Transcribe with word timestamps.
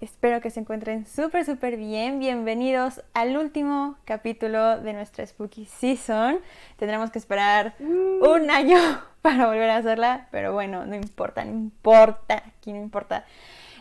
Espero 0.00 0.40
que 0.40 0.50
se 0.50 0.60
encuentren 0.60 1.06
súper 1.06 1.44
súper 1.44 1.76
bien. 1.76 2.18
Bienvenidos 2.18 3.02
al 3.14 3.36
último 3.36 3.96
capítulo 4.04 4.80
de 4.80 4.92
nuestra 4.92 5.26
Spooky 5.26 5.66
Season. 5.66 6.38
Tendremos 6.76 7.10
que 7.10 7.18
esperar 7.18 7.74
un 7.80 8.50
año 8.50 8.78
para 9.22 9.46
volver 9.46 9.70
a 9.70 9.76
hacerla, 9.76 10.28
pero 10.30 10.52
bueno, 10.52 10.86
no 10.86 10.94
importa, 10.94 11.44
no 11.44 11.52
importa, 11.52 12.42
aquí 12.46 12.72
no 12.72 12.80
importa. 12.80 13.24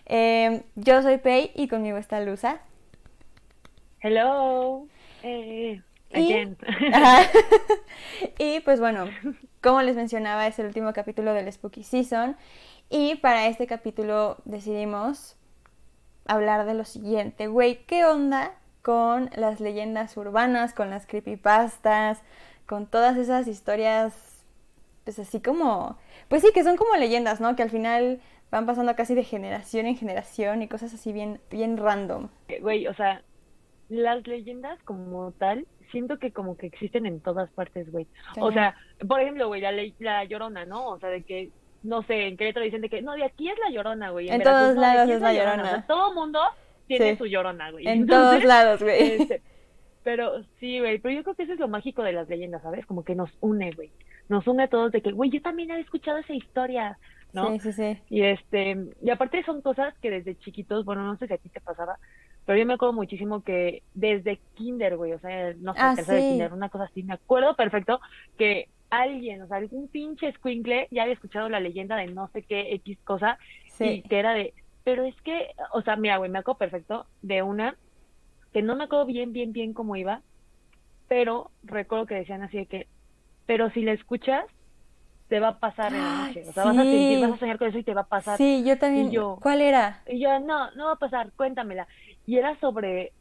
Eh, 0.05 0.63
yo 0.75 1.01
soy 1.01 1.17
Pei 1.17 1.51
y 1.55 1.67
conmigo 1.67 1.97
está 1.97 2.19
Luza. 2.21 2.59
Hello. 4.01 4.87
Eh, 5.23 5.81
again. 6.13 6.57
Y, 8.39 8.43
y 8.57 8.59
pues 8.61 8.79
bueno, 8.79 9.05
como 9.61 9.81
les 9.81 9.95
mencionaba, 9.95 10.47
es 10.47 10.59
el 10.59 10.67
último 10.67 10.93
capítulo 10.93 11.33
del 11.33 11.51
Spooky 11.51 11.83
Season. 11.83 12.35
Y 12.89 13.15
para 13.15 13.47
este 13.47 13.67
capítulo 13.67 14.37
decidimos 14.45 15.36
hablar 16.27 16.65
de 16.65 16.73
lo 16.73 16.85
siguiente. 16.85 17.47
Güey, 17.47 17.83
¿qué 17.85 18.05
onda 18.05 18.53
con 18.81 19.29
las 19.35 19.59
leyendas 19.59 20.15
urbanas, 20.17 20.73
con 20.73 20.89
las 20.89 21.05
creepypastas, 21.05 22.21
con 22.65 22.85
todas 22.85 23.17
esas 23.17 23.47
historias, 23.47 24.43
pues 25.03 25.19
así 25.19 25.41
como, 25.41 25.97
pues 26.29 26.41
sí, 26.41 26.49
que 26.53 26.63
son 26.63 26.77
como 26.77 26.95
leyendas, 26.95 27.39
¿no? 27.41 27.55
Que 27.55 27.63
al 27.63 27.69
final 27.69 28.19
van 28.51 28.65
pasando 28.65 28.95
casi 28.95 29.13
de 29.15 29.23
generación 29.23 29.85
en 29.85 29.97
generación 29.97 30.61
y 30.61 30.67
cosas 30.67 30.93
así 30.93 31.11
bien, 31.11 31.39
bien 31.49 31.77
random. 31.77 32.29
Güey, 32.61 32.87
o 32.87 32.93
sea, 32.93 33.21
las 33.89 34.25
leyendas 34.27 34.79
como 34.83 35.31
tal, 35.33 35.65
siento 35.91 36.17
que 36.19 36.31
como 36.31 36.57
que 36.57 36.67
existen 36.67 37.05
en 37.05 37.19
todas 37.21 37.49
partes, 37.51 37.91
güey. 37.91 38.07
O 38.39 38.51
sea, 38.51 38.75
por 39.07 39.21
ejemplo, 39.21 39.47
güey, 39.47 39.61
la, 39.61 39.71
ley- 39.71 39.95
la 39.99 40.23
llorona, 40.25 40.65
¿no? 40.65 40.87
O 40.87 40.99
sea, 40.99 41.09
de 41.09 41.23
que, 41.23 41.51
no 41.83 42.03
sé, 42.03 42.27
en 42.27 42.37
Querétaro 42.37 42.63
dicen 42.65 42.81
de 42.81 42.89
que, 42.89 43.01
no, 43.01 43.13
de 43.13 43.23
aquí 43.23 43.49
es 43.49 43.57
la 43.59 43.69
llorona, 43.69 44.09
güey. 44.11 44.29
En 44.29 44.39
Veracruz, 44.39 44.61
todos 44.61 44.75
no, 44.75 44.81
lados 44.81 45.09
es 45.09 45.21
la 45.21 45.33
Llorona. 45.33 45.63
sea, 45.69 45.85
todo 45.87 46.13
mundo 46.13 46.39
tiene 46.87 47.11
Sí. 47.11 47.17
su 47.17 47.25
llorona, 47.25 47.71
güey. 47.71 47.87
En 47.87 48.01
Entonces, 48.01 48.29
todos 48.29 48.43
lados, 48.45 48.83
güey. 48.83 49.21
este, 49.21 49.41
pero 50.03 50.43
sí, 50.59 50.79
güey, 50.79 50.99
pero 50.99 51.15
yo 51.15 51.23
creo 51.23 51.35
que 51.35 51.43
eso 51.43 51.53
es 51.53 51.59
lo 51.59 51.67
mágico 51.67 52.03
de 52.03 52.13
las 52.13 52.29
leyendas, 52.29 52.61
¿sabes? 52.61 52.85
Como 52.85 53.03
que 53.03 53.15
nos 53.15 53.29
une, 53.41 53.71
güey. 53.71 53.91
Nos 54.29 54.47
une 54.47 54.63
a 54.63 54.67
todos 54.67 54.91
de 54.91 55.01
que, 55.01 55.11
güey, 55.11 55.29
yo 55.29 55.41
también 55.41 55.71
he 55.71 55.79
escuchado 55.79 56.17
esa 56.17 56.33
historia, 56.33 56.97
¿no? 57.33 57.51
Sí, 57.53 57.59
sí, 57.59 57.73
sí. 57.73 57.97
Y 58.09 58.21
este, 58.23 58.77
y 59.01 59.09
aparte 59.09 59.43
son 59.43 59.61
cosas 59.61 59.93
que 60.01 60.09
desde 60.09 60.35
chiquitos, 60.39 60.85
bueno, 60.85 61.03
no 61.03 61.17
sé 61.17 61.27
si 61.27 61.33
a 61.33 61.37
ti 61.37 61.49
te 61.49 61.59
pasaba, 61.61 61.97
pero 62.45 62.57
yo 62.57 62.65
me 62.65 62.73
acuerdo 62.75 62.93
muchísimo 62.93 63.41
que 63.43 63.83
desde 63.93 64.39
kinder, 64.55 64.95
güey, 64.97 65.11
o 65.13 65.19
sea, 65.19 65.53
no 65.59 65.73
sé, 65.73 65.79
Ah, 65.81 65.93
tercero 65.95 66.17
de 66.17 66.29
kinder, 66.29 66.53
una 66.53 66.69
cosa 66.69 66.85
así, 66.85 67.03
me 67.03 67.13
acuerdo 67.13 67.55
perfecto 67.57 67.99
que 68.37 68.69
alguien, 68.89 69.41
o 69.41 69.47
sea, 69.47 69.57
algún 69.57 69.87
pinche 69.89 70.27
escuincle 70.29 70.87
ya 70.91 71.01
había 71.03 71.13
escuchado 71.15 71.49
la 71.49 71.59
leyenda 71.59 71.95
de 71.97 72.07
no 72.07 72.29
sé 72.33 72.43
qué 72.43 72.73
X 72.75 72.97
cosa 73.03 73.37
Sí. 73.67 73.85
y 73.85 74.01
que 74.03 74.19
era 74.19 74.33
de, 74.33 74.53
pero 74.83 75.03
es 75.03 75.15
que, 75.23 75.49
o 75.73 75.81
sea, 75.81 75.95
mira, 75.97 76.17
güey, 76.17 76.29
me 76.31 76.39
acuerdo 76.39 76.57
perfecto 76.59 77.05
de 77.21 77.41
una 77.43 77.75
que 78.53 78.61
no 78.61 78.75
me 78.75 78.85
acuerdo 78.85 79.05
bien, 79.05 79.33
bien, 79.33 79.51
bien 79.51 79.73
cómo 79.73 79.95
iba, 79.95 80.21
pero 81.07 81.51
recuerdo 81.63 82.05
que 82.05 82.15
decían 82.15 82.43
así 82.43 82.57
de 82.57 82.65
que, 82.65 82.87
pero 83.45 83.69
si 83.71 83.81
la 83.83 83.93
escuchas, 83.93 84.45
te 85.29 85.39
va 85.41 85.49
a 85.49 85.59
pasar 85.59 85.93
en 85.93 86.01
la 86.03 86.27
noche, 86.27 86.45
o 86.47 86.53
sea, 86.53 86.63
vas 86.63 86.77
a 86.77 86.83
sentir, 86.83 87.19
vas 87.21 87.31
a 87.33 87.37
soñar 87.39 87.57
con 87.57 87.67
eso 87.67 87.77
y 87.79 87.83
te 87.83 87.93
va 87.93 88.01
a 88.01 88.07
pasar. 88.07 88.37
Sí, 88.37 88.63
yo 88.65 88.77
también. 88.77 89.07
Y 89.07 89.11
yo- 89.11 89.37
¿Cuál 89.41 89.61
era? 89.61 90.01
Y 90.07 90.21
yo, 90.21 90.39
no, 90.39 90.71
no 90.71 90.85
va 90.85 90.91
a 90.93 90.97
pasar, 90.97 91.31
cuéntamela. 91.35 91.85
Y 92.25 92.37
era 92.37 92.57
sobre, 92.61 93.11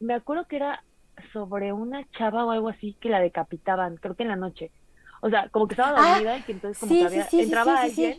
me 0.00 0.14
acuerdo 0.14 0.46
que 0.46 0.56
era 0.56 0.82
sobre 1.34 1.72
una 1.74 2.06
chava 2.12 2.44
o 2.46 2.50
algo 2.50 2.70
así 2.70 2.96
que 3.00 3.10
la 3.10 3.20
decapitaban, 3.20 3.96
creo 3.96 4.14
que 4.16 4.22
en 4.22 4.30
la 4.30 4.36
noche. 4.36 4.70
O 5.22 5.30
sea, 5.30 5.48
como 5.50 5.66
que 5.68 5.74
estaba 5.74 5.96
Ah, 5.98 6.10
dormida 6.14 6.36
y 6.38 6.42
que 6.42 6.52
entonces 6.52 6.78
como 6.78 6.92
sí, 6.92 7.00
que 7.00 7.06
había- 7.06 7.24
sí, 7.24 7.36
sí, 7.38 7.42
entraba 7.44 7.80
alguien 7.82 8.18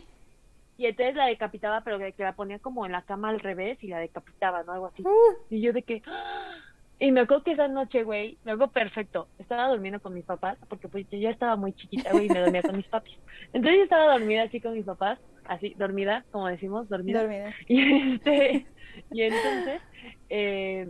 y 0.76 0.86
entonces 0.86 1.16
la 1.16 1.26
decapitaba, 1.26 1.80
pero 1.82 1.98
que, 1.98 2.12
que 2.12 2.22
la 2.22 2.34
ponía 2.34 2.58
como 2.60 2.86
en 2.86 2.92
la 2.92 3.02
cama 3.02 3.30
al 3.30 3.40
revés 3.40 3.82
y 3.82 3.88
la 3.88 3.98
decapitaba, 3.98 4.62
¿no? 4.62 4.72
Algo 4.72 4.86
así. 4.86 5.02
Uh, 5.02 5.36
Y 5.50 5.60
yo 5.60 5.72
de 5.72 5.82
que... 5.82 6.02
¡ah! 6.06 6.52
Y 7.00 7.12
me 7.12 7.20
acuerdo 7.20 7.44
que 7.44 7.52
esa 7.52 7.68
noche, 7.68 8.02
güey, 8.02 8.38
me 8.44 8.52
acuerdo 8.52 8.72
perfecto. 8.72 9.28
Estaba 9.38 9.68
durmiendo 9.68 10.00
con 10.00 10.14
mis 10.14 10.24
papás, 10.24 10.58
porque 10.68 10.88
pues 10.88 11.06
yo 11.10 11.18
ya 11.18 11.30
estaba 11.30 11.54
muy 11.56 11.72
chiquita, 11.72 12.10
güey, 12.12 12.26
y 12.26 12.28
me 12.28 12.40
dormía 12.40 12.62
con 12.62 12.76
mis 12.76 12.86
papis. 12.88 13.16
Entonces 13.52 13.76
yo 13.78 13.84
estaba 13.84 14.12
dormida 14.18 14.42
así 14.42 14.60
con 14.60 14.72
mis 14.74 14.84
papás, 14.84 15.18
así, 15.46 15.74
dormida, 15.78 16.24
como 16.32 16.48
decimos, 16.48 16.88
dormida. 16.88 17.20
dormida. 17.22 17.54
Y 17.68 18.14
este, 18.14 18.66
y 19.12 19.22
entonces, 19.22 19.80
eh, 20.28 20.88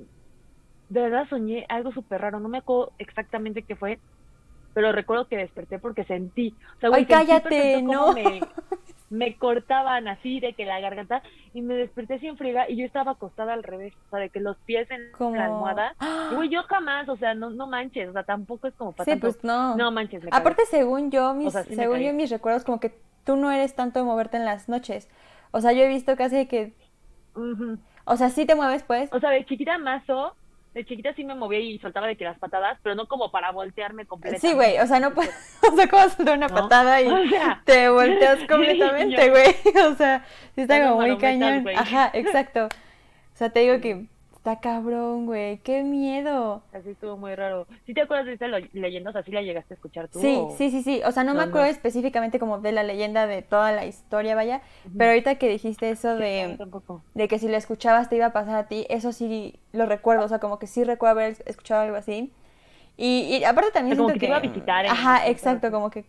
de 0.88 1.00
verdad 1.00 1.28
soñé 1.28 1.66
algo 1.68 1.92
súper 1.92 2.20
raro, 2.22 2.40
no 2.40 2.48
me 2.48 2.58
acuerdo 2.58 2.92
exactamente 2.98 3.62
qué 3.62 3.76
fue, 3.76 3.98
pero 4.78 4.92
recuerdo 4.92 5.26
que 5.26 5.36
desperté 5.36 5.80
porque 5.80 6.04
sentí, 6.04 6.54
o 6.76 6.78
sea, 6.78 6.88
güey, 6.90 7.00
Ay, 7.00 7.06
cállate, 7.06 7.82
no. 7.82 8.12
Me, 8.12 8.38
me 9.10 9.36
cortaban 9.36 10.06
así 10.06 10.38
de 10.38 10.52
que 10.52 10.64
la 10.66 10.78
garganta 10.78 11.20
y 11.52 11.62
me 11.62 11.74
desperté 11.74 12.20
sin 12.20 12.36
friega 12.36 12.70
y 12.70 12.76
yo 12.76 12.86
estaba 12.86 13.10
acostada 13.10 13.54
al 13.54 13.64
revés, 13.64 13.92
o 14.06 14.10
sea, 14.10 14.20
de 14.20 14.30
que 14.30 14.38
los 14.38 14.56
pies 14.58 14.88
en 14.92 15.10
Como... 15.10 15.34
la 15.34 15.46
almohada. 15.46 15.96
Y, 16.30 16.34
Güey, 16.36 16.48
yo 16.48 16.62
jamás, 16.62 17.08
o 17.08 17.16
sea, 17.16 17.34
no, 17.34 17.50
no 17.50 17.66
manches, 17.66 18.08
o 18.08 18.12
sea, 18.12 18.22
tampoco 18.22 18.68
es 18.68 18.74
como 18.74 18.92
para 18.92 19.04
Sí, 19.06 19.10
tanto. 19.10 19.26
pues 19.32 19.42
no. 19.42 19.74
No 19.74 19.90
manches, 19.90 20.22
me. 20.22 20.30
Aparte, 20.32 20.62
según 20.66 21.10
yo, 21.10 21.34
mis, 21.34 21.48
O 21.48 21.50
sea, 21.50 21.64
sí 21.64 21.70
me 21.70 21.82
según 21.82 21.98
yo, 21.98 22.12
mis 22.12 22.30
recuerdos, 22.30 22.62
como 22.62 22.78
que 22.78 22.96
tú 23.24 23.34
no 23.34 23.50
eres 23.50 23.74
tanto 23.74 23.98
de 23.98 24.04
moverte 24.04 24.36
en 24.36 24.44
las 24.44 24.68
noches. 24.68 25.08
O 25.50 25.60
sea, 25.60 25.72
yo 25.72 25.82
he 25.82 25.88
visto 25.88 26.14
casi 26.14 26.46
que, 26.46 26.72
o 28.04 28.16
sea, 28.16 28.30
sí 28.30 28.46
te 28.46 28.54
mueves, 28.54 28.84
pues. 28.84 29.12
O 29.12 29.18
sea, 29.18 29.30
de 29.30 29.44
chiquita 29.44 29.76
mazo, 29.78 30.36
de 30.74 30.84
chiquita 30.84 31.14
sí 31.14 31.24
me 31.24 31.34
movía 31.34 31.60
y 31.60 31.78
soltaba 31.78 32.06
de 32.06 32.16
que 32.16 32.24
las 32.24 32.38
patadas, 32.38 32.78
pero 32.82 32.94
no 32.94 33.06
como 33.08 33.30
para 33.30 33.50
voltearme 33.50 34.06
completamente. 34.06 34.46
Sí, 34.46 34.54
güey, 34.54 34.78
o 34.78 34.86
sea, 34.86 35.00
no 35.00 35.12
puedes, 35.14 35.34
o 35.72 35.74
sea, 35.74 35.88
como 35.88 36.08
soltar 36.08 36.36
una 36.36 36.48
¿No? 36.48 36.54
patada 36.54 37.00
y 37.00 37.08
O 37.08 37.28
sea, 37.28 37.62
te 37.64 37.88
volteas 37.88 38.38
completamente, 38.48 39.30
güey. 39.30 39.54
O 39.86 39.94
sea, 39.94 40.24
sí 40.54 40.62
está 40.62 40.82
como 40.82 41.00
muy 41.00 41.16
cañón. 41.18 41.66
Ajá, 41.76 42.10
exacto. 42.14 42.66
O 42.66 43.36
sea, 43.38 43.50
te 43.50 43.60
digo 43.60 43.80
que 43.80 44.06
está 44.50 44.60
cabrón, 44.60 45.26
güey. 45.26 45.58
Qué 45.58 45.82
miedo. 45.82 46.62
Así 46.72 46.90
estuvo 46.90 47.16
muy 47.16 47.34
raro. 47.34 47.66
¿Sí 47.86 47.94
te 47.94 48.02
acuerdas 48.02 48.26
de 48.26 48.34
esa 48.34 48.48
lo- 48.48 48.58
leyenda? 48.72 49.10
O 49.10 49.12
sea, 49.12 49.22
¿sí 49.22 49.30
la 49.30 49.42
llegaste 49.42 49.74
a 49.74 49.76
escuchar 49.76 50.08
tú? 50.08 50.20
Sí, 50.20 50.36
o- 50.38 50.54
sí, 50.56 50.70
sí, 50.70 50.82
sí. 50.82 51.02
O 51.04 51.12
sea, 51.12 51.24
no, 51.24 51.34
me 51.34 51.42
acuerdo 51.42 51.66
no. 51.66 51.70
específicamente 51.72 52.38
como 52.38 52.58
de 52.58 52.72
la 52.72 52.82
leyenda 52.82 53.26
de 53.26 53.42
toda 53.42 53.72
la 53.72 53.84
historia, 53.86 54.34
vaya. 54.34 54.62
Pero 54.96 55.10
ahorita 55.10 55.34
que 55.36 55.48
dijiste 55.48 55.90
eso 55.90 56.16
de... 56.16 56.48
no, 56.52 56.56
tampoco. 56.56 57.02
de 57.14 57.28
que 57.28 57.38
si 57.38 57.48
lo 57.48 57.56
escuchabas 57.56 58.08
te 58.08 58.16
iba 58.16 58.26
a 58.26 58.32
pasar 58.32 58.56
a 58.56 58.66
ti, 58.68 58.86
eso 58.88 59.12
sí 59.12 59.58
lo 59.72 59.86
recuerdo, 59.86 60.24
o 60.24 60.28
sea, 60.28 60.38
como 60.38 60.58
que 60.58 60.66
sí 60.66 60.84
recuerdo 60.84 61.20
haber 61.20 61.36
escuchado 61.46 61.82
algo 61.82 61.96
así. 61.96 62.32
Y, 62.96 63.38
y 63.40 63.44
aparte 63.44 63.70
también 63.72 63.92
O 63.92 63.96
sea, 63.96 64.02
como 64.04 64.14
que 64.14 64.20
te 64.20 64.26
iba 64.26 64.36
a 64.36 64.40
visitar 64.40 64.84
en 64.84 64.90
Ajá, 64.90 65.26
exacto, 65.28 65.70
como 65.70 65.90
que 65.90 66.04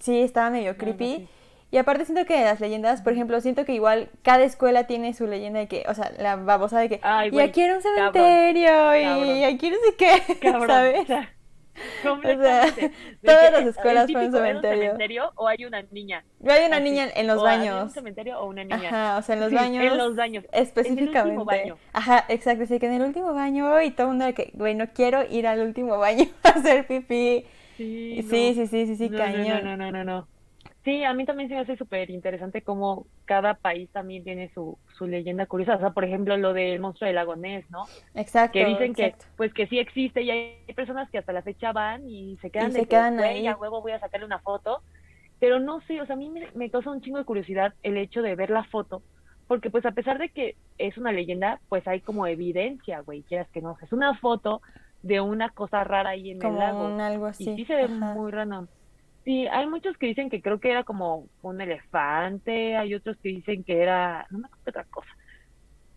sí 0.00 0.20
estaba 0.22 0.50
medio 0.50 0.76
creepy. 0.76 1.16
sí. 1.16 1.28
Y 1.72 1.78
aparte 1.78 2.04
siento 2.04 2.24
que 2.26 2.40
las 2.44 2.60
leyendas, 2.60 3.02
por 3.02 3.14
ejemplo, 3.14 3.40
siento 3.40 3.64
que 3.64 3.72
igual 3.72 4.10
cada 4.22 4.44
escuela 4.44 4.86
tiene 4.86 5.12
su 5.14 5.26
leyenda 5.26 5.58
de 5.58 5.66
que, 5.66 5.84
o 5.88 5.94
sea, 5.94 6.12
la 6.18 6.36
babosa 6.36 6.78
de 6.78 6.88
que, 6.88 7.00
Ay, 7.02 7.30
y 7.32 7.40
aquí 7.40 7.62
era 7.62 7.76
un 7.76 7.82
cabrón, 7.82 8.12
cementerio, 8.12 8.96
y 8.96 9.02
cabrón. 9.04 9.44
aquí 9.54 9.70
no 9.70 9.76
sé 9.76 9.96
qué, 9.98 10.34
Cabrón. 10.40 10.66
¿sabes? 10.68 11.00
O 11.00 11.06
sea, 11.06 11.32
completamente. 12.02 12.80
De 13.22 13.28
todas 13.28 13.52
las 13.52 13.62
el 13.62 13.68
escuelas 13.68 14.12
fueron 14.12 14.22
¿era 14.22 14.26
un 14.26 14.32
cementerio. 14.32 14.82
cementerio 14.82 15.32
o 15.36 15.48
hay 15.48 15.64
una 15.64 15.82
niña? 15.90 16.24
Yo 16.40 16.52
hay 16.52 16.66
una 16.66 16.76
Así. 16.76 16.84
niña 16.84 17.08
en 17.14 17.26
los 17.26 17.38
O 17.42 17.46
había 17.46 17.70
un 17.72 17.78
baños. 17.78 17.92
cementerio 17.94 18.38
o 18.40 18.46
una 18.46 18.64
niña? 18.64 18.88
Ajá, 18.88 19.16
o 19.18 19.22
sea, 19.22 19.34
en 19.36 19.40
los 19.40 19.48
Sí, 19.48 19.54
baños. 19.56 19.84
En 19.84 19.96
los 19.98 20.14
baños. 20.16 20.44
En 20.44 20.50
el 20.58 20.62
Específicamente. 20.62 21.20
último 21.22 21.44
baño. 21.46 21.76
Ajá, 21.94 22.26
exacto. 22.28 22.66
Sí, 22.66 22.78
que 22.78 22.86
en 22.86 22.92
el 22.92 23.02
último 23.02 23.32
baño 23.32 23.80
y 23.80 23.90
todo 23.92 24.08
el 24.08 24.08
mundo 24.10 24.26
de 24.26 24.34
que, 24.34 24.50
güey, 24.52 24.74
no 24.74 24.88
quiero 24.92 25.22
ir 25.30 25.46
al 25.46 25.60
último 25.60 25.96
baño 25.96 26.26
a 26.42 26.48
hacer 26.50 26.86
pipí. 26.86 27.46
Sí, 27.78 28.22
Sí, 28.28 28.54
no. 28.54 28.54
sí, 28.54 28.66
sí, 28.66 28.86
sí, 28.86 28.96
sí, 28.96 29.08
no, 29.08 29.16
cañón. 29.18 29.64
No, 29.64 29.76
no, 29.76 29.90
no, 29.90 29.90
no, 29.92 30.04
no. 30.04 30.28
Sí, 30.84 31.04
a 31.04 31.14
mí 31.14 31.24
también 31.24 31.48
se 31.48 31.54
me 31.54 31.60
hace 31.60 31.76
súper 31.76 32.10
interesante 32.10 32.62
cómo 32.62 33.06
cada 33.24 33.54
país 33.54 33.88
también 33.92 34.24
tiene 34.24 34.50
su, 34.52 34.78
su 34.98 35.06
leyenda 35.06 35.46
curiosa. 35.46 35.76
O 35.76 35.78
sea, 35.80 35.90
por 35.90 36.04
ejemplo, 36.04 36.36
lo 36.36 36.52
del 36.52 36.80
monstruo 36.80 37.06
del 37.06 37.14
lago 37.16 37.36
Ness, 37.36 37.70
¿no? 37.70 37.84
Exacto. 38.14 38.52
Que 38.52 38.64
dicen 38.64 38.94
que, 38.94 39.14
pues, 39.36 39.54
que 39.54 39.68
sí 39.68 39.78
existe 39.78 40.22
y 40.22 40.30
hay 40.30 40.74
personas 40.74 41.08
que 41.10 41.18
hasta 41.18 41.32
la 41.32 41.42
fecha 41.42 41.72
van 41.72 42.08
y 42.08 42.36
se 42.38 42.50
quedan 42.50 42.70
Y 42.70 42.72
de 42.72 42.80
se 42.80 42.86
que, 42.88 42.88
quedan 42.88 43.20
ahí. 43.20 43.46
a 43.46 43.56
huevo 43.56 43.80
voy 43.80 43.92
a 43.92 44.00
sacarle 44.00 44.26
una 44.26 44.40
foto. 44.40 44.82
Pero 45.38 45.60
no 45.60 45.80
sé, 45.82 46.00
o 46.00 46.06
sea, 46.06 46.14
a 46.14 46.18
mí 46.18 46.30
me, 46.30 46.50
me 46.54 46.70
causa 46.70 46.90
un 46.90 47.00
chingo 47.00 47.18
de 47.18 47.24
curiosidad 47.24 47.74
el 47.82 47.96
hecho 47.96 48.22
de 48.22 48.34
ver 48.36 48.50
la 48.50 48.64
foto. 48.64 49.02
Porque, 49.46 49.70
pues, 49.70 49.84
a 49.86 49.92
pesar 49.92 50.18
de 50.18 50.30
que 50.30 50.56
es 50.78 50.98
una 50.98 51.12
leyenda, 51.12 51.60
pues 51.68 51.86
hay 51.86 52.00
como 52.00 52.26
evidencia, 52.26 53.00
güey, 53.00 53.22
quieras 53.22 53.48
que 53.50 53.60
no. 53.62 53.76
Es 53.82 53.92
una 53.92 54.14
foto 54.18 54.62
de 55.02 55.20
una 55.20 55.50
cosa 55.50 55.84
rara 55.84 56.10
ahí 56.10 56.30
en 56.30 56.42
el 56.42 56.58
lago. 56.58 56.86
un 56.86 57.00
algo 57.00 57.26
así. 57.26 57.44
Y 57.44 57.56
sí 57.56 57.64
se 57.66 57.74
ve 57.76 57.84
Ajá. 57.84 58.14
muy 58.14 58.30
random. 58.32 58.66
Sí, 59.24 59.46
hay 59.46 59.66
muchos 59.66 59.96
que 59.96 60.06
dicen 60.06 60.30
que 60.30 60.42
creo 60.42 60.58
que 60.58 60.70
era 60.70 60.82
como 60.82 61.28
un 61.42 61.60
elefante, 61.60 62.76
hay 62.76 62.94
otros 62.94 63.16
que 63.22 63.28
dicen 63.28 63.62
que 63.62 63.80
era, 63.80 64.26
no 64.30 64.38
me 64.38 64.46
acuerdo 64.46 64.64
otra 64.66 64.84
cosa, 64.84 65.10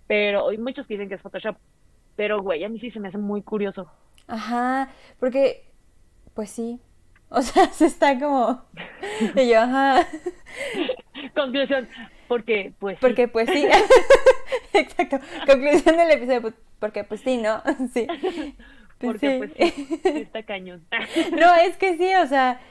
pero 0.08 0.50
hay 0.50 0.58
muchos 0.60 0.86
que 0.86 0.94
dicen 0.94 1.10
que 1.10 1.16
es 1.16 1.22
Photoshop, 1.22 1.58
pero 2.16 2.42
güey, 2.42 2.64
a 2.64 2.70
mí 2.70 2.80
sí 2.80 2.92
se 2.92 3.00
me 3.00 3.08
hace 3.08 3.18
muy 3.18 3.42
curioso. 3.42 3.92
Ajá, 4.28 4.90
porque, 5.20 5.66
pues 6.34 6.50
sí. 6.50 6.80
O 7.30 7.42
sea, 7.42 7.66
se 7.74 7.88
está 7.88 8.18
como. 8.20 8.64
Y 9.36 9.50
yo, 9.50 9.60
ajá. 9.60 10.08
Conclusión, 11.36 11.90
porque 12.28 12.72
pues 12.80 12.98
sí. 12.98 13.02
Porque, 13.02 13.28
pues 13.28 13.50
sí. 13.50 13.68
Exacto. 14.74 15.20
Conclusión 15.48 15.98
del 15.98 16.12
episodio, 16.12 16.42
pues, 16.44 16.54
porque, 16.80 17.04
pues 17.04 17.22
sí, 17.22 17.38
¿no? 17.38 17.64
Sí. 17.92 18.06
Pues 19.00 19.20
porque 19.20 19.30
sí. 19.30 19.38
pues 19.38 19.54
sí, 19.58 20.00
sí 20.04 20.20
está 20.22 20.44
cañón. 20.44 20.86
No, 21.32 21.56
es 21.56 21.78
que 21.78 21.98
sí, 21.98 22.14
o 22.16 22.28
sea, 22.28 22.62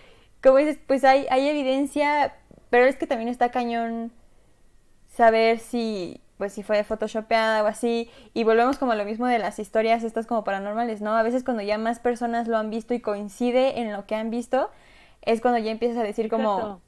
como 0.44 0.58
dices, 0.58 0.78
pues 0.86 1.04
hay, 1.04 1.26
hay 1.30 1.48
evidencia, 1.48 2.34
pero 2.68 2.84
es 2.84 2.96
que 2.96 3.06
también 3.06 3.30
está 3.30 3.50
cañón 3.50 4.12
saber 5.08 5.58
si, 5.58 6.20
pues 6.36 6.52
si 6.52 6.62
fue 6.62 6.84
photoshopeada 6.84 7.62
o 7.62 7.66
así, 7.66 8.10
y 8.34 8.44
volvemos 8.44 8.76
como 8.76 8.92
a 8.92 8.94
lo 8.94 9.06
mismo 9.06 9.26
de 9.26 9.38
las 9.38 9.58
historias 9.58 10.04
estas 10.04 10.26
como 10.26 10.44
paranormales, 10.44 11.00
¿no? 11.00 11.16
A 11.16 11.22
veces 11.22 11.44
cuando 11.44 11.62
ya 11.62 11.78
más 11.78 11.98
personas 11.98 12.46
lo 12.46 12.58
han 12.58 12.68
visto 12.68 12.92
y 12.92 13.00
coincide 13.00 13.80
en 13.80 13.90
lo 13.90 14.06
que 14.06 14.16
han 14.16 14.30
visto, 14.30 14.70
es 15.22 15.40
cuando 15.40 15.58
ya 15.58 15.70
empiezas 15.70 15.96
a 15.96 16.02
decir 16.02 16.28
como, 16.28 16.82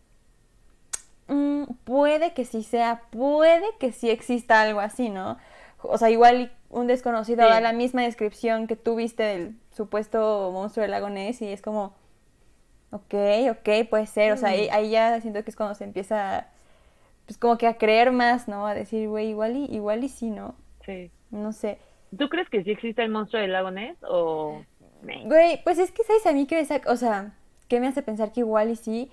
mm, 1.29 1.64
puede 1.85 2.35
que 2.35 2.44
sí 2.44 2.62
sea, 2.62 3.05
puede 3.11 3.64
que 3.81 3.91
sí 3.91 4.11
exista 4.11 4.61
algo 4.61 4.81
así, 4.81 5.09
¿no? 5.09 5.38
O 5.82 5.97
sea, 5.97 6.11
igual 6.11 6.52
un 6.69 6.88
desconocido 6.88 7.49
da 7.49 7.61
la 7.61 7.73
misma 7.73 8.02
descripción 8.02 8.67
que 8.67 8.76
tú 8.76 8.97
viste 8.97 9.23
del 9.23 9.56
supuesto 9.70 10.50
monstruo 10.52 10.82
del 10.82 10.91
lago 10.91 11.09
Ness 11.09 11.41
y 11.41 11.49
es 11.49 11.62
como, 11.62 11.94
ok, 12.91 13.15
ok, 13.50 13.88
puede 13.88 14.06
ser, 14.06 14.33
o 14.33 14.37
sea, 14.37 14.50
ahí, 14.50 14.69
mm. 14.69 14.75
ahí 14.75 14.91
ya 14.91 15.21
siento 15.21 15.43
que 15.44 15.50
es 15.50 15.56
cuando 15.56 15.75
se 15.75 15.85
empieza 15.85 16.49
pues 17.27 17.38
como 17.38 17.59
que 17.59 17.67
a 17.67 17.77
creer 17.77 18.12
más, 18.12 18.49
¿no? 18.49 18.67
A 18.67 18.75
decir, 18.75 19.09
güey, 19.09 19.31
igual 19.31 19.56
y, 19.56 19.65
igual 19.65 20.05
y 20.05 20.09
sí, 20.09 20.31
¿no? 20.31 20.55
Sí. 20.85 21.11
No 21.31 21.53
sé. 21.53 21.79
¿Tú 22.17 22.29
crees 22.29 22.49
que 22.49 22.62
sí 22.62 22.71
existe 22.71 23.03
el 23.03 23.11
monstruo 23.11 23.43
del 23.43 23.53
lago 23.53 23.71
Ness 23.71 23.97
o...? 24.09 24.62
Güey, 25.03 25.62
pues 25.62 25.79
es 25.79 25.93
que, 25.93 26.03
¿sabes? 26.05 26.27
A 26.27 26.33
mí 26.33 26.47
que 26.47 26.56
me 26.56 26.65
saca, 26.65 26.91
o 26.91 26.97
sea, 26.97 27.35
¿qué 27.69 27.81
me 27.81 27.88
hace 27.88 28.03
pensar 28.03 28.33
que 28.33 28.41
igual 28.41 28.71
y 28.71 28.77
sí? 28.77 29.11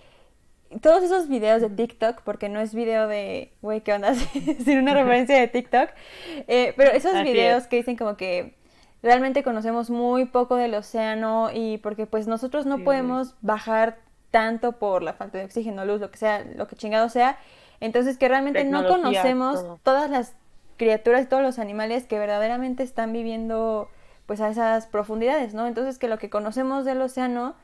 Todos 0.81 1.03
esos 1.03 1.27
videos 1.27 1.61
de 1.61 1.69
TikTok, 1.69 2.21
porque 2.21 2.49
no 2.49 2.59
es 2.61 2.73
video 2.73 3.07
de, 3.07 3.51
güey, 3.61 3.81
¿qué 3.81 3.93
onda? 3.93 4.15
Sin 4.63 4.79
una 4.79 4.93
referencia 4.93 5.37
de 5.37 5.47
TikTok. 5.47 5.89
Eh, 6.47 6.73
pero 6.77 6.91
esos 6.91 7.21
videos 7.23 7.67
que 7.67 7.77
dicen 7.77 7.95
como 7.95 8.15
que 8.15 8.55
realmente 9.03 9.43
conocemos 9.43 9.89
muy 9.89 10.25
poco 10.25 10.55
del 10.55 10.73
océano 10.73 11.49
y 11.53 11.77
porque 11.79 12.07
pues 12.07 12.25
nosotros 12.25 12.65
no 12.65 12.79
podemos 12.79 13.35
bajar 13.41 13.99
tanto 14.31 14.71
por 14.71 15.03
la 15.03 15.13
falta 15.13 15.37
de 15.37 15.45
oxígeno, 15.45 15.85
luz, 15.85 16.01
lo 16.01 16.09
que 16.09 16.17
sea, 16.17 16.43
lo 16.55 16.67
que 16.67 16.75
chingado 16.75 17.09
sea. 17.09 17.37
Entonces 17.81 18.17
que 18.17 18.29
realmente 18.29 18.63
no 18.63 18.87
conocemos 18.87 19.63
todas 19.83 20.09
las 20.09 20.33
criaturas 20.77 21.23
y 21.23 21.25
todos 21.27 21.43
los 21.43 21.59
animales 21.59 22.07
que 22.07 22.17
verdaderamente 22.17 22.81
están 22.81 23.13
viviendo 23.13 23.89
pues 24.25 24.39
a 24.39 24.49
esas 24.49 24.87
profundidades, 24.87 25.53
¿no? 25.53 25.67
Entonces 25.67 25.99
que 25.99 26.07
lo 26.07 26.17
que 26.17 26.29
conocemos 26.29 26.85
del 26.85 27.01
océano 27.01 27.55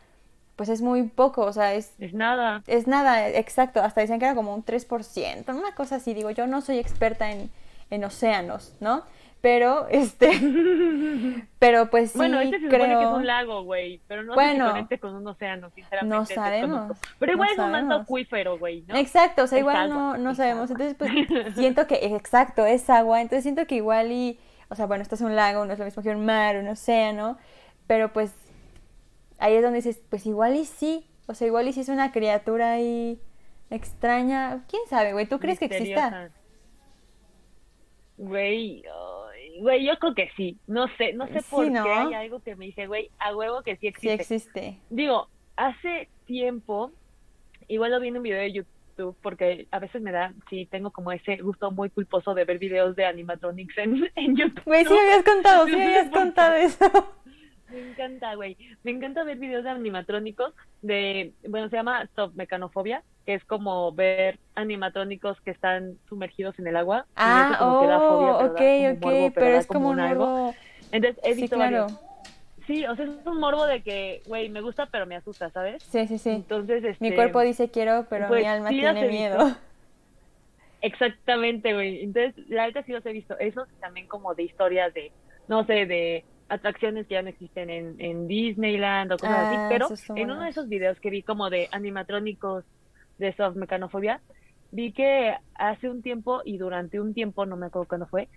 pues 0.57 0.68
es 0.68 0.81
muy 0.81 1.03
poco, 1.03 1.44
o 1.45 1.53
sea, 1.53 1.74
es... 1.74 1.94
Es 2.00 2.13
nada. 2.13 2.63
Es 2.68 2.85
nada, 2.85 3.30
exacto, 3.30 3.81
hasta 3.81 4.01
decían 4.01 4.19
que 4.19 4.25
era 4.25 4.35
como 4.35 4.53
un 4.53 4.65
3%, 4.65 5.56
una 5.56 5.74
cosa 5.74 5.95
así, 5.95 6.13
digo, 6.13 6.31
yo 6.31 6.47
no 6.47 6.59
soy 6.59 6.80
experta 6.80 7.31
en, 7.31 7.50
en 7.89 8.03
océanos, 8.03 8.74
¿no? 8.81 9.03
Pero, 9.41 9.88
este, 9.89 10.31
pero 11.59 11.89
pues 11.89 12.12
sí 12.12 12.18
Bueno, 12.18 12.41
este 12.41 12.59
se 12.59 12.65
supone 12.65 12.88
que 12.88 13.03
es 13.03 13.09
un 13.09 13.25
lago, 13.25 13.63
güey, 13.63 14.01
pero 14.07 14.24
no 14.24 14.33
bueno, 14.33 14.65
se 14.65 14.71
conecte 14.71 15.00
con 15.00 15.15
un 15.15 15.27
océano, 15.27 15.69
sinceramente. 15.69 16.15
No 16.15 16.25
sabemos. 16.25 16.97
Pero 17.19 17.31
igual 17.33 17.50
es 17.53 17.57
un 17.57 17.71
manto 17.71 17.95
acuífero, 17.95 18.57
güey, 18.57 18.83
¿no? 18.88 18.97
Exacto, 18.97 19.44
o 19.44 19.47
sea, 19.47 19.59
igual 19.59 19.89
no, 19.89 20.18
no 20.18 20.36
sabemos. 20.36 20.69
Entonces, 20.71 20.95
pues, 20.97 21.12
siento 21.56 21.88
que, 21.88 22.06
exacto, 22.07 22.65
es 22.65 22.89
agua, 22.89 23.21
entonces 23.21 23.44
siento 23.44 23.65
que 23.65 23.75
igual 23.75 24.12
y, 24.12 24.38
o 24.68 24.75
sea, 24.75 24.88
bueno, 24.88 25.03
esto 25.03 25.15
es 25.15 25.21
un 25.21 25.36
lago, 25.36 25.65
no 25.65 25.71
es 25.71 25.80
lo 25.80 25.85
mismo 25.85 26.03
que 26.03 26.09
un 26.09 26.25
mar, 26.25 26.57
un 26.57 26.68
océano, 26.68 27.38
pero 27.88 28.12
pues, 28.12 28.33
ahí 29.38 29.53
es 29.56 29.63
donde 29.63 29.77
dices, 29.77 30.01
pues 30.09 30.25
igual 30.25 30.57
y 30.57 30.65
sí, 30.65 31.06
o 31.27 31.33
sea, 31.33 31.47
igual 31.47 31.69
y 31.69 31.74
sí 31.74 31.80
es 31.80 31.89
una 31.89 32.12
criatura 32.12 32.74
ahí 32.74 33.21
extraña, 33.69 34.65
quién 34.68 34.81
sabe, 34.89 35.13
güey, 35.13 35.27
¿tú 35.27 35.39
crees 35.39 35.59
que 35.59 35.65
exista? 35.65 36.30
Güey, 38.18 38.83
güey, 39.59 39.85
yo 39.85 39.97
creo 40.00 40.15
que 40.15 40.29
sí. 40.35 40.57
No 40.67 40.88
sé, 40.97 41.13
no 41.13 41.27
sé 41.27 41.41
por 41.50 41.71
qué 41.71 41.77
hay 41.77 42.13
algo 42.13 42.41
que 42.41 42.56
me 42.56 42.65
dice, 42.65 42.88
güey, 42.88 43.09
a 43.19 43.35
huevo 43.35 43.61
que 43.63 43.75
sí 43.77 43.88
existe. 43.88 44.23
Sí 44.23 44.33
existe. 44.33 44.77
Digo, 44.89 45.27
hace 45.56 46.09
tiempo, 46.25 46.91
igual 47.67 47.91
lo 47.91 48.00
vi 48.00 48.09
en 48.09 48.17
un 48.17 48.23
video 48.23 48.39
de 48.39 48.51
YouTube, 48.51 49.15
porque 49.21 49.67
a 49.71 49.79
veces 49.79 50.01
me 50.01 50.11
da, 50.11 50.33
sí, 50.50 50.65
tengo 50.65 50.91
como 50.91 51.11
ese 51.11 51.38
gusto 51.38 51.71
muy 51.71 51.89
culposo 51.89 52.33
de 52.33 52.45
ver 52.45 52.59
videos 52.59 52.95
de 52.95 53.06
animatronics 53.06 53.77
en, 53.77 54.09
en 54.15 54.35
YouTube. 54.35 54.63
Güey, 54.65 54.85
sí 54.85 54.94
me 54.94 55.00
habías 55.00 55.23
contado, 55.23 55.65
sí 55.65 55.75
me 55.75 55.83
habías 55.85 56.09
contado 56.09 56.56
eso. 56.56 57.15
Me 57.69 57.80
encanta, 57.80 58.36
güey. 58.36 58.57
Me 58.83 58.92
encanta 58.92 59.24
ver 59.24 59.38
videos 59.38 59.63
de 59.63 59.69
animatrónicos 59.69 60.54
de, 60.81 61.33
bueno, 61.48 61.69
se 61.69 61.75
llama 61.75 62.01
Stop 62.04 62.33
Mecanofobia, 62.36 63.04
que 63.25 63.36
es 63.36 63.45
como 63.45 63.92
ver 63.94 64.39
animatrónicos 64.56 65.39
que 65.42 65.51
están 65.51 65.98
sumergidos 66.07 66.57
en 66.60 66.68
el 66.68 66.75
agua. 66.77 67.06
Ah, 67.16 67.57
oh, 67.62 67.80
pero 67.81 68.38
ok, 68.38 68.62
ok, 68.98 69.33
pero, 69.33 69.57
es 69.57 69.68
como 69.68 69.89
un 69.89 70.00
algo. 70.00 70.54
Entonces 70.92 71.21
he 71.24 71.33
visto 71.33 71.56
sí, 71.56 71.60
claro. 71.60 71.88
Sí, 72.66 72.86
o 72.86 72.95
sea, 72.95 73.06
es 73.06 73.25
un 73.25 73.39
morbo 73.39 73.66
de 73.66 73.81
que, 73.81 74.21
güey, 74.27 74.50
me 74.50 74.62
gusta, 74.62 74.86
pero 74.88 75.07
me 75.07 75.16
asusta, 75.16 75.50
¿sabes? 75.50 75.81
Sí, 75.83 76.07
sí, 76.07 76.19
sí. 76.19 76.30
Entonces, 76.30 76.83
este, 76.83 77.04
Mi 77.04 77.16
cuerpo 77.16 77.42
dice 77.42 77.71
quiero, 77.71 78.06
pero 78.10 78.25
mi 78.25 78.30
pues, 78.30 78.45
alma 78.48 78.69
tiene 78.69 79.07
miedo. 79.07 79.56
Exactamente, 80.81 81.74
güey. 81.74 82.04
Entonces, 82.04 82.36
la 82.48 82.68
verdad 82.68 82.83
sí 82.86 82.92
los 82.92 83.06
he 83.06 83.12
visto. 83.12 83.38
Esos 83.39 83.68
también 83.80 84.07
como 84.07 84.36
de 84.36 84.44
historias 84.44 84.94
de, 84.94 85.12
no 85.48 85.66
sé, 85.66 85.86
de 85.86 86.25
atracciones 86.49 87.07
que 87.07 87.13
ya 87.13 87.21
no 87.21 87.29
existen 87.29 87.69
en, 87.69 87.95
en 87.99 88.27
Disneyland 88.27 89.11
o 89.11 89.17
cosas 89.17 89.37
así, 89.37 89.55
ah, 89.57 89.67
pero 89.69 89.87
en 90.15 90.31
uno 90.31 90.43
de 90.43 90.49
esos 90.49 90.67
videos 90.67 90.99
que 90.99 91.09
vi 91.09 91.23
como 91.23 91.49
de 91.49 91.69
animatrónicos 91.71 92.65
de 93.17 93.33
soft 93.33 93.55
mecanofobia, 93.55 94.21
vi 94.71 94.91
que 94.91 95.35
hace 95.55 95.89
un 95.89 96.01
tiempo 96.01 96.41
y 96.43 96.57
durante 96.57 96.99
un 96.99 97.13
tiempo, 97.13 97.45
no 97.45 97.57
me 97.57 97.67
acuerdo 97.67 97.87
cuándo 97.87 98.07
fue, 98.07 98.27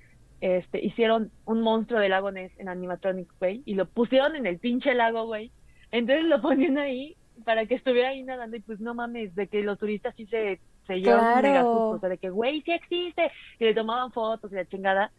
este, 0.41 0.85
hicieron 0.85 1.31
un 1.45 1.63
monstruo 1.63 2.01
de 2.01 2.09
lago 2.09 2.31
Ness 2.33 2.53
en 2.59 2.69
animatronic, 2.69 3.29
güey, 3.39 3.63
y 3.65 3.75
lo 3.75 3.87
pusieron 3.87 4.35
en 4.37 4.47
el 4.47 4.59
pinche 4.59 4.95
lago, 4.95 5.25
güey. 5.27 5.53
Entonces 5.91 6.25
lo 6.25 6.41
ponían 6.43 6.79
ahí 6.79 7.17
para 7.45 7.67
que 7.67 7.75
estuviera 7.77 8.09
ahí 8.09 8.23
nadando 8.23 8.57
y 8.57 8.61
pues 8.61 8.81
no 8.81 8.95
mames, 8.95 9.35
de 9.35 9.47
que 9.47 9.63
los 9.63 9.79
turistas 9.79 10.15
sí 10.17 10.27
se, 10.27 10.61
se 10.87 11.01
llevan 11.01 11.41
claro. 11.41 11.91
o 11.91 11.99
sea, 12.01 12.09
de 12.09 12.19
que, 12.19 12.31
güey, 12.31 12.61
sí 12.63 12.73
existe, 12.73 13.31
y 13.59 13.65
le 13.65 13.75
tomaban 13.75 14.13
fotos 14.13 14.51
y 14.53 14.57
la 14.57 14.67
chingada. 14.67 15.13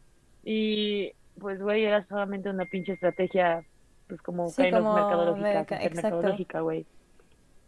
Y 0.44 1.14
pues, 1.40 1.62
güey, 1.62 1.86
era 1.86 2.06
solamente 2.08 2.50
una 2.50 2.66
pinche 2.66 2.94
estrategia, 2.94 3.64
pues, 4.08 4.22
como 4.22 4.50
sí, 4.50 4.62
mercadológica, 4.62 5.80
mercadológica, 5.94 6.62
güey. 6.62 6.86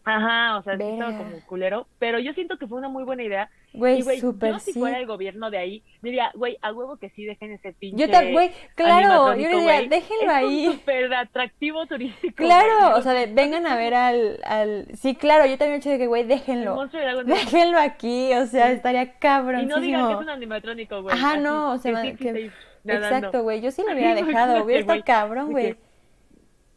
Ajá, 0.07 0.60
o 0.60 0.63
sea, 0.63 0.77
sí 0.77 0.84
estaba 0.84 1.17
como 1.17 1.39
culero, 1.48 1.88
pero 1.98 2.19
yo 2.19 2.31
siento 2.34 2.60
que 2.60 2.67
fue 2.67 2.77
una 2.77 2.89
muy 2.89 3.03
buena 3.03 3.24
idea. 3.24 3.50
Güey, 3.74 4.03
güey 4.03 4.22
yo 4.22 4.60
si 4.60 4.74
fuera 4.74 5.00
el 5.00 5.07
gobierno 5.07 5.50
de 5.50 5.57
ahí, 5.57 5.84
diría, 6.03 6.31
güey, 6.36 6.60
a 6.62 6.72
huevo 6.72 6.98
que 6.98 7.10
sí 7.10 7.25
dejen 7.25 7.53
ese 7.53 7.74
pinche 7.74 8.05
Yo 8.05 8.12
también, 8.12 8.34
güey, 8.34 8.51
claro, 8.75 9.36
yo 9.36 9.50
diría, 9.50 9.81
déjenlo 9.89 10.31
ahí. 10.31 10.67
Es 10.67 10.74
súper 10.74 11.12
atractivo 11.12 11.88
turístico. 11.88 12.36
Claro, 12.36 12.95
o 12.98 13.01
sea, 13.01 13.13
vengan 13.34 13.65
a 13.65 13.75
ver 13.75 13.95
al, 13.95 14.39
al, 14.45 14.88
sí, 14.93 15.15
claro, 15.15 15.48
yo 15.48 15.57
también 15.57 15.81
he 15.84 15.89
de 15.89 15.98
que, 15.98 16.07
güey, 16.07 16.24
déjenlo. 16.24 16.88
Déjenlo 17.25 17.79
aquí, 17.79 18.31
o 18.36 18.45
sea, 18.45 18.72
estaría 18.72 19.17
cabrón. 19.17 19.63
Y 19.63 19.65
no 19.65 19.79
digan 19.79 20.07
que 20.07 20.13
es 20.13 20.19
un 20.19 20.29
animatrónico, 20.29 21.01
güey. 21.01 21.15
Ajá, 21.15 21.38
no, 21.38 21.72
o 21.72 21.77
sea, 21.79 22.15
que, 22.15 22.51
Exacto, 22.86 23.44
güey. 23.44 23.62
Yo 23.62 23.72
sí 23.72 23.84
lo 23.86 23.94
hubiera 23.94 24.15
dejado. 24.15 24.63
Hubiera 24.63 24.82
estado 24.82 25.04
cabrón, 25.04 25.51
güey. 25.51 25.75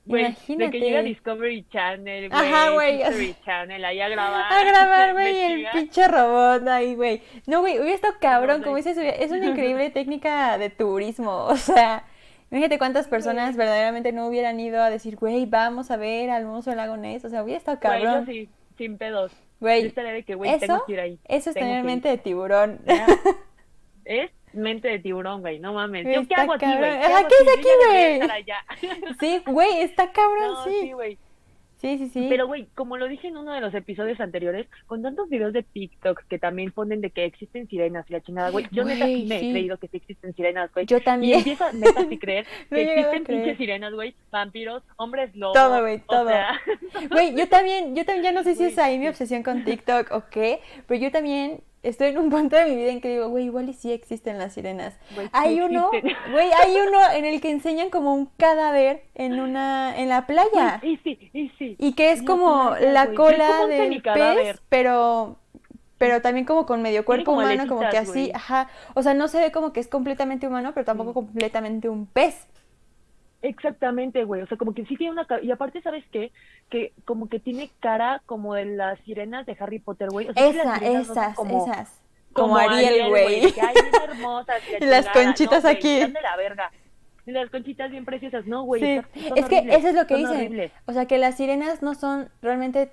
Imagínate. 0.08 0.64
De 0.64 0.70
que 0.70 0.80
llega 0.80 1.02
Discovery 1.02 1.66
Channel, 1.68 2.30
güey. 2.30 2.40
Ajá, 2.40 2.70
güey. 2.70 2.96
Discovery 2.98 3.36
Channel, 3.44 3.84
ahí 3.84 4.00
a 4.00 4.08
grabar. 4.08 4.52
A 4.52 4.64
grabar, 4.64 5.12
güey, 5.12 5.36
el 5.36 5.66
pinche 5.72 6.08
robot 6.08 6.66
ahí, 6.68 6.94
güey. 6.94 7.22
No, 7.46 7.60
güey, 7.60 7.78
hubiera 7.78 7.94
estado 7.94 8.14
cabrón. 8.20 8.62
Como 8.62 8.76
dices, 8.76 8.96
es 8.96 9.30
una 9.30 9.46
increíble 9.46 9.90
técnica 9.90 10.56
de 10.58 10.70
turismo. 10.70 11.44
O 11.44 11.56
sea, 11.56 12.04
imagínate 12.50 12.78
cuántas 12.78 13.06
personas 13.06 13.56
verdaderamente 13.56 14.12
no 14.12 14.28
hubieran 14.28 14.58
ido 14.60 14.82
a 14.82 14.90
decir, 14.90 15.16
güey, 15.16 15.46
vamos 15.46 15.90
a 15.90 15.96
ver 15.96 16.30
al 16.30 16.46
monstruo 16.46 16.74
del 16.74 16.78
lago 16.78 16.96
Ness. 16.96 17.24
O 17.24 17.28
sea, 17.28 17.42
hubiera 17.42 17.58
estado 17.58 17.78
cabrón. 17.78 18.24
Güey, 18.24 18.46
sí, 18.46 18.50
sin 18.78 18.96
pedos. 18.96 19.32
Güey, 19.60 19.90
de 19.90 20.24
que, 20.24 20.34
güey, 20.36 20.58
tengo 20.58 20.84
que 20.86 20.92
ir 20.92 21.00
ahí. 21.00 21.18
Eso 21.24 21.50
es 21.50 21.54
tener 21.54 21.84
mente 21.84 22.08
de 22.08 22.16
tiburón. 22.16 22.80
¿Es? 24.04 24.30
Mente 24.58 24.88
de 24.88 24.98
tiburón, 24.98 25.40
güey, 25.40 25.58
no 25.58 25.72
mames. 25.72 26.06
¿Yo 26.06 26.26
qué 26.26 26.34
hago 26.34 26.52
aquí, 26.52 26.66
güey? 26.66 27.00
¿Qué, 27.00 27.26
¿Qué 27.28 27.34
es 27.44 27.58
aquí, 27.58 27.68
güey? 27.86 29.14
Sí, 29.20 29.42
güey, 29.46 29.80
está 29.80 30.12
cabrón, 30.12 30.56
sí. 30.64 30.92
güey. 30.92 31.18
Sí, 31.80 31.96
sí, 31.96 32.10
sí. 32.12 32.26
Pero, 32.28 32.48
güey, 32.48 32.66
como 32.74 32.96
lo 32.96 33.06
dije 33.06 33.28
en 33.28 33.36
uno 33.36 33.52
de 33.52 33.60
los 33.60 33.72
episodios 33.72 34.18
anteriores, 34.20 34.66
con 34.86 35.00
tantos 35.00 35.28
videos 35.28 35.52
de 35.52 35.62
TikTok 35.62 36.24
que 36.28 36.38
también 36.38 36.72
ponen 36.72 37.00
de 37.00 37.10
que 37.10 37.24
existen 37.24 37.68
sirenas 37.68 38.04
y 38.10 38.14
la 38.14 38.20
chingada, 38.20 38.50
güey, 38.50 38.66
yo 38.72 38.84
neta 38.84 39.06
sí 39.06 39.26
me 39.28 39.36
he 39.36 39.52
creído 39.52 39.78
que 39.78 39.86
sí 39.86 39.98
existen 39.98 40.34
sirenas, 40.34 40.72
güey. 40.72 40.86
Yo 40.86 41.00
también. 41.00 41.36
Y 41.36 41.38
empiezo 41.38 41.72
neta 41.72 42.04
sí 42.08 42.18
creer 42.18 42.46
que 42.68 42.82
existen 42.82 43.24
pinches 43.24 43.56
sirenas, 43.56 43.94
güey, 43.94 44.16
vampiros, 44.32 44.82
hombres 44.96 45.34
lobos. 45.36 45.54
Todo, 45.54 45.80
güey, 45.80 46.00
todo. 46.00 46.30
Güey, 47.10 47.36
yo 47.36 47.48
también, 47.48 47.94
yo 47.94 48.04
también 48.04 48.24
ya 48.24 48.32
no 48.32 48.42
sé 48.42 48.56
si 48.56 48.64
es 48.64 48.78
ahí 48.78 48.98
mi 48.98 49.06
obsesión 49.06 49.44
con 49.44 49.64
TikTok 49.64 50.10
o 50.10 50.24
qué, 50.30 50.60
pero 50.88 51.00
yo 51.00 51.12
también 51.12 51.60
estoy 51.88 52.08
en 52.08 52.18
un 52.18 52.30
punto 52.30 52.56
de 52.56 52.66
mi 52.66 52.76
vida 52.76 52.90
en 52.90 53.00
que 53.00 53.10
digo, 53.10 53.28
güey, 53.28 53.44
igual 53.44 53.68
y 53.68 53.72
sí 53.74 53.92
existen 53.92 54.38
las 54.38 54.54
sirenas. 54.54 54.98
hay 55.32 55.60
uno, 55.60 55.90
güey, 56.32 56.50
hay 56.52 56.76
uno 56.76 56.98
en 57.14 57.24
el 57.24 57.40
que 57.40 57.50
enseñan 57.50 57.90
como 57.90 58.14
un 58.14 58.26
cadáver 58.36 59.04
en 59.14 59.40
una, 59.40 59.96
en 59.98 60.08
la 60.08 60.26
playa. 60.26 60.80
y 60.82 60.96
sí, 60.98 61.30
y 61.32 61.48
sí. 61.58 61.76
Y 61.78 61.92
que 61.92 62.12
es 62.12 62.22
como 62.22 62.74
la 62.80 63.12
cola 63.12 63.66
del 63.66 64.02
pez, 64.02 64.60
pero, 64.68 65.36
pero 65.98 66.22
también 66.22 66.46
como 66.46 66.66
con 66.66 66.82
medio 66.82 67.04
cuerpo 67.04 67.32
humano, 67.32 67.66
como 67.66 67.88
que 67.88 67.98
así, 67.98 68.30
ajá. 68.34 68.68
O 68.94 69.02
sea, 69.02 69.14
no 69.14 69.28
se 69.28 69.40
ve 69.40 69.52
como 69.52 69.72
que 69.72 69.80
es 69.80 69.88
completamente 69.88 70.46
humano, 70.46 70.72
pero 70.74 70.84
tampoco 70.84 71.14
completamente 71.14 71.88
un 71.88 72.06
pez. 72.06 72.46
Exactamente, 73.42 74.24
güey. 74.24 74.42
O 74.42 74.46
sea, 74.46 74.56
como 74.56 74.74
que 74.74 74.84
sí 74.86 74.96
tiene 74.96 75.12
una 75.12 75.26
y 75.42 75.50
aparte 75.50 75.80
sabes 75.82 76.04
qué, 76.10 76.32
que 76.70 76.92
como 77.04 77.28
que 77.28 77.38
tiene 77.38 77.70
cara 77.80 78.22
como 78.26 78.54
de 78.54 78.64
las 78.64 78.98
sirenas 79.00 79.46
de 79.46 79.56
Harry 79.60 79.78
Potter, 79.78 80.08
güey. 80.10 80.28
O 80.28 80.32
sea, 80.32 80.48
Esa, 80.48 80.76
esas, 80.76 81.38
esas. 81.38 82.00
como, 82.32 82.56
Ariel, 82.56 83.08
güey. 83.08 83.54
Hermosas. 84.04 84.62
Y 84.80 84.84
las 84.84 85.08
conchitas 85.08 85.64
no, 85.64 85.70
aquí. 85.70 85.96
Están 85.96 86.14
de 86.14 86.22
la 86.22 86.36
verga. 86.36 86.70
Y 87.26 87.30
las 87.30 87.50
conchitas 87.50 87.90
bien 87.90 88.04
preciosas, 88.04 88.46
no, 88.46 88.62
güey. 88.62 88.80
Sí, 88.80 89.00
es 89.36 89.44
que 89.46 89.58
eso 89.58 89.88
es 89.88 89.94
lo 89.94 90.06
que 90.06 90.16
dicen. 90.16 90.36
horribles. 90.36 90.72
O 90.86 90.92
sea, 90.92 91.06
que 91.06 91.18
las 91.18 91.36
sirenas 91.36 91.82
no 91.82 91.94
son 91.94 92.30
realmente 92.40 92.90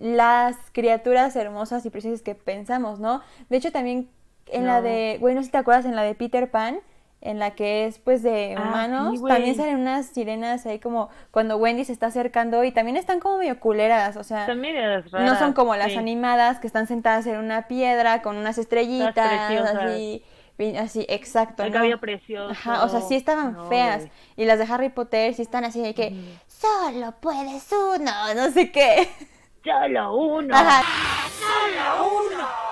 las 0.00 0.56
criaturas 0.72 1.36
hermosas 1.36 1.84
y 1.86 1.90
preciosas 1.90 2.22
que 2.22 2.34
pensamos, 2.34 3.00
¿no? 3.00 3.22
De 3.50 3.58
hecho, 3.58 3.70
también 3.72 4.08
en 4.46 4.66
la 4.66 4.80
de, 4.80 5.18
güey, 5.20 5.34
no 5.34 5.42
sé 5.42 5.46
si 5.46 5.52
te 5.52 5.58
acuerdas, 5.58 5.84
en 5.84 5.94
la 5.94 6.02
de 6.02 6.14
Peter 6.14 6.50
Pan, 6.50 6.80
en 7.20 7.38
la 7.38 7.52
que 7.52 7.86
es 7.86 7.98
pues 7.98 8.22
de 8.22 8.54
Ah, 8.56 8.62
humanos, 8.62 9.18
sí, 9.18 9.24
también 9.26 9.54
salen 9.56 9.76
unas 9.76 10.06
sirenas 10.06 10.64
ahí 10.66 10.78
como 10.78 11.08
cuando 11.30 11.56
Wendy 11.56 11.84
se 11.84 11.92
está 11.92 12.06
acercando 12.06 12.62
y 12.64 12.72
también 12.72 12.96
están 12.96 13.20
como 13.20 13.38
medio 13.38 13.58
culeras, 13.58 14.16
o 14.16 14.22
sea, 14.24 14.46
no 14.54 15.38
son 15.38 15.52
como 15.52 15.74
las 15.76 15.92
sí. 15.92 15.98
animadas 15.98 16.60
que 16.60 16.66
están 16.66 16.86
sentadas 16.86 17.26
en 17.26 17.38
una 17.38 17.68
piedra 17.68 18.22
con 18.22 18.36
unas 18.36 18.58
estrellitas, 18.58 19.50
así, 19.74 20.22
así, 20.78 21.06
exacto, 21.08 21.62
El 21.64 21.70
¿no? 21.70 21.74
cabello 21.74 21.98
precioso. 21.98 22.50
Ajá, 22.52 22.84
o 22.84 22.88
sea, 22.88 23.00
sí 23.00 23.14
estaban 23.14 23.54
No, 23.54 23.66
feas. 23.66 24.06
Y 24.36 24.44
las 24.44 24.58
de 24.58 24.66
Harry 24.72 24.90
Potter 24.90 25.34
sí 25.34 25.42
están 25.42 25.64
así 25.64 25.80
de 25.80 25.94
que 25.94 26.14
solo 26.46 27.12
puedes 27.20 27.70
uno, 27.72 28.12
no 28.36 28.50
sé 28.50 28.70
qué. 28.70 29.08
Solo 29.64 30.16
uno. 30.16 30.54
Ajá. 30.54 30.82
Solo 31.40 32.10
uno 32.30 32.65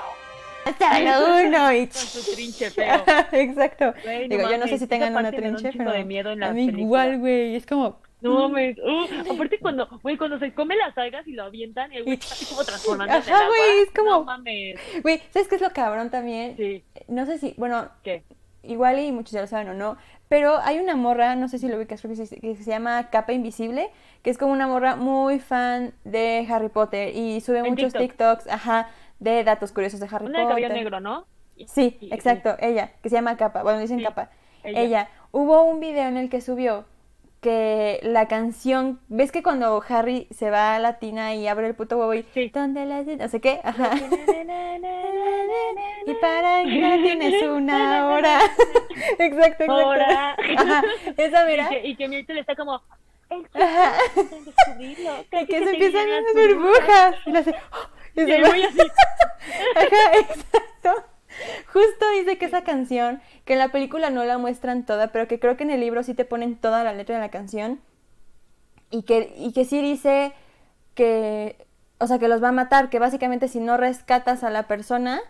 y 1.75 1.87
Con 1.87 1.93
su 1.93 2.35
trinche 2.35 2.71
feo. 2.71 3.03
Exacto. 3.33 3.95
Digo, 4.29 4.51
yo 4.51 4.59
no 4.59 4.67
sé 4.67 4.79
si 4.79 4.87
tengan 4.87 5.15
una 5.17 5.29
un 5.29 5.35
trinche, 5.35 5.71
chingo 5.71 5.85
pero 5.85 5.93
de 5.93 6.05
miedo 6.05 6.33
en 6.33 6.43
a 6.43 6.53
mí 6.53 6.65
igual, 6.65 7.19
güey, 7.19 7.55
es 7.57 7.67
como 7.67 8.01
No 8.21 8.49
mames. 8.49 8.79
Uh, 8.79 9.33
aparte 9.33 9.59
cuando, 9.59 9.87
güey, 10.03 10.17
cuando 10.17 10.39
se 10.39 10.53
come 10.55 10.77
las 10.77 10.97
algas 10.97 11.27
y 11.27 11.33
lo 11.33 11.45
avientan, 11.45 11.93
el 11.93 12.05
güey 12.05 12.15
está 12.15 12.35
así 12.35 12.47
como 12.47 12.65
transformando 12.65 13.15
Ajá, 13.15 13.49
güey, 13.49 13.83
es 13.83 13.91
como- 13.91 14.11
No 14.11 14.25
mames. 14.25 14.79
Güey, 15.03 15.21
¿sabes 15.31 15.49
qué 15.49 15.57
es 15.57 15.61
lo 15.61 15.71
cabrón 15.73 16.11
también? 16.11 16.57
Sí. 16.57 16.83
No 17.09 17.27
sé 17.27 17.39
si, 17.39 17.55
bueno, 17.57 17.89
¿Qué? 18.03 18.25
igual 18.63 18.99
y 18.99 19.13
muchos 19.13 19.33
ya 19.33 19.41
lo 19.43 19.47
saben 19.47 19.69
o 19.69 19.75
no, 19.75 19.97
pero 20.29 20.59
hay 20.63 20.79
una 20.79 20.97
morra, 20.97 21.37
no 21.37 21.49
sé 21.49 21.59
si 21.59 21.69
lo 21.69 21.77
ubicas, 21.77 22.01
creo 22.01 22.15
que 22.15 22.27
se, 22.27 22.41
que 22.41 22.57
se 22.57 22.71
llama 22.71 23.11
Capa 23.11 23.33
Invisible, 23.33 23.91
que 24.23 24.31
es 24.31 24.39
como 24.39 24.53
una 24.53 24.67
morra 24.67 24.97
muy 24.97 25.39
fan 25.39 25.93
de 26.05 26.47
Harry 26.49 26.71
Potter 26.71 27.15
y 27.15 27.41
sube 27.41 27.59
En 27.59 27.67
muchos 27.67 27.93
TikTok. 27.93 28.01
TikToks, 28.01 28.49
ajá, 28.49 28.89
de 29.19 29.45
datos 29.45 29.73
curiosos 29.73 30.01
de 30.01 30.09
Harry 30.11 30.27
Una 30.27 30.41
de 30.41 30.45
Potter. 30.47 30.63
cabello 30.63 30.75
negro, 30.81 31.01
¿no? 31.01 31.27
Sí, 31.67 31.97
exacto, 32.11 32.57
ella, 32.59 32.93
que 33.03 33.09
se 33.09 33.15
llama 33.17 33.37
Capa, 33.37 33.63
bueno, 33.63 33.79
dicen 33.81 33.99
Sí, 33.99 34.05
Capa. 34.05 34.31
ella. 34.65 34.81
Ella. 34.81 35.09
Hubo 35.31 35.63
un 35.65 35.81
video 35.81 36.09
en 36.09 36.17
el 36.17 36.29
que 36.31 36.41
subió 36.41 36.85
que 37.41 38.01
la 38.03 38.27
canción, 38.27 39.01
¿ves 39.09 39.31
que 39.31 39.43
cuando 39.43 39.83
Harry 39.89 40.27
se 40.31 40.49
va 40.51 40.75
a 40.77 40.79
la 40.79 40.99
tina 40.99 41.35
y 41.35 41.47
abre 41.47 41.67
el 41.67 41.75
puto 41.75 41.99
huevo 41.99 42.15
y 42.15 42.23
Sí. 42.33 42.49
¿dónde 42.53 42.87
la 42.87 43.03
no 43.03 43.29
sé 43.29 43.41
qué? 43.41 43.61
Ajá. 43.63 43.91
y 46.07 46.15
para 46.15 46.63
que 46.65 46.99
tienes 47.03 47.43
una 47.43 48.07
hora. 48.09 48.41
exacto, 49.19 49.65
exacto. 49.65 49.75
Hora. 49.75 50.37
Ajá, 50.57 50.83
esa 51.17 51.45
Y 51.45 51.51
mira. 51.51 51.69
que, 51.69 51.87
y 51.87 51.97
que 51.97 52.09
Myrtle 52.09 52.41
está 52.41 52.57
como, 52.57 52.81
el 53.31 53.47
Ajá. 53.55 53.93
Y 54.79 54.95
Creo 54.95 55.47
que 55.47 55.65
se 55.65 55.71
empiezan 55.71 56.11
las 56.11 56.25
burbujas. 56.35 57.17
Y, 57.27 57.31
le 57.31 57.39
hace, 57.41 57.51
¡oh! 57.51 57.89
Y 58.15 58.21
se 58.21 58.41
güey 58.41 58.63
así. 58.65 58.79
Ajá, 59.77 60.19
exacto. 60.21 61.05
Justo 61.73 62.11
dice 62.19 62.39
que 62.39 62.45
esa 62.47 62.63
canción, 62.63 63.21
que 63.45 63.55
en 63.55 63.59
la 63.59 63.69
película 63.69 64.11
no 64.11 64.25
la 64.25 64.39
muestran 64.39 64.87
toda, 64.87 65.09
pero 65.09 65.27
que 65.27 65.41
creo 65.41 65.57
que 65.57 65.65
en 65.65 65.71
el 65.71 65.81
libro 65.81 66.03
sí 66.03 66.15
te 66.15 66.25
ponen 66.25 66.57
toda 66.57 66.85
la 66.85 66.93
letra 66.93 67.17
de 67.17 67.21
la 67.21 67.31
canción. 67.31 67.81
Y 68.91 69.03
que, 69.03 69.35
y 69.37 69.53
que 69.53 69.65
sí 69.65 69.83
dice 69.83 70.33
que, 70.95 71.57
o 71.99 72.07
sea, 72.07 72.19
que 72.21 72.29
los 72.29 72.43
va 72.43 72.49
a 72.51 72.53
matar, 72.53 72.89
que 72.91 73.01
básicamente 73.01 73.49
si 73.49 73.59
no 73.59 73.77
rescatas 73.77 74.45
a 74.45 74.51
la 74.51 74.69
persona, 74.69 75.21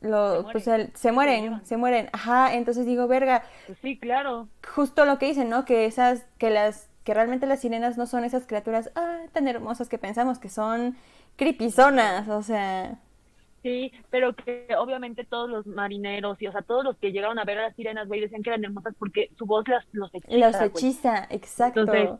lo, 0.00 0.44
Se 0.46 0.52
pues 0.52 0.66
mueren. 0.66 0.86
el- 0.90 0.96
se 0.96 1.12
mueren, 1.12 1.60
se 1.66 1.76
mueren. 1.76 2.08
Ajá, 2.12 2.54
entonces 2.54 2.86
digo, 2.86 3.06
verga, 3.08 3.42
Pues 3.66 3.78
sí, 3.82 3.98
claro. 3.98 4.48
justo 4.74 5.04
lo 5.04 5.18
que 5.18 5.26
dicen, 5.26 5.48
¿no? 5.48 5.64
Que 5.64 5.86
esas, 5.86 6.24
que 6.38 6.50
las, 6.50 6.88
que 7.04 7.14
realmente 7.14 7.46
las 7.46 7.60
sirenas 7.60 7.96
no 7.98 8.06
son 8.06 8.24
esas 8.24 8.46
criaturas 8.46 8.90
ah, 8.94 9.18
tan 9.32 9.48
hermosas 9.48 9.88
que 9.88 9.98
pensamos 9.98 10.38
que 10.38 10.48
son 10.48 10.96
creepyzonas, 11.36 12.28
o 12.28 12.42
sea, 12.42 12.98
Sí, 13.62 13.92
pero 14.10 14.34
que 14.34 14.66
obviamente 14.76 15.24
todos 15.24 15.48
los 15.48 15.66
marineros 15.66 16.40
y, 16.42 16.48
o 16.48 16.52
sea, 16.52 16.62
todos 16.62 16.82
los 16.82 16.96
que 16.96 17.12
llegaron 17.12 17.38
a 17.38 17.44
ver 17.44 17.58
a 17.58 17.62
las 17.62 17.76
sirenas, 17.76 18.08
güey, 18.08 18.20
decían 18.20 18.42
que 18.42 18.50
eran 18.50 18.64
hermosas 18.64 18.92
porque 18.98 19.30
su 19.38 19.46
voz 19.46 19.68
las, 19.68 19.86
los 19.92 20.12
hechiza, 20.12 20.36
los 20.36 20.56
güey. 20.56 20.68
hechiza, 20.68 21.26
exacto. 21.30 21.80
Entonces, 21.80 22.10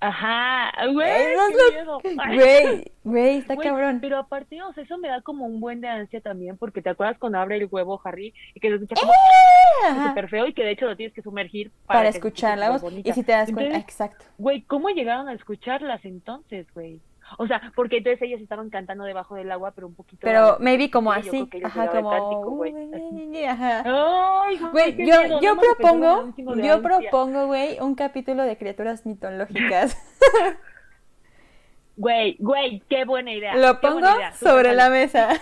Ajá, 0.00 0.72
güey, 0.92 1.34
lo-. 1.84 2.00
Güey, 2.00 2.92
güey, 3.02 3.38
está 3.38 3.54
Güey, 3.54 3.68
cabrón. 3.68 3.98
Pero 4.00 4.18
aparte, 4.18 4.62
o 4.62 4.72
sea, 4.72 4.84
eso 4.84 4.96
me 4.96 5.08
da 5.08 5.22
como 5.22 5.44
un 5.46 5.58
buen 5.58 5.80
de 5.80 5.88
ansia 5.88 6.20
también, 6.20 6.56
porque 6.56 6.82
te 6.82 6.90
acuerdas 6.90 7.18
cuando 7.18 7.38
abre 7.38 7.56
el 7.56 7.68
huevo 7.70 8.00
Harry 8.04 8.32
y 8.54 8.60
que 8.60 8.68
se 8.68 8.74
escucha 8.76 8.94
como 9.00 10.08
súper 10.08 10.28
feo 10.28 10.46
y 10.46 10.52
que 10.52 10.62
de 10.62 10.70
hecho 10.70 10.86
lo 10.86 10.96
tienes 10.96 11.14
que 11.14 11.22
sumergir 11.22 11.72
para, 11.86 12.00
para 12.00 12.08
escuchar 12.10 12.58
la 12.58 12.70
voz. 12.70 12.84
Y 13.04 13.12
si 13.12 13.24
te 13.24 13.32
das 13.32 13.46
cuenta, 13.46 13.62
Entonces, 13.62 13.82
exacto. 13.82 14.24
Güey, 14.38 14.62
¿cómo 14.62 14.88
llegaron 14.90 15.28
a 15.28 15.32
escucharlas 15.32 16.04
entonces, 16.04 16.72
güey? 16.74 17.00
O 17.36 17.46
sea, 17.46 17.72
porque 17.74 17.98
entonces 17.98 18.22
ellas 18.22 18.40
estaban 18.40 18.70
cantando 18.70 19.04
debajo 19.04 19.34
del 19.34 19.50
agua, 19.52 19.72
pero 19.74 19.86
un 19.86 19.94
poquito. 19.94 20.20
Pero 20.22 20.56
maybe 20.60 20.90
como 20.90 21.12
Sí, 21.14 21.28
así, 21.28 21.50
ajá, 21.62 21.88
como... 21.90 22.40
güey, 22.56 23.44
ajá. 23.44 23.82
Ay, 23.84 24.58
Güey, 24.72 24.96
yo, 25.06 25.20
miedo, 25.22 25.40
yo 25.40 25.54
de 25.54 25.60
propongo, 25.60 26.32
de 26.36 26.66
yo 26.66 26.82
propongo, 26.82 27.46
güey, 27.46 27.78
un 27.80 27.94
capítulo 27.94 28.44
de 28.44 28.56
criaturas 28.56 29.04
mitológicas. 29.04 29.96
Güey, 32.00 32.36
güey, 32.38 32.80
qué 32.88 33.04
buena 33.04 33.32
idea. 33.32 33.56
Lo 33.56 33.80
pongo 33.80 33.98
idea, 33.98 34.32
sobre 34.34 34.72
la 34.72 34.88
mesa. 34.88 35.30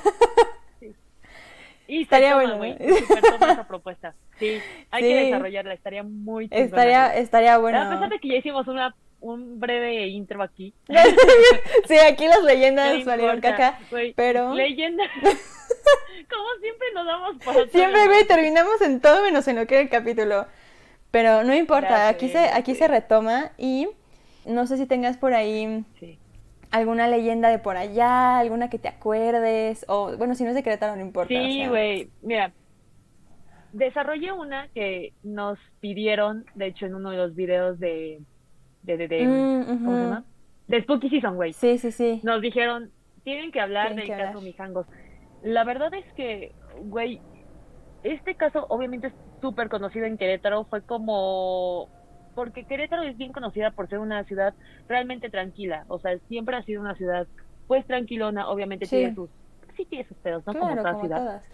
Y 1.89 2.03
Estaría 2.03 2.31
toma, 2.31 2.43
bueno, 2.43 2.57
güey, 2.57 2.77
toma 2.79 3.53
esa 3.53 3.69
propuesta. 3.69 4.15
Sí, 4.39 4.59
hay 4.91 5.03
Sí. 5.03 5.09
que 5.09 5.25
desarrollarla, 5.27 5.73
estaría 5.75 6.03
muy 6.03 6.49
chingona, 6.49 6.65
Estaría, 6.65 7.15
estaría 7.17 7.59
bueno. 7.59 7.81
A 7.81 7.91
pesar 7.91 8.09
de 8.09 8.19
que 8.19 8.29
ya 8.29 8.35
hicimos 8.37 8.67
una, 8.67 8.95
un 9.21 9.59
breve 9.61 10.07
intro 10.09 10.43
aquí. 10.43 10.73
sí, 11.89 11.97
aquí 11.99 12.27
las 12.27 12.43
leyendas 12.45 13.05
valieron 13.05 13.41
caca, 13.41 13.79
pero 14.15 14.55
Leyenda. 14.55 15.05
Como 16.31 16.49
siempre 16.61 16.87
nos 16.95 17.07
damos 17.07 17.37
por 17.45 17.69
siempre, 17.71 18.07
güey, 18.07 18.27
terminamos 18.27 18.81
en 18.83 19.01
todo 19.01 19.23
menos 19.23 19.47
en 19.49 19.57
lo 19.57 19.67
que 19.67 19.75
era 19.75 19.83
el 19.83 19.89
capítulo. 19.91 20.47
Pero 21.11 21.45
no 21.45 21.55
importa, 21.55 22.09
aquí 22.09 22.29
se, 22.29 22.39
aquí 22.51 22.75
se 22.75 22.89
retoma 22.89 23.53
y 23.57 23.89
no 24.45 24.67
sé 24.67 24.77
si 24.77 24.87
tengas 24.87 25.17
por 25.17 25.35
ahí 25.35 25.85
Sí. 26.01 26.19
alguna 26.71 27.09
leyenda 27.09 27.49
de 27.49 27.59
por 27.59 27.77
allá, 27.77 28.39
alguna 28.39 28.69
que 28.71 28.79
te 28.79 28.89
acuerdes, 28.89 29.85
o 29.89 30.17
bueno, 30.17 30.35
si 30.35 30.43
no 30.45 30.51
es 30.51 30.57
de 30.57 30.63
Querétaro 30.63 30.95
no 30.97 31.03
importa. 31.03 31.33
o 31.33 31.37
Sí, 31.37 31.59
sea. 31.61 31.69
güey. 31.69 32.11
Mira, 32.23 32.53
desarrollé 33.73 34.33
una 34.33 34.69
que 34.75 35.13
nos 35.23 35.59
pidieron, 35.81 36.45
de 36.55 36.67
hecho, 36.67 36.87
en 36.87 36.95
uno 36.95 37.11
de 37.11 37.17
los 37.19 37.35
videos 37.35 37.79
de. 37.79 38.21
De, 38.87 38.97
de, 38.97 39.09
de- 39.09 39.27
Mm, 39.27 39.65
¿Cómo 39.85 39.97
se 39.97 40.03
llama? 40.03 40.25
De 40.69 40.83
Spooky 40.83 41.11
Season, 41.11 41.37
güey. 41.37 41.53
Sí, 41.53 41.79
sí, 41.79 41.93
sí. 41.93 42.21
Nos 42.25 42.41
dijeron, 42.41 42.91
tienen 43.25 43.53
que 43.53 43.61
hablar 43.61 43.89
Tienen 43.89 44.07
del 44.07 44.07
que 44.07 44.23
caso 44.23 44.29
hablar. 44.39 44.45
Mijangos. 44.45 44.87
La 45.43 45.65
verdad 45.65 45.93
es 45.95 46.05
que, 46.15 46.53
güey, 46.83 47.21
este 48.03 48.35
caso 48.35 48.67
obviamente 48.69 49.09
es 49.09 49.13
súper 49.41 49.69
conocido 49.69 50.07
en 50.07 50.17
Querétaro. 50.17 50.65
Fue 50.65 50.83
como. 50.83 51.89
Porque 52.35 52.65
Querétaro 52.65 53.03
es 53.03 53.17
bien 53.17 53.33
conocida 53.33 53.71
por 53.71 53.89
ser 53.89 53.99
una 53.99 54.23
ciudad 54.25 54.55
realmente 54.89 55.31
tranquila. 55.31 55.85
O 55.89 55.99
sea, 55.99 56.19
siempre 56.29 56.57
ha 56.57 56.63
sido 56.63 56.81
una 56.81 56.95
ciudad, 56.95 57.27
pues 57.67 57.87
tranquilona. 57.87 58.49
Obviamente 58.49 58.87
Sí. 58.87 58.97
tiene 58.97 59.15
sus. 59.15 59.31
Sí, 59.77 59.85
tiene 59.87 60.07
sus 60.09 60.17
pedos, 60.19 60.47
¿no? 60.47 60.55
como 60.55 60.75
toda 60.77 60.91
como 60.93 61.01
ciudad. 61.03 61.19
todas. 61.19 61.45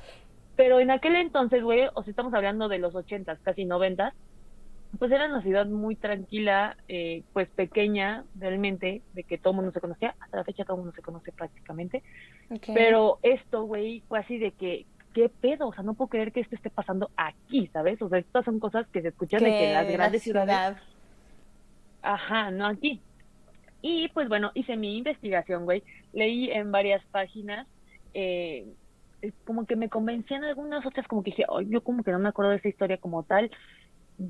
Pero 0.56 0.80
en 0.80 0.90
aquel 0.90 1.16
entonces, 1.16 1.62
güey, 1.62 1.88
o 1.94 2.02
sea, 2.02 2.10
estamos 2.10 2.32
hablando 2.34 2.68
de 2.68 2.78
los 2.78 2.94
ochentas, 2.94 3.38
casi 3.40 3.64
noventas, 3.64 4.14
pues 4.99 5.11
era 5.11 5.26
una 5.26 5.42
ciudad 5.42 5.66
muy 5.66 5.96
tranquila, 5.96 6.76
eh, 6.88 7.22
pues 7.32 7.49
pequeña, 7.50 8.25
realmente, 8.38 9.02
de 9.14 9.25
que 9.25 9.38
todo 9.38 9.52
el 9.52 9.56
mundo 9.56 9.72
se 9.72 9.80
conocía. 9.80 10.14
Hasta 10.20 10.37
la 10.37 10.44
fecha 10.44 10.64
todo 10.64 10.76
el 10.76 10.82
mundo 10.82 10.94
se 10.94 11.02
conoce 11.02 11.32
prácticamente. 11.32 12.02
Pero 12.75 13.18
esto, 13.22 13.64
güey, 13.64 14.02
fue 14.08 14.18
así 14.18 14.38
de 14.38 14.52
que, 14.52 14.87
¿qué 15.14 15.28
pedo? 15.28 15.68
O 15.68 15.72
sea, 15.75 15.82
no 15.82 15.94
puedo 15.94 16.08
creer 16.08 16.32
que 16.32 16.40
esto 16.40 16.56
esté 16.56 16.70
pasando 16.70 17.11
aquí, 17.16 17.68
¿sabes? 17.72 18.00
O 18.02 18.08
sea, 18.08 18.18
estas 18.18 18.44
son 18.44 18.58
cosas 18.61 18.87
que 18.88 19.02
se 19.02 19.08
escuchan 19.08 19.40
de 19.42 19.50
que 19.50 19.66
en 19.68 19.72
las 19.72 19.87
de 19.87 19.92
la 19.92 19.96
grandes 19.99 20.22
ciudades 20.22 20.56
ciudad. 20.56 20.82
Ajá, 22.02 22.50
no 22.50 22.66
aquí. 22.66 23.00
Y 23.80 24.08
pues 24.08 24.28
bueno, 24.28 24.50
hice 24.54 24.76
mi 24.76 24.96
investigación, 24.99 25.64
güey. 25.64 25.82
Leí 26.12 26.50
en 26.50 26.70
varias 26.70 27.04
páginas, 27.06 27.66
eh, 28.14 28.66
como 29.44 29.66
que 29.66 29.76
me 29.76 29.88
convencían 29.88 30.44
algunas 30.44 30.84
otras, 30.84 31.06
como 31.06 31.22
que 31.22 31.30
dije, 31.30 31.44
"Ay, 31.49 31.66
yo 31.68 31.82
como 31.82 32.02
que 32.02 32.11
no 32.11 32.18
me 32.18 32.28
acuerdo 32.28 32.50
de 32.50 32.58
esa 32.58 32.68
historia 32.68 32.99
como 32.99 33.22
tal. 33.22 33.50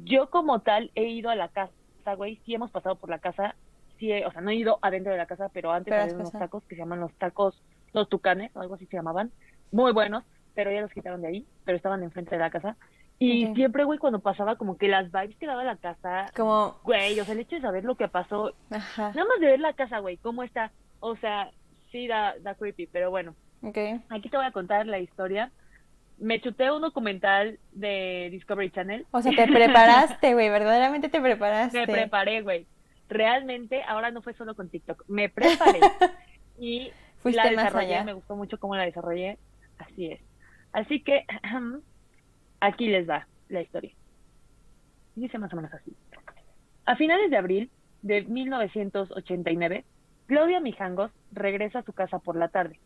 Yo 0.05 0.31
como 0.31 0.63
tal 0.63 0.91
he 0.95 1.05
ido 1.09 1.31
a 1.31 1.37
la 1.37 1.49
casa, 1.51 1.75
güey, 2.17 2.39
sí 2.45 2.55
hemos 2.55 2.71
pasado 2.71 2.99
por 2.99 3.11
la 3.11 3.19
casa, 3.19 3.57
sí, 3.99 4.11
he- 4.13 4.27
o 4.27 4.33
sea, 4.33 4.41
no 4.41 4.51
he 4.51 4.55
ido 4.57 4.79
adentro 4.83 5.13
de 5.13 5.19
la 5.19 5.27
casa, 5.27 5.49
pero 5.51 5.71
antes 5.73 5.97
había 5.97 6.15
unos 6.17 6.37
tacos 6.37 6.65
que 6.67 6.77
se 6.77 6.81
llaman 6.83 7.01
los 7.01 7.17
tacos, 7.19 7.63
los 7.93 8.09
tucanes, 8.09 8.51
o 8.57 8.61
algo 8.61 8.75
así 8.75 8.87
se 8.87 8.97
llamaban, 8.97 9.33
muy 9.71 9.93
buenos, 9.93 10.25
pero 10.55 10.71
ya 10.73 10.81
los 10.81 10.93
quitaron 10.93 11.23
de 11.23 11.29
ahí, 11.29 11.49
pero 11.65 11.77
estaban 11.77 12.03
enfrente 12.03 12.35
de 12.37 12.41
la 12.41 12.51
casa. 12.51 12.77
Y 13.19 13.49
siempre, 13.55 13.85
güey, 13.85 13.99
cuando 13.99 14.21
pasaba, 14.21 14.57
como 14.57 14.77
que 14.77 14.89
las 14.89 15.11
vibes 15.13 15.37
que 15.39 15.47
daba 15.47 15.63
la 15.65 15.77
casa, 15.77 16.31
Como, 16.35 16.81
Güey, 16.85 17.19
o 17.21 17.25
sea, 17.25 17.35
el 17.35 17.41
hecho 17.41 17.57
de 17.57 17.63
saber 17.63 17.85
lo 17.85 17.97
que 17.97 18.09
pasó, 18.09 18.57
ajá, 18.71 19.13
nada 19.15 19.29
más 19.29 19.41
de 19.41 19.47
ver 19.47 19.61
la 19.61 19.75
casa, 19.75 20.01
güey, 20.01 20.19
cómo 20.19 20.43
está, 20.43 20.73
o 20.99 21.17
sea, 21.17 21.51
sí 21.91 22.07
da, 22.09 22.35
da 22.41 22.55
creepy, 22.57 22.89
pero 22.89 23.11
bueno, 23.11 23.37
ok. 23.63 23.79
aquí 24.09 24.29
te 24.31 24.37
voy 24.37 24.47
a 24.47 24.53
contar 24.53 24.87
la 24.87 24.99
historia 24.99 25.53
me 26.23 26.41
chuté 26.41 26.71
un 26.71 26.81
documental 26.83 27.59
de 27.73 28.29
Discovery 28.31 28.71
Channel. 28.71 29.07
O 29.11 29.21
sea, 29.21 29.33
te 29.33 29.47
preparaste, 29.53 30.35
güey, 30.35 30.49
verdaderamente 30.49 31.09
te 31.09 31.21
preparaste. 31.21 31.81
Me 31.81 31.93
preparé, 31.93 32.43
güey. 32.43 32.67
Realmente, 33.09 33.83
ahora 33.83 34.11
no 34.11 34.23
fue 34.23 34.33
solo 34.35 34.55
con 34.55 34.71
TikTok, 34.71 35.05
me 35.09 35.29
preparé 35.29 35.81
y 36.59 36.93
Fuiste 37.19 37.43
la 37.43 37.53
más 37.53 37.65
desarrollé, 37.67 37.95
allá. 37.97 38.05
me 38.05 38.13
gustó 38.15 38.37
mucho 38.37 38.59
cómo 38.59 38.75
la 38.75 38.85
desarrollé, 38.85 39.39
así 39.79 40.07
es. 40.07 40.21
Así 40.73 41.03
que 41.03 41.27
aquí 42.61 42.89
les 42.89 43.09
va 43.09 43.27
la 43.49 43.61
historia. 43.61 43.93
Dice 45.15 45.39
más 45.39 45.53
o 45.53 45.57
menos 45.57 45.73
así. 45.75 45.95
A 46.87 46.97
finales 46.97 47.31
de 47.31 47.37
abril 47.37 47.71
de 48.01 48.23
1989, 48.23 49.85
Claudia 50.27 50.61
Mijangos 50.61 51.11
regresa 51.33 51.81
a 51.81 51.85
su 51.85 51.93
casa 51.93 52.19
por 52.19 52.37
la 52.37 52.49
tarde, 52.49 52.81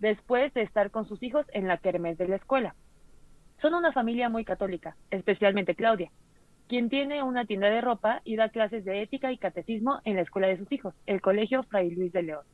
después 0.00 0.52
de 0.54 0.62
estar 0.62 0.90
con 0.90 1.06
sus 1.06 1.22
hijos 1.22 1.46
en 1.52 1.68
la 1.68 1.78
kermés 1.78 2.18
de 2.18 2.28
la 2.28 2.36
escuela. 2.36 2.74
Son 3.60 3.74
una 3.74 3.92
familia 3.92 4.28
muy 4.28 4.44
católica, 4.44 4.96
especialmente 5.10 5.74
Claudia, 5.74 6.10
quien 6.66 6.88
tiene 6.88 7.22
una 7.22 7.44
tienda 7.44 7.68
de 7.68 7.80
ropa 7.80 8.22
y 8.24 8.36
da 8.36 8.48
clases 8.48 8.84
de 8.84 9.02
ética 9.02 9.32
y 9.32 9.38
catecismo 9.38 10.00
en 10.04 10.16
la 10.16 10.22
escuela 10.22 10.48
de 10.48 10.56
sus 10.56 10.72
hijos, 10.72 10.94
el 11.06 11.20
Colegio 11.20 11.62
Fray 11.64 11.90
Luis 11.90 12.12
de 12.12 12.22
León. 12.22 12.44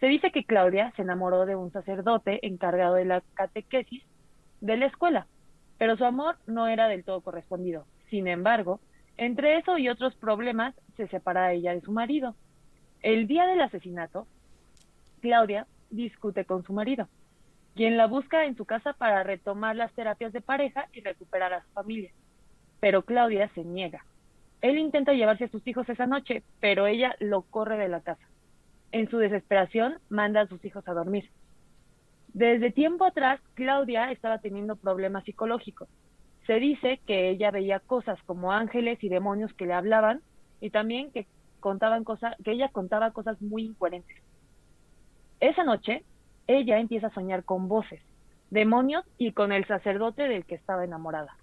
Se 0.00 0.06
dice 0.06 0.30
que 0.30 0.44
Claudia 0.44 0.92
se 0.96 1.02
enamoró 1.02 1.46
de 1.46 1.56
un 1.56 1.72
sacerdote 1.72 2.44
encargado 2.46 2.94
de 2.94 3.04
la 3.04 3.22
catequesis 3.34 4.02
de 4.60 4.76
la 4.76 4.86
escuela, 4.86 5.26
pero 5.76 5.96
su 5.96 6.04
amor 6.04 6.36
no 6.46 6.66
era 6.66 6.88
del 6.88 7.04
todo 7.04 7.20
correspondido. 7.20 7.84
Sin 8.10 8.26
embargo, 8.26 8.80
entre 9.16 9.58
eso 9.58 9.78
y 9.78 9.88
otros 9.88 10.14
problemas, 10.16 10.74
se 10.96 11.06
separa 11.08 11.52
ella 11.52 11.74
de 11.74 11.80
su 11.80 11.92
marido. 11.92 12.34
El 13.02 13.26
día 13.26 13.46
del 13.46 13.60
asesinato, 13.60 14.26
Claudia 15.20 15.66
discute 15.90 16.44
con 16.44 16.62
su 16.64 16.72
marido, 16.72 17.08
quien 17.74 17.96
la 17.96 18.06
busca 18.06 18.44
en 18.44 18.56
su 18.56 18.64
casa 18.64 18.92
para 18.92 19.22
retomar 19.22 19.76
las 19.76 19.92
terapias 19.92 20.32
de 20.32 20.40
pareja 20.40 20.88
y 20.92 21.00
recuperar 21.00 21.52
a 21.52 21.62
su 21.62 21.70
familia. 21.70 22.10
Pero 22.80 23.02
Claudia 23.02 23.50
se 23.54 23.64
niega. 23.64 24.04
Él 24.60 24.78
intenta 24.78 25.12
llevarse 25.12 25.44
a 25.44 25.50
sus 25.50 25.66
hijos 25.66 25.88
esa 25.88 26.06
noche, 26.06 26.42
pero 26.60 26.86
ella 26.86 27.14
lo 27.20 27.42
corre 27.42 27.76
de 27.78 27.88
la 27.88 28.00
casa. 28.00 28.26
En 28.90 29.08
su 29.10 29.18
desesperación, 29.18 29.98
manda 30.08 30.40
a 30.40 30.46
sus 30.48 30.64
hijos 30.64 30.86
a 30.88 30.94
dormir. 30.94 31.30
Desde 32.32 32.70
tiempo 32.70 33.04
atrás, 33.04 33.40
Claudia 33.54 34.10
estaba 34.10 34.38
teniendo 34.38 34.76
problemas 34.76 35.24
psicológicos. 35.24 35.88
Se 36.46 36.54
dice 36.54 37.00
que 37.06 37.30
ella 37.30 37.50
veía 37.50 37.80
cosas 37.80 38.18
como 38.24 38.52
ángeles 38.52 39.02
y 39.02 39.08
demonios 39.08 39.52
que 39.54 39.66
le 39.66 39.74
hablaban 39.74 40.22
y 40.60 40.70
también 40.70 41.10
que 41.12 41.26
contaban 41.60 42.04
cosas, 42.04 42.34
que 42.44 42.52
ella 42.52 42.68
contaba 42.68 43.10
cosas 43.12 43.40
muy 43.42 43.64
incoherentes. 43.64 44.16
Esa 45.40 45.62
noche, 45.62 46.04
ella 46.46 46.78
empieza 46.78 47.08
a 47.08 47.14
soñar 47.14 47.44
con 47.44 47.68
voces, 47.68 48.02
demonios 48.50 49.04
y 49.18 49.32
con 49.32 49.52
el 49.52 49.66
sacerdote 49.66 50.26
del 50.26 50.44
que 50.44 50.56
estaba 50.56 50.84
enamorada. 50.84 51.36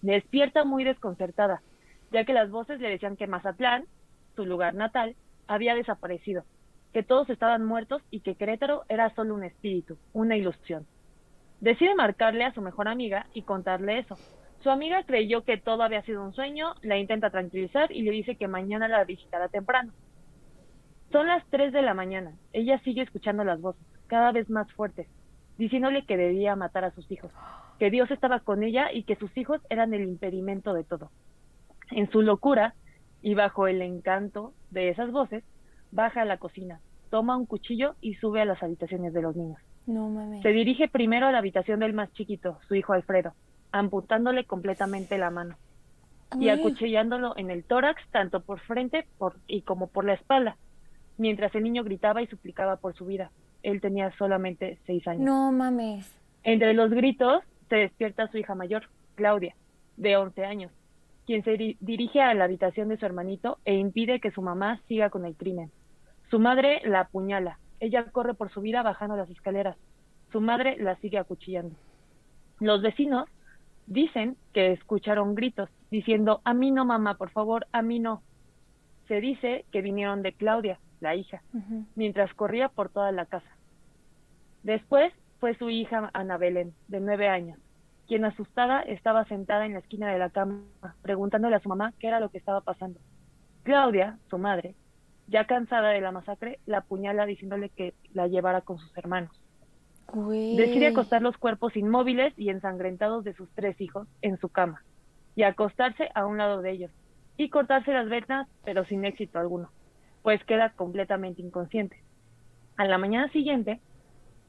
Despierta 0.00 0.64
muy 0.64 0.84
desconcertada, 0.84 1.60
ya 2.12 2.24
que 2.24 2.32
las 2.32 2.50
voces 2.50 2.80
le 2.80 2.88
decían 2.88 3.16
que 3.16 3.26
Mazatlán, 3.26 3.84
su 4.36 4.46
lugar 4.46 4.74
natal, 4.74 5.16
había 5.46 5.74
desaparecido, 5.74 6.44
que 6.94 7.02
todos 7.02 7.28
estaban 7.28 7.64
muertos 7.64 8.02
y 8.10 8.20
que 8.20 8.36
Querétaro 8.36 8.84
era 8.88 9.14
solo 9.14 9.34
un 9.34 9.44
espíritu, 9.44 9.98
una 10.14 10.36
ilusión. 10.36 10.86
Decide 11.60 11.94
marcarle 11.94 12.44
a 12.44 12.54
su 12.54 12.62
mejor 12.62 12.88
amiga 12.88 13.26
y 13.34 13.42
contarle 13.42 13.98
eso. 13.98 14.16
Su 14.62 14.70
amiga 14.70 15.02
creyó 15.04 15.44
que 15.44 15.58
todo 15.58 15.82
había 15.82 16.02
sido 16.02 16.24
un 16.24 16.32
sueño, 16.32 16.74
la 16.80 16.96
intenta 16.96 17.30
tranquilizar 17.30 17.92
y 17.92 18.02
le 18.02 18.12
dice 18.12 18.36
que 18.36 18.48
mañana 18.48 18.88
la 18.88 19.04
visitará 19.04 19.48
temprano. 19.48 19.92
Son 21.12 21.26
las 21.26 21.44
3 21.50 21.72
de 21.72 21.82
la 21.82 21.94
mañana. 21.94 22.32
Ella 22.52 22.78
sigue 22.84 23.02
escuchando 23.02 23.42
las 23.44 23.60
voces, 23.60 23.82
cada 24.06 24.32
vez 24.32 24.48
más 24.48 24.70
fuertes, 24.72 25.08
diciéndole 25.58 26.04
que 26.04 26.16
debía 26.16 26.54
matar 26.56 26.84
a 26.84 26.92
sus 26.92 27.10
hijos, 27.10 27.32
que 27.78 27.90
Dios 27.90 28.10
estaba 28.10 28.40
con 28.40 28.62
ella 28.62 28.92
y 28.92 29.02
que 29.02 29.16
sus 29.16 29.36
hijos 29.36 29.60
eran 29.70 29.92
el 29.92 30.02
impedimento 30.02 30.72
de 30.72 30.84
todo. 30.84 31.10
En 31.90 32.10
su 32.10 32.22
locura 32.22 32.74
y 33.22 33.34
bajo 33.34 33.66
el 33.66 33.82
encanto 33.82 34.54
de 34.70 34.90
esas 34.90 35.10
voces, 35.10 35.44
baja 35.90 36.22
a 36.22 36.24
la 36.24 36.38
cocina, 36.38 36.80
toma 37.10 37.36
un 37.36 37.46
cuchillo 37.46 37.96
y 38.00 38.14
sube 38.14 38.40
a 38.40 38.44
las 38.44 38.62
habitaciones 38.62 39.12
de 39.12 39.22
los 39.22 39.34
niños. 39.34 39.58
No 39.86 40.08
mames. 40.08 40.42
Se 40.42 40.50
dirige 40.50 40.88
primero 40.88 41.26
a 41.26 41.32
la 41.32 41.38
habitación 41.38 41.80
del 41.80 41.92
más 41.92 42.12
chiquito, 42.12 42.58
su 42.68 42.76
hijo 42.76 42.92
Alfredo, 42.92 43.34
amputándole 43.72 44.44
completamente 44.44 45.18
la 45.18 45.30
mano 45.30 45.56
y 46.38 46.48
acuchillándolo 46.48 47.34
en 47.36 47.50
el 47.50 47.64
tórax, 47.64 48.00
tanto 48.10 48.40
por 48.40 48.60
frente 48.60 49.06
por, 49.18 49.34
y 49.48 49.62
como 49.62 49.88
por 49.88 50.04
la 50.04 50.14
espalda, 50.14 50.56
mientras 51.20 51.54
el 51.54 51.62
niño 51.64 51.84
gritaba 51.84 52.22
y 52.22 52.26
suplicaba 52.26 52.76
por 52.76 52.94
su 52.94 53.04
vida. 53.04 53.30
Él 53.62 53.80
tenía 53.82 54.10
solamente 54.16 54.78
seis 54.86 55.06
años. 55.06 55.22
No 55.22 55.52
mames. 55.52 56.10
Entre 56.42 56.72
los 56.72 56.90
gritos 56.90 57.42
se 57.68 57.76
despierta 57.76 58.26
su 58.28 58.38
hija 58.38 58.54
mayor, 58.54 58.84
Claudia, 59.16 59.54
de 59.98 60.16
11 60.16 60.44
años, 60.46 60.72
quien 61.26 61.44
se 61.44 61.58
di- 61.58 61.76
dirige 61.80 62.22
a 62.22 62.32
la 62.32 62.44
habitación 62.44 62.88
de 62.88 62.96
su 62.96 63.04
hermanito 63.04 63.58
e 63.66 63.74
impide 63.74 64.18
que 64.20 64.30
su 64.30 64.40
mamá 64.40 64.80
siga 64.88 65.10
con 65.10 65.26
el 65.26 65.36
crimen. 65.36 65.70
Su 66.30 66.38
madre 66.40 66.80
la 66.84 67.00
apuñala. 67.00 67.58
Ella 67.80 68.04
corre 68.10 68.32
por 68.34 68.50
su 68.50 68.62
vida 68.62 68.82
bajando 68.82 69.16
las 69.16 69.28
escaleras. 69.28 69.76
Su 70.32 70.40
madre 70.40 70.76
la 70.78 70.96
sigue 70.96 71.18
acuchillando. 71.18 71.76
Los 72.60 72.80
vecinos 72.80 73.28
dicen 73.86 74.36
que 74.54 74.72
escucharon 74.72 75.34
gritos 75.34 75.68
diciendo, 75.90 76.40
a 76.44 76.54
mí 76.54 76.70
no 76.70 76.84
mamá, 76.86 77.14
por 77.18 77.30
favor, 77.30 77.66
a 77.72 77.82
mí 77.82 77.98
no. 77.98 78.22
Se 79.08 79.20
dice 79.20 79.64
que 79.72 79.82
vinieron 79.82 80.22
de 80.22 80.32
Claudia, 80.32 80.78
la 81.00 81.14
hija, 81.14 81.42
mientras 81.94 82.32
corría 82.34 82.68
por 82.68 82.88
toda 82.90 83.12
la 83.12 83.26
casa. 83.26 83.50
Después 84.62 85.12
fue 85.38 85.54
su 85.56 85.70
hija 85.70 86.10
Ana 86.12 86.36
Belén, 86.36 86.74
de 86.88 87.00
nueve 87.00 87.28
años, 87.28 87.58
quien 88.06 88.24
asustada 88.24 88.82
estaba 88.82 89.24
sentada 89.24 89.66
en 89.66 89.72
la 89.72 89.78
esquina 89.78 90.12
de 90.12 90.18
la 90.18 90.30
cama, 90.30 90.62
preguntándole 91.02 91.56
a 91.56 91.60
su 91.60 91.68
mamá 91.68 91.92
qué 91.98 92.08
era 92.08 92.20
lo 92.20 92.28
que 92.28 92.38
estaba 92.38 92.60
pasando. 92.60 93.00
Claudia, 93.62 94.18
su 94.28 94.38
madre, 94.38 94.74
ya 95.28 95.46
cansada 95.46 95.90
de 95.90 96.00
la 96.00 96.12
masacre, 96.12 96.58
la 96.66 96.78
apuñala 96.78 97.24
diciéndole 97.24 97.68
que 97.70 97.94
la 98.12 98.26
llevara 98.26 98.60
con 98.62 98.78
sus 98.78 98.96
hermanos. 98.98 99.30
Decide 100.12 100.88
acostar 100.88 101.22
los 101.22 101.36
cuerpos 101.36 101.76
inmóviles 101.76 102.34
y 102.36 102.50
ensangrentados 102.50 103.22
de 103.22 103.32
sus 103.34 103.48
tres 103.54 103.80
hijos 103.80 104.08
en 104.22 104.38
su 104.38 104.48
cama 104.48 104.82
y 105.36 105.44
acostarse 105.44 106.10
a 106.14 106.26
un 106.26 106.38
lado 106.38 106.62
de 106.62 106.72
ellos 106.72 106.90
y 107.36 107.48
cortarse 107.48 107.92
las 107.92 108.08
venas, 108.08 108.48
pero 108.64 108.84
sin 108.84 109.04
éxito 109.04 109.38
alguno, 109.38 109.70
pues 110.22 110.42
queda 110.44 110.70
completamente 110.70 111.42
inconsciente. 111.42 112.02
A 112.76 112.84
la 112.84 112.98
mañana 112.98 113.30
siguiente, 113.30 113.80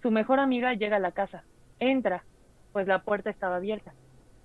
su 0.01 0.11
mejor 0.11 0.39
amiga 0.39 0.73
llega 0.73 0.97
a 0.97 0.99
la 0.99 1.11
casa, 1.11 1.43
entra, 1.79 2.23
pues 2.73 2.87
la 2.87 3.03
puerta 3.03 3.29
estaba 3.29 3.57
abierta. 3.57 3.93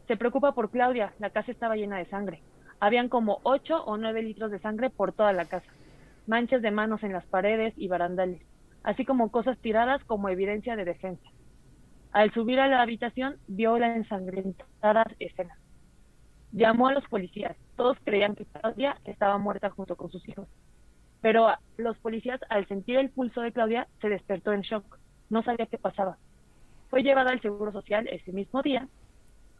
Se 0.06 0.16
preocupa 0.16 0.52
por 0.52 0.70
Claudia, 0.70 1.12
la 1.18 1.30
casa 1.30 1.52
estaba 1.52 1.76
llena 1.76 1.98
de 1.98 2.06
sangre. 2.06 2.42
Habían 2.80 3.08
como 3.08 3.40
ocho 3.42 3.82
o 3.84 3.96
nueve 3.96 4.22
litros 4.22 4.50
de 4.50 4.58
sangre 4.60 4.90
por 4.90 5.12
toda 5.12 5.32
la 5.32 5.46
casa, 5.46 5.72
manchas 6.26 6.62
de 6.62 6.70
manos 6.70 7.02
en 7.02 7.12
las 7.12 7.24
paredes 7.26 7.74
y 7.76 7.88
barandales 7.88 8.42
así 8.86 9.04
como 9.04 9.32
cosas 9.32 9.58
tiradas 9.58 10.02
como 10.04 10.28
evidencia 10.28 10.76
de 10.76 10.84
defensa. 10.84 11.28
Al 12.12 12.32
subir 12.32 12.60
a 12.60 12.68
la 12.68 12.80
habitación, 12.80 13.36
vio 13.48 13.78
la 13.78 13.96
ensangrentada 13.96 15.04
escena. 15.18 15.58
Llamó 16.52 16.86
a 16.86 16.92
los 16.92 17.04
policías. 17.08 17.56
Todos 17.74 17.98
creían 18.04 18.36
que 18.36 18.46
Claudia 18.46 18.96
estaba 19.04 19.38
muerta 19.38 19.70
junto 19.70 19.96
con 19.96 20.10
sus 20.10 20.26
hijos. 20.28 20.46
Pero 21.26 21.48
los 21.76 21.98
policías, 21.98 22.38
al 22.50 22.68
sentir 22.68 22.98
el 22.98 23.10
pulso 23.10 23.40
de 23.40 23.50
Claudia, 23.50 23.88
se 24.00 24.08
despertó 24.08 24.52
en 24.52 24.60
shock. 24.60 24.96
No 25.28 25.42
sabía 25.42 25.66
qué 25.66 25.76
pasaba. 25.76 26.18
Fue 26.88 27.02
llevada 27.02 27.32
al 27.32 27.42
Seguro 27.42 27.72
Social 27.72 28.06
ese 28.06 28.30
mismo 28.30 28.62
día, 28.62 28.86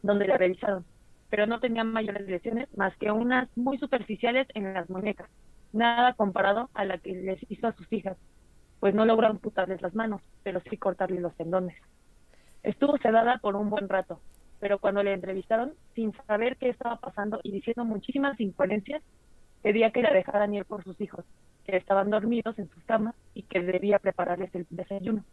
donde 0.01 0.27
la 0.27 0.37
revisaron, 0.37 0.85
pero 1.29 1.45
no 1.45 1.59
tenía 1.59 1.83
mayores 1.83 2.25
lesiones 2.25 2.69
más 2.77 2.95
que 2.95 3.11
unas 3.11 3.49
muy 3.57 3.77
superficiales 3.79 4.47
en 4.53 4.73
las 4.73 4.89
muñecas, 4.89 5.29
nada 5.73 6.13
comparado 6.13 6.69
a 6.73 6.85
la 6.85 6.99
que 6.99 7.11
les 7.11 7.39
hizo 7.51 7.67
a 7.67 7.73
sus 7.73 7.91
hijas, 7.91 8.15
pues 8.79 8.95
no 8.95 9.03
logró 9.03 9.27
amputarles 9.27 9.81
las 9.81 9.93
manos, 9.93 10.21
pero 10.43 10.61
sí 10.69 10.77
cortarle 10.77 11.19
los 11.19 11.35
tendones. 11.35 11.75
Estuvo 12.63 12.97
sedada 12.99 13.39
por 13.39 13.57
un 13.57 13.69
buen 13.69 13.89
rato, 13.89 14.21
pero 14.61 14.79
cuando 14.79 15.03
le 15.03 15.11
entrevistaron, 15.11 15.73
sin 15.95 16.13
saber 16.27 16.55
qué 16.55 16.69
estaba 16.69 16.95
pasando 16.95 17.41
y 17.43 17.51
diciendo 17.51 17.83
muchísimas 17.83 18.39
incoherencias, 18.39 19.03
pedía 19.61 19.91
que 19.91 20.01
la 20.01 20.13
dejaran 20.13 20.53
ir 20.53 20.63
por 20.63 20.81
sus 20.85 21.01
hijos, 21.01 21.25
que 21.67 21.77
estaban 21.77 22.09
dormidos 22.09 22.57
en 22.57 22.69
sus 22.69 22.83
camas 22.85 23.13
y 23.33 23.43
que 23.43 23.59
debía 23.59 23.99
prepararles 23.99 24.53
el 24.55 24.65
desayuno. 24.69 25.23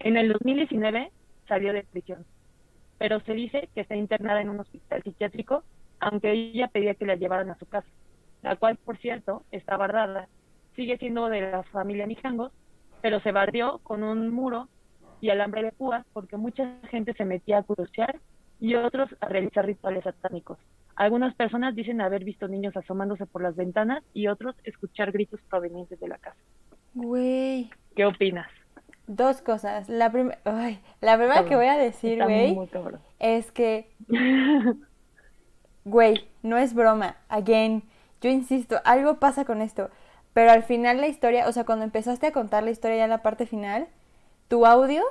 En 0.00 0.16
el 0.16 0.32
2019 0.32 1.10
salió 1.48 1.72
de 1.72 1.84
prisión, 1.84 2.26
pero 2.98 3.20
se 3.20 3.32
dice 3.32 3.68
que 3.74 3.80
está 3.80 3.96
internada 3.96 4.42
en 4.42 4.50
un 4.50 4.60
hospital 4.60 5.02
psiquiátrico, 5.02 5.62
aunque 6.00 6.32
ella 6.32 6.68
pedía 6.68 6.94
que 6.94 7.06
la 7.06 7.14
llevaran 7.14 7.50
a 7.50 7.58
su 7.58 7.66
casa, 7.66 7.88
la 8.42 8.56
cual, 8.56 8.76
por 8.76 8.98
cierto, 8.98 9.44
está 9.52 9.76
barrada 9.76 10.28
sigue 10.76 10.98
siendo 10.98 11.28
de 11.28 11.40
la 11.40 11.62
familia 11.64 12.06
Mijangos, 12.06 12.52
pero 13.00 13.18
se 13.20 13.32
barrió 13.32 13.78
con 13.82 14.04
un 14.04 14.30
muro 14.30 14.68
y 15.20 15.30
alambre 15.30 15.64
de 15.64 15.72
púas 15.72 16.04
porque 16.12 16.36
mucha 16.36 16.78
gente 16.90 17.14
se 17.14 17.24
metía 17.24 17.58
a 17.58 17.62
curiosear 17.62 18.20
y 18.60 18.74
otros 18.74 19.08
a 19.20 19.28
realizar 19.28 19.64
rituales 19.64 20.04
satánicos. 20.04 20.58
Algunas 20.96 21.34
personas 21.34 21.74
dicen 21.74 22.00
haber 22.00 22.24
visto 22.24 22.48
niños 22.48 22.76
asomándose 22.76 23.26
por 23.26 23.42
las 23.42 23.54
ventanas 23.54 24.02
y 24.14 24.28
otros 24.28 24.56
escuchar 24.64 25.12
gritos 25.12 25.40
provenientes 25.48 26.00
de 26.00 26.08
la 26.08 26.16
casa. 26.16 26.40
Güey. 26.94 27.70
¿Qué 27.94 28.06
opinas? 28.06 28.48
Dos 29.06 29.42
cosas. 29.42 29.88
La, 29.90 30.10
primera 30.10 30.38
la 31.00 31.16
primera 31.16 31.44
que 31.44 31.54
voy 31.54 31.66
a 31.66 31.76
decir, 31.76 32.22
güey, 32.22 32.58
es 33.18 33.52
que, 33.52 33.90
güey, 35.84 36.28
no 36.42 36.56
es 36.56 36.74
broma. 36.74 37.16
Again, 37.28 37.82
yo 38.22 38.30
insisto, 38.30 38.80
algo 38.84 39.20
pasa 39.20 39.44
con 39.44 39.60
esto. 39.60 39.90
Pero 40.32 40.50
al 40.50 40.62
final 40.62 41.00
la 41.00 41.08
historia, 41.08 41.46
o 41.46 41.52
sea, 41.52 41.64
cuando 41.64 41.84
empezaste 41.84 42.26
a 42.26 42.32
contar 42.32 42.62
la 42.62 42.70
historia 42.70 42.98
ya 42.98 43.04
en 43.04 43.10
la 43.10 43.22
parte 43.22 43.46
final, 43.46 43.86
tu 44.48 44.66
audio 44.66 45.02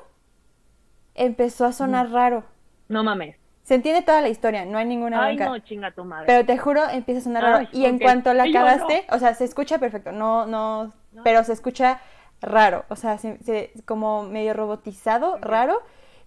empezó 1.13 1.65
a 1.65 1.71
sonar 1.71 2.09
raro. 2.11 2.43
No 2.89 3.03
mames. 3.03 3.37
Se 3.65 3.73
entiende 3.73 4.03
toda 4.03 4.21
la 4.21 4.29
historia, 4.29 4.63
no 4.63 4.77
hay 4.77 4.85
ninguna 4.85 5.25
Ay, 5.25 5.37
no, 5.37 5.57
chinga 5.57 5.89
tu 5.89 6.05
madre. 6.05 6.27
Pero 6.27 6.45
te 6.45 6.55
juro, 6.55 6.87
empieza 6.87 7.21
a 7.21 7.23
sonar 7.23 7.43
raro. 7.43 7.67
y 7.71 7.85
en 7.85 7.97
cuanto 7.97 8.31
la 8.35 8.43
acabaste, 8.43 9.07
o 9.09 9.17
sea, 9.17 9.33
se 9.33 9.43
escucha 9.43 9.79
perfecto, 9.79 10.11
no, 10.11 10.45
no, 10.45 10.93
pero 11.23 11.43
se 11.43 11.53
escucha 11.53 11.99
raro, 12.41 12.85
o 12.89 12.95
sea, 12.95 13.17
se, 13.17 13.71
como 13.85 14.21
medio 14.21 14.53
robotizado, 14.53 15.39
raro. 15.39 15.81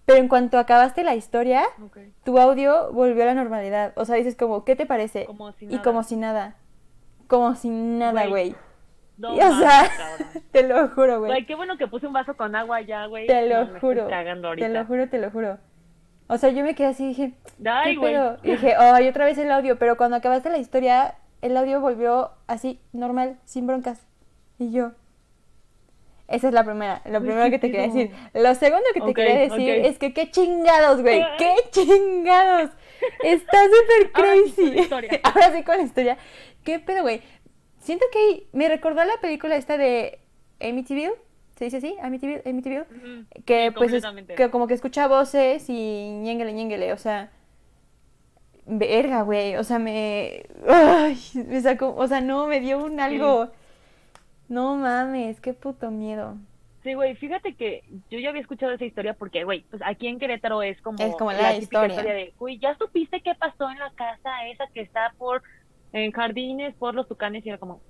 Pero 0.05 0.19
en 0.19 0.27
cuanto 0.27 0.57
acabaste 0.57 1.03
la 1.03 1.15
historia, 1.15 1.63
tu 2.25 2.39
audio 2.39 2.91
volvió 2.91 3.23
a 3.23 3.27
la 3.27 3.35
normalidad. 3.35 3.93
O 3.95 4.05
sea, 4.05 4.15
dices 4.15 4.35
como, 4.35 4.65
¿qué 4.65 4.75
te 4.75 4.87
parece? 4.87 5.27
y 5.61 5.77
como 5.77 6.03
si 6.03 6.15
nada. 6.17 6.55
Como 7.27 7.55
si 7.55 7.69
nada, 7.69 8.25
güey. 8.25 8.55
No, 9.17 9.33
o 9.33 9.37
sea, 9.37 9.83
te 10.51 10.67
lo 10.67 10.89
juro, 10.89 11.19
güey. 11.19 11.31
Güey, 11.31 11.45
qué 11.45 11.55
bueno 11.55 11.77
que 11.77 11.87
puse 11.87 12.07
un 12.07 12.13
vaso 12.13 12.35
con 12.35 12.55
agua 12.55 12.81
ya, 12.81 13.05
güey. 13.05 13.27
Te 13.27 13.47
lo 13.47 13.67
juro. 13.79 14.07
Te 14.07 14.69
lo 14.69 14.85
juro, 14.85 15.07
te 15.07 15.19
lo 15.19 15.29
juro. 15.29 15.57
O 16.29 16.37
sea, 16.37 16.51
yo 16.51 16.63
me 16.63 16.75
quedé 16.75 16.87
así 16.87 17.03
y 17.03 17.07
dije, 17.09 17.33
Ay, 17.65 17.95
¿qué 17.95 18.01
pedo? 18.01 18.37
Y 18.43 18.51
dije, 18.51 18.75
ay, 18.79 19.07
otra 19.07 19.25
vez 19.25 19.37
el 19.37 19.51
audio. 19.51 19.77
Pero 19.77 19.97
cuando 19.97 20.15
acabaste 20.15 20.49
la 20.49 20.59
historia, 20.59 21.15
el 21.41 21.57
audio 21.57 21.81
volvió 21.81 22.31
así, 22.47 22.79
normal, 22.93 23.39
sin 23.45 23.67
broncas. 23.67 24.07
Y 24.59 24.71
yo, 24.71 24.91
esa 26.29 26.49
es 26.49 26.53
la 26.53 26.63
primera, 26.63 27.01
lo 27.05 27.21
primero 27.21 27.49
que 27.49 27.57
te 27.57 27.71
quería 27.71 27.87
decir. 27.87 28.11
Lo 28.35 28.53
segundo 28.53 28.85
que 28.93 29.01
te 29.01 29.13
quería 29.15 29.39
decir 29.39 29.69
es 29.69 29.97
que 29.97 30.13
qué 30.13 30.29
chingados, 30.29 31.01
güey, 31.01 31.23
qué 31.39 31.55
chingados. 31.71 32.69
Está 33.23 33.57
súper 33.63 34.11
crazy. 34.13 34.89
Ahora 35.23 35.51
sí 35.51 35.63
con 35.63 35.77
la 35.77 35.83
historia. 35.83 36.17
¿Qué 36.63 36.79
pedo, 36.79 37.01
güey? 37.01 37.21
Siento 37.79 38.05
que 38.11 38.47
me 38.51 38.69
recordó 38.69 39.03
la 39.03 39.17
película 39.19 39.55
esta 39.55 39.77
de 39.77 40.19
Amityville. 40.61 41.15
¿Se 41.59 41.65
dice 41.65 41.77
así? 41.77 41.95
Amityville, 42.01 42.41
Amityville. 42.45 42.85
Que 43.45 43.73
pues 43.73 43.91
es, 43.91 44.05
que 44.37 44.49
como 44.49 44.65
que 44.65 44.75
escucha 44.75 45.09
voces 45.09 45.69
y 45.69 46.09
ñéngale, 46.09 46.53
ñéngale, 46.53 46.93
o 46.93 46.97
sea... 46.97 47.31
Verga, 48.65 49.23
güey, 49.23 49.57
o 49.57 49.63
sea, 49.65 49.77
me... 49.77 50.45
Ay, 50.65 51.19
me 51.33 51.59
sacó, 51.59 51.93
o 51.97 52.07
sea, 52.07 52.21
no, 52.21 52.47
me 52.47 52.61
dio 52.61 52.81
un 52.81 53.01
algo... 53.01 53.49
No 54.47 54.77
mames, 54.77 55.41
qué 55.41 55.53
puto 55.53 55.91
miedo. 55.91 56.37
Sí, 56.81 56.93
güey, 56.93 57.13
fíjate 57.17 57.53
que 57.55 57.83
yo 58.09 58.19
ya 58.19 58.29
había 58.29 58.41
escuchado 58.41 58.71
esa 58.71 58.85
historia 58.85 59.13
porque, 59.13 59.43
güey, 59.43 59.65
pues 59.69 59.81
aquí 59.85 60.07
en 60.07 60.17
Querétaro 60.17 60.63
es 60.63 60.81
como, 60.81 61.03
es 61.03 61.13
como 61.17 61.33
la, 61.33 61.57
historia. 61.57 62.01
de, 62.01 62.33
güey, 62.39 62.57
¿ya 62.57 62.77
supiste 62.77 63.19
qué 63.19 63.35
pasó 63.35 63.69
en 63.69 63.79
la 63.79 63.91
casa 63.91 64.47
esa 64.47 64.65
que 64.73 64.79
está 64.79 65.13
por, 65.17 65.43
en 65.91 66.13
jardines, 66.13 66.73
por 66.75 66.95
los 66.95 67.05
tucanes? 67.09 67.45
Y 67.45 67.49
era 67.49 67.57
como, 67.57 67.81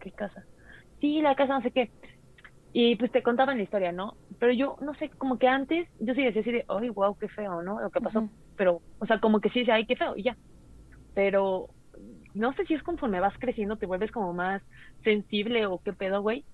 ¿qué 0.00 0.10
casa? 0.10 0.44
Sí, 1.00 1.20
la 1.20 1.36
casa 1.36 1.54
no 1.54 1.62
sé 1.62 1.70
qué. 1.70 1.90
Y 2.72 2.96
pues 2.96 3.12
te 3.12 3.22
contaban 3.22 3.58
la 3.58 3.64
historia, 3.64 3.92
¿no? 3.92 4.16
Pero 4.38 4.52
yo, 4.52 4.76
no 4.80 4.94
sé, 4.94 5.10
como 5.10 5.38
que 5.38 5.46
antes, 5.46 5.88
yo 6.00 6.14
sí 6.14 6.22
decía 6.22 6.40
así 6.40 6.52
de, 6.52 6.64
ay, 6.68 6.88
wow, 6.88 7.16
qué 7.18 7.28
feo, 7.28 7.62
¿no? 7.62 7.80
Lo 7.80 7.90
que 7.90 8.00
pasó. 8.00 8.28
Pero, 8.56 8.80
o 8.98 9.06
sea, 9.06 9.20
como 9.20 9.40
que 9.40 9.50
sí 9.50 9.60
decía, 9.60 9.74
ay, 9.74 9.86
qué 9.86 9.96
feo, 9.96 10.16
y 10.16 10.22
ya. 10.22 10.36
Pero 11.14 11.68
no 12.34 12.52
sé 12.54 12.64
si 12.64 12.74
es 12.74 12.82
conforme 12.82 13.20
vas 13.20 13.34
creciendo, 13.38 13.76
te 13.76 13.86
vuelves 13.86 14.10
como 14.10 14.32
más 14.32 14.62
sensible 15.04 15.66
o 15.66 15.82
qué 15.82 15.92
pedo, 15.92 16.22
güey. 16.22 16.44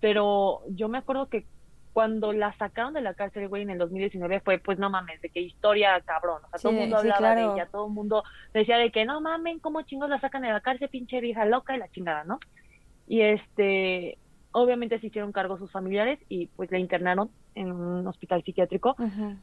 Pero 0.00 0.62
yo 0.70 0.88
me 0.88 0.98
acuerdo 0.98 1.28
que 1.28 1.46
cuando 1.92 2.32
la 2.32 2.56
sacaron 2.56 2.94
de 2.94 3.00
la 3.00 3.14
cárcel, 3.14 3.48
güey, 3.48 3.62
en 3.62 3.70
el 3.70 3.78
2019 3.78 4.40
fue, 4.40 4.58
pues 4.58 4.78
no 4.78 4.90
mames, 4.90 5.20
de 5.20 5.28
qué 5.28 5.40
historia 5.40 6.00
cabrón. 6.00 6.42
O 6.46 6.48
sea, 6.50 6.60
todo 6.60 6.72
el 6.72 6.78
mundo 6.78 6.96
hablaba 6.98 7.34
de 7.34 7.42
ella, 7.42 7.68
todo 7.70 7.86
el 7.86 7.92
mundo 7.92 8.22
decía 8.54 8.78
de 8.78 8.90
que 8.90 9.04
no 9.04 9.20
mamen, 9.20 9.58
¿cómo 9.58 9.82
chingos 9.82 10.08
la 10.08 10.20
sacan 10.20 10.42
de 10.42 10.48
la 10.48 10.60
cárcel, 10.60 10.88
pinche 10.88 11.20
vieja 11.20 11.44
loca 11.44 11.74
y 11.74 11.78
la 11.78 11.88
chingada, 11.90 12.24
¿no? 12.24 12.38
Y 13.06 13.22
este, 13.22 14.18
obviamente 14.52 14.98
se 14.98 15.06
hicieron 15.06 15.32
cargo 15.32 15.58
sus 15.58 15.70
familiares 15.70 16.18
y 16.28 16.46
pues 16.48 16.70
la 16.70 16.78
internaron 16.78 17.30
en 17.54 17.70
un 17.72 18.06
hospital 18.06 18.42
psiquiátrico, 18.42 18.96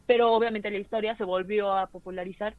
pero 0.06 0.34
obviamente 0.34 0.72
la 0.72 0.80
historia 0.80 1.16
se 1.16 1.24
volvió 1.24 1.74
a 1.74 1.88
popularizar 1.88 2.56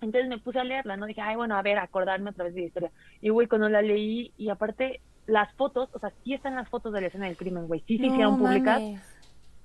entonces 0.00 0.28
me 0.28 0.38
puse 0.38 0.58
a 0.58 0.64
leerla, 0.64 0.96
¿no? 0.96 1.06
Dije, 1.06 1.20
ay, 1.20 1.36
bueno, 1.36 1.56
a 1.56 1.62
ver, 1.62 1.78
acordarme 1.78 2.30
otra 2.30 2.44
vez 2.44 2.54
de 2.54 2.60
la 2.60 2.66
historia. 2.66 2.90
Y, 3.20 3.30
güey, 3.30 3.48
cuando 3.48 3.68
la 3.68 3.82
leí, 3.82 4.32
y 4.36 4.48
aparte, 4.48 5.00
las 5.26 5.52
fotos, 5.54 5.88
o 5.92 5.98
sea, 5.98 6.12
sí 6.22 6.34
están 6.34 6.54
las 6.54 6.68
fotos 6.68 6.92
de 6.92 7.00
la 7.00 7.06
escena 7.08 7.26
del 7.26 7.36
crimen, 7.36 7.66
güey, 7.66 7.82
sí 7.86 7.98
se 7.98 8.06
hicieron 8.06 8.38
públicas. 8.38 8.80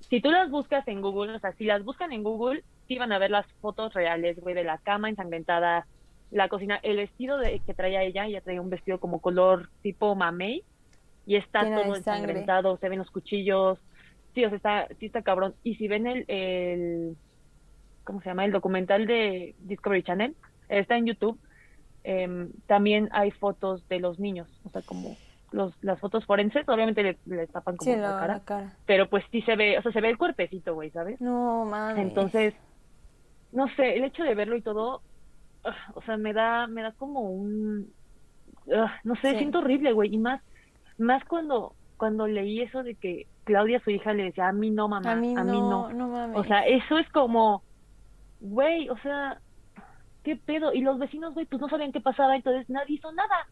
Si 0.00 0.20
tú 0.20 0.30
las 0.30 0.50
buscas 0.50 0.86
en 0.88 1.00
Google, 1.00 1.34
o 1.34 1.38
sea, 1.38 1.52
si 1.52 1.64
las 1.64 1.84
buscan 1.84 2.12
en 2.12 2.22
Google, 2.22 2.62
sí 2.88 2.98
van 2.98 3.12
a 3.12 3.18
ver 3.18 3.30
las 3.30 3.46
fotos 3.60 3.94
reales, 3.94 4.38
güey, 4.40 4.54
de 4.54 4.64
la 4.64 4.78
cama 4.78 5.08
ensangrentada, 5.08 5.86
la 6.30 6.48
cocina, 6.48 6.80
el 6.82 6.96
vestido 6.96 7.38
de, 7.38 7.60
que 7.60 7.74
traía 7.74 8.02
ella, 8.02 8.26
ella 8.26 8.40
traía 8.40 8.60
un 8.60 8.70
vestido 8.70 8.98
como 8.98 9.20
color 9.20 9.70
tipo 9.82 10.14
mamey, 10.14 10.64
y 11.26 11.36
está 11.36 11.62
todo 11.62 11.94
ensangrentado, 11.94 12.76
se 12.78 12.88
ven 12.88 12.98
los 12.98 13.10
cuchillos, 13.10 13.78
sí, 14.34 14.44
o 14.44 14.48
sea, 14.48 14.56
está, 14.56 14.88
sí 14.98 15.06
está 15.06 15.22
cabrón. 15.22 15.54
Y 15.62 15.76
si 15.76 15.88
ven 15.88 16.06
el, 16.06 16.24
el 16.28 17.16
¿cómo 18.04 18.20
se 18.20 18.28
llama? 18.28 18.44
El 18.44 18.52
documental 18.52 19.06
de 19.06 19.54
Discovery 19.60 20.02
Channel, 20.02 20.36
está 20.68 20.96
en 20.96 21.06
YouTube. 21.06 21.38
Em, 22.04 22.50
también 22.66 23.08
hay 23.12 23.30
fotos 23.30 23.88
de 23.88 23.98
los 23.98 24.18
niños, 24.20 24.48
o 24.64 24.68
sea, 24.68 24.82
como 24.82 25.16
los, 25.52 25.72
las 25.82 25.98
fotos 26.00 26.26
forenses, 26.26 26.68
obviamente 26.68 27.16
le, 27.24 27.46
tapan 27.46 27.76
como 27.76 27.96
la, 27.96 28.42
cara, 28.44 28.72
pero 28.84 29.08
pues 29.08 29.24
sí 29.30 29.40
se 29.42 29.56
ve, 29.56 29.78
o 29.78 29.82
sea, 29.82 29.90
se 29.90 30.02
ve 30.02 30.10
el 30.10 30.18
cuerpecito, 30.18 30.74
güey, 30.74 30.90
¿sabes? 30.90 31.18
No, 31.22 31.64
mames. 31.64 32.06
Entonces, 32.06 32.54
no 33.52 33.68
sé, 33.76 33.96
el 33.96 34.04
hecho 34.04 34.22
de 34.22 34.34
verlo 34.34 34.56
y 34.56 34.60
todo, 34.60 35.00
ah, 35.64 35.92
o 35.94 36.02
sea, 36.02 36.18
me 36.18 36.34
da, 36.34 36.66
me 36.66 36.82
da 36.82 36.92
como 36.92 37.20
un, 37.20 37.90
ah, 38.74 39.00
no 39.04 39.14
sé, 39.16 39.38
siento 39.38 39.60
horrible, 39.60 39.92
güey, 39.92 40.14
y 40.14 40.18
más, 40.18 40.42
más 40.98 41.24
cuando, 41.24 41.74
cuando 41.96 42.26
leí 42.26 42.60
eso 42.60 42.82
de 42.82 42.94
que 42.94 43.26
Claudia, 43.44 43.80
su 43.80 43.90
hija, 43.90 44.12
le 44.12 44.24
decía, 44.24 44.48
a 44.48 44.52
mí 44.52 44.70
no, 44.70 44.88
mamá, 44.88 45.12
a 45.12 45.16
mí, 45.16 45.34
no, 45.34 45.92
no 45.92 46.08
mames. 46.08 46.36
O 46.36 46.44
sea, 46.44 46.66
eso 46.66 46.98
es 46.98 47.08
como, 47.10 47.62
güey, 48.40 48.88
o 48.88 48.96
sea, 48.98 49.38
¿qué 50.22 50.36
pedo? 50.36 50.72
Y 50.72 50.80
los 50.80 50.98
vecinos, 50.98 51.34
güey, 51.34 51.46
pues 51.46 51.60
no 51.60 51.68
sabían 51.68 51.92
qué 51.92 52.00
pasaba, 52.00 52.36
entonces 52.36 52.68
nadie 52.68 52.96
hizo 52.96 53.12
nada. 53.12 53.46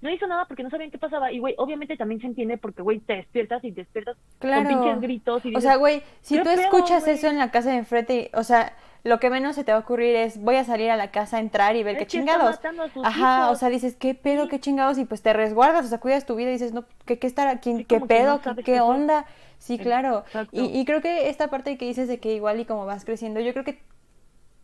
No 0.00 0.10
hizo 0.10 0.26
nada 0.26 0.44
porque 0.44 0.62
no 0.62 0.68
sabían 0.68 0.90
qué 0.90 0.98
pasaba. 0.98 1.32
Y, 1.32 1.38
güey, 1.38 1.54
obviamente 1.56 1.96
también 1.96 2.20
se 2.20 2.26
entiende 2.26 2.58
porque, 2.58 2.82
güey, 2.82 3.00
te 3.00 3.14
despiertas 3.14 3.64
y 3.64 3.72
te 3.72 3.82
despiertas 3.82 4.18
con 4.38 4.66
pinches 4.66 5.00
gritos. 5.00 5.46
Y 5.46 5.56
o 5.56 5.60
sea, 5.62 5.76
güey, 5.76 6.02
si 6.20 6.42
tú 6.42 6.48
escuchas 6.50 7.08
eso 7.08 7.28
en 7.28 7.38
la 7.38 7.50
casa 7.50 7.70
de 7.70 7.78
enfrente, 7.78 8.30
o 8.34 8.42
sea, 8.42 8.76
lo 9.04 9.20
que 9.20 9.28
menos 9.28 9.54
se 9.54 9.64
te 9.64 9.72
va 9.72 9.78
a 9.78 9.80
ocurrir 9.82 10.16
es 10.16 10.40
voy 10.40 10.56
a 10.56 10.64
salir 10.64 10.90
a 10.90 10.96
la 10.96 11.10
casa 11.10 11.38
entrar 11.38 11.76
y 11.76 11.82
ver 11.82 11.98
qué 11.98 12.06
chingados. 12.06 12.58
Ajá, 13.04 13.50
o 13.50 13.54
sea, 13.54 13.68
dices, 13.68 13.96
¿qué 13.96 14.14
pedo, 14.14 14.48
qué 14.48 14.58
chingados? 14.58 14.96
Y 14.96 15.04
pues 15.04 15.20
te 15.20 15.34
resguardas, 15.34 15.84
o 15.84 15.88
sea, 15.88 16.00
cuidas 16.00 16.24
tu 16.24 16.34
vida 16.34 16.48
y 16.48 16.54
dices, 16.54 16.72
no, 16.72 16.86
¿qué, 17.04 17.18
qué 17.18 17.26
estará, 17.26 17.60
quién, 17.60 17.84
qué 17.84 18.00
pedo, 18.00 18.40
qué, 18.64 18.80
onda? 18.80 19.26
Sí, 19.58 19.78
claro. 19.78 20.24
Y, 20.52 20.64
y, 20.78 20.84
creo 20.86 21.02
que 21.02 21.28
esta 21.28 21.48
parte 21.48 21.76
que 21.76 21.84
dices 21.84 22.08
de 22.08 22.18
que 22.18 22.34
igual 22.34 22.60
y 22.60 22.64
como 22.64 22.86
vas 22.86 23.04
creciendo, 23.04 23.40
yo 23.40 23.52
creo 23.52 23.64
que 23.64 23.82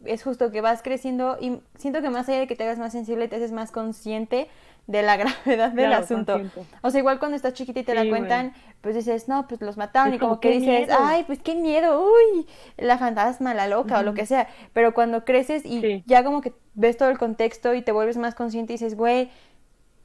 es 0.05 0.23
justo 0.23 0.51
que 0.51 0.61
vas 0.61 0.83
creciendo 0.83 1.37
y 1.41 1.61
siento 1.77 2.03
que 2.03 2.11
más 2.11 2.29
allá 2.29 2.41
de 2.41 2.47
que 2.47 2.57
te 2.57 2.65
hagas 2.65 2.79
más 2.79 2.93
sensible, 2.93 3.29
te 3.29 3.37
haces 3.37 3.53
más 3.53 3.71
consciente 3.71 4.49
de 4.87 5.03
la 5.03 5.17
gravedad 5.45 5.73
del 5.73 5.93
asunto. 5.93 6.41
O 6.83 6.91
sea, 6.91 6.99
igual 6.99 7.19
cuando 7.19 7.37
estás 7.37 7.55
chiquita 7.55 7.81
y 7.81 7.85
te 7.85 7.95
la 7.95 8.09
cuentan, 8.09 8.55
pues 8.81 8.95
dices, 8.95 9.29
no, 9.29 9.47
pues 9.47 9.61
los 9.61 9.77
mataron 9.77 10.15
y 10.15 10.19
como, 10.19 10.41
que 10.41 10.51
dices, 10.51 10.89
ay, 10.91 11.25
pues 11.25 11.39
qué 11.41 11.55
miedo, 11.55 12.05
uy, 12.05 12.47
la 12.77 12.99
fantasma, 12.99 13.55
la 13.55 13.69
loca 13.69 14.01
o 14.01 14.03
lo 14.03 14.15
que 14.15 14.27
sea. 14.27 14.49
Pero 14.73 14.95
cuando 14.95 15.25
creces 15.25 15.65
y 15.65 16.03
ya 16.07 16.25
como 16.25 16.41
que 16.41 16.53
ves 16.75 16.97
todo 16.97 17.11
el 17.11 17.19
contexto 17.19 17.75
y 17.75 17.83
te 17.83 17.93
vuelves 17.93 18.17
más 18.17 18.35
consciente 18.35 18.73
y 18.73 18.77
dices, 18.77 18.97
güey, 18.97 19.31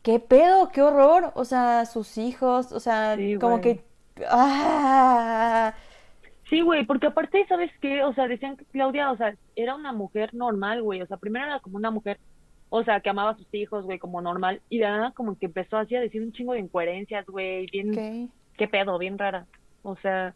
qué 0.02 0.20
pedo, 0.20 0.70
qué 0.70 0.82
horror, 0.82 1.32
o 1.36 1.46
sea, 1.46 1.86
sus 1.86 2.18
hijos, 2.18 2.72
o 2.72 2.80
sea, 2.80 3.18
como 3.40 3.62
que... 3.62 3.84
Ah, 4.30 5.74
Sí, 6.50 6.62
güey, 6.62 6.86
porque 6.86 7.08
aparte, 7.08 7.46
¿sabes 7.48 7.72
qué? 7.82 8.04
O 8.04 8.14
sea, 8.14 8.28
decían 8.28 8.56
que 8.56 8.66
Claudia, 8.66 9.12
o 9.12 9.18
sea, 9.18 9.36
era 9.56 9.76
una 9.76 9.94
mujer 9.94 10.34
normal, 10.34 10.84
güey. 10.84 11.02
O 11.02 11.08
sea, 11.08 11.18
primero 11.18 11.46
era 11.46 11.60
como 11.60 11.78
una 11.78 11.90
mujer, 11.90 12.20
o 12.70 12.84
sea, 12.84 13.00
que 13.00 13.10
amaba 13.10 13.32
a 13.32 13.38
sus 13.38 13.52
hijos, 13.54 13.84
güey, 13.86 13.98
como 13.98 14.22
normal. 14.22 14.62
Y 14.70 14.78
de 14.78 14.86
nada 14.86 15.12
como 15.12 15.38
que 15.38 15.48
empezó 15.48 15.78
así 15.78 15.96
a 15.96 16.02
decir 16.02 16.22
un 16.22 16.34
chingo 16.34 16.54
de 16.54 16.60
incoherencias, 16.60 17.26
güey, 17.26 17.68
bien... 17.68 18.32
¿Qué 18.58 18.68
pedo? 18.70 18.98
Bien 18.98 19.18
rara. 19.18 19.48
O 19.84 19.98
sea, 19.98 20.34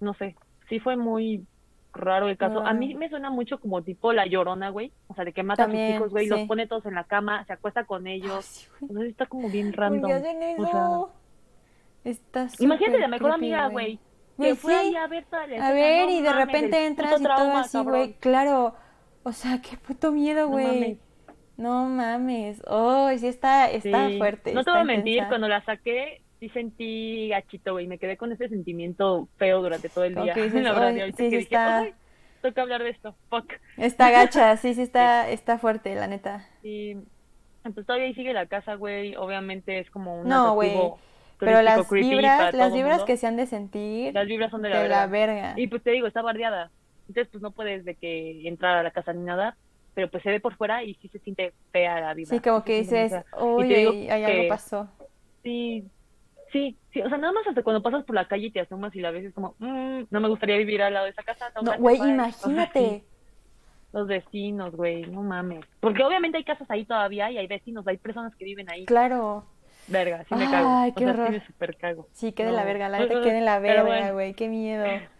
no 0.00 0.12
sé. 0.14 0.36
Sí 0.68 0.78
fue 0.78 0.96
muy 0.96 1.46
raro 1.94 2.28
el 2.28 2.36
caso. 2.36 2.60
A 2.60 2.74
mí 2.74 2.94
me 2.94 3.08
suena 3.08 3.30
mucho 3.30 3.58
como 3.58 3.82
tipo 3.82 4.12
la 4.12 4.26
llorona, 4.26 4.68
güey. 4.68 4.92
O 5.06 5.14
sea, 5.14 5.24
de 5.24 5.32
que 5.32 5.42
mata 5.42 5.64
a 5.64 5.66
sus 5.66 5.74
hijos, 5.74 6.10
güey, 6.10 6.26
los 6.26 6.40
pone 6.40 6.66
todos 6.66 6.84
en 6.84 6.94
la 6.94 7.04
cama, 7.04 7.44
se 7.46 7.54
acuesta 7.54 7.84
con 7.84 8.06
ellos. 8.06 8.68
o 8.82 8.92
sea, 8.92 9.06
está 9.06 9.24
como 9.24 9.48
bien 9.48 9.72
random. 9.72 10.10
O 10.58 11.10
sea, 12.04 12.50
Imagínate 12.58 12.98
la 12.98 13.08
mejor 13.08 13.30
amiga, 13.30 13.68
güey 13.68 13.98
que 14.38 14.54
fue 14.54 14.80
sí. 14.84 14.96
a 14.96 15.06
ver 15.06 15.24
toda 15.26 15.46
la 15.46 15.68
A 15.68 15.72
ver, 15.72 16.10
y 16.10 16.20
de 16.22 16.32
repente 16.32 16.86
entras 16.86 17.20
y 17.20 17.24
todo 17.24 17.56
así, 17.56 17.78
güey. 17.78 18.14
Claro. 18.14 18.74
O 19.22 19.32
sea, 19.32 19.60
qué 19.60 19.76
puto 19.76 20.12
miedo, 20.12 20.48
güey. 20.48 20.98
No 21.56 21.86
mames. 21.86 22.62
Oh, 22.66 23.10
sí 23.16 23.26
está, 23.26 23.70
está 23.70 24.10
fuerte. 24.18 24.52
No 24.52 24.62
te 24.62 24.70
voy 24.70 24.80
a 24.80 24.84
mentir, 24.84 25.24
cuando 25.28 25.48
la 25.48 25.64
saqué, 25.64 26.20
sí 26.38 26.48
sentí 26.50 27.28
gachito, 27.30 27.72
güey. 27.72 27.86
Me 27.86 27.98
quedé 27.98 28.16
con 28.16 28.30
ese 28.32 28.48
sentimiento 28.48 29.28
feo 29.36 29.62
durante 29.62 29.88
todo 29.88 30.04
el 30.04 30.14
día. 30.14 30.34
que 30.34 30.42
dices, 30.42 30.62
la 30.62 30.72
verdad, 30.72 30.88
"Ay, 30.88 30.96
y 30.96 31.00
ahorita 31.00 31.16
sí, 31.16 31.24
que 31.24 31.30
sí 31.30 31.36
dije, 31.36 31.44
está- 31.54 31.78
"Ay, 31.78 31.94
toca 32.42 32.62
hablar 32.62 32.82
de 32.82 32.90
esto, 32.90 33.16
fuck. 33.30 33.50
Está 33.78 34.10
gacha, 34.10 34.56
sí, 34.58 34.74
sí 34.74 34.82
está, 34.82 35.28
está 35.30 35.58
fuerte, 35.58 35.94
la 35.94 36.06
neta. 36.06 36.46
Y 36.62 36.96
pues 37.74 37.84
todavía 37.86 38.06
ahí 38.06 38.14
sigue 38.14 38.32
la 38.32 38.46
casa, 38.46 38.74
güey. 38.74 39.16
Obviamente 39.16 39.80
es 39.80 39.90
como 39.90 40.20
un 40.20 40.28
No, 40.28 40.54
güey. 40.54 40.76
Pero 41.38 41.62
las 41.62 41.88
vibras, 41.90 42.54
las 42.54 42.72
vibras 42.72 43.04
que 43.04 43.16
se 43.16 43.26
han 43.26 43.36
de 43.36 43.46
sentir 43.46 44.14
Las 44.14 44.26
vibras 44.26 44.50
son 44.50 44.62
de 44.62 44.70
la 44.70 44.82
de 44.82 44.88
la 44.88 45.06
verga. 45.06 45.54
Y 45.56 45.66
pues 45.66 45.82
te 45.82 45.90
digo, 45.90 46.06
está 46.06 46.22
bardeada. 46.22 46.70
Entonces 47.08 47.28
pues 47.30 47.42
no 47.42 47.50
puedes 47.50 47.84
de 47.84 47.94
que 47.94 48.48
entrar 48.48 48.76
a 48.78 48.82
la 48.82 48.90
casa 48.90 49.12
ni 49.12 49.22
nada, 49.22 49.56
pero 49.94 50.10
pues 50.10 50.22
se 50.22 50.30
ve 50.30 50.40
por 50.40 50.56
fuera 50.56 50.82
y 50.82 50.94
sí 50.94 51.08
se 51.08 51.18
siente 51.20 51.52
fea 51.72 52.00
la 52.00 52.14
vibra. 52.14 52.36
Sí, 52.36 52.40
como 52.42 52.64
que 52.64 52.78
dices, 52.80 53.12
uy, 53.40 53.72
ahí, 53.74 54.08
ahí 54.08 54.24
algo 54.24 54.48
pasó. 54.48 54.88
Sí, 55.42 55.84
sí, 56.52 56.76
sí, 56.92 57.00
o 57.02 57.08
sea, 57.08 57.18
nada 57.18 57.32
más 57.32 57.46
hasta 57.46 57.62
cuando 57.62 57.82
pasas 57.82 58.04
por 58.04 58.16
la 58.16 58.26
calle 58.26 58.46
y 58.46 58.50
te 58.50 58.60
asomas 58.60 58.94
y 58.96 59.00
la 59.00 59.10
ves 59.12 59.26
es 59.26 59.34
como, 59.34 59.54
"Mm, 59.58 60.04
no 60.10 60.20
me 60.20 60.28
gustaría 60.28 60.56
vivir 60.56 60.82
al 60.82 60.94
lado 60.94 61.04
de 61.04 61.12
esa 61.12 61.22
casa. 61.22 61.52
no, 61.62 61.76
güey, 61.78 61.96
bye". 61.98 62.02
O 62.02 62.04
sea, 62.06 62.14
imagínate. 62.14 62.80
sí, 62.80 63.04
los 63.92 64.06
vecinos, 64.08 64.74
güey, 64.74 65.02
no 65.06 65.22
mames. 65.22 65.64
Porque 65.80 66.02
obviamente 66.02 66.38
hay 66.38 66.44
casas 66.44 66.68
ahí 66.70 66.84
todavía 66.84 67.30
y 67.30 67.38
hay 67.38 67.46
vecinos, 67.46 67.86
hay 67.86 67.96
personas 67.98 68.34
que 68.34 68.44
viven 68.44 68.68
ahí. 68.70 68.84
Claro. 68.84 69.44
Verga, 69.88 70.24
sí 70.28 70.34
me 70.34 70.50
cago. 70.50 70.68
Ay, 70.68 70.90
o 70.90 70.94
qué 70.94 71.04
sea, 71.04 71.12
horror. 71.12 71.26
sí 71.28 71.32
me 71.34 71.46
super 71.46 71.76
cago. 71.76 72.08
Sí, 72.12 72.32
quede 72.32 72.52
la 72.52 72.60
No. 72.62 72.66
verga, 72.66 72.88
la 72.88 72.98
neta 73.06 73.22
quede 73.22 73.40
la 73.40 73.58
verga, 73.58 73.82
bueno. 73.84 74.12
güey, 74.14 74.34
qué 74.34 74.48
miedo. 74.48 74.84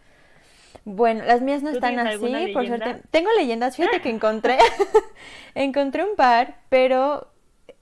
Bueno, 0.89 1.25
las 1.25 1.41
mías 1.41 1.65
no 1.65 1.71
¿Tú 1.71 1.77
están 1.77 1.99
así, 1.99 2.53
por 2.53 2.65
suerte. 2.67 3.03
Tengo 3.11 3.29
leyendas, 3.37 3.77
fíjate 3.77 4.01
que 4.01 4.09
encontré, 4.11 4.57
encontré 5.57 6.05
un 6.05 6.15
par, 6.15 6.59
pero 6.69 7.27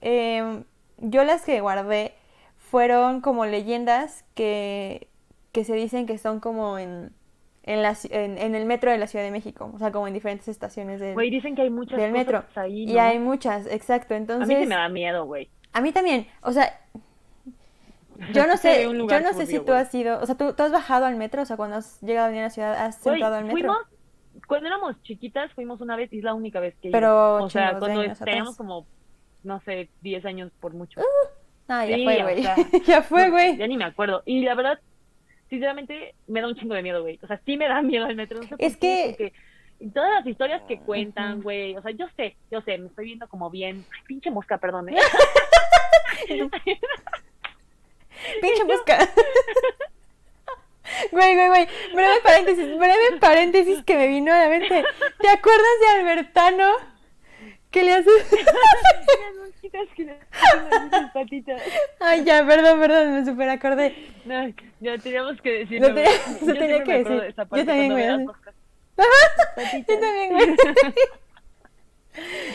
em, 0.01 0.63
yo 0.97 1.23
las 1.23 1.43
que 1.43 1.59
guardé 1.61 2.13
fueron 2.57 3.21
como 3.21 3.45
leyendas 3.45 4.25
que, 4.33 5.07
que 5.51 5.63
se 5.65 5.75
dicen 5.75 6.07
que 6.07 6.17
son 6.17 6.39
como 6.39 6.79
en, 6.79 7.11
en, 7.63 7.83
la 7.83 7.95
en, 8.09 8.39
en 8.39 8.55
el 8.55 8.65
metro 8.65 8.89
de 8.89 8.97
la 8.97 9.05
Ciudad 9.05 9.23
de 9.25 9.29
México, 9.31 9.71
o 9.73 9.77
sea, 9.77 9.91
como 9.91 10.07
en 10.07 10.13
diferentes 10.15 10.47
estaciones 10.47 10.99
del, 10.99 11.13
Güey, 11.13 11.29
dicen 11.29 11.55
que 11.55 11.61
hay 11.61 11.69
muchas 11.69 11.99
del 11.99 12.11
cosas 12.11 12.25
metro. 12.25 12.43
ahí, 12.55 12.85
Y 12.85 12.97
hay 12.97 13.19
muchas, 13.19 13.67
exacto. 13.67 14.15
Entonces, 14.15 14.49
A 14.49 14.57
mí 14.57 14.63
sí 14.63 14.67
me 14.67 14.75
da 14.75 14.89
miedo, 14.89 15.25
güey. 15.25 15.49
A 15.75 15.81
mí 15.81 15.91
también, 15.91 16.27
o 16.41 16.51
sea, 16.51 16.79
yo 18.33 18.47
no 18.47 18.57
sé, 18.57 18.83
yo 18.83 18.93
no 19.21 19.33
sé 19.33 19.45
si 19.45 19.59
tú 19.59 19.73
has 19.73 19.93
ido, 19.93 20.19
o 20.21 20.25
sea, 20.25 20.35
¿tú, 20.35 20.53
tú 20.53 20.63
has 20.63 20.71
bajado 20.71 21.05
al 21.05 21.15
metro, 21.15 21.41
o 21.41 21.45
sea, 21.45 21.57
cuando 21.57 21.75
has 21.77 21.99
llegado 22.01 22.25
a 22.27 22.29
venir 22.29 22.43
a 22.43 22.45
la 22.47 22.49
ciudad, 22.49 22.73
has 22.75 23.03
Güey, 23.03 23.15
entrado 23.15 23.35
al 23.35 23.43
metro. 23.45 23.59
fuimos, 23.59 23.77
cuando 24.47 24.67
éramos 24.67 25.01
chiquitas, 25.03 25.51
fuimos 25.53 25.81
una 25.81 25.95
vez 25.95 26.11
y 26.13 26.19
es 26.19 26.23
la 26.23 26.33
única 26.33 26.59
vez 26.59 26.75
que 26.81 26.89
Pero. 26.91 27.43
O 27.43 27.49
sea, 27.49 27.77
cuando 27.79 28.03
teníamos 28.23 28.55
como, 28.57 28.85
no 29.43 29.59
sé, 29.61 29.89
10 30.01 30.25
años 30.25 30.51
por 30.59 30.73
mucho. 30.73 31.01
Ah, 31.67 31.85
ya 31.85 31.95
Sí, 31.95 32.03
fue, 32.03 32.19
o 32.21 32.23
güey. 32.23 32.43
sea, 32.43 32.55
ya 32.85 33.01
fue, 33.01 33.25
No, 33.25 33.31
güey. 33.31 33.57
Ya 33.57 33.67
ni 33.67 33.75
me 33.77 33.85
acuerdo. 33.85 34.21
Y 34.25 34.41
la 34.43 34.53
verdad, 34.55 34.79
sinceramente, 35.49 36.15
me 36.27 36.41
da 36.41 36.47
un 36.47 36.55
chingo 36.55 36.75
de 36.75 36.83
miedo, 36.83 37.01
güey. 37.01 37.19
O 37.23 37.27
sea, 37.27 37.39
sí 37.45 37.57
me 37.57 37.67
da 37.67 37.81
miedo 37.81 38.05
el 38.07 38.15
metro. 38.15 38.37
No 38.37 38.43
sé 38.43 38.49
por 38.49 38.61
Es 38.61 38.77
qué, 38.77 38.79
que- 38.79 39.09
porque 39.09 39.33
todas 39.93 40.11
las 40.13 40.25
historias 40.27 40.61
que 40.67 40.79
cuentan, 40.79 41.41
güey. 41.41 41.75
O 41.75 41.81
sea, 41.81 41.91
yo 41.91 42.07
sé, 42.15 42.35
yo 42.51 42.61
sé, 42.61 42.77
me 42.77 42.87
estoy 42.87 43.05
viendo 43.05 43.27
como 43.27 43.49
bien. 43.49 43.85
Ay, 43.93 44.01
pinche 44.07 44.31
mosca, 44.31 44.57
perdón, 44.57 44.89
¿eh? 44.89 44.95
Pinche 48.41 48.63
mosca. 48.65 48.97
Güey, 51.11 51.33
güey, 51.35 51.47
güey. 51.47 51.67
Breve 51.95 52.13
paréntesis, 52.23 52.77
breve 52.77 53.17
paréntesis 53.19 53.83
que 53.83 53.95
me 53.97 54.07
vino 54.07 54.31
a 54.31 54.37
la 54.43 54.49
mente. 54.49 54.83
¿Te 55.19 55.27
acuerdas 55.29 55.65
de 55.81 55.87
Albertano? 55.99 56.71
Que 57.71 57.81
le 57.83 57.93
hace. 57.95 58.09
Ay, 61.99 62.23
ya, 62.23 62.45
perdón, 62.45 62.79
perdón, 62.79 63.13
me 63.13 63.25
super 63.25 63.49
acordé. 63.49 63.95
No, 64.25 64.47
ya 64.79 64.97
teníamos 64.99 65.41
que 65.41 65.51
decir. 65.59 65.81
Lo 65.81 65.87
tenía- 65.93 66.11
tenía 66.39 66.83
que 66.83 66.93
decir. 67.03 67.33
Yo 67.35 67.65
también, 67.65 67.91
güey. 67.91 68.25
Yo 68.97 69.99
también, 69.99 70.31
güey. 70.31 70.55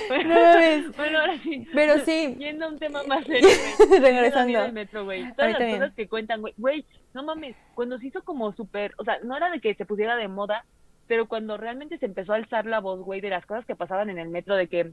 Bueno, 0.09 0.35
No 0.35 0.41
mames. 0.41 0.97
bueno, 0.97 1.19
ahora 1.21 1.39
sí. 1.43 1.67
Pero 1.75 1.99
sí. 2.05 2.35
Yendo 2.39 2.65
a 2.65 2.69
un 2.69 2.79
tema 2.79 3.03
más 3.03 3.25
serio. 3.27 3.49
Regresando. 3.91 4.21
Me 4.23 4.31
da 4.31 4.45
miedo 4.47 4.65
el 4.65 4.73
metro, 4.73 5.05
güey. 5.05 5.33
Todas 5.35 5.59
las 5.59 5.75
cosas 5.75 5.95
que 5.95 6.09
cuentan, 6.09 6.41
güey. 6.41 6.55
Güey, 6.57 6.85
no 7.13 7.23
mames. 7.23 7.57
Cuando 7.75 7.99
se 7.99 8.07
hizo 8.07 8.23
como 8.25 8.53
súper. 8.53 8.95
O 8.97 9.05
sea, 9.05 9.19
no 9.23 9.37
era 9.37 9.51
de 9.51 9.61
que 9.61 9.75
se 9.75 9.85
pusiera 9.85 10.17
de 10.17 10.29
moda, 10.29 10.65
pero 11.07 11.29
cuando 11.29 11.57
realmente 11.59 11.99
se 11.99 12.07
empezó 12.07 12.33
a 12.33 12.37
alzar 12.37 12.65
la 12.67 12.81
voz, 12.81 13.01
güey, 13.01 13.21
de 13.21 13.29
las 13.31 13.45
cosas 13.45 13.67
que 13.67 13.77
pasaban 13.77 14.09
en 14.09 14.19
el 14.19 14.29
metro, 14.31 14.57
de 14.57 14.67
que 14.69 14.93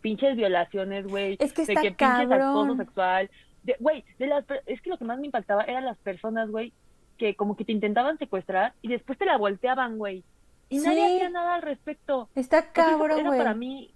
pinches 0.00 0.36
violaciones, 0.36 1.06
güey. 1.06 1.36
Es 1.38 1.52
que 1.52 1.66
de 1.66 1.72
está 1.74 1.82
que 1.82 1.90
pinches 1.90 2.32
acoso 2.32 2.60
cabrón. 2.60 2.76
sexual. 2.78 3.30
De, 3.64 3.76
güey, 3.78 4.04
de 4.18 4.26
las, 4.28 4.44
es 4.66 4.80
que 4.80 4.88
lo 4.90 4.96
que 4.96 5.04
más 5.04 5.18
me 5.18 5.26
impactaba 5.26 5.64
eran 5.64 5.84
las 5.84 5.98
personas, 5.98 6.50
güey, 6.50 6.72
que 7.18 7.34
como 7.34 7.56
que 7.56 7.64
te 7.64 7.72
intentaban 7.72 8.16
secuestrar 8.16 8.72
y 8.80 8.88
después 8.88 9.18
te 9.18 9.26
la 9.26 9.36
volteaban, 9.36 9.98
güey. 9.98 10.24
Y 10.68 10.78
nadie 10.78 11.04
hacía 11.16 11.30
nada 11.30 11.54
al 11.56 11.62
respecto. 11.62 12.28
Está 12.34 12.72
cabrón, 12.72 13.18
era 13.20 13.28
güey. 13.28 13.38
para 13.38 13.54
mí, 13.54 13.94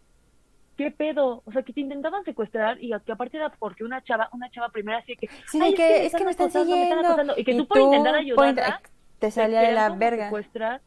¿qué 0.76 0.90
pedo? 0.90 1.42
O 1.44 1.52
sea, 1.52 1.62
que 1.62 1.72
te 1.72 1.80
intentaban 1.80 2.24
secuestrar 2.24 2.82
y 2.82 2.90
que 3.04 3.12
aparte 3.12 3.36
era 3.36 3.50
porque 3.50 3.84
una 3.84 4.02
chava, 4.02 4.28
una 4.32 4.50
chava 4.50 4.68
primera 4.70 4.98
así 4.98 5.16
que, 5.16 5.28
Sí, 5.50 5.60
"Ay, 5.60 5.74
que 5.74 6.06
es 6.06 6.14
que 6.14 6.24
me 6.24 6.30
están 6.30 6.46
acosando, 6.46 6.70
me 6.74 6.82
están 6.82 6.88
siguiendo. 6.98 7.06
acosando", 7.08 7.34
Y 7.36 7.44
que 7.44 7.54
tú 7.56 7.66
por 7.66 7.78
intentar 7.80 8.14
ayudarla, 8.14 8.80
te 9.18 9.26
te 9.26 9.30
salía 9.30 9.60
de 9.60 9.72
la 9.72 9.90
verga. 9.90 10.24
secuestrar. 10.24 10.80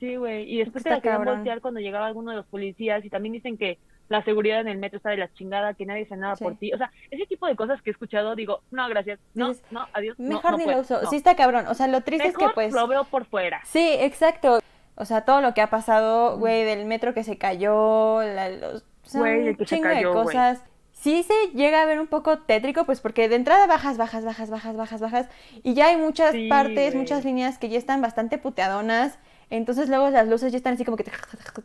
Sí, 0.00 0.16
güey. 0.16 0.52
Y 0.52 0.58
después 0.58 0.84
te 0.84 0.90
la 0.90 1.00
querían 1.00 1.24
voltear 1.24 1.60
cuando 1.60 1.80
llegaba 1.80 2.06
alguno 2.06 2.30
de 2.30 2.36
los 2.36 2.46
policías 2.46 3.04
y 3.04 3.10
también 3.10 3.32
dicen 3.32 3.56
que 3.56 3.78
la 4.08 4.22
seguridad 4.22 4.60
en 4.60 4.68
el 4.68 4.76
metro 4.76 4.98
está 4.98 5.10
de 5.10 5.16
la 5.16 5.32
chingada, 5.32 5.72
que 5.74 5.86
nadie 5.86 6.02
hace 6.02 6.16
nada 6.16 6.36
Sí. 6.36 6.44
por 6.44 6.56
ti. 6.56 6.72
O 6.74 6.76
sea, 6.78 6.90
ese 7.10 7.24
tipo 7.26 7.46
de 7.46 7.56
cosas 7.56 7.80
que 7.80 7.88
he 7.90 7.92
escuchado, 7.92 8.34
digo, 8.34 8.60
no, 8.70 8.86
gracias. 8.88 9.18
No, 9.34 9.52
no, 9.70 9.86
adiós. 9.94 10.18
no, 10.18 10.28
Mejor 10.28 10.50
no 10.52 10.56
ni 10.58 10.64
puedo, 10.64 10.76
lo 10.76 10.82
uso. 10.82 11.00
no. 11.02 11.08
Sí, 11.10 11.16
está 11.16 11.34
cabrón. 11.36 11.66
O 11.68 11.74
sea, 11.74 11.88
lo 11.88 12.02
triste 12.02 12.28
es 12.28 12.36
que 12.36 12.48
pues. 12.54 12.72
lo 12.74 12.86
veo 12.86 13.04
por 13.04 13.24
fuera. 13.24 13.60
Sí, 13.64 13.88
exacto. 14.00 14.60
O 14.96 15.04
sea, 15.04 15.22
todo 15.22 15.40
lo 15.40 15.54
que 15.54 15.60
ha 15.60 15.70
pasado, 15.70 16.38
güey, 16.38 16.64
del 16.64 16.84
metro 16.86 17.14
que 17.14 17.24
se 17.24 17.36
cayó, 17.38 18.22
la- 18.22 18.48
los, 18.50 18.84
Güey, 19.12 19.40
un 19.42 19.48
el 19.48 19.56
que 19.56 19.66
se 19.66 19.74
chingo 19.76 19.88
cayó, 19.88 20.08
de 20.08 20.14
güey. 20.14 20.24
cosas. 20.26 20.62
Sí 20.92 21.22
se 21.24 21.34
llega 21.54 21.82
a 21.82 21.84
ver 21.84 21.98
un 22.00 22.06
poco 22.06 22.38
tétrico, 22.38 22.84
pues 22.86 23.00
porque 23.00 23.28
de 23.28 23.36
entrada 23.36 23.66
bajas, 23.66 23.98
bajas, 23.98 24.24
bajas, 24.24 24.48
bajas, 24.50 24.76
bajas, 24.76 25.00
bajas. 25.00 25.28
Y 25.62 25.74
ya 25.74 25.88
hay 25.88 25.96
muchas 25.96 26.32
Sí, 26.32 26.48
partes, 26.48 26.92
güey. 26.92 26.96
muchas 27.02 27.24
líneas 27.24 27.58
que 27.58 27.68
ya 27.68 27.76
están 27.78 28.00
bastante 28.00 28.38
puteadonas. 28.38 29.18
Entonces 29.50 29.88
luego 29.90 30.08
las 30.10 30.26
luces 30.28 30.52
ya 30.52 30.56
están 30.56 30.74
así 30.74 30.84
como 30.84 30.96
que, 30.96 31.04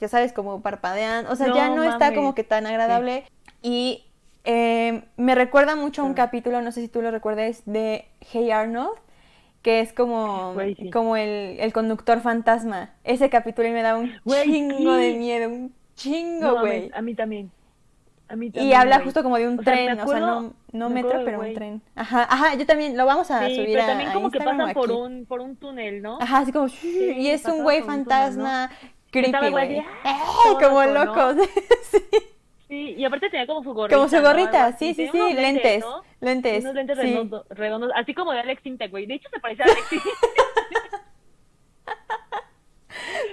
ya 0.01 0.07
sabes, 0.09 0.33
como 0.33 0.61
parpadean. 0.61 1.27
O 1.27 1.35
sea, 1.35 1.47
No 1.47 1.55
ya 1.55 1.69
no 1.69 1.83
está 1.83 2.13
como 2.13 2.35
que 2.35 2.43
tan 2.43 2.65
agradable. 2.67 3.23
Y 3.61 4.05
eh, 4.43 5.03
me 5.15 5.35
recuerda 5.35 5.75
mucho 5.75 6.01
a 6.01 6.05
un 6.05 6.11
Sí. 6.11 6.15
capítulo, 6.15 6.61
no 6.61 6.71
sé 6.71 6.81
si 6.81 6.87
tú 6.87 7.01
lo 7.01 7.11
recuerdes, 7.11 7.61
de 7.65 8.07
Hey 8.19 8.51
Arnold, 8.51 8.97
que 9.61 9.81
es 9.81 9.93
como, 9.93 10.55
sí. 10.77 10.89
como 10.91 11.15
el, 11.17 11.59
el 11.59 11.73
conductor 11.73 12.21
fantasma. 12.21 12.93
Ese 13.03 13.29
capítulo 13.29 13.67
y 13.67 13.71
me 13.71 13.81
da 13.81 13.97
un 13.97 14.13
chingo 14.25 14.95
sí. 14.95 15.01
de 15.01 15.13
miedo, 15.15 15.49
un 15.49 15.73
chingo, 15.95 16.55
No, 16.55 16.59
güey. 16.61 16.89
a 16.93 17.01
mí 17.01 17.15
también. 17.15 17.51
A 18.29 18.35
mí 18.35 18.47
Y 18.47 18.51
también, 18.51 18.77
habla 18.77 18.97
güey. 18.97 19.05
justo 19.05 19.23
como 19.23 19.37
de 19.37 19.47
un 19.47 19.59
O 19.59 19.63
sea, 19.63 19.73
me 19.75 19.85
tren, 19.85 19.99
o 19.99 20.07
sea, 20.07 20.19
no, 20.19 20.53
no 20.71 20.89
me 20.89 20.95
metro, 20.95 21.19
acuerdo 21.19 21.25
pero 21.25 21.39
un 21.39 21.53
tren. 21.53 21.81
Ajá, 21.95 22.23
ajá, 22.29 22.55
yo 22.55 22.65
también, 22.65 22.95
lo 22.95 23.05
vamos 23.05 23.31
a 23.31 23.47
Sí, 23.47 23.55
subir 23.55 23.73
pero 23.73 23.85
también 23.87 24.09
a 24.09 24.13
como 24.13 24.29
que 24.31 24.39
pasan 24.39 24.73
por 24.73 24.91
un, 24.91 25.25
por 25.25 25.41
un 25.41 25.55
túnel, 25.57 26.01
¿no? 26.01 26.19
Ajá, 26.21 26.39
así 26.39 26.51
como, 26.51 26.67
y 26.83 27.27
es 27.27 27.43
un 27.45 27.63
güey 27.63 27.81
un 27.81 27.85
túnel, 27.85 28.05
fantasma, 28.05 28.71
creepy, 29.11 29.49
güey. 29.49 29.77
¡Eh! 29.79 29.83
como 30.61 30.83
loco, 30.85 31.33
¿no? 31.33 31.43
sí. 31.91 31.97
Sí, 32.67 32.93
y 32.97 33.03
aparte 33.03 33.29
tenía 33.31 33.47
como 33.47 33.63
su 33.63 33.73
gorrita. 33.73 33.95
Como 33.97 34.07
su 34.09 34.17
¿no? 34.17 34.21
Gorrita, 34.21 34.77
sí, 34.77 34.93
sí, 34.93 35.09
sí, 35.11 35.33
lentes, 35.33 35.81
¿no? 35.81 36.03
Lentes, 36.21 36.63
Unos 36.63 36.75
lentes 36.75 36.97
sí. 36.97 37.03
redondos, 37.03 37.45
redondos, 37.49 37.91
así 37.95 38.13
como 38.13 38.31
de 38.31 38.39
Alex 38.39 38.65
Intec, 38.65 38.91
güey. 38.91 39.05
De 39.05 39.15
hecho, 39.15 39.29
se 39.29 39.39
parece 39.39 39.63
a 39.63 39.65
Alex 39.65 39.91
Intec. 39.91 40.13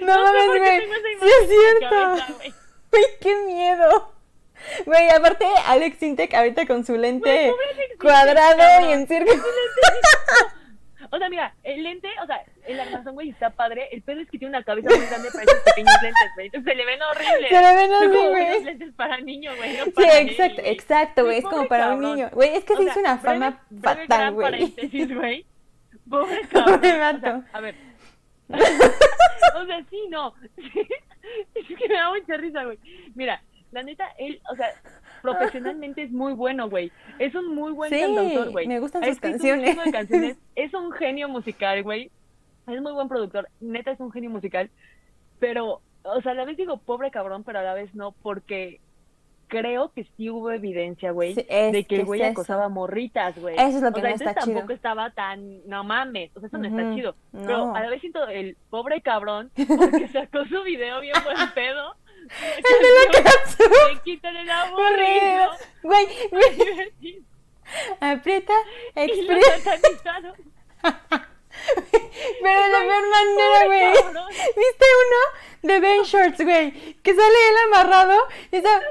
No, 0.01 0.15
No 0.15 0.23
mames, 0.23 0.47
güey, 0.47 0.81
sí 1.19 1.27
es 1.41 1.49
cierto. 1.49 1.89
cabeza, 1.89 2.33
güey. 2.37 2.53
Güey, 2.89 3.03
qué 3.21 3.35
miedo. 3.45 4.13
Güey, 4.85 5.09
aparte 5.09 5.45
Alex 5.65 6.01
Intec 6.01 6.33
ahorita 6.33 6.65
con 6.65 6.85
su 6.85 6.95
lente 6.95 7.51
Güey, 7.51 7.69
Intec, 7.71 8.01
cuadrado 8.01 8.57
cabrón. 8.57 8.89
y 8.89 8.93
en 8.93 9.07
círculo. 9.07 9.43
O 11.11 11.17
sea, 11.17 11.29
mira, 11.29 11.53
el 11.63 11.83
lente, 11.83 12.09
o 12.21 12.25
sea, 12.25 12.41
el 12.65 12.79
armazón, 12.79 13.13
güey, 13.13 13.29
está 13.29 13.49
padre. 13.49 13.87
El 13.91 14.01
pedo 14.01 14.21
es 14.21 14.29
que 14.29 14.37
tiene 14.37 14.55
una 14.55 14.63
cabeza 14.63 14.89
muy 14.89 15.05
grande 15.07 15.29
para 15.31 15.43
esos 15.43 15.59
pequeños 15.63 15.93
lentes, 16.01 16.29
güey. 16.35 16.45
Entonces 16.47 16.71
se 16.71 16.75
le 16.75 16.85
ven 16.85 16.99
horribles. 17.01 17.49
Se 17.49 17.61
le 17.61 17.75
ven 17.75 17.91
unos 17.91 18.63
lentes 18.63 18.93
para 18.95 19.17
niño, 19.19 19.55
güey. 19.55 19.77
No 19.77 19.83
Sí, 19.85 19.91
exacto, 19.97 20.61
güey. 20.61 20.73
exacto, 20.73 21.23
güey, 21.25 21.37
es 21.39 21.43
como 21.45 21.67
para 21.67 21.87
un 21.89 22.01
cabrón. 22.01 22.15
niño. 22.15 22.29
Güey, 22.33 22.55
es 22.55 22.63
que 22.63 22.73
O 22.73 22.77
se 22.77 22.83
sea, 22.83 22.91
hizo 22.91 22.99
una 22.99 23.17
breve- 23.17 23.21
fama 23.21 23.61
breve 23.69 24.07
fatal, 24.07 24.33
güey. 24.33 25.45
Pobre 26.09 26.41
cabrón. 26.49 26.79
Pobre 26.79 26.91
O 26.93 27.19
sea, 27.19 27.41
a 27.53 27.61
ver. 27.61 27.75
o 28.49 29.65
sea, 29.65 29.83
sí, 29.89 29.99
no. 30.09 30.33
es 30.57 31.67
que 31.67 31.87
me 31.87 31.95
da 31.95 32.09
mucha 32.11 32.37
risa, 32.37 32.63
güey. 32.63 32.79
Mira, 33.15 33.41
la 33.71 33.83
neta, 33.83 34.07
él, 34.17 34.39
o 34.51 34.55
sea, 34.55 34.73
profesionalmente 35.21 36.03
es 36.03 36.11
muy 36.11 36.33
bueno, 36.33 36.69
güey. 36.69 36.91
Es 37.19 37.33
un 37.35 37.53
muy 37.55 37.71
buen 37.73 37.89
Sí, 37.91 37.99
cantautor, 37.99 38.51
güey. 38.51 38.67
me 38.67 38.79
gustan 38.79 39.03
sus 39.03 39.19
canciones. 39.19 39.77
de 39.83 39.91
canciones. 39.91 40.37
Es 40.55 40.73
un 40.73 40.91
genio 40.91 41.29
musical, 41.29 41.83
güey. 41.83 42.09
Es 42.67 42.81
muy 42.81 42.91
buen 42.93 43.07
productor. 43.07 43.47
Neta, 43.59 43.91
es 43.91 43.99
un 43.99 44.11
genio 44.11 44.29
musical. 44.29 44.69
Pero, 45.39 45.81
o 46.03 46.21
sea, 46.21 46.31
a 46.31 46.35
la 46.35 46.45
vez 46.45 46.57
digo 46.57 46.77
pobre 46.77 47.11
cabrón, 47.11 47.43
pero 47.43 47.59
a 47.59 47.63
la 47.63 47.73
vez 47.73 47.93
no, 47.95 48.11
porque 48.11 48.79
creo 49.49 49.93
que 49.93 50.03
sí 50.17 50.29
hubo 50.29 50.51
evidencia, 50.51 51.11
güey, 51.11 51.33
Sí, 51.35 51.45
de 51.47 51.85
que 51.87 51.95
el 51.97 52.05
güey 52.05 52.19
es 52.19 52.25
eso. 52.27 52.31
acosaba 52.33 52.67
morritas, 52.67 53.39
güey. 53.39 53.55
Eso 53.55 53.77
es 53.77 53.81
lo 53.81 53.93
que 53.93 53.99
o 53.99 54.03
sea, 54.03 54.09
no 54.09 54.15
está 54.15 54.33
chido. 54.41 54.55
tampoco 54.55 54.73
estaba 54.73 55.11
tan, 55.11 55.65
no 55.69 55.83
mames, 55.85 56.35
o 56.35 56.39
sea, 56.41 56.47
eso 56.47 56.57
no 56.57 56.67
está 56.67 56.93
chido. 56.95 57.15
no. 57.31 57.41
Pero 57.45 57.75
a 57.75 57.79
la 57.81 57.89
vez 57.89 58.01
siento 58.01 58.27
el 58.27 58.57
pobre 58.69 58.99
cabrón, 59.01 59.49
porque 59.55 60.07
sacó 60.11 60.43
su 60.45 60.61
video 60.63 60.99
bien 60.99 61.15
buen 61.23 61.37
pedo. 61.55 61.95
El 62.57 62.81
de 62.83 62.91
la 62.91 63.05
canción. 63.23 64.01
Quítale 64.03 64.41
el 64.41 64.49
aburrido. 64.49 65.51
Güey, 65.83 66.07
güey, 66.31 67.23
aprieta, 67.99 68.53
Y 68.95 68.99
expresa. 69.01 69.79
Pero 72.41 72.61
de 72.63 72.69
la 72.69 72.79
peor 72.79 73.05
manera, 73.09 73.65
güey. 73.65 73.91
¿Viste 74.55 74.85
uno 75.03 75.21
de 75.63 75.79
Ben 75.79 76.03
Shorts, 76.03 76.41
güey? 76.43 76.71
Que 77.01 77.15
sale 77.15 77.49
él 77.49 77.55
amarrado 77.67 78.17
y 78.51 78.57
está. 78.57 78.69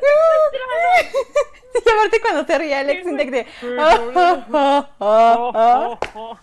Aparte 1.92 2.20
cuando 2.20 2.44
se 2.44 2.58
ríe 2.58 2.74
Alex 2.74 3.04
Sintek 3.04 3.30
de. 3.30 3.46
güey. 3.62 3.78
"Oh, 3.78 4.88
oh, 4.98 5.98
oh, 6.14 6.38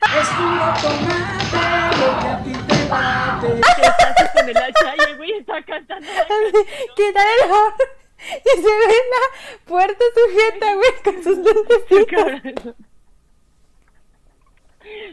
Que 3.42 3.58
está 3.58 4.08
así 4.08 4.26
con 4.34 4.50
el 4.50 4.58
hacha 4.58 4.96
y 4.98 5.12
el 5.12 5.18
güey 5.18 5.32
está 5.34 5.62
cantando. 5.64 6.08
Quítale 6.96 7.30
el. 7.44 7.52
Y 8.20 8.62
se 8.62 8.68
ve 8.68 8.96
la 9.12 9.24
puerta 9.66 10.04
sujeta, 10.16 10.74
güey, 10.74 10.92
con 11.04 11.24
sus 11.24 11.38
lentes. 11.38 11.84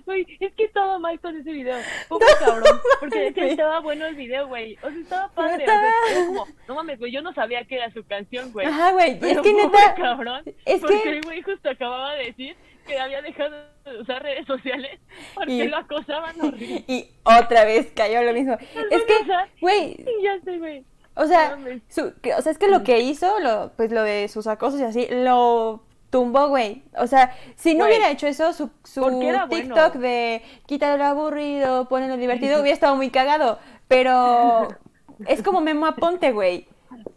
Güey, 0.07 0.27
es 0.41 0.53
que 0.55 0.65
estaba 0.65 0.99
mal 0.99 1.19
con 1.21 1.37
ese 1.37 1.51
video. 1.51 1.77
Poco 2.09 2.25
cabrón. 2.39 2.81
Porque 3.01 3.19
de 3.19 3.27
hecho 3.29 3.41
güey. 3.41 3.51
estaba 3.53 3.81
bueno 3.81 4.07
el 4.07 4.15
video, 4.15 4.47
güey. 4.49 4.77
O 4.83 4.91
sea, 4.91 5.01
estaba 5.01 5.29
padre. 5.29 5.65
O 5.65 5.67
sea, 5.67 6.27
como, 6.27 6.47
no 6.69 6.75
mames, 6.75 6.99
güey, 6.99 7.13
yo 7.13 7.23
no 7.23 7.33
sabía 7.33 7.65
que 7.65 7.77
era 7.77 7.91
su 7.93 8.05
canción, 8.05 8.53
güey. 8.53 8.67
Ajá, 8.67 8.93
güey. 8.93 9.19
Es 9.23 9.41
que 9.41 9.53
neta. 9.53 9.95
cabrón. 9.95 10.43
es 10.65 10.81
porque 10.81 11.03
que- 11.03 11.09
el 11.11 11.23
güey 11.23 11.43
justo 11.43 11.71
acababa 11.71 12.15
de 12.15 12.25
decir 12.27 12.57
que 12.87 12.99
había 12.99 13.23
dejado 13.23 13.57
de 13.87 14.01
usar 14.01 14.23
redes 14.23 14.47
sociales 14.47 15.01
porque 15.35 15.53
Y- 15.53 15.69
lo 15.69 15.77
acosaban 15.79 16.39
horrible. 16.41 16.85
Y 16.89 17.09
otra 17.23 17.65
vez 17.65 17.91
cayó 17.95 18.23
lo 18.23 18.33
mismo. 18.33 18.57
Es 18.91 19.03
que, 19.05 19.15
güey, 19.61 19.97
ya 20.23 20.39
sé, 20.45 20.59
güey. 20.59 20.85
O 21.17 21.27
sea, 21.27 21.57
su- 21.89 22.13
o 22.37 22.43
sea, 22.43 22.51
es 22.53 22.59
que 22.59 22.67
lo 22.69 22.83
que 22.83 22.99
hizo, 22.99 23.39
lo, 23.39 23.71
pues 23.77 23.93
lo 23.93 24.03
de 24.03 24.27
sus 24.29 24.49
acosos 24.49 24.81
y 24.81 24.85
así, 24.85 25.07
lo 25.11 25.84
tumbó, 26.15 26.47
güey. 26.47 26.85
O 26.97 27.09
sea, 27.09 27.35
si 27.57 27.75
no 27.75 27.87
hubiera 27.87 28.09
hecho 28.09 28.29
eso, 28.29 28.53
su, 28.53 28.71
su 28.85 29.01
bueno. 29.01 29.49
TikTok 29.49 29.95
de 29.95 30.43
quítale 30.67 30.97
lo 30.97 31.07
aburrido, 31.07 31.89
ponle 31.89 32.07
lo 32.07 32.17
divertido, 32.17 32.61
hubiera 32.61 32.73
estado 32.73 32.95
muy 32.95 33.11
cagado. 33.11 33.59
Pero 33.89 34.69
es 35.27 35.43
como 35.43 35.61
Memo 35.61 35.87
Aponte, 35.87 36.31
güey. 36.31 36.69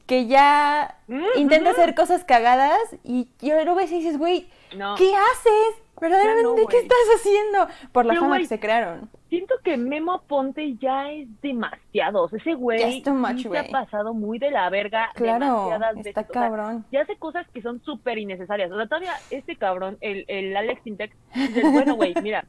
Que 0.08 0.26
ya 0.26 0.96
Mm, 1.08 1.24
intenta 1.38 1.70
hacer 1.70 1.94
cosas 1.94 2.24
cagadas 2.24 2.80
y, 3.04 3.30
y 3.40 3.52
lo 3.64 3.76
ves 3.76 3.92
y 3.92 4.00
dices, 4.00 4.18
güey, 4.18 4.50
No. 4.76 4.96
¿qué 4.96 5.14
haces? 5.16 5.84
Verdaderamente, 6.02 6.62
no, 6.64 6.68
¿qué 6.68 6.80
estás 6.80 6.98
haciendo? 7.16 7.68
Por 7.92 8.06
la 8.06 8.14
Pero, 8.14 8.22
fama 8.24 8.40
que 8.40 8.46
se 8.48 8.60
crearon. 8.60 9.10
Siento 9.30 9.56
que 9.63 9.76
Memo 9.78 10.13
Aponte 10.13 10.76
ya 10.78 11.12
es 11.12 11.28
demasiado. 11.42 12.24
O 12.24 12.30
sea, 12.30 12.40
ese 12.40 12.54
güey 12.54 13.04
much, 13.12 13.38
sí 13.38 13.50
se 13.50 13.58
ha 13.58 13.68
pasado 13.70 14.13
muy 14.13 14.40
de 14.40 14.52
la 14.52 14.70
verga 14.70 15.10
Claro, 15.16 15.46
demasiadas 15.46 15.96
veces. 15.96 16.08
está 16.08 16.22
O 16.22 16.26
sea, 16.26 16.34
cabrón. 16.34 16.86
ya 16.92 17.02
hace 17.02 17.18
cosas 17.18 17.46
que 17.54 17.62
son 17.62 17.82
súper 17.84 18.18
innecesarias. 18.18 18.72
O 18.72 18.76
sea, 18.78 18.86
todavía 18.88 19.13
este 19.30 19.56
cabrón, 19.58 19.98
el, 20.02 20.24
el 20.28 20.56
Alex 20.56 20.82
Sintek, 20.84 21.16
dice, 21.36 21.62
bueno, 21.70 21.96
güey, 21.96 22.13
mira, 22.24 22.46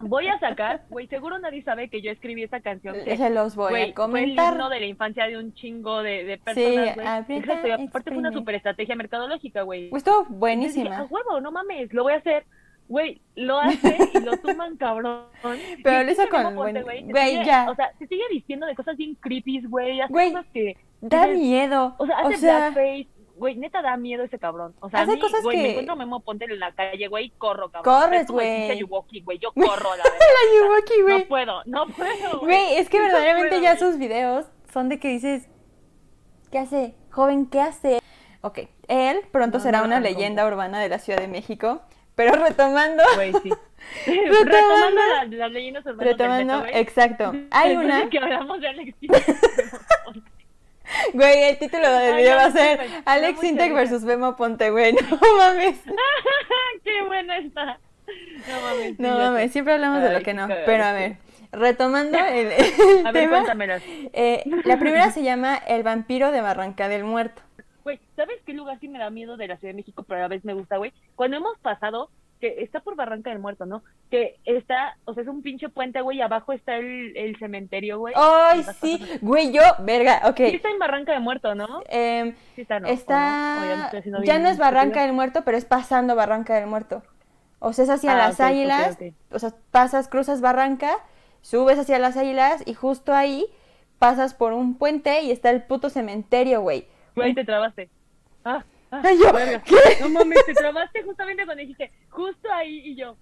voy 0.00 0.28
a 0.28 0.38
sacar, 0.38 0.82
güey, 0.90 1.06
seguro 1.08 1.38
nadie 1.38 1.62
sabe 1.62 1.88
que 1.88 2.02
yo 2.02 2.10
escribí 2.10 2.42
esta 2.42 2.60
canción. 2.60 2.96
Que, 3.04 3.16
Se 3.16 3.30
los 3.30 3.54
voy 3.56 3.66
a 3.66 3.94
Fue 3.94 4.22
el 4.24 4.30
himno 4.30 4.68
de 4.68 4.80
la 4.80 4.86
infancia 4.86 5.26
de 5.26 5.38
un 5.38 5.54
chingo 5.54 6.02
de, 6.02 6.24
de 6.24 6.36
Sí, 6.36 6.42
personas, 6.44 6.94
güey. 6.96 7.06
aprieta, 7.06 7.34
Exacto, 7.52 7.68
y 7.68 7.70
aparte 7.70 8.10
fue 8.10 8.18
una 8.18 8.32
super 8.32 8.54
estrategia 8.54 8.94
mercadológica, 8.96 9.62
güey. 9.62 9.88
Pues 9.90 10.00
estuvo 10.00 10.20
Entonces 10.22 10.30
dije, 10.30 10.38
buenísima. 10.38 10.98
a 10.98 11.04
huevo, 11.04 11.40
no 11.40 11.50
mames, 11.52 11.92
lo 11.92 12.02
voy 12.02 12.12
a 12.12 12.16
hacer. 12.16 12.44
Güey, 12.90 13.20
lo 13.36 13.56
hace 13.60 13.96
y 14.14 14.18
lo 14.20 14.36
tuman 14.38 14.76
cabrón. 14.76 15.26
Pero 15.84 16.02
lo 16.02 16.10
hizo 16.10 16.28
con 16.28 16.56
güey, 16.56 17.44
ya. 17.44 17.70
O 17.70 17.74
sea, 17.76 17.92
se 18.00 18.08
sigue 18.08 18.24
vistiendo 18.32 18.66
de 18.66 18.74
cosas 18.74 18.96
bien 18.96 19.14
creepy, 19.14 19.62
güey. 19.66 20.00
Hace 20.00 20.12
cosas 20.12 20.46
que. 20.52 20.76
Da 21.00 21.26
dices, 21.26 21.38
miedo. 21.40 21.94
O 21.98 22.06
sea, 22.06 22.18
hace 22.18 22.36
blackface. 22.38 23.06
Güey, 23.36 23.54
neta 23.56 23.80
da 23.80 23.96
miedo 23.96 24.24
ese 24.24 24.40
cabrón. 24.40 24.74
O 24.80 24.90
sea, 24.90 25.02
Hace 25.02 25.12
a 25.12 25.14
mí, 25.14 25.20
cosas 25.20 25.44
me 25.44 25.52
que- 25.52 25.70
encuentro 25.70 25.92
a 25.94 25.96
Memo 25.96 26.18
Ponte 26.20 26.46
en 26.46 26.58
la 26.58 26.72
calle, 26.72 27.06
güey, 27.06 27.30
corro, 27.38 27.70
cabrón. 27.70 27.94
Corres, 28.02 28.26
güey. 28.26 28.76
Yuwoki, 28.76 29.20
güey, 29.20 29.38
yo 29.38 29.52
corro, 29.54 29.96
la 29.96 30.02
verdad. 30.02 30.18
la 30.18 30.58
Yuwoki, 30.58 31.02
güey. 31.02 31.18
No 31.20 31.24
puedo, 31.28 31.62
no 31.66 31.86
puedo, 31.96 32.40
Güey, 32.40 32.74
es 32.74 32.88
que 32.90 32.98
No 32.98 33.04
verdaderamente 33.04 33.50
puedo, 33.50 33.62
ya 33.62 33.76
sus 33.78 33.98
videos 33.98 34.46
son 34.74 34.88
de 34.88 34.98
que 34.98 35.08
dices, 35.08 35.48
¿qué 36.50 36.58
hace? 36.58 36.94
Joven, 37.12 37.46
¿qué 37.46 37.60
hace? 37.60 38.00
Ok, 38.42 38.58
él 38.88 39.20
pronto 39.30 39.58
No, 39.58 39.64
será 39.64 39.78
no, 39.78 39.84
una 39.86 40.00
leyenda 40.00 40.44
urbana 40.46 40.80
de 40.80 40.88
la 40.88 40.98
Ciudad 40.98 41.20
de 41.20 41.28
México, 41.28 41.80
pero 42.20 42.34
retomando, 42.44 43.02
Güey, 43.14 43.32
sí. 43.42 43.48
Retomando- 44.06 44.44
Retomando 44.44 45.00
la- 45.00 45.24
las 45.24 45.50
leyendas 45.52 45.86
urbanas 45.86 46.06
retomando, 46.06 46.66
exacto, 46.72 47.34
hay 47.50 47.68
Después 47.70 47.86
una, 47.86 48.00
de 48.04 48.08
que 48.10 48.18
hablamos 48.18 48.60
de 48.60 48.68
Alex 48.68 48.94
güey, 51.14 51.42
el 51.44 51.58
título 51.58 51.90
del 51.90 52.16
video 52.16 52.36
va 52.36 52.44
a 52.46 52.50
ser 52.52 52.80
Alex 53.04 53.42
Intec 53.44 53.72
versus 53.72 54.02
Memo 54.02 54.36
Ponte, 54.36 54.70
güey, 54.70 54.92
no 55.10 55.18
mames, 55.38 55.78
Qué 56.84 57.02
buena 57.06 57.38
está. 57.38 57.78
No 58.48 58.60
mames. 58.60 58.98
no 58.98 59.18
mames, 59.18 59.52
siempre 59.52 59.74
hablamos 59.74 60.02
de 60.02 60.12
lo 60.12 60.22
que 60.22 60.34
no, 60.34 60.48
pero 60.66 60.84
a 60.84 60.92
ver, 60.92 61.16
retomando 61.52 62.18
el, 62.18 62.52
el 62.52 63.06
A 63.06 63.12
ver, 63.12 63.22
tema, 63.24 63.36
cuéntamelas. 63.38 63.82
eh, 63.86 64.42
la 64.64 64.78
primera 64.78 65.10
se 65.10 65.22
llama 65.22 65.56
El 65.56 65.82
vampiro 65.84 66.32
de 66.32 66.40
Barranca 66.40 66.88
del 66.88 67.04
Muerto. 67.04 67.42
Güey, 67.90 68.00
¿sabes 68.14 68.36
qué 68.46 68.52
lugar 68.52 68.78
sí 68.78 68.86
me 68.88 69.00
da 69.00 69.10
miedo 69.10 69.36
de 69.36 69.48
la 69.48 69.56
Ciudad 69.56 69.72
de 69.72 69.76
México, 69.78 70.04
pero 70.06 70.20
a 70.20 70.22
la 70.22 70.28
vez 70.28 70.44
me 70.44 70.54
gusta, 70.54 70.76
güey? 70.76 70.92
Cuando 71.16 71.36
hemos 71.38 71.58
pasado, 71.58 72.08
que 72.40 72.62
está 72.62 72.78
por 72.78 72.94
Barranca 72.94 73.30
del 73.30 73.40
Muerto, 73.40 73.66
¿no? 73.66 73.82
Que 74.12 74.36
está, 74.44 74.96
o 75.06 75.12
sea, 75.12 75.24
es 75.24 75.28
un 75.28 75.42
pinche 75.42 75.68
puente, 75.70 76.00
güey, 76.00 76.18
y 76.18 76.22
abajo 76.22 76.52
está 76.52 76.76
el, 76.76 77.16
el 77.16 77.36
cementerio, 77.40 77.98
güey. 77.98 78.14
Ay, 78.16 78.64
sí, 78.80 79.04
güey, 79.22 79.50
yo, 79.50 79.60
verga, 79.80 80.20
ok. 80.26 80.36
Sí 80.36 80.54
está 80.54 80.70
en 80.70 80.78
Barranca 80.78 81.10
del 81.12 81.20
Muerto, 81.22 81.56
¿no? 81.56 81.82
Em, 81.88 82.32
Sí 82.54 82.60
está, 82.60 82.78
¿no? 82.78 82.86
Está, 82.86 83.90
ya 84.24 84.38
no 84.38 84.48
es 84.48 84.56
Barranca 84.58 85.02
del 85.02 85.12
Muerto, 85.12 85.42
pero 85.44 85.58
es 85.58 85.64
pasando 85.64 86.14
Barranca 86.14 86.54
del 86.54 86.68
Muerto. 86.68 87.02
O 87.58 87.72
sea, 87.72 87.82
es 87.82 87.90
hacia 87.90 88.12
Ah, 88.12 88.28
las 88.28 88.40
águilas, 88.40 88.98
o 89.32 89.38
sea, 89.40 89.52
pasas, 89.72 90.06
cruzas 90.06 90.40
Barranca, 90.40 90.92
subes 91.40 91.76
hacia 91.76 91.98
las 91.98 92.16
águilas 92.16 92.62
y 92.66 92.74
justo 92.74 93.12
ahí 93.12 93.46
pasas 93.98 94.32
por 94.34 94.52
un 94.52 94.76
puente 94.78 95.22
y 95.22 95.32
está 95.32 95.50
el 95.50 95.64
puto 95.64 95.90
cementerio, 95.90 96.60
güey. 96.60 96.86
Güey, 97.14 97.34
te 97.34 97.44
trabaste. 97.44 97.88
Ah, 98.44 98.64
ah, 98.90 99.02
Ay, 99.04 99.18
yo, 99.18 99.32
verga. 99.32 99.62
¿qué? 99.62 99.76
No 100.02 100.08
mames, 100.10 100.44
te 100.46 100.54
trabaste 100.54 101.02
justamente 101.02 101.44
cuando 101.44 101.60
dijiste, 101.60 101.90
justo 102.08 102.48
ahí, 102.52 102.78
y 102.84 102.96
yo. 102.96 103.16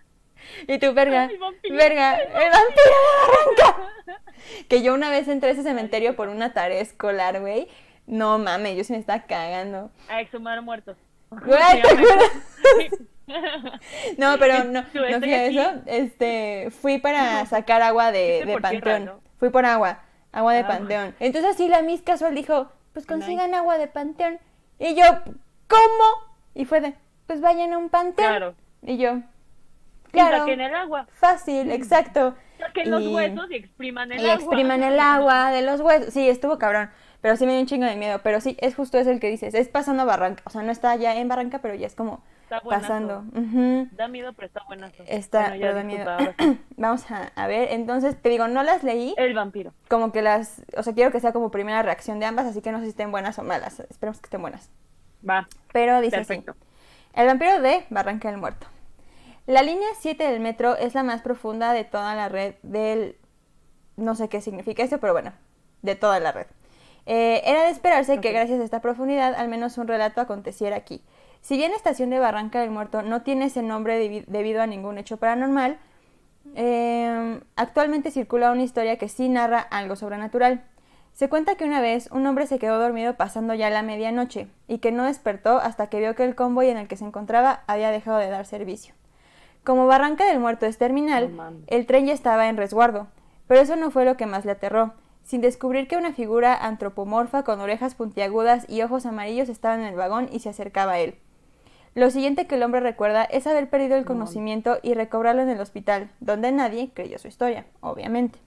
Y 0.68 0.78
tú, 0.78 0.92
verga, 0.94 1.24
Ay, 1.28 1.36
vampiro. 1.36 1.74
verga, 1.76 2.14
el 2.16 2.50
vampiro. 2.50 3.88
Que 4.68 4.82
yo 4.82 4.94
una 4.94 5.10
vez 5.10 5.26
entré 5.28 5.50
a 5.50 5.52
ese 5.52 5.62
cementerio 5.62 6.14
por 6.16 6.28
una 6.28 6.52
tarea 6.52 6.80
escolar, 6.80 7.40
güey. 7.40 7.68
No 8.06 8.38
mames, 8.38 8.76
yo 8.76 8.84
sí 8.84 8.92
me 8.92 8.98
estaba 8.98 9.22
cagando. 9.24 9.90
A 10.08 10.20
exhumar 10.20 10.62
muertos. 10.62 10.96
Güey, 11.30 11.82
¿te 11.82 11.88
acuerdas? 11.88 12.30
No, 14.16 14.36
pero 14.38 14.64
no, 14.64 14.80
no 14.82 15.20
fui 15.20 15.34
a 15.34 15.44
eso. 15.44 15.82
Este, 15.84 16.70
fui 16.80 16.96
para 16.98 17.44
sacar 17.46 17.82
agua 17.82 18.10
de, 18.10 18.20
de 18.20 18.44
tierra, 18.46 18.60
Panteón. 18.62 19.04
¿no? 19.04 19.20
Fui 19.38 19.50
por 19.50 19.66
agua, 19.66 20.00
agua 20.32 20.54
de 20.54 20.60
Ah, 20.60 20.66
Panteón. 20.68 21.14
Entonces 21.20 21.50
así 21.54 21.68
la 21.68 21.82
Miss 21.82 22.00
casual 22.00 22.34
dijo, 22.34 22.72
pues 22.98 23.06
consigan 23.06 23.54
agua 23.54 23.78
de 23.78 23.86
Panteón. 23.86 24.38
Y 24.80 24.96
yo, 24.96 25.04
¿cómo? 25.68 26.04
Y 26.54 26.64
fue 26.64 26.80
de, 26.80 26.94
pues 27.28 27.40
vayan 27.40 27.72
a 27.72 27.78
un 27.78 27.90
Panteón. 27.90 28.28
Claro. 28.28 28.54
Y 28.82 28.96
yo, 28.98 29.18
Y 30.08 30.10
claro, 30.12 30.38
saquen 30.38 30.60
el 30.60 30.74
agua. 30.74 31.06
fácil, 31.12 31.70
exacto. 31.70 32.34
Saquen 32.58 32.90
los 32.90 33.02
Y- 33.02 33.14
huesos 33.14 33.50
y 33.50 33.54
expriman 33.54 34.10
el 34.10 34.20
y 34.20 34.24
agua. 34.24 34.34
expriman 34.34 34.82
el 34.82 34.98
agua 35.00 35.52
de 35.52 35.62
los 35.62 35.80
huesos. 35.80 36.12
Sí, 36.12 36.28
estuvo 36.28 36.58
cabrón. 36.58 36.90
Pero 37.20 37.36
sí 37.36 37.46
me 37.46 37.52
dio 37.52 37.60
un 37.60 37.66
chingo 37.66 37.86
de 37.86 37.96
miedo. 37.96 38.20
Pero 38.22 38.40
sí, 38.40 38.56
es 38.60 38.74
justo 38.74 38.98
eso 38.98 39.10
el 39.10 39.20
que 39.20 39.28
dices. 39.28 39.54
Es 39.54 39.68
pasando 39.68 40.02
a 40.02 40.06
Barranca. 40.06 40.42
O 40.46 40.50
sea, 40.50 40.62
no 40.62 40.70
está 40.70 40.94
ya 40.96 41.16
en 41.16 41.28
Barranca, 41.28 41.58
pero 41.60 41.74
ya 41.74 41.86
es 41.86 41.94
como 41.94 42.22
Está 42.50 42.62
pasando. 42.62 43.24
Da 43.92 44.08
miedo, 44.08 44.32
pero 44.32 44.46
está 44.46 44.62
buenazo. 44.66 45.02
Está, 45.06 45.48
Bueno, 45.50 45.60
pero 45.60 45.74
da 45.74 45.82
miedo. 45.84 46.10
Vamos 46.78 47.10
a, 47.10 47.30
a 47.34 47.46
ver, 47.46 47.72
entonces 47.72 48.16
te 48.22 48.30
digo, 48.30 48.48
no 48.48 48.62
las 48.62 48.82
leí, 48.82 49.14
El 49.18 49.34
vampiro. 49.34 49.74
como 49.88 50.12
que 50.12 50.22
las, 50.22 50.62
o 50.74 50.82
sea, 50.82 50.94
quiero 50.94 51.12
que 51.12 51.20
sea 51.20 51.32
como 51.32 51.50
primera 51.50 51.82
reacción 51.82 52.18
de 52.20 52.24
ambas, 52.24 52.46
así 52.46 52.62
que 52.62 52.72
no 52.72 52.78
sé 52.78 52.84
si 52.84 52.90
estén 52.90 53.10
buenas 53.10 53.38
o 53.38 53.42
malas, 53.42 53.80
esperemos 53.80 54.18
que 54.20 54.26
estén 54.28 54.40
buenas. 54.40 54.70
Va. 55.28 55.46
Pero 55.74 56.00
dice 56.00 56.16
Perfecto. 56.16 56.52
así, 56.52 57.20
el 57.20 57.26
vampiro 57.26 57.60
de 57.60 57.84
Barranca 57.90 58.30
del 58.30 58.38
Muerto. 58.40 58.66
La 59.44 59.60
línea 59.60 59.88
7 59.98 60.24
del 60.30 60.40
metro 60.40 60.74
es 60.74 60.94
la 60.94 61.02
más 61.02 61.20
profunda 61.20 61.74
de 61.74 61.84
toda 61.84 62.14
la 62.14 62.30
red 62.30 62.54
del, 62.62 63.16
no 63.96 64.14
sé 64.14 64.30
qué 64.30 64.40
significa 64.40 64.82
esto, 64.82 65.00
pero 65.00 65.12
bueno, 65.12 65.34
de 65.82 65.96
toda 65.96 66.18
la 66.18 66.32
red. 66.32 66.46
Eh, 67.10 67.40
era 67.46 67.62
de 67.62 67.70
esperarse 67.70 68.20
que 68.20 68.32
gracias 68.32 68.60
a 68.60 68.64
esta 68.64 68.80
profundidad 68.82 69.34
al 69.34 69.48
menos 69.48 69.78
un 69.78 69.88
relato 69.88 70.20
aconteciera 70.20 70.76
aquí. 70.76 71.02
Si 71.40 71.56
bien 71.56 71.70
la 71.70 71.76
estación 71.78 72.10
de 72.10 72.18
Barranca 72.18 72.60
del 72.60 72.70
Muerto 72.70 73.00
no 73.00 73.22
tiene 73.22 73.46
ese 73.46 73.62
nombre 73.62 73.98
debi- 73.98 74.26
debido 74.26 74.60
a 74.60 74.66
ningún 74.66 74.98
hecho 74.98 75.16
paranormal, 75.16 75.78
eh, 76.54 77.40
Actualmente 77.56 78.10
circula 78.10 78.52
una 78.52 78.62
historia 78.62 78.96
que 78.98 79.08
sí 79.08 79.28
narra 79.28 79.58
algo 79.60 79.96
sobrenatural. 79.96 80.62
Se 81.14 81.28
cuenta 81.28 81.56
que 81.56 81.64
una 81.64 81.80
vez 81.80 82.08
un 82.12 82.26
hombre 82.26 82.46
se 82.46 82.58
quedó 82.58 82.78
dormido 82.78 83.14
pasando 83.14 83.54
ya 83.54 83.70
la 83.70 83.82
medianoche 83.82 84.46
y 84.68 84.78
que 84.78 84.92
no 84.92 85.04
despertó 85.04 85.58
hasta 85.58 85.88
que 85.88 85.98
vio 85.98 86.14
que 86.14 86.24
el 86.24 86.34
convoy 86.36 86.68
en 86.68 86.76
el 86.76 86.88
que 86.88 86.96
se 86.96 87.04
encontraba 87.04 87.62
había 87.66 87.90
dejado 87.90 88.18
de 88.18 88.28
dar 88.30 88.44
servicio. 88.46 88.94
Como 89.64 89.86
Barranca 89.86 90.24
del 90.26 90.38
Muerto 90.40 90.66
es 90.66 90.78
terminal, 90.78 91.30
el 91.66 91.86
tren 91.86 92.06
ya 92.06 92.12
estaba 92.12 92.48
en 92.48 92.56
resguardo, 92.56 93.08
pero 93.48 93.60
eso 93.60 93.76
no 93.76 93.90
fue 93.90 94.04
lo 94.04 94.16
que 94.16 94.26
más 94.26 94.44
le 94.44 94.52
aterró, 94.52 94.92
sin 95.28 95.42
descubrir 95.42 95.88
que 95.88 95.98
una 95.98 96.14
figura 96.14 96.54
antropomorfa 96.54 97.42
con 97.42 97.60
orejas 97.60 97.94
puntiagudas 97.94 98.64
y 98.66 98.80
ojos 98.80 99.04
amarillos 99.04 99.50
estaba 99.50 99.74
en 99.74 99.82
el 99.82 99.94
vagón 99.94 100.30
y 100.32 100.38
se 100.38 100.48
acercaba 100.48 100.92
a 100.92 101.00
él. 101.00 101.16
Lo 101.94 102.10
siguiente 102.10 102.46
que 102.46 102.54
el 102.54 102.62
hombre 102.62 102.80
recuerda 102.80 103.24
es 103.24 103.46
haber 103.46 103.68
perdido 103.68 103.98
el 103.98 104.06
conocimiento 104.06 104.78
y 104.82 104.94
recobrarlo 104.94 105.42
en 105.42 105.50
el 105.50 105.60
hospital, 105.60 106.10
donde 106.20 106.50
nadie 106.50 106.92
creyó 106.94 107.18
su 107.18 107.28
historia, 107.28 107.66
obviamente. 107.80 108.38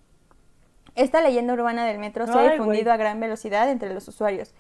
Esta 0.96 1.22
leyenda 1.22 1.54
urbana 1.54 1.86
del 1.86 2.00
metro 2.00 2.26
se 2.26 2.34
ha 2.34 2.52
difundido 2.52 2.92
a 2.92 2.98
gran 2.98 3.20
velocidad 3.20 3.70
entre 3.70 3.94
los 3.94 4.08
usuarios. 4.08 4.52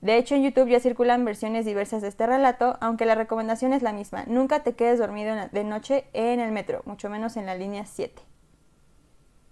De 0.00 0.16
hecho, 0.16 0.34
en 0.34 0.44
YouTube 0.44 0.70
ya 0.70 0.80
circulan 0.80 1.26
versiones 1.26 1.66
diversas 1.66 2.00
de 2.00 2.08
este 2.08 2.26
relato, 2.26 2.78
aunque 2.80 3.04
la 3.04 3.16
recomendación 3.16 3.74
es 3.74 3.82
la 3.82 3.92
misma. 3.92 4.24
Nunca 4.26 4.62
te 4.62 4.72
quedes 4.72 4.98
dormido 4.98 5.36
de 5.52 5.64
noche 5.64 6.06
en 6.14 6.40
el 6.40 6.52
metro, 6.52 6.80
mucho 6.86 7.10
menos 7.10 7.36
en 7.36 7.44
la 7.44 7.54
línea 7.54 7.84
7. 7.84 8.22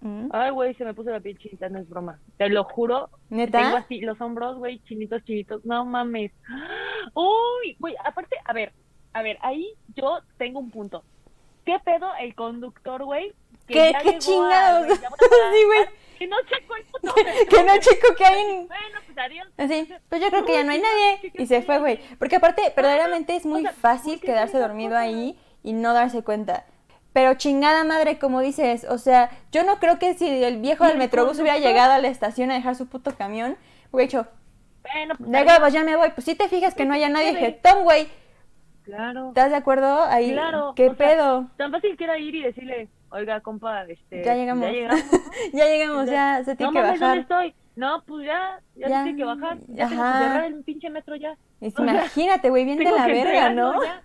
¿Mm? 0.04 0.28
Ay, 0.32 0.50
güey, 0.50 0.74
se 0.74 0.84
me 0.84 0.92
puso 0.92 1.08
la 1.10 1.20
piel 1.20 1.38
chinita, 1.38 1.68
no 1.70 1.78
es 1.78 1.88
broma. 1.88 2.20
Te 2.36 2.50
lo 2.50 2.64
juro. 2.64 3.08
¿Neta? 3.30 3.58
Tengo 3.62 3.76
así 3.78 4.00
los 4.02 4.20
hombros, 4.20 4.58
güey, 4.58 4.78
chinitos, 4.80 5.24
chinitos. 5.24 5.64
No 5.64 5.84
mames. 5.86 6.30
Uy, 7.14 7.76
güey, 7.78 7.94
aparte, 8.04 8.36
a 8.44 8.52
ver, 8.52 8.72
a 9.14 9.22
ver, 9.22 9.38
ahí 9.40 9.72
yo 9.96 10.18
tengo 10.36 10.60
un 10.60 10.70
punto. 10.70 11.02
¿Qué 11.64 11.78
pedo 11.82 12.06
el 12.20 12.34
conductor, 12.34 13.02
güey? 13.04 13.32
¿Qué- 13.66 13.94
qué 14.02 14.18
chingados? 14.18 14.86
güey, 14.86 14.98
a. 14.98 15.88
Sí. 15.88 15.94
Que 16.18 16.26
no 16.28 16.36
checó 16.48 16.76
el 16.76 16.84
puto 16.84 17.14
que 17.14 17.64
no, 17.64 17.78
chico, 17.78 18.14
que 18.16 18.24
hay 18.24 18.42
en... 18.42 18.68
Bueno, 18.68 18.98
pues 19.06 19.18
adiós. 19.18 19.48
Así, 19.56 19.88
pues 20.08 20.20
yo 20.20 20.28
creo 20.28 20.44
que 20.44 20.52
ya 20.52 20.62
no 20.64 20.70
hay 20.70 20.80
nadie. 20.80 21.32
Y 21.34 21.46
se 21.46 21.62
fue, 21.62 21.78
güey. 21.78 21.98
Porque 22.18 22.36
aparte, 22.36 22.62
verdaderamente 22.76 23.34
es 23.34 23.44
muy 23.46 23.60
O 23.60 23.62
sea, 23.62 23.72
fácil 23.72 24.12
¿por 24.14 24.20
qué 24.20 24.26
quedarse 24.28 24.58
dormido 24.58 24.96
ahí 24.96 25.36
y 25.64 25.72
no 25.72 25.92
darse 25.92 26.22
cuenta. 26.22 26.66
Pero 27.14 27.32
chingada 27.34 27.84
madre, 27.84 28.18
como 28.18 28.40
dices, 28.40 28.84
o 28.90 28.98
sea, 28.98 29.30
yo 29.52 29.64
no 29.64 29.78
creo 29.78 29.98
que 29.98 30.12
si 30.14 30.28
el 30.28 30.60
viejo 30.60 30.84
del 30.84 30.94
el 30.94 30.98
Metrobús 30.98 31.38
hubiera 31.38 31.58
llegado 31.58 31.92
a 31.94 31.98
la 31.98 32.08
estación 32.08 32.50
a 32.50 32.54
dejar 32.54 32.74
su 32.74 32.86
puto 32.88 33.16
camión, 33.16 33.56
hubiera 33.92 34.08
dicho, 34.08 34.26
Bueno, 34.82 35.14
pues 35.16 35.30
de 35.30 35.38
adiós. 35.38 35.52
huevos, 35.52 35.72
ya 35.72 35.84
me 35.84 35.96
voy. 35.96 36.10
Pues 36.10 36.24
si 36.26 36.34
te 36.34 36.48
fijas 36.48 36.74
que 36.74 36.84
no 36.84 36.92
haya 36.92 37.08
nadie, 37.08 37.30
dije, 37.30 37.52
Tom, 37.62 37.84
güey, 37.84 38.08
Claro. 38.82 39.28
¿estás 39.28 39.50
de 39.50 39.56
acuerdo? 39.56 40.02
Ahí, 40.04 40.32
Claro. 40.32 40.74
¿qué 40.76 40.86
sea, 40.88 40.94
pedo? 40.96 41.46
Tan 41.56 41.70
fácil 41.70 41.96
que 41.96 42.04
era 42.04 42.18
ir 42.18 42.34
y 42.34 42.42
decirle, 42.42 42.88
oiga, 43.10 43.40
compa, 43.40 43.84
este. 43.84 44.22
Ya 44.24 44.34
llegamos. 44.34 44.66
Ya 44.66 44.72
llegamos. 44.72 45.00
ya 45.54 45.64
llegamos, 45.66 46.06
ya 46.10 46.42
se 46.44 46.50
no 46.50 46.56
tiene 46.56 46.72
que 46.72 46.78
mames, 46.80 47.00
¿dónde 47.00 47.06
bajar. 47.06 47.18
estoy? 47.18 47.54
No, 47.76 48.02
pues 48.06 48.26
ya, 48.26 48.60
ya, 48.74 48.88
Ya, 48.88 48.98
se 48.98 49.04
tiene 49.04 49.18
que 49.18 49.24
bajar. 49.24 49.58
Ya 49.68 49.88
tengo 49.88 50.02
ajá. 50.02 50.12
que 50.18 50.24
cerrar 50.26 50.44
el 50.46 50.64
pinche 50.64 50.90
metro 50.90 51.14
ya. 51.16 51.36
Imagínate, 51.60 52.50
güey, 52.50 52.64
bien 52.64 52.76
de 52.78 52.84
tengo 52.84 52.96
la 52.98 53.06
verga, 53.06 53.50
¿no? 53.50 53.82
ya. 53.84 54.02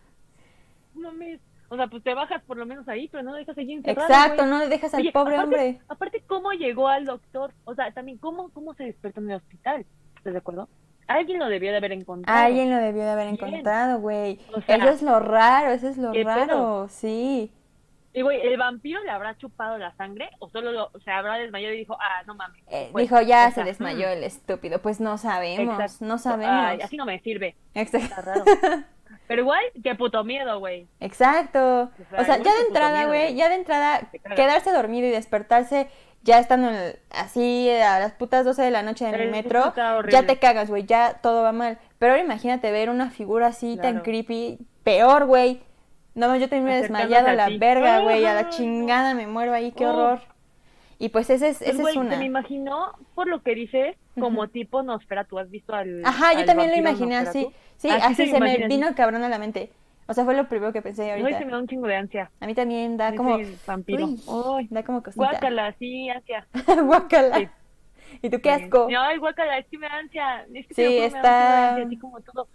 No 0.93 1.11
mames. 1.11 1.39
O 1.69 1.75
sea, 1.75 1.87
pues 1.87 2.03
te 2.03 2.13
bajas 2.13 2.41
por 2.43 2.57
lo 2.57 2.65
menos 2.65 2.87
ahí, 2.87 3.07
pero 3.09 3.23
no 3.23 3.33
dejas 3.35 3.55
seguir 3.55 3.77
encerrado. 3.77 4.07
Exacto, 4.09 4.37
güey. 4.37 4.49
no 4.49 4.67
dejas 4.67 4.93
al 4.93 5.01
Oye, 5.01 5.11
pobre 5.11 5.35
aparte- 5.35 5.43
hombre. 5.43 5.81
Aparte, 5.87 6.23
¿cómo 6.27 6.51
llegó 6.53 6.87
al 6.87 7.05
doctor? 7.05 7.53
O 7.65 7.75
sea, 7.75 7.91
también, 7.91 8.17
¿cómo, 8.17 8.49
cómo 8.49 8.73
se 8.73 8.85
despertó 8.85 9.19
en 9.21 9.29
el 9.31 9.37
hospital? 9.37 9.85
¿Estás 10.17 10.33
de 10.33 10.39
acuerdo? 10.39 10.67
Alguien 11.07 11.39
lo 11.39 11.47
debió 11.47 11.71
de 11.71 11.77
haber 11.77 11.91
encontrado. 11.91 12.39
Alguien 12.45 12.69
lo 12.69 12.77
debió 12.77 13.03
de 13.03 13.09
haber 13.09 13.27
encontrado, 13.29 13.99
güey. 13.99 14.39
O 14.53 14.61
sea, 14.61 14.75
eso 14.75 14.89
es 14.89 15.01
lo 15.01 15.19
raro, 15.19 15.71
eso 15.71 15.87
es 15.87 15.97
lo 15.97 16.11
¿qué 16.11 16.23
raro, 16.23 16.45
pedo? 16.47 16.87
sí. 16.89 17.51
Y, 18.11 18.23
güey, 18.23 18.41
¿el 18.41 18.57
vampiro 18.57 18.99
le 19.03 19.11
habrá 19.11 19.37
chupado 19.37 19.77
la 19.77 19.95
sangre? 19.95 20.29
¿O 20.39 20.49
solo 20.49 20.71
lo, 20.71 20.91
se 21.05 21.11
habrá 21.11 21.35
desmayado 21.35 21.75
y 21.75 21.77
dijo, 21.77 21.95
ah, 22.01 22.23
no 22.25 22.33
mames? 22.33 22.61
Eh, 22.67 22.89
Pues, 22.91 23.03
dijo, 23.03 23.21
ya 23.21 23.45
o 23.45 23.49
se 23.49 23.55
sea, 23.55 23.63
desmayó 23.65 24.07
mm, 24.07 24.11
el 24.11 24.23
estúpido. 24.23 24.79
Pues 24.81 24.99
no 24.99 25.17
sabemos, 25.19 25.79
exacto. 25.79 26.05
no 26.05 26.17
sabemos. 26.17 26.55
Ay, 26.55 26.81
así 26.81 26.97
no 26.97 27.05
me 27.05 27.19
sirve. 27.19 27.55
Exacto. 27.75 28.07
Está 28.07 28.21
raro. 28.21 28.43
Pero 29.29 29.43
igual, 29.43 29.63
qué 29.83 29.93
puto 29.93 30.23
miedo, 30.23 30.57
güey. 30.57 30.87
Exacto. 30.99 31.91
sea, 32.09 32.19
O 32.21 32.25
sea, 32.25 32.37
ya 32.37 32.51
de 32.55 32.61
entrada, 32.67 33.05
güey, 33.05 33.35
ya 33.35 33.47
de 33.47 33.55
entrada, 33.55 34.01
quedarse 34.35 34.71
dormido 34.71 35.07
y 35.07 35.11
despertarse 35.11 35.87
ya 36.23 36.39
estando 36.39 36.69
el- 36.71 36.97
así 37.11 37.69
a 37.69 37.99
las 37.99 38.13
putas 38.13 38.43
12 38.43 38.63
de 38.63 38.71
la 38.71 38.81
noche 38.81 39.07
en 39.07 39.13
el 39.13 39.29
metro, 39.29 39.71
ya 40.09 40.23
te 40.25 40.37
cagas, 40.39 40.67
güey, 40.69 40.83
ya 40.85 41.19
todo 41.21 41.43
va 41.43 41.51
mal. 41.51 41.77
Pero 41.99 42.13
ahora 42.13 42.23
imagínate 42.23 42.71
ver 42.71 42.89
una 42.89 43.11
figura 43.11 43.45
así 43.47 43.77
tan 43.77 43.99
creepy, 44.01 44.57
peor, 44.83 45.27
güey. 45.27 45.61
No, 46.15 46.35
yo 46.35 46.49
también 46.49 46.63
me 46.65 46.71
he 46.71 46.77
Acercándose 46.79 47.03
desmayado 47.07 47.27
a 47.29 47.33
la 47.33 47.45
ti. 47.45 47.57
verga, 47.59 47.99
güey, 47.99 48.25
a 48.25 48.33
la 48.33 48.49
chingada 48.49 49.13
me 49.13 49.27
muero 49.27 49.53
ahí, 49.53 49.71
qué 49.73 49.85
horror. 49.85 50.21
Y 51.01 51.09
pues 51.09 51.29
ese 51.29 51.47
es, 51.49 51.57
Pues, 51.59 51.69
esa 51.69 51.81
güey, 51.81 51.93
es 51.93 51.97
una. 51.99 52.11
se 52.11 52.17
me 52.17 52.25
imaginó, 52.25 52.91
por 53.15 53.27
lo 53.27 53.41
que 53.41 53.55
dices, 53.55 53.95
como 54.19 54.49
tipo 54.49 54.83
Nosferatu. 54.83 55.39
¿Has 55.39 55.49
visto 55.49 55.73
al 55.73 56.05
Ajá, 56.05 56.33
yo 56.33 56.39
al 56.41 56.45
también 56.45 56.71
lo 56.71 56.75
imaginé 56.77 57.15
así. 57.15 57.47
Sí, 57.77 57.89
así, 57.89 58.27
se, 58.27 58.31
me 58.33 58.37
imagina, 58.49 58.67
vino 58.67 58.93
cabrón 58.95 59.23
a 59.23 59.29
la 59.29 59.39
mente. 59.39 59.71
O 60.07 60.13
sea, 60.13 60.25
fue 60.25 60.35
lo 60.35 60.49
primero 60.49 60.73
que 60.73 60.81
pensé 60.81 61.09
Ay, 61.11 61.21
ahorita. 61.21 61.39
se 61.39 61.45
me 61.45 61.51
da 61.51 61.59
un 61.59 61.67
chingo 61.67 61.87
de 61.87 61.95
ansia. 61.95 62.31
A 62.41 62.45
mí 62.47 62.53
también 62.53 62.97
da 62.97 63.09
Ese 63.09 63.17
como... 63.17 63.37
vampiro. 63.65 64.05
Uy, 64.07 64.17
Ay, 64.63 64.67
da 64.71 64.83
como 64.83 65.01
cosita. 65.01 65.23
guácala, 65.23 65.73
sí, 65.79 66.09
ansia. 66.09 66.45
Guácala. 66.83 67.37
Sí. 67.37 67.47
¿Y 68.23 68.29
tú 68.29 68.41
qué 68.41 68.49
asco? 68.51 68.87
No, 68.91 68.99
ay, 69.01 69.17
guácala, 69.19 69.57
es 69.59 69.67
que 69.67 69.77
me 69.77 69.87
da 69.87 69.95
ansia. 69.99 70.45
Es 70.53 70.67
que 70.67 70.73
Sí, 70.73 70.83
lo 70.83 70.89
juro, 70.89 70.99
me 71.03 71.09
da 71.11 71.17
está- 71.17 71.69
ansia, 71.69 71.85
así 71.85 71.97
como 71.97 72.19
todo. 72.21 72.47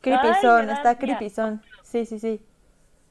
Creepyzón, 0.00 0.60
Ay, 0.60 0.66
me 0.66 0.72
está 0.72 0.98
creepyzón. 0.98 1.62
Sí, 1.82 2.04
sí, 2.06 2.18
sí. 2.18 2.40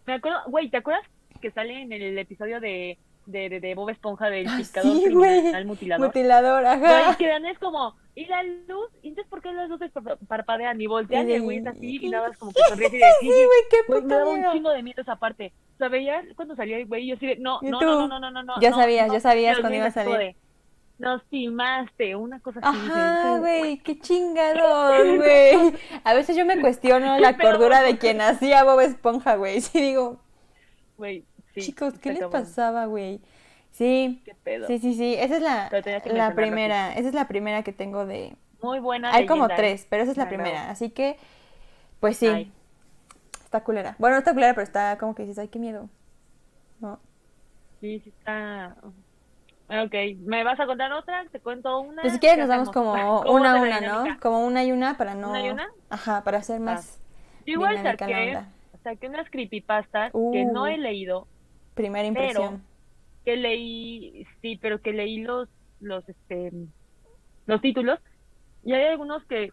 Me 0.06 0.14
acuerdo, 0.14 0.40
güey, 0.48 0.70
¿te 0.70 0.78
acuerdas 0.78 1.04
que 1.42 1.52
sale 1.52 1.82
en 1.82 1.92
el 1.92 2.18
episodio 2.18 2.60
de, 2.60 2.98
de, 3.28 3.49
de, 3.49 3.59
de 3.59 3.75
Bob 3.75 3.89
Esponja 3.89 4.30
del 4.30 4.47
Ah, 4.47 4.55
pescador 4.57 4.97
sí, 4.97 5.03
criminal 5.05 5.65
mutilador? 5.65 6.07
Mutilador, 6.07 6.65
ajá. 6.65 7.15
que 7.17 7.28
dan 7.28 7.45
es 7.45 7.59
como, 7.59 7.95
y 8.15 8.25
la 8.25 8.41
luz, 8.43 8.89
y 9.03 9.09
entonces 9.09 9.30
¿por 9.30 9.41
qué 9.41 9.51
las 9.53 9.69
luces 9.69 9.91
par- 9.91 10.17
parpadean 10.28 10.82
y 10.82 10.88
voltean 10.88 11.30
y 11.30 11.34
el 11.34 11.41
güey 11.43 11.57
es 11.59 11.67
así 11.67 11.99
y 12.01 12.09
nada 12.09 12.30
más 12.30 12.38
como 12.38 12.51
que 12.53 12.61
sonríe 12.67 12.88
así 12.88 12.97
de 12.97 13.03
Sí, 13.21 13.28
güey, 13.28 13.59
qué 13.69 13.78
Güey, 13.88 14.01
me 14.01 14.07
puto 14.07 14.15
daba 14.17 14.30
un 14.32 14.51
chingo 14.53 14.69
de 14.71 14.82
miedo 14.82 15.01
esa 15.01 15.17
parte. 15.17 15.53
O 15.75 15.78
sea, 15.78 15.89
veía 15.89 16.23
cuando 16.36 16.55
salía 16.55 16.78
el 16.78 16.88
güey 16.88 17.03
y 17.03 17.07
yo 17.09 17.15
así 17.15 17.28
de, 17.28 17.36
no, 17.38 17.59
¿Y 17.61 17.69
no, 17.69 17.80
no, 17.80 18.07
no, 18.07 18.19
no, 18.19 18.32
no, 18.32 18.43
no. 18.43 18.59
Ya 18.59 18.71
no, 18.71 18.78
sabías, 18.78 19.07
no, 19.07 19.13
ya 19.13 19.19
sabías 19.19 19.59
cuando 19.59 19.78
iba 19.78 19.86
a 19.86 19.91
salir. 19.91 20.17
de, 20.17 20.36
Nos 20.97 21.23
timaste, 21.28 22.15
una 22.15 22.39
cosa 22.39 22.59
así. 22.63 22.80
Ajá, 22.89 23.38
güey, 23.38 23.78
qué 23.80 23.99
chingados, 23.99 25.05
güey. 25.17 25.73
A 26.03 26.13
veces 26.15 26.36
yo 26.36 26.45
me 26.45 26.59
cuestiono 26.59 27.19
la 27.19 27.38
cordura 27.38 27.82
de 27.84 27.97
quien 27.99 28.21
hacía 28.21 28.63
Bob 28.63 28.80
Esponja, 28.80 29.36
güey. 29.36 29.61
Sí, 29.61 29.80
digo, 29.82 30.19
Güey, 30.97 31.23
sí. 31.62 31.72
chicos, 31.72 31.99
¿qué 31.99 32.12
les 32.14 32.26
pasaba, 32.26 32.86
güey? 32.86 33.22
Sí, 33.72 34.24
¿Qué 34.26 34.36
pedo? 34.36 34.68
sí, 34.68 34.80
sí, 34.80 34.93
sí. 34.95 35.16
Esa 35.16 35.38
es 35.38 35.41
la, 35.41 35.70
la 36.05 36.36
primera, 36.36 36.93
esa 36.93 37.10
es 37.10 37.14
la 37.14 37.28
primera 37.28 37.64
que 37.64 37.74
tengo 37.74 38.05
de... 38.05 38.36
Muy 38.62 38.80
buena 38.80 39.14
Hay 39.14 39.26
como 39.26 39.47
¿eh? 39.47 39.53
tres, 39.55 39.86
pero 39.89 40.03
esa 40.03 40.12
es 40.12 40.18
la 40.18 40.28
primera. 40.28 40.70
Así 40.70 40.89
que, 40.89 41.18
pues 41.99 42.18
sí, 42.18 42.28
Ay. 42.28 42.51
está 43.43 43.64
culera. 43.64 43.95
Bueno, 43.99 44.16
no 44.16 44.20
está 44.20 44.34
culera, 44.34 44.53
pero 44.53 44.64
está 44.64 44.97
como 44.97 45.16
que 45.16 45.24
dices, 45.24 45.39
ay, 45.39 45.47
qué 45.49 45.60
miedo. 45.60 45.89
¿No? 46.80 46.99
Sí, 47.80 47.99
sí 47.99 48.10
está... 48.10 48.76
Ok, 49.70 49.93
¿me 50.26 50.43
vas 50.43 50.60
a 50.60 50.66
contar 50.66 50.91
otra? 50.93 51.26
¿Te 51.32 51.41
cuento 51.41 51.80
una? 51.82 52.01
Pues 52.01 52.14
si 52.14 52.20
quieres 52.20 52.38
¿Qué 52.38 52.41
nos 52.41 52.49
damos 52.49 52.70
hacemos? 52.70 52.74
como 52.74 53.24
¿Cómo 53.24 53.36
una 53.36 53.53
a 53.53 53.55
una, 53.58 53.82
¿no? 53.82 54.20
Como 54.22 54.45
una 54.45 54.64
y 54.64 54.72
una 54.72 54.97
para 54.97 55.16
no... 55.16 55.30
¿Una 55.30 55.41
y 55.45 55.49
una? 55.49 55.68
Ajá, 55.89 56.24
para 56.24 56.39
hacer 56.39 56.60
más 56.60 56.99
Yo 57.45 57.53
igual 57.53 57.82
saqué, 57.82 58.45
saqué 58.84 59.08
unas 59.08 59.30
creepypastas 59.30 60.14
que 60.32 60.45
no 60.45 60.64
Uh. 60.64 60.66
he 60.68 60.78
leído, 60.78 61.28
Primera 61.78 62.09
pero- 62.13 62.28
impresión. 62.28 62.63
que 63.23 63.36
leí, 63.38 64.25
sí, 64.41 64.57
pero 64.61 64.82
que 64.82 64.91
leí 64.93 65.21
los, 65.21 65.47
los, 65.80 66.07
este, 66.09 66.51
los 67.45 67.61
títulos, 67.61 67.99
y 68.65 68.73
hay 68.73 68.86
algunos 68.86 69.23
que 69.25 69.51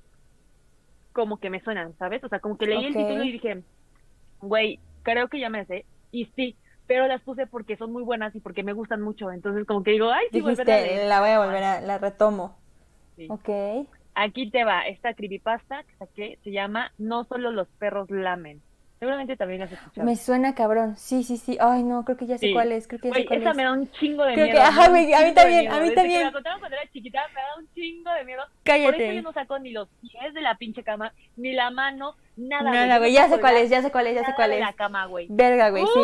como 1.13 1.39
que 1.39 1.51
me 1.51 1.61
suenan, 1.61 1.97
¿sabes? 1.99 2.25
O 2.25 2.29
sea, 2.29 2.41
como 2.41 2.59
que 2.59 2.67
leí 2.67 2.85
el 2.87 2.95
título 2.95 3.23
y 3.23 3.33
dije, 3.33 3.63
güey, 4.41 4.81
creo 5.03 5.29
que 5.29 5.39
ya 5.39 5.49
me 5.51 5.65
sé, 5.67 5.85
y 6.11 6.27
sí, 6.37 6.57
pero 6.87 7.07
las 7.07 7.21
puse 7.23 7.47
porque 7.47 7.77
son 7.77 7.93
muy 7.93 8.03
buenas 8.03 8.35
y 8.35 8.41
porque 8.41 8.63
me 8.63 8.73
gustan 8.73 9.01
mucho, 9.01 9.31
entonces 9.31 9.65
como 9.67 9.83
que 9.85 9.93
digo, 9.93 10.11
ay, 10.11 10.27
sí, 10.33 10.39
a 10.41 10.43
Dijiste, 10.43 10.65
leer. 10.65 11.09
la 11.09 11.21
voy 11.21 11.31
a 11.31 11.39
volver 11.45 11.63
a... 11.63 11.81
La 11.81 11.99
retomo. 11.99 12.57
Sí. 13.17 13.27
Ok. 13.31 13.87
Aquí 14.17 14.51
te 14.51 14.65
va, 14.65 14.83
esta 14.83 15.15
creepypasta 15.15 15.83
que 15.85 15.97
saqué 15.97 16.39
se 16.45 16.51
llama 16.51 16.93
No 16.99 17.25
solo 17.25 17.51
los 17.53 17.69
perros 17.79 18.11
lamen. 18.11 18.61
Seguramente 19.05 19.37
también 19.37 19.61
has 19.61 19.71
escuchado. 19.71 20.07
Me 20.07 20.17
suena 20.17 20.55
cabrón. 20.55 20.97
Sí, 20.97 21.23
sí, 21.25 21.37
sí. 21.37 21.59
Ay, 21.61 21.83
no, 21.83 22.05
creo 22.07 22.17
que 22.17 22.25
ya 22.27 22.39
sé 22.39 22.47
Sí. 22.47 22.53
cuál 22.55 22.73
es. 22.73 22.89
Creo 22.89 22.99
que 23.01 23.09
ya 23.09 23.15
sé 23.15 23.21
Güey, 23.21 23.27
cuál 23.27 23.41
esa 23.43 23.51
es. 23.51 23.57
me 23.57 23.63
da 23.65 23.73
un 23.73 23.91
chingo 23.93 24.25
de 24.25 24.33
Creo 24.33 24.47
miedo. 24.47 24.57
que- 24.57 24.63
me 24.63 24.67
ajá, 24.69 24.89
güey, 24.89 25.13
a 25.13 25.21
mí 25.21 25.35
también, 25.35 25.71
a 25.71 25.75
mí 25.75 25.81
Desde 25.81 25.95
también. 25.95 26.19
Que 26.21 26.25
me 26.25 26.25
la 26.25 26.33
contaron 26.33 26.59
cuando 26.61 26.77
era 26.79 26.91
chiquita, 26.91 27.21
me 27.35 27.41
da 27.43 27.49
un 27.59 27.69
chingo 27.75 28.11
de 28.13 28.25
miedo. 28.25 28.41
Por 28.43 28.49
eso 28.49 28.63
Cállate. 28.93 29.15
yo 29.17 29.23
no 29.23 29.33
saco 29.35 29.59
ni 29.59 29.71
los 29.73 29.89
pies 30.01 30.33
de 30.33 30.41
la 30.41 30.55
pinche 30.57 30.83
cama, 30.83 31.13
ni 31.37 31.53
la 31.53 31.71
mano, 31.71 32.15
nada. 32.37 32.71
Nada, 32.73 32.99
güey. 32.99 33.13
Ya 33.13 33.29
sé 33.29 33.39
cuál 33.41 33.57
es, 33.59 33.69
ya 33.69 33.83
sé 33.83 33.93
cuál 33.93 34.07
es, 34.07 34.15
ya 34.15 34.25
sé 34.25 34.33
cuál 34.35 34.53
es. 34.53 34.61
la 34.61 34.73
cama, 34.73 35.05
güey. 35.05 35.27
Verga, 35.29 35.69
güey, 35.69 35.85
sí. 35.85 36.01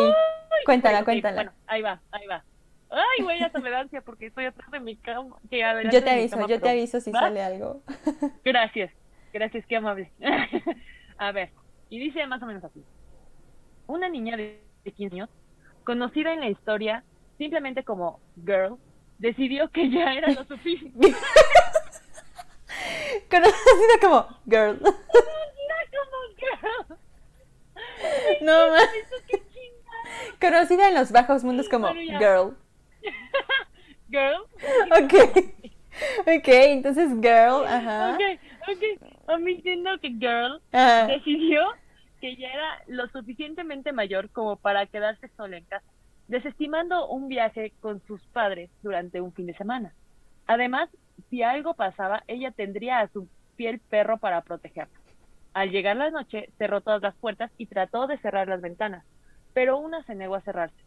Cuéntala, 0.65 1.03
cuéntala. 1.03 1.35
Bueno, 1.37 1.51
ahí 1.65 1.81
va, 1.81 1.99
ahí 2.11 2.27
va. 2.27 2.43
Ay, 2.91 3.23
güey, 3.23 3.41
hasta 3.41 3.57
me 3.59 3.69
da 3.71 3.79
ansia 3.79 4.01
porque 4.01 4.27
estoy 4.27 4.45
atrás 4.45 4.69
de 4.69 4.79
mi 4.79 4.97
cama. 4.97 5.37
que 5.49 5.59
Yo 5.91 6.03
te 6.03 6.09
aviso, 6.11 6.35
cama, 6.35 6.47
yo 6.47 6.59
te 6.61 6.69
aviso 6.69 6.99
si 6.99 7.09
¿Va? 7.11 7.21
sale 7.21 7.41
algo. 7.41 7.81
Gracias, 8.43 8.91
gracias, 9.33 9.65
qué 9.65 9.77
amable. 9.77 10.11
A 11.17 11.31
ver, 11.31 11.51
y 11.89 11.99
dice 11.99 12.25
más 12.27 12.41
o 12.43 12.45
menos 12.47 12.63
así. 12.63 12.83
Una 13.91 14.07
niña 14.07 14.37
de 14.37 14.61
15 14.95 15.15
años, 15.15 15.29
conocida 15.83 16.31
en 16.31 16.39
la 16.39 16.47
historia 16.47 17.03
simplemente 17.37 17.83
como 17.83 18.21
girl, 18.45 18.77
decidió 19.17 19.69
que 19.69 19.89
ya 19.89 20.13
era 20.13 20.31
lo 20.31 20.45
suficiente. 20.45 21.13
Conocida 23.29 23.99
como 24.01 24.27
girl. 24.45 24.77
Conocida 24.81 25.75
como 25.91 26.17
girl. 26.37 26.97
No 28.41 28.69
más. 28.69 28.87
Conocida 30.39 30.87
en 30.87 30.95
los 30.95 31.11
bajos 31.11 31.43
mundos 31.43 31.67
como 31.67 31.87
Bueno, 31.87 32.17
girl. 32.17 32.57
Girl. 34.09 34.41
Ok. 35.03 35.13
Ok, 36.21 36.47
entonces 36.47 37.09
girl, 37.21 37.65
ajá. 37.67 38.13
Ok, 38.13 38.21
ok. 38.69 38.83
Admitiendo 39.27 39.99
que 39.99 40.09
girl 40.11 40.61
Ajá. 40.71 41.07
decidió 41.07 41.61
que 42.21 42.37
ya 42.37 42.47
era 42.47 42.83
lo 42.87 43.07
suficientemente 43.07 43.91
mayor 43.91 44.29
como 44.29 44.55
para 44.55 44.85
quedarse 44.85 45.27
sola 45.35 45.57
en 45.57 45.65
casa, 45.65 45.85
desestimando 46.27 47.09
un 47.09 47.27
viaje 47.27 47.73
con 47.81 48.01
sus 48.05 48.25
padres 48.27 48.69
durante 48.83 49.19
un 49.19 49.33
fin 49.33 49.47
de 49.47 49.55
semana. 49.55 49.93
Además, 50.47 50.89
si 51.29 51.43
algo 51.43 51.73
pasaba, 51.73 52.23
ella 52.27 52.51
tendría 52.51 52.99
a 52.99 53.07
su 53.09 53.27
fiel 53.57 53.79
perro 53.79 54.17
para 54.17 54.41
protegerla. 54.41 54.97
Al 55.53 55.71
llegar 55.71 55.97
la 55.97 56.11
noche, 56.11 56.49
cerró 56.57 56.81
todas 56.81 57.01
las 57.01 57.15
puertas 57.15 57.51
y 57.57 57.65
trató 57.65 58.07
de 58.07 58.17
cerrar 58.19 58.47
las 58.47 58.61
ventanas, 58.61 59.03
pero 59.53 59.77
una 59.77 60.03
se 60.03 60.15
negó 60.15 60.35
a 60.35 60.41
cerrarse. 60.41 60.81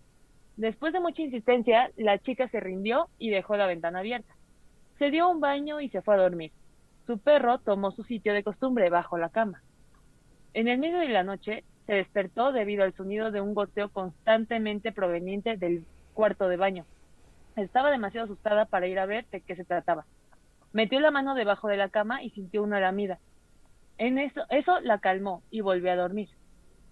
Después 0.57 0.93
de 0.93 1.01
mucha 1.01 1.23
insistencia, 1.23 1.91
la 1.97 2.19
chica 2.19 2.49
se 2.49 2.61
rindió 2.61 3.09
y 3.19 3.31
dejó 3.31 3.57
la 3.57 3.67
ventana 3.67 3.99
abierta. 3.99 4.33
Se 4.99 5.11
dio 5.11 5.29
un 5.29 5.41
baño 5.41 5.81
y 5.81 5.89
se 5.89 6.01
fue 6.01 6.15
a 6.15 6.19
dormir. 6.19 6.53
Su 7.07 7.19
perro 7.19 7.59
tomó 7.59 7.91
su 7.91 8.05
sitio 8.05 8.33
de 8.33 8.45
costumbre 8.45 8.89
bajo 8.89 9.19
la 9.19 9.29
cama. 9.29 9.63
En 10.55 10.69
el 10.69 10.79
medio 10.79 10.99
de 10.99 11.09
la 11.09 11.25
noche 11.25 11.65
se 11.87 11.95
despertó 11.95 12.53
debido 12.53 12.85
al 12.85 12.95
sonido 12.95 13.33
de 13.33 13.41
un 13.41 13.55
goteo 13.55 13.89
constantemente 13.89 14.93
proveniente 14.93 15.57
del 15.57 15.85
cuarto 16.15 16.49
de 16.49 16.57
baño. 16.57 16.87
Estaba 17.57 17.91
demasiado 17.91 18.27
asustada 18.27 18.65
para 18.65 18.87
ir 18.87 19.01
a 19.01 19.07
ver 19.07 19.27
de 19.33 19.41
qué 19.41 19.57
se 19.57 19.65
trataba. 19.65 20.07
Metió 20.73 21.01
la 21.01 21.11
mano 21.11 21.35
debajo 21.35 21.67
de 21.67 21.77
la 21.77 21.89
cama 21.89 22.23
y 22.23 22.31
sintió 22.31 22.63
una 22.63 22.79
lamida. 22.79 23.19
En 23.99 24.19
eso, 24.19 24.43
eso 24.49 24.81
la 24.81 24.99
calmó 24.99 25.43
y 25.51 25.61
volvió 25.61 25.91
a 25.91 25.97
dormir. 25.97 26.29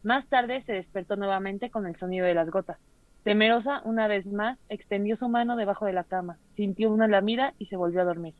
Más 0.03 0.27
tarde 0.29 0.65
se 0.67 0.73
despertó 0.73 1.15
nuevamente 1.15 1.71
con 1.71 1.87
el 1.87 1.97
sonido 1.97 2.27
de 2.27 2.35
las 2.35 2.51
gotas. 2.51 2.79
Temerosa, 3.23 3.81
una 3.85 4.09
vez 4.09 4.27
más, 4.27 4.59
extendió 4.69 5.17
su 5.17 5.29
mano 5.29 5.55
debajo 5.55 5.87
de 5.87 5.93
la 5.93 6.03
cama, 6.03 6.39
sintió 6.57 6.91
una 6.91 7.07
lamida 7.07 7.55
y 7.59 7.67
se 7.67 7.77
volvió 7.77 8.01
a 8.01 8.05
dormir. 8.05 8.35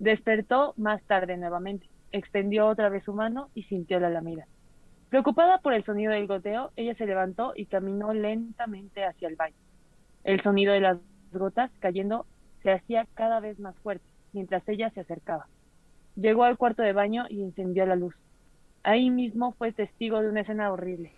Despertó 0.00 0.74
más 0.76 1.00
tarde 1.04 1.36
nuevamente, 1.36 1.86
extendió 2.12 2.66
otra 2.66 2.88
vez 2.88 3.04
su 3.04 3.12
mano 3.12 3.48
y 3.54 3.64
sintió 3.64 4.00
la 4.00 4.10
lamida. 4.10 4.46
Preocupada 5.08 5.58
por 5.58 5.74
el 5.74 5.84
sonido 5.84 6.12
del 6.12 6.26
goteo, 6.26 6.70
ella 6.76 6.94
se 6.94 7.06
levantó 7.06 7.52
y 7.56 7.66
caminó 7.66 8.12
lentamente 8.14 9.04
hacia 9.04 9.28
el 9.28 9.36
baño. 9.36 9.56
El 10.24 10.42
sonido 10.42 10.72
de 10.72 10.80
las 10.80 10.98
gotas 11.32 11.70
cayendo 11.80 12.26
se 12.62 12.72
hacía 12.72 13.06
cada 13.14 13.40
vez 13.40 13.58
más 13.58 13.76
fuerte 13.78 14.04
mientras 14.32 14.68
ella 14.68 14.90
se 14.90 15.00
acercaba. 15.00 15.46
Llegó 16.16 16.44
al 16.44 16.58
cuarto 16.58 16.82
de 16.82 16.92
baño 16.92 17.24
y 17.28 17.42
encendió 17.42 17.86
la 17.86 17.96
luz. 17.96 18.14
Ahí 18.82 19.10
mismo 19.10 19.52
fue 19.52 19.72
testigo 19.72 20.20
de 20.20 20.28
una 20.28 20.40
escena 20.40 20.72
horrible. 20.72 21.12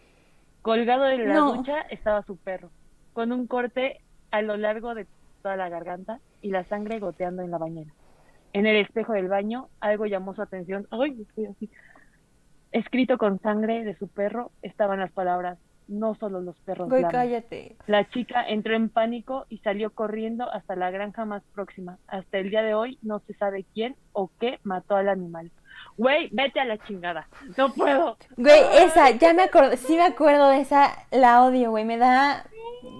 Colgado 0.62 1.04
de 1.04 1.18
la 1.18 1.34
No. 1.34 1.54
ducha 1.54 1.80
estaba 1.90 2.22
su 2.22 2.36
perro, 2.36 2.70
con 3.12 3.32
un 3.32 3.46
corte 3.46 4.00
a 4.30 4.42
lo 4.42 4.56
largo 4.56 4.94
de 4.94 5.06
toda 5.42 5.56
la 5.56 5.68
garganta 5.68 6.20
y 6.40 6.50
la 6.50 6.64
sangre 6.64 6.98
goteando 7.00 7.42
en 7.42 7.50
la 7.50 7.58
bañera. 7.58 7.92
En 8.52 8.66
el 8.66 8.76
espejo 8.76 9.12
del 9.12 9.28
baño 9.28 9.68
algo 9.80 10.06
llamó 10.06 10.34
su 10.34 10.42
atención. 10.42 10.86
Ay, 10.90 11.16
estoy 11.20 11.46
así. 11.46 11.70
Escrito 12.70 13.18
con 13.18 13.40
sangre 13.40 13.84
de 13.84 13.96
su 13.96 14.08
perro 14.08 14.50
estaban 14.62 15.00
las 15.00 15.12
palabras, 15.12 15.58
no 15.88 16.14
solo 16.14 16.40
los 16.40 16.56
perros 16.60 16.88
lamen". 16.90 17.10
cállate. 17.10 17.76
La 17.86 18.08
chica 18.08 18.46
entró 18.46 18.74
en 18.74 18.88
pánico 18.88 19.46
y 19.48 19.58
salió 19.58 19.90
corriendo 19.90 20.50
hasta 20.50 20.76
la 20.76 20.90
granja 20.90 21.24
más 21.24 21.42
próxima. 21.54 21.98
Hasta 22.06 22.38
el 22.38 22.50
día 22.50 22.62
de 22.62 22.74
hoy 22.74 22.98
no 23.02 23.20
se 23.20 23.34
sabe 23.34 23.66
quién 23.74 23.96
o 24.12 24.30
qué 24.40 24.58
mató 24.64 24.96
al 24.96 25.08
animal. 25.08 25.50
Güey, 25.96 26.28
vete 26.32 26.60
a 26.60 26.64
la 26.64 26.78
chingada. 26.78 27.28
No 27.56 27.72
puedo. 27.72 28.16
Güey, 28.36 28.60
esa, 28.84 29.10
ya 29.10 29.34
me 29.34 29.42
acuerdo, 29.42 29.76
sí 29.76 29.96
me 29.96 30.04
acuerdo 30.04 30.48
de 30.48 30.60
esa, 30.60 31.06
la 31.10 31.44
odio, 31.44 31.70
güey, 31.70 31.84
me 31.84 31.98
da, 31.98 32.46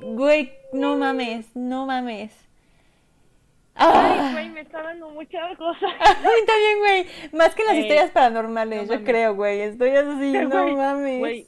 güey, 0.03 0.53
no 0.73 0.97
mames, 0.97 1.55
no 1.57 1.87
mames. 1.87 2.33
Ay, 3.75 4.19
Ah, 4.19 4.31
güey, 4.33 4.51
me 4.51 4.61
está 4.61 4.83
dando 4.83 5.09
muchas 5.11 5.57
cosas. 5.57 5.83
a 6.01 6.15
mí 6.15 6.47
también, 6.47 6.79
güey, 6.79 7.07
más 7.33 7.55
que 7.55 7.65
las 7.65 7.75
Ey, 7.75 7.81
historias 7.83 8.11
paranormales, 8.11 8.87
no 8.89 8.95
yo 8.95 9.05
creo, 9.05 9.35
güey, 9.35 9.61
estoy 9.61 9.91
así, 9.91 10.33
no 10.49 10.63
Güey, 10.63 10.77
mames. 10.77 11.19
güey, 11.19 11.47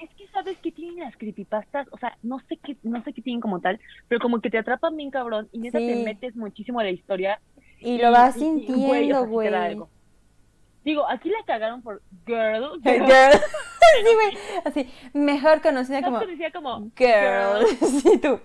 es 0.00 0.10
que 0.16 0.28
sabes 0.28 0.56
que 0.58 0.70
tienen 0.70 1.00
las 1.00 1.16
creepypastas, 1.16 1.88
o 1.90 1.98
sea, 1.98 2.16
no 2.22 2.38
sé 2.48 2.56
qué, 2.64 2.76
no 2.84 3.02
sé 3.02 3.12
qué 3.12 3.22
tienen 3.22 3.40
como 3.40 3.60
tal, 3.60 3.80
pero 4.06 4.20
como 4.20 4.40
que 4.40 4.50
te 4.50 4.58
atrapan 4.58 4.96
bien 4.96 5.10
cabrón 5.10 5.48
y 5.52 5.58
neta 5.58 5.78
te 5.78 5.94
Sí. 5.96 6.04
metes 6.04 6.36
muchísimo 6.36 6.78
a 6.80 6.84
la 6.84 6.90
historia. 6.90 7.40
Y 7.80 7.98
lo 7.98 8.10
vas 8.12 8.36
y- 8.36 8.44
y, 8.44 8.44
güey, 8.44 8.56
o 8.56 8.66
sea, 8.66 8.74
sintiendo, 8.76 9.18
sí 9.20 9.24
te 9.24 9.30
güey. 9.32 9.50
da 9.50 9.64
algo. 9.64 9.90
Digo, 10.88 11.06
aquí 11.06 11.28
la 11.28 11.44
cagaron 11.44 11.82
por 11.82 12.00
girl, 12.26 12.80
Girl. 12.82 13.02
sí, 13.02 14.14
güey, 14.14 14.38
así, 14.64 14.90
mejor 15.12 15.60
conocida 15.60 16.00
como 16.00 16.18
decía 16.20 16.50
como 16.50 16.90
girl, 16.96 17.66
sí, 18.00 18.16
tú, 18.16 18.40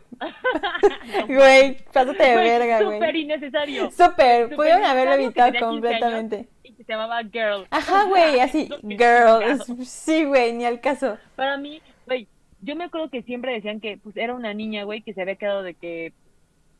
güey, 1.29 1.77
pásate 1.93 2.21
de 2.21 2.33
Güey, 2.33 2.49
verga, 2.49 2.79
Súper 2.79 2.99
güey. 2.99 3.21
innecesario. 3.21 3.91
Súper, 3.91 4.43
Súper 4.43 4.55
pudieron 4.57 4.83
haberlo 4.83 5.13
evitado 5.13 5.53
tenía 5.53 5.59
15 5.61 5.65
completamente. 5.71 6.49
Y 6.63 6.73
que 6.73 6.83
se 6.83 6.91
llamaba 6.91 7.23
girl. 7.23 7.65
Ajá, 7.69 8.03
güey, 8.09 8.41
así, 8.41 8.69
girl, 8.81 9.63
sí, 9.85 10.25
güey, 10.25 10.51
ni 10.51 10.65
al 10.65 10.81
caso. 10.81 11.17
Para 11.37 11.55
mí, 11.55 11.81
güey, 12.05 12.27
yo 12.61 12.75
me 12.75 12.83
acuerdo 12.83 13.09
que 13.09 13.23
siempre 13.23 13.53
decían 13.53 13.79
que 13.79 13.99
pues 14.03 14.17
era 14.17 14.33
una 14.33 14.53
niña, 14.53 14.83
güey, 14.83 15.01
que 15.01 15.13
se 15.13 15.21
había 15.21 15.37
quedado 15.37 15.63
de 15.63 15.75
que 15.75 16.11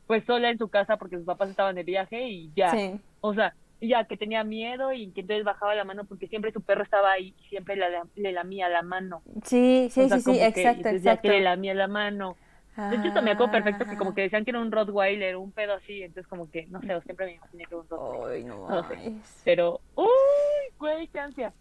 pues 0.06 0.24
sola 0.26 0.50
en 0.50 0.58
su 0.58 0.68
casa 0.68 0.98
porque 0.98 1.16
sus 1.16 1.24
papás 1.24 1.48
estaban 1.48 1.74
de 1.74 1.84
viaje 1.84 2.28
y 2.28 2.52
ya. 2.54 2.70
Sí. 2.70 3.00
O 3.22 3.32
sea, 3.32 3.54
y 3.84 3.88
ya 3.88 4.04
que 4.04 4.16
tenía 4.16 4.42
miedo 4.44 4.92
y 4.92 5.10
que 5.12 5.20
entonces 5.20 5.44
bajaba 5.44 5.74
la 5.74 5.84
mano 5.84 6.04
porque 6.04 6.26
siempre 6.28 6.52
su 6.52 6.60
perro 6.62 6.82
estaba 6.82 7.12
ahí 7.12 7.34
y 7.38 7.48
siempre 7.48 7.76
le, 7.76 7.86
le 8.16 8.32
lamía 8.32 8.68
la 8.68 8.82
mano. 8.82 9.22
Sí, 9.44 9.88
sí, 9.90 10.00
O 10.02 10.08
sea, 10.08 10.16
sí, 10.18 10.22
sí, 10.22 10.24
como 10.24 10.38
que- 10.38 10.46
exacto, 10.46 10.88
exacto. 10.88 11.22
que 11.22 11.28
le 11.28 11.40
lamía 11.40 11.74
la 11.74 11.88
mano. 11.88 12.36
De 12.76 12.96
hecho, 12.96 13.06
esto 13.06 13.22
me 13.22 13.30
acuerdo 13.30 13.52
perfecto 13.52 13.84
que 13.84 13.96
como 13.96 14.10
Ah. 14.10 14.14
que 14.16 14.22
decían 14.22 14.44
que 14.44 14.50
era 14.50 14.60
un 14.60 14.72
Rottweiler, 14.72 15.36
un 15.36 15.52
pedo 15.52 15.74
así, 15.74 16.02
entonces 16.02 16.26
como 16.28 16.50
que, 16.50 16.66
no 16.66 16.80
sé, 16.80 17.00
siempre 17.02 17.26
me 17.26 17.34
imaginé 17.34 17.64
que 17.66 17.74
era 17.74 17.82
un 17.82 17.88
Rottweiler. 17.88 18.32
Ay, 18.36 18.44
no 18.44 18.68
No 18.68 18.88
sé. 18.88 19.12
Pero, 19.44 19.80
uy, 19.94 20.06
güey, 20.78 21.06
qué 21.06 21.20
ansia. 21.20 21.52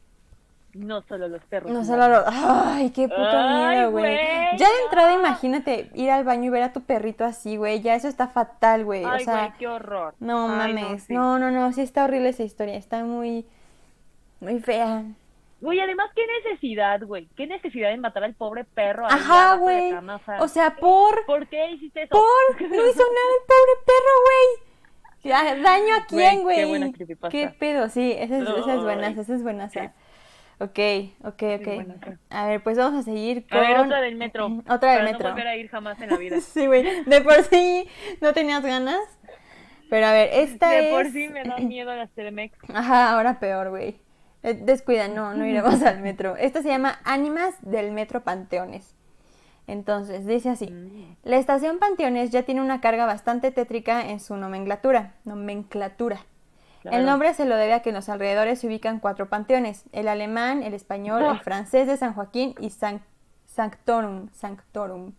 No 0.73 1.01
solo 1.03 1.27
los 1.27 1.43
perros. 1.45 1.71
No 1.71 1.83
solo 1.85 2.09
dan. 2.09 2.11
lo... 2.11 2.23
Ay, 2.27 2.89
qué 2.89 3.07
puto 3.07 3.21
Ay, 3.23 3.77
miedo, 3.77 3.91
güey. 3.91 4.15
Ya 4.57 4.67
de 4.67 4.81
entrada, 4.85 5.13
no. 5.13 5.19
imagínate 5.19 5.91
ir 5.93 6.09
al 6.09 6.23
baño 6.23 6.45
y 6.45 6.49
ver 6.49 6.63
a 6.63 6.73
tu 6.73 6.81
perrito 6.81 7.23
así, 7.25 7.57
güey. 7.57 7.81
Ya 7.81 7.93
eso 7.95 8.07
está 8.07 8.27
fatal, 8.27 8.83
güey. 8.83 9.05
O 9.05 9.09
Ay, 9.09 9.23
sea, 9.23 9.37
güey, 9.47 9.51
qué 9.59 9.67
horror. 9.67 10.15
no 10.19 10.49
Ay, 10.49 10.73
mames. 10.73 11.03
sí. 11.03 11.13
No, 11.13 11.37
no, 11.37 11.51
no, 11.51 11.71
sí 11.73 11.81
está 11.81 12.05
horrible 12.05 12.29
esa 12.29 12.43
historia. 12.43 12.75
Está 12.75 13.03
muy, 13.03 13.45
muy 14.39 14.59
fea. 14.61 15.03
Güey, 15.61 15.79
además, 15.79 16.09
qué 16.15 16.23
necesidad, 16.43 17.01
güey. 17.03 17.27
Qué 17.37 17.47
necesidad 17.47 17.89
de 17.89 17.97
matar 17.97 18.23
al 18.23 18.33
pobre 18.33 18.63
perro. 18.65 19.05
Ajá, 19.05 19.55
güey. 19.55 19.93
O 20.39 20.47
sea, 20.47 20.75
por, 20.75 21.25
¿por 21.25 21.47
qué 21.47 21.71
hiciste 21.71 22.03
eso? 22.03 22.09
por, 22.09 22.61
no 22.61 22.67
hizo 22.67 23.03
nada 23.03 23.29
el 23.37 23.45
pobre 23.47 23.73
perro, 23.85 24.15
güey. 24.25 24.73
¿Daño 25.63 25.95
a 25.95 26.05
quién, 26.05 26.41
Güey, 26.41 26.57
qué 26.57 26.65
güey? 26.65 26.69
buena 26.69 26.91
creepypasta. 26.91 27.29
¿Qué 27.29 27.47
pedo? 27.57 27.87
Sí, 27.87 28.11
esa 28.11 28.39
es, 28.39 28.49
esa 28.49 28.73
es 28.73 28.81
buena, 28.83 29.07
esa 29.07 29.21
es 29.33 29.41
buena. 29.41 29.69
Ok, 30.59 30.79
ok, 31.23 31.43
ok. 31.59 32.17
A 32.29 32.47
ver, 32.47 32.63
pues 32.63 32.77
vamos 32.77 32.99
a 32.99 33.03
seguir 33.03 33.45
A 33.49 33.57
con... 33.57 33.61
ver, 33.61 33.77
otra 33.79 34.01
del 34.01 34.15
metro. 34.15 34.45
Otra 34.69 34.91
del 34.93 34.99
para 34.99 35.11
metro. 35.11 35.27
no 35.29 35.33
volver 35.33 35.47
a 35.47 35.55
ir 35.55 35.69
jamás 35.69 35.99
en 36.01 36.09
la 36.09 36.17
vida. 36.17 36.37
Sí, 36.41 36.67
güey. 36.67 37.03
De 37.05 37.21
por 37.21 37.41
sí 37.43 37.87
no 38.21 38.33
tenías 38.33 38.63
ganas. 38.63 38.99
Pero 39.89 40.07
a 40.07 40.11
ver, 40.13 40.29
esta 40.33 40.69
De 40.69 40.87
es. 40.87 40.93
por 40.93 41.11
sí 41.11 41.27
me 41.27 41.43
dan 41.43 41.67
miedo 41.67 41.93
las 41.95 42.09
Telemex. 42.11 42.57
Ajá, 42.73 43.11
ahora 43.11 43.39
peor, 43.39 43.69
güey. 43.69 43.97
Eh, 44.43 44.53
Descuida, 44.55 45.07
no, 45.07 45.33
no 45.33 45.45
iremos 45.45 45.81
al 45.83 46.01
metro. 46.01 46.35
Esta 46.37 46.61
se 46.61 46.69
llama 46.69 46.99
Ánimas 47.03 47.55
del 47.61 47.91
Metro 47.91 48.23
Panteones. 48.23 48.95
Entonces, 49.67 50.25
dice 50.25 50.49
así. 50.49 50.67
Mm. 50.69 51.15
La 51.23 51.37
estación 51.37 51.79
Panteones 51.79 52.31
ya 52.31 52.43
tiene 52.43 52.61
una 52.61 52.81
carga 52.81 53.05
bastante 53.05 53.51
tétrica 53.51 54.09
en 54.09 54.19
su 54.19 54.35
nomenclatura. 54.35 55.13
Nomenclatura. 55.23 56.25
El 56.91 57.05
nombre 57.05 57.33
se 57.33 57.45
lo 57.45 57.55
debe 57.55 57.73
a 57.73 57.81
que 57.81 57.89
en 57.89 57.95
los 57.95 58.09
alrededores 58.09 58.59
se 58.59 58.67
ubican 58.67 58.99
cuatro 58.99 59.29
panteones, 59.29 59.83
el 59.91 60.07
alemán, 60.07 60.63
el 60.63 60.73
español, 60.73 61.21
el 61.23 61.29
Ah. 61.29 61.39
francés 61.43 61.87
de 61.87 61.97
San 61.97 62.13
Joaquín 62.13 62.55
y 62.59 62.69
San 62.71 63.01
Sanctorum. 63.45 64.29
Sanctorum. 64.33 65.13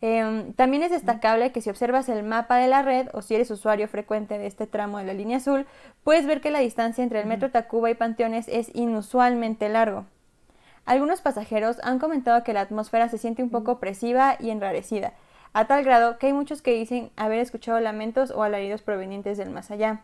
Em, 0.00 0.52
también 0.52 0.82
es 0.82 0.90
destacable 0.90 1.50
que 1.50 1.62
si 1.62 1.70
observas 1.70 2.08
el 2.10 2.22
mapa 2.24 2.56
de 2.56 2.68
la 2.68 2.82
red 2.82 3.08
o 3.14 3.22
si 3.22 3.34
eres 3.34 3.50
usuario 3.50 3.88
frecuente 3.88 4.38
de 4.38 4.46
este 4.46 4.66
tramo 4.66 4.98
de 4.98 5.04
la 5.04 5.14
línea 5.14 5.38
azul, 5.38 5.66
puedes 6.02 6.26
ver 6.26 6.40
que 6.42 6.50
la 6.50 6.58
distancia 6.58 7.02
entre 7.02 7.20
el 7.20 7.26
metro 7.26 7.50
Tacuba 7.50 7.90
y 7.90 7.94
Panteones 7.94 8.46
es 8.48 8.70
inusualmente 8.74 9.68
largo. 9.70 10.04
Algunos 10.84 11.22
pasajeros 11.22 11.78
han 11.82 11.98
comentado 11.98 12.44
que 12.44 12.52
la 12.52 12.60
atmósfera 12.60 13.08
se 13.08 13.16
siente 13.16 13.42
un 13.42 13.48
poco 13.48 13.72
opresiva 13.72 14.36
y 14.38 14.50
enrarecida, 14.50 15.14
a 15.54 15.64
tal 15.66 15.82
grado 15.84 16.18
que 16.18 16.26
hay 16.26 16.32
muchos 16.34 16.60
que 16.60 16.72
dicen 16.74 17.10
haber 17.16 17.38
escuchado 17.38 17.80
lamentos 17.80 18.30
o 18.30 18.42
alaridos 18.42 18.82
provenientes 18.82 19.38
del 19.38 19.48
más 19.50 19.70
allá. 19.70 20.02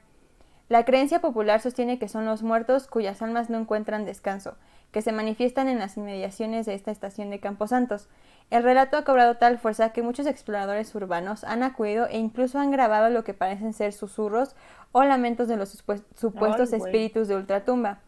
La 0.70 0.84
creencia 0.84 1.20
popular 1.20 1.60
sostiene 1.60 1.98
que 1.98 2.06
son 2.06 2.26
los 2.26 2.44
muertos 2.44 2.86
cuyas 2.86 3.20
almas 3.22 3.50
no 3.50 3.58
encuentran 3.58 4.04
descanso, 4.04 4.56
que 4.92 5.02
se 5.02 5.10
manifiestan 5.10 5.66
en 5.66 5.80
las 5.80 5.96
inmediaciones 5.96 6.64
de 6.64 6.74
esta 6.74 6.92
estación 6.92 7.28
de 7.28 7.40
Camposantos. 7.40 8.08
El 8.50 8.62
relato 8.62 8.96
ha 8.96 9.02
cobrado 9.02 9.36
tal 9.36 9.58
fuerza 9.58 9.92
que 9.92 10.04
muchos 10.04 10.28
exploradores 10.28 10.94
urbanos 10.94 11.42
han 11.42 11.64
acudido 11.64 12.06
e 12.06 12.18
incluso 12.18 12.60
han 12.60 12.70
grabado 12.70 13.10
lo 13.10 13.24
que 13.24 13.34
parecen 13.34 13.72
ser 13.72 13.92
susurros 13.92 14.54
o 14.92 15.02
lamentos 15.02 15.48
de 15.48 15.56
los 15.56 15.70
supuestos 15.70 16.72
espíritus 16.72 17.26
de 17.26 17.34
ultratumba. 17.34 17.98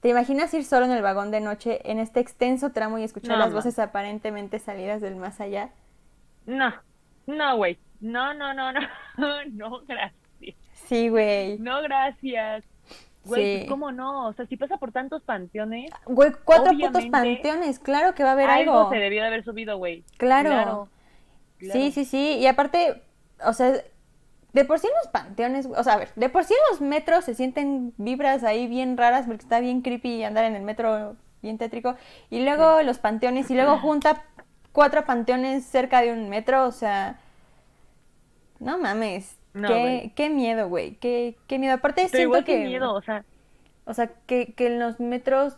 ¿Te 0.00 0.08
imaginas 0.08 0.52
ir 0.54 0.64
solo 0.64 0.86
en 0.86 0.92
el 0.92 1.02
vagón 1.02 1.30
de 1.30 1.38
noche 1.38 1.88
en 1.88 2.00
este 2.00 2.18
extenso 2.18 2.72
tramo 2.72 2.98
y 2.98 3.04
escuchar 3.04 3.38
las 3.38 3.52
voces 3.52 3.78
aparentemente 3.78 4.58
salidas 4.58 5.00
del 5.00 5.14
más 5.14 5.40
allá? 5.40 5.70
No, 6.46 6.74
no, 7.28 7.56
güey. 7.56 7.78
No, 8.00 8.34
no, 8.34 8.52
no, 8.54 8.72
no. 8.72 8.80
no, 9.52 9.82
gracias. 9.86 10.27
Sí, 10.88 11.08
güey. 11.08 11.58
No, 11.58 11.82
gracias. 11.82 12.64
Güey, 13.24 13.58
pues, 13.58 13.68
¿cómo 13.68 13.92
no? 13.92 14.28
O 14.28 14.32
sea, 14.32 14.46
si 14.46 14.56
pasa 14.56 14.78
por 14.78 14.90
tantos 14.90 15.22
panteones. 15.22 15.90
Güey, 16.06 16.32
cuatro 16.44 16.72
putos 16.72 17.06
panteones, 17.06 17.78
claro 17.78 18.14
que 18.14 18.22
va 18.22 18.30
a 18.30 18.32
haber 18.32 18.48
algo. 18.48 18.72
Algo 18.72 18.90
se 18.90 18.96
debió 18.96 19.20
de 19.20 19.26
haber 19.28 19.44
subido, 19.44 19.76
güey. 19.76 20.04
Claro. 20.16 20.88
Sí, 21.60 21.90
sí, 21.92 22.04
sí. 22.04 22.38
Y 22.38 22.46
aparte, 22.46 23.02
o 23.44 23.52
sea, 23.52 23.72
de 24.52 24.64
por 24.64 24.78
sí 24.78 24.88
los 25.02 25.12
panteones, 25.12 25.66
o 25.66 25.84
sea, 25.84 25.94
a 25.94 25.98
ver, 25.98 26.10
de 26.16 26.28
por 26.30 26.44
sí 26.44 26.54
los 26.70 26.80
metros 26.80 27.24
se 27.24 27.34
sienten 27.34 27.92
vibras 27.98 28.44
ahí 28.44 28.66
bien 28.66 28.96
raras 28.96 29.26
porque 29.26 29.42
está 29.42 29.60
bien 29.60 29.82
creepy 29.82 30.24
andar 30.24 30.44
en 30.44 30.56
el 30.56 30.62
metro 30.62 31.16
bien 31.42 31.58
tétrico. 31.58 31.96
Y 32.30 32.42
luego 32.44 32.82
los 32.82 32.98
panteones, 32.98 33.50
y 33.50 33.54
luego 33.54 33.78
junta 33.78 34.24
cuatro 34.72 35.04
panteones 35.04 35.64
cerca 35.64 36.00
de 36.00 36.12
un 36.12 36.28
metro, 36.28 36.64
o 36.64 36.72
sea, 36.72 37.18
no 38.58 38.78
mames. 38.78 39.37
Qué, 39.52 40.12
qué, 40.14 40.30
miedo, 40.30 40.68
güey. 40.68 40.96
Qué, 40.96 41.36
qué 41.46 41.58
miedo. 41.58 41.74
Aparte 41.74 42.08
siento 42.08 42.44
que... 42.44 42.64
miedo, 42.64 42.94
o 42.94 43.02
sea... 43.02 43.24
O 43.84 43.94
sea, 43.94 44.08
que, 44.26 44.52
que 44.52 44.66
en 44.66 44.78
los 44.78 45.00
metros 45.00 45.56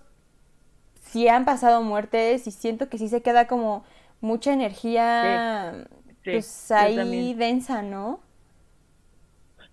sí 1.01 1.27
han 1.27 1.45
pasado 1.45 1.83
muertes 1.83 2.47
y 2.47 2.53
siento 2.53 2.89
que 2.89 2.97
sí 2.97 3.09
se 3.09 3.23
queda 3.23 3.49
como 3.49 3.85
mucha 4.21 4.53
energía 4.53 5.87
pues 6.25 6.71
ahí 6.71 7.35
densa, 7.35 7.83
¿no? 7.83 8.21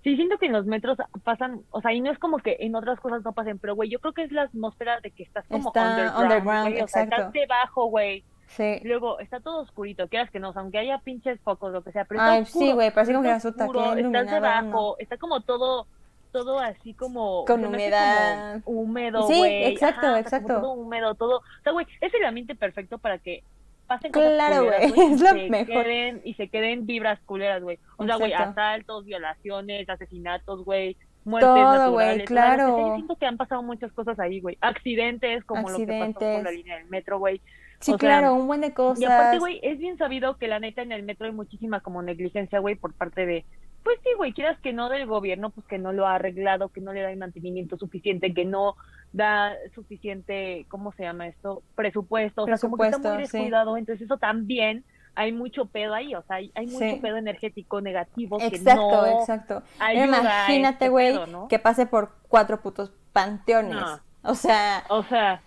Sí, 0.03 0.15
siento 0.15 0.38
que 0.38 0.45
en 0.45 0.53
los 0.53 0.65
metros 0.65 0.97
pasan, 1.24 1.63
o 1.72 1.82
sea, 1.82 1.93
y 1.93 1.99
no 1.99 2.11
es 2.11 2.18
como 2.18 2.38
que 2.38 2.57
en 2.61 2.76
otras 2.76 2.99
cosas 2.99 3.24
no 3.24 3.34
pasen, 3.34 3.59
pero 3.59 3.76
güey, 3.76 3.89
yo 3.89 3.99
creo 3.99 4.13
que 4.13 4.24
es 4.24 4.32
la 4.32 4.43
atmósfera 4.43 5.01
de 5.01 5.11
que 5.11 5.24
estás 5.24 5.45
como 5.47 5.70
underground, 5.70 6.82
o 6.82 6.88
sea, 6.88 7.03
estás 7.03 7.34
debajo, 7.34 7.88
güey. 7.88 8.24
Sí. 8.48 8.80
Luego 8.84 9.20
está 9.20 9.39
todo 9.39 9.62
oscurito, 9.62 10.08
quieras 10.08 10.32
que 10.32 10.39
no, 10.39 10.54
aunque 10.56 10.78
haya 10.80 11.00
pinches 11.00 11.39
focos, 11.41 11.72
lo 11.74 11.84
que 11.84 11.91
sea, 11.91 12.06
pero 12.06 12.22
Ay, 12.22 12.45
sí, 12.45 12.72
güey, 12.72 12.91
parece 12.91 13.14
como 13.14 13.24
que 13.24 13.34
oscuro, 13.34 13.93
estás 13.93 14.32
debajo, 14.32 14.95
está 15.00 15.18
como 15.18 15.41
todo 15.41 15.88
todo 16.32 16.60
así 16.60 16.93
como 16.93 17.45
con 17.45 17.66
humedad 17.66 18.62
húmedo 18.66 19.26
sí 19.28 19.41
exacto 19.43 20.14
exacto 20.18 20.60
todo 20.60 20.74
húmedo 20.74 21.16
todo 21.16 21.38
o 21.38 21.64
sea 21.64 21.72
güey 21.72 21.88
es 22.02 22.14
el 22.14 22.26
ambiente 22.26 22.54
perfecto 22.54 22.98
para 22.98 23.18
que 23.18 23.43
pasen 23.88 24.12
claro, 24.12 24.66
güey, 24.66 25.14
es 25.14 25.22
lo 25.22 25.34
mejor. 25.34 25.84
Queden, 25.86 26.22
y 26.24 26.34
se 26.36 26.50
queden 26.50 26.86
vibras 26.86 27.20
culeras, 27.26 27.64
güey. 27.64 27.80
O 27.95 28.06
sea, 28.06 28.18
güey, 28.18 28.34
asaltos, 28.34 29.06
violaciones, 29.06 29.89
asesinatos, 29.89 30.64
güey, 30.64 30.98
muertes 31.24 31.50
Todo, 31.50 31.74
naturales. 31.74 32.28
claro. 32.28 32.78
yo 32.78 32.95
siento 32.95 33.16
que 33.16 33.26
han 33.26 33.38
pasado 33.38 33.64
muchas 33.64 33.91
cosas 33.93 34.20
ahí, 34.20 34.39
güey. 34.39 34.58
Accidentes, 34.62 35.43
como 35.45 35.70
lo 35.70 35.78
que 35.78 35.88
pasó 35.88 36.20
con 36.20 36.43
la 36.43 36.52
línea 36.52 36.78
del 36.78 36.88
metro, 36.88 37.18
güey. 37.18 37.41
Sí, 37.80 37.93
claro, 37.93 38.34
un 38.34 38.47
buen 38.47 38.61
de 38.61 38.73
cosas. 38.73 39.01
Y 39.01 39.05
aparte, 39.05 39.39
güey, 39.39 39.59
es 39.63 39.78
bien 39.78 39.97
sabido 39.97 40.38
que 40.38 40.47
la 40.47 40.59
neta 40.59 40.82
en 40.82 40.91
el 40.91 41.03
metro 41.03 41.28
hay 41.28 41.34
muchísima 41.34 41.82
como 41.82 42.01
negligencia, 42.01 42.59
güey, 42.59 42.75
por 42.75 42.93
parte 42.93 43.25
de 43.25 43.45
pues 43.88 43.99
sí, 44.03 44.09
güey, 44.17 44.34
quieras 44.34 44.59
que 44.59 44.73
no 44.73 44.89
del 44.89 45.05
gobierno, 45.05 45.49
pues 45.49 45.65
que 45.65 45.78
no 45.78 45.93
lo 45.93 46.05
ha 46.05 46.15
arreglado, 46.15 46.67
que 46.67 46.82
no 46.82 46.91
le 46.91 47.03
da 47.03 47.09
el 47.09 47.17
mantenimiento 47.17 47.78
suficiente, 47.78 48.34
que 48.34 48.43
no 48.43 48.75
da 49.13 49.53
suficiente, 49.73 50.65
¿cómo 50.67 50.91
se 50.91 51.03
llama 51.03 51.28
esto? 51.28 51.63
Presupuesto, 51.73 52.43
o 52.43 52.45
sea, 52.47 52.57
como 52.57 52.75
que 52.75 52.89
está 52.89 52.97
muy 52.97 53.19
descuidado, 53.19 53.78
entonces 53.78 54.03
eso 54.03 54.17
también 54.17 54.84
hay 55.15 55.32
mucho 55.32 55.67
pedo 55.67 55.93
ahí, 55.93 56.13
o 56.15 56.21
sea, 56.23 56.36
hay, 56.36 56.67
mucho 56.67 56.99
pedo 57.01 57.15
energético 57.15 57.80
negativo 57.80 58.38
exacto, 58.41 58.61
que 58.61 58.75
no 58.75 59.19
Exacto, 59.21 59.63
Imagínate, 59.80 60.73
este 60.73 60.89
güey, 60.89 61.17
que 61.47 61.57
pase 61.57 61.86
por 61.86 62.11
cuatro 62.28 62.59
putos 62.59 62.91
panteones. 63.13 63.86
O 64.23 64.36
sea, 64.36 64.84
o 64.89 65.03
sea, 65.03 65.41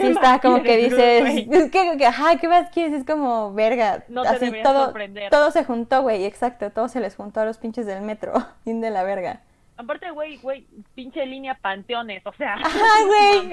sí 0.00 0.06
está 0.08 0.40
como 0.40 0.62
que 0.62 0.76
dices, 0.76 1.46
es 1.50 1.70
que, 1.70 1.96
que, 1.96 2.06
ajá, 2.06 2.36
¿qué 2.36 2.48
más 2.48 2.70
quieres? 2.70 2.92
Es 2.94 3.04
como, 3.04 3.52
verga, 3.52 4.04
no 4.08 4.22
así 4.22 4.52
todo, 4.62 4.92
todo 5.30 5.50
se 5.50 5.64
juntó, 5.64 6.02
güey, 6.02 6.24
exacto, 6.24 6.70
todo 6.70 6.88
se 6.88 7.00
les 7.00 7.16
juntó 7.16 7.40
a 7.40 7.44
los 7.44 7.58
pinches 7.58 7.86
del 7.86 8.02
metro, 8.02 8.32
fin 8.64 8.80
de 8.80 8.90
la 8.90 9.04
verga. 9.04 9.42
Aparte, 9.76 10.10
güey, 10.12 10.36
güey, 10.36 10.66
pinche 10.94 11.26
línea 11.26 11.58
panteones, 11.60 12.24
o 12.24 12.32
sea. 12.34 12.54
Ajá, 12.54 12.86
güey, 13.06 13.52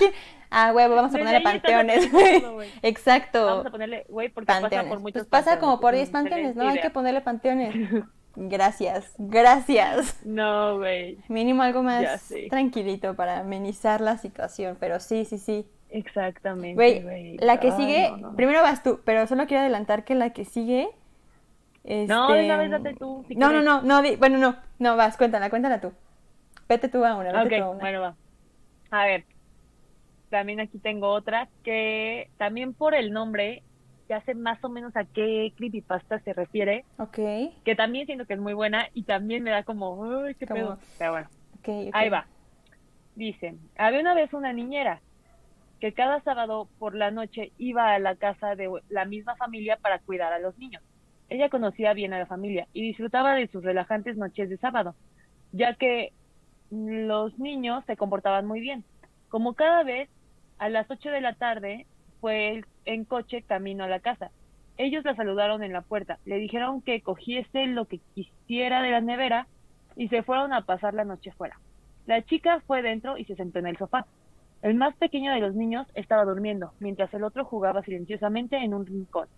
ah, 0.50 0.72
güey, 0.72 0.88
vamos 0.88 1.14
a 1.14 1.18
ponerle 1.18 1.40
panteones, 1.42 2.10
güey. 2.10 2.70
Exacto. 2.80 3.44
Vamos 3.44 3.66
a 3.66 3.70
ponerle, 3.70 4.06
güey, 4.08 4.30
porque 4.30 4.46
pasa 4.46 4.84
por 4.84 5.00
muchos 5.00 5.26
pues 5.26 5.26
pasa 5.26 5.58
como 5.58 5.78
por 5.78 5.94
10 5.94 6.08
panteones, 6.08 6.56
¿no? 6.56 6.68
Hay 6.68 6.80
que 6.80 6.88
ponerle 6.88 7.20
panteones. 7.20 7.74
Gracias, 8.40 9.12
gracias. 9.18 10.24
No, 10.24 10.78
güey. 10.78 11.18
Mínimo 11.28 11.62
algo 11.62 11.82
más 11.82 12.32
tranquilito 12.48 13.14
para 13.14 13.40
amenizar 13.40 14.00
la 14.00 14.16
situación, 14.16 14.76
pero 14.78 15.00
sí, 15.00 15.24
sí, 15.24 15.38
sí. 15.38 15.66
Exactamente, 15.90 16.74
güey. 16.74 17.38
La 17.38 17.60
que 17.60 17.72
sigue, 17.72 18.12
primero 18.36 18.62
vas 18.62 18.82
tú, 18.82 19.00
pero 19.04 19.26
solo 19.26 19.46
quiero 19.46 19.62
adelantar 19.62 20.04
que 20.04 20.14
la 20.14 20.30
que 20.30 20.44
sigue. 20.44 20.88
No, 21.84 22.32
de 22.32 22.44
una 22.44 22.56
vez 22.58 22.70
date 22.70 22.94
tú. 22.94 23.24
no, 23.30 23.50
no, 23.50 23.62
no, 23.62 23.82
no, 23.82 24.02
bueno, 24.18 24.38
no, 24.38 24.56
no, 24.78 24.96
vas, 24.96 25.16
cuéntala, 25.16 25.48
cuéntala 25.48 25.80
tú. 25.80 25.92
Vete 26.68 26.88
tú 26.88 27.04
a 27.04 27.16
una, 27.16 27.32
vete 27.32 27.58
tú 27.58 27.64
a 27.64 27.70
una. 27.70 27.80
Bueno, 27.80 28.00
va. 28.02 28.14
A 28.90 29.06
ver, 29.06 29.24
también 30.28 30.60
aquí 30.60 30.78
tengo 30.78 31.08
otra 31.08 31.48
que 31.64 32.28
también 32.36 32.74
por 32.74 32.94
el 32.94 33.12
nombre 33.12 33.62
ya 34.08 34.20
sé 34.22 34.34
más 34.34 34.62
o 34.64 34.68
menos 34.68 34.96
a 34.96 35.04
qué 35.04 35.52
creepypasta 35.56 36.18
se 36.20 36.32
refiere. 36.32 36.84
Ok. 36.98 37.18
Que 37.64 37.74
también 37.76 38.06
siento 38.06 38.26
que 38.26 38.34
es 38.34 38.40
muy 38.40 38.54
buena 38.54 38.88
y 38.94 39.02
también 39.02 39.42
me 39.42 39.50
da 39.50 39.62
como, 39.62 39.94
uy, 39.94 40.34
qué 40.34 40.46
pedo. 40.46 40.78
Pero 40.98 41.12
bueno, 41.12 41.28
okay, 41.60 41.90
ahí 41.92 42.08
va. 42.08 42.26
Dice, 43.14 43.54
había 43.76 44.00
una 44.00 44.14
vez 44.14 44.32
una 44.32 44.52
niñera 44.52 45.00
que 45.80 45.92
cada 45.92 46.20
sábado 46.22 46.68
por 46.78 46.94
la 46.94 47.10
noche 47.10 47.52
iba 47.58 47.94
a 47.94 47.98
la 47.98 48.16
casa 48.16 48.54
de 48.54 48.68
la 48.88 49.04
misma 49.04 49.36
familia 49.36 49.76
para 49.76 49.98
cuidar 50.00 50.32
a 50.32 50.38
los 50.38 50.58
niños. 50.58 50.82
Ella 51.28 51.50
conocía 51.50 51.92
bien 51.92 52.12
a 52.14 52.18
la 52.18 52.26
familia 52.26 52.66
y 52.72 52.82
disfrutaba 52.82 53.34
de 53.34 53.48
sus 53.48 53.62
relajantes 53.62 54.16
noches 54.16 54.48
de 54.48 54.56
sábado, 54.56 54.94
ya 55.52 55.74
que 55.74 56.12
los 56.70 57.38
niños 57.38 57.84
se 57.86 57.96
comportaban 57.96 58.46
muy 58.46 58.60
bien. 58.60 58.84
Como 59.28 59.54
cada 59.54 59.82
vez, 59.84 60.08
a 60.58 60.68
las 60.68 60.90
ocho 60.90 61.10
de 61.10 61.20
la 61.20 61.34
tarde 61.34 61.86
fue 62.20 62.64
en 62.84 63.04
coche 63.04 63.42
camino 63.42 63.84
a 63.84 63.88
la 63.88 64.00
casa. 64.00 64.30
Ellos 64.76 65.04
la 65.04 65.14
saludaron 65.16 65.62
en 65.62 65.72
la 65.72 65.82
puerta, 65.82 66.18
le 66.24 66.36
dijeron 66.36 66.82
que 66.82 67.02
cogiese 67.02 67.66
lo 67.66 67.86
que 67.86 68.00
quisiera 68.14 68.80
de 68.82 68.90
la 68.90 69.00
nevera 69.00 69.46
y 69.96 70.08
se 70.08 70.22
fueron 70.22 70.52
a 70.52 70.62
pasar 70.62 70.94
la 70.94 71.04
noche 71.04 71.32
fuera. 71.32 71.58
La 72.06 72.22
chica 72.22 72.62
fue 72.66 72.82
dentro 72.82 73.18
y 73.18 73.24
se 73.24 73.36
sentó 73.36 73.58
en 73.58 73.66
el 73.66 73.76
sofá. 73.76 74.06
El 74.60 74.74
más 74.74 74.96
pequeño 74.96 75.32
de 75.32 75.40
los 75.40 75.54
niños 75.54 75.86
estaba 75.94 76.24
durmiendo, 76.24 76.72
mientras 76.80 77.12
el 77.14 77.22
otro 77.22 77.44
jugaba 77.44 77.82
silenciosamente 77.82 78.56
en 78.56 78.74
un 78.74 78.86
rincón. 78.86 79.28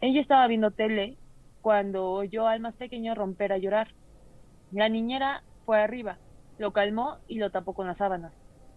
Ella 0.00 0.20
estaba 0.20 0.46
viendo 0.46 0.70
tele 0.70 1.18
cuando 1.60 2.10
oyó 2.10 2.46
al 2.46 2.60
más 2.60 2.74
pequeño 2.74 3.14
romper 3.14 3.52
a 3.52 3.58
llorar. 3.58 3.88
La 4.72 4.88
niñera 4.88 5.42
fue 5.66 5.80
arriba, 5.80 6.18
lo 6.58 6.72
calmó 6.72 7.18
y 7.28 7.38
lo 7.38 7.50
tapó 7.50 7.74
con 7.74 7.86
las 7.86 7.98
sábanas. 7.98 8.32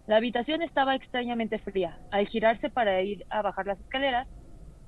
La 0.06 0.16
habitación 0.16 0.62
estaba 0.62 0.94
extrañamente 0.94 1.58
fría. 1.58 1.98
Al 2.10 2.26
girarse 2.28 2.70
para 2.70 3.00
ir 3.02 3.24
a 3.30 3.42
bajar 3.42 3.66
las 3.66 3.80
escaleras, 3.80 4.28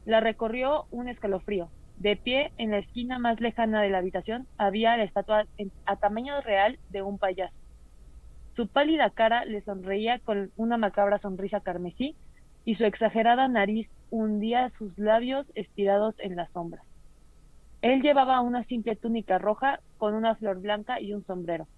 la 0.05 0.21
recorrió 0.21 0.87
un 0.91 1.09
escalofrío. 1.09 1.71
De 1.97 2.17
pie, 2.17 2.53
en 2.57 2.71
la 2.71 2.79
esquina 2.79 3.19
más 3.19 3.41
lejana 3.41 3.83
de 3.83 3.91
la 3.91 3.99
habitación, 3.99 4.47
había 4.57 4.97
la 4.97 5.05
estatua 5.05 5.45
a 5.85 5.97
tamaño 5.97 6.41
real 6.41 6.79
de 6.89 7.03
un 7.03 7.19
payaso. 7.19 7.60
Su 8.61 8.69
pálida 8.69 9.09
cara 9.09 9.47
le 9.47 9.63
sonreía 9.63 10.19
con 10.19 10.53
una 10.59 10.77
macabra 10.77 11.19
sonrisa 11.19 11.61
carmesí 11.61 12.15
y 12.67 12.75
su 12.75 12.85
exagerada 12.85 13.49
nariz 13.49 13.89
hundía 14.11 14.71
sus 14.77 14.99
labios 14.99 15.47
estirados 15.55 16.15
en 16.19 16.37
las 16.37 16.51
sombras. 16.51 16.85
Él 17.81 18.03
llevaba 18.03 18.43
una 18.43 18.65
simple 18.65 18.97
túnica 18.97 19.39
roja 19.39 19.81
con 19.97 20.13
una 20.13 20.35
flor 20.35 20.61
blanca 20.61 21.01
y 21.01 21.15
un 21.15 21.25
sombrero. 21.25 21.69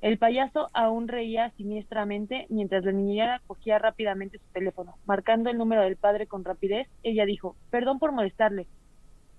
El 0.00 0.16
payaso 0.16 0.68
aún 0.72 1.08
reía 1.08 1.50
siniestramente 1.58 2.46
mientras 2.48 2.86
la 2.86 2.92
niñera 2.92 3.42
cogía 3.46 3.78
rápidamente 3.78 4.38
su 4.38 4.46
teléfono. 4.54 4.94
Marcando 5.04 5.50
el 5.50 5.58
número 5.58 5.82
del 5.82 5.96
padre 5.96 6.26
con 6.26 6.42
rapidez, 6.42 6.88
ella 7.02 7.26
dijo, 7.26 7.54
Perdón 7.68 7.98
por 7.98 8.12
molestarle, 8.12 8.66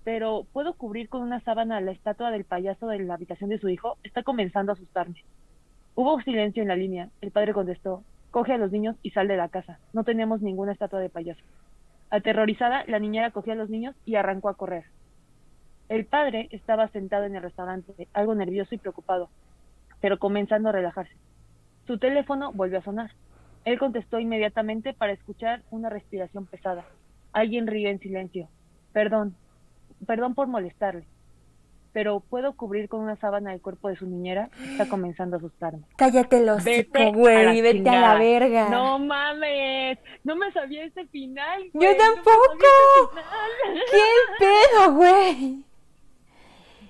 pero 0.04 0.46
¿puedo 0.52 0.74
cubrir 0.74 1.08
con 1.08 1.22
una 1.22 1.40
sábana 1.40 1.80
la 1.80 1.90
estatua 1.90 2.30
del 2.30 2.44
payaso 2.44 2.86
de 2.86 3.00
la 3.00 3.14
habitación 3.14 3.50
de 3.50 3.58
su 3.58 3.68
hijo? 3.68 3.98
Está 4.04 4.22
comenzando 4.22 4.70
a 4.70 4.74
asustarme. 4.74 5.24
Hubo 5.94 6.20
silencio 6.22 6.62
en 6.62 6.68
la 6.68 6.76
línea. 6.76 7.10
El 7.20 7.32
padre 7.32 7.52
contestó, 7.52 8.02
coge 8.30 8.54
a 8.54 8.58
los 8.58 8.72
niños 8.72 8.96
y 9.02 9.10
sal 9.10 9.28
de 9.28 9.36
la 9.36 9.48
casa. 9.48 9.78
No 9.92 10.04
tenemos 10.04 10.40
ninguna 10.40 10.72
estatua 10.72 11.00
de 11.00 11.10
payaso. 11.10 11.42
Aterrorizada, 12.10 12.84
la 12.86 12.98
niñera 12.98 13.30
cogió 13.30 13.52
a 13.52 13.56
los 13.56 13.68
niños 13.68 13.94
y 14.06 14.14
arrancó 14.14 14.48
a 14.48 14.54
correr. 14.54 14.84
El 15.88 16.06
padre 16.06 16.48
estaba 16.50 16.88
sentado 16.88 17.24
en 17.24 17.36
el 17.36 17.42
restaurante, 17.42 18.08
algo 18.14 18.34
nervioso 18.34 18.74
y 18.74 18.78
preocupado, 18.78 19.28
pero 20.00 20.18
comenzando 20.18 20.70
a 20.70 20.72
relajarse. 20.72 21.14
Su 21.86 21.98
teléfono 21.98 22.52
volvió 22.52 22.78
a 22.78 22.82
sonar. 22.82 23.10
Él 23.66 23.78
contestó 23.78 24.18
inmediatamente 24.18 24.94
para 24.94 25.12
escuchar 25.12 25.62
una 25.70 25.90
respiración 25.90 26.46
pesada. 26.46 26.84
Alguien 27.32 27.66
rió 27.66 27.90
en 27.90 27.98
silencio. 27.98 28.48
Perdón, 28.92 29.34
perdón 30.06 30.34
por 30.34 30.46
molestarle, 30.46 31.04
pero 31.92 32.20
¿puedo 32.20 32.54
cubrir 32.54 32.88
con 32.88 33.00
una 33.00 33.16
sábana 33.16 33.52
el 33.52 33.60
cuerpo 33.60 33.88
de 33.88 33.96
su 33.96 34.06
niñera? 34.06 34.50
Está 34.70 34.88
comenzando 34.88 35.36
a 35.36 35.38
asustarme. 35.38 35.82
Cállate 35.96 36.44
los 36.44 36.64
la 36.64 37.10
güey, 37.10 37.60
vete 37.60 37.88
a 37.88 38.00
la 38.00 38.14
verga. 38.14 38.68
No 38.68 38.98
mames, 38.98 39.98
no 40.24 40.36
me 40.36 40.50
sabía 40.52 40.84
ese 40.84 41.06
final. 41.06 41.62
Yo 41.64 41.70
güey, 41.74 41.96
no 41.96 42.04
me 42.04 42.14
tampoco. 42.14 43.12
ese 43.74 43.82
¿Qué 43.90 44.44
pedo, 44.44 44.94
güey? 44.94 45.64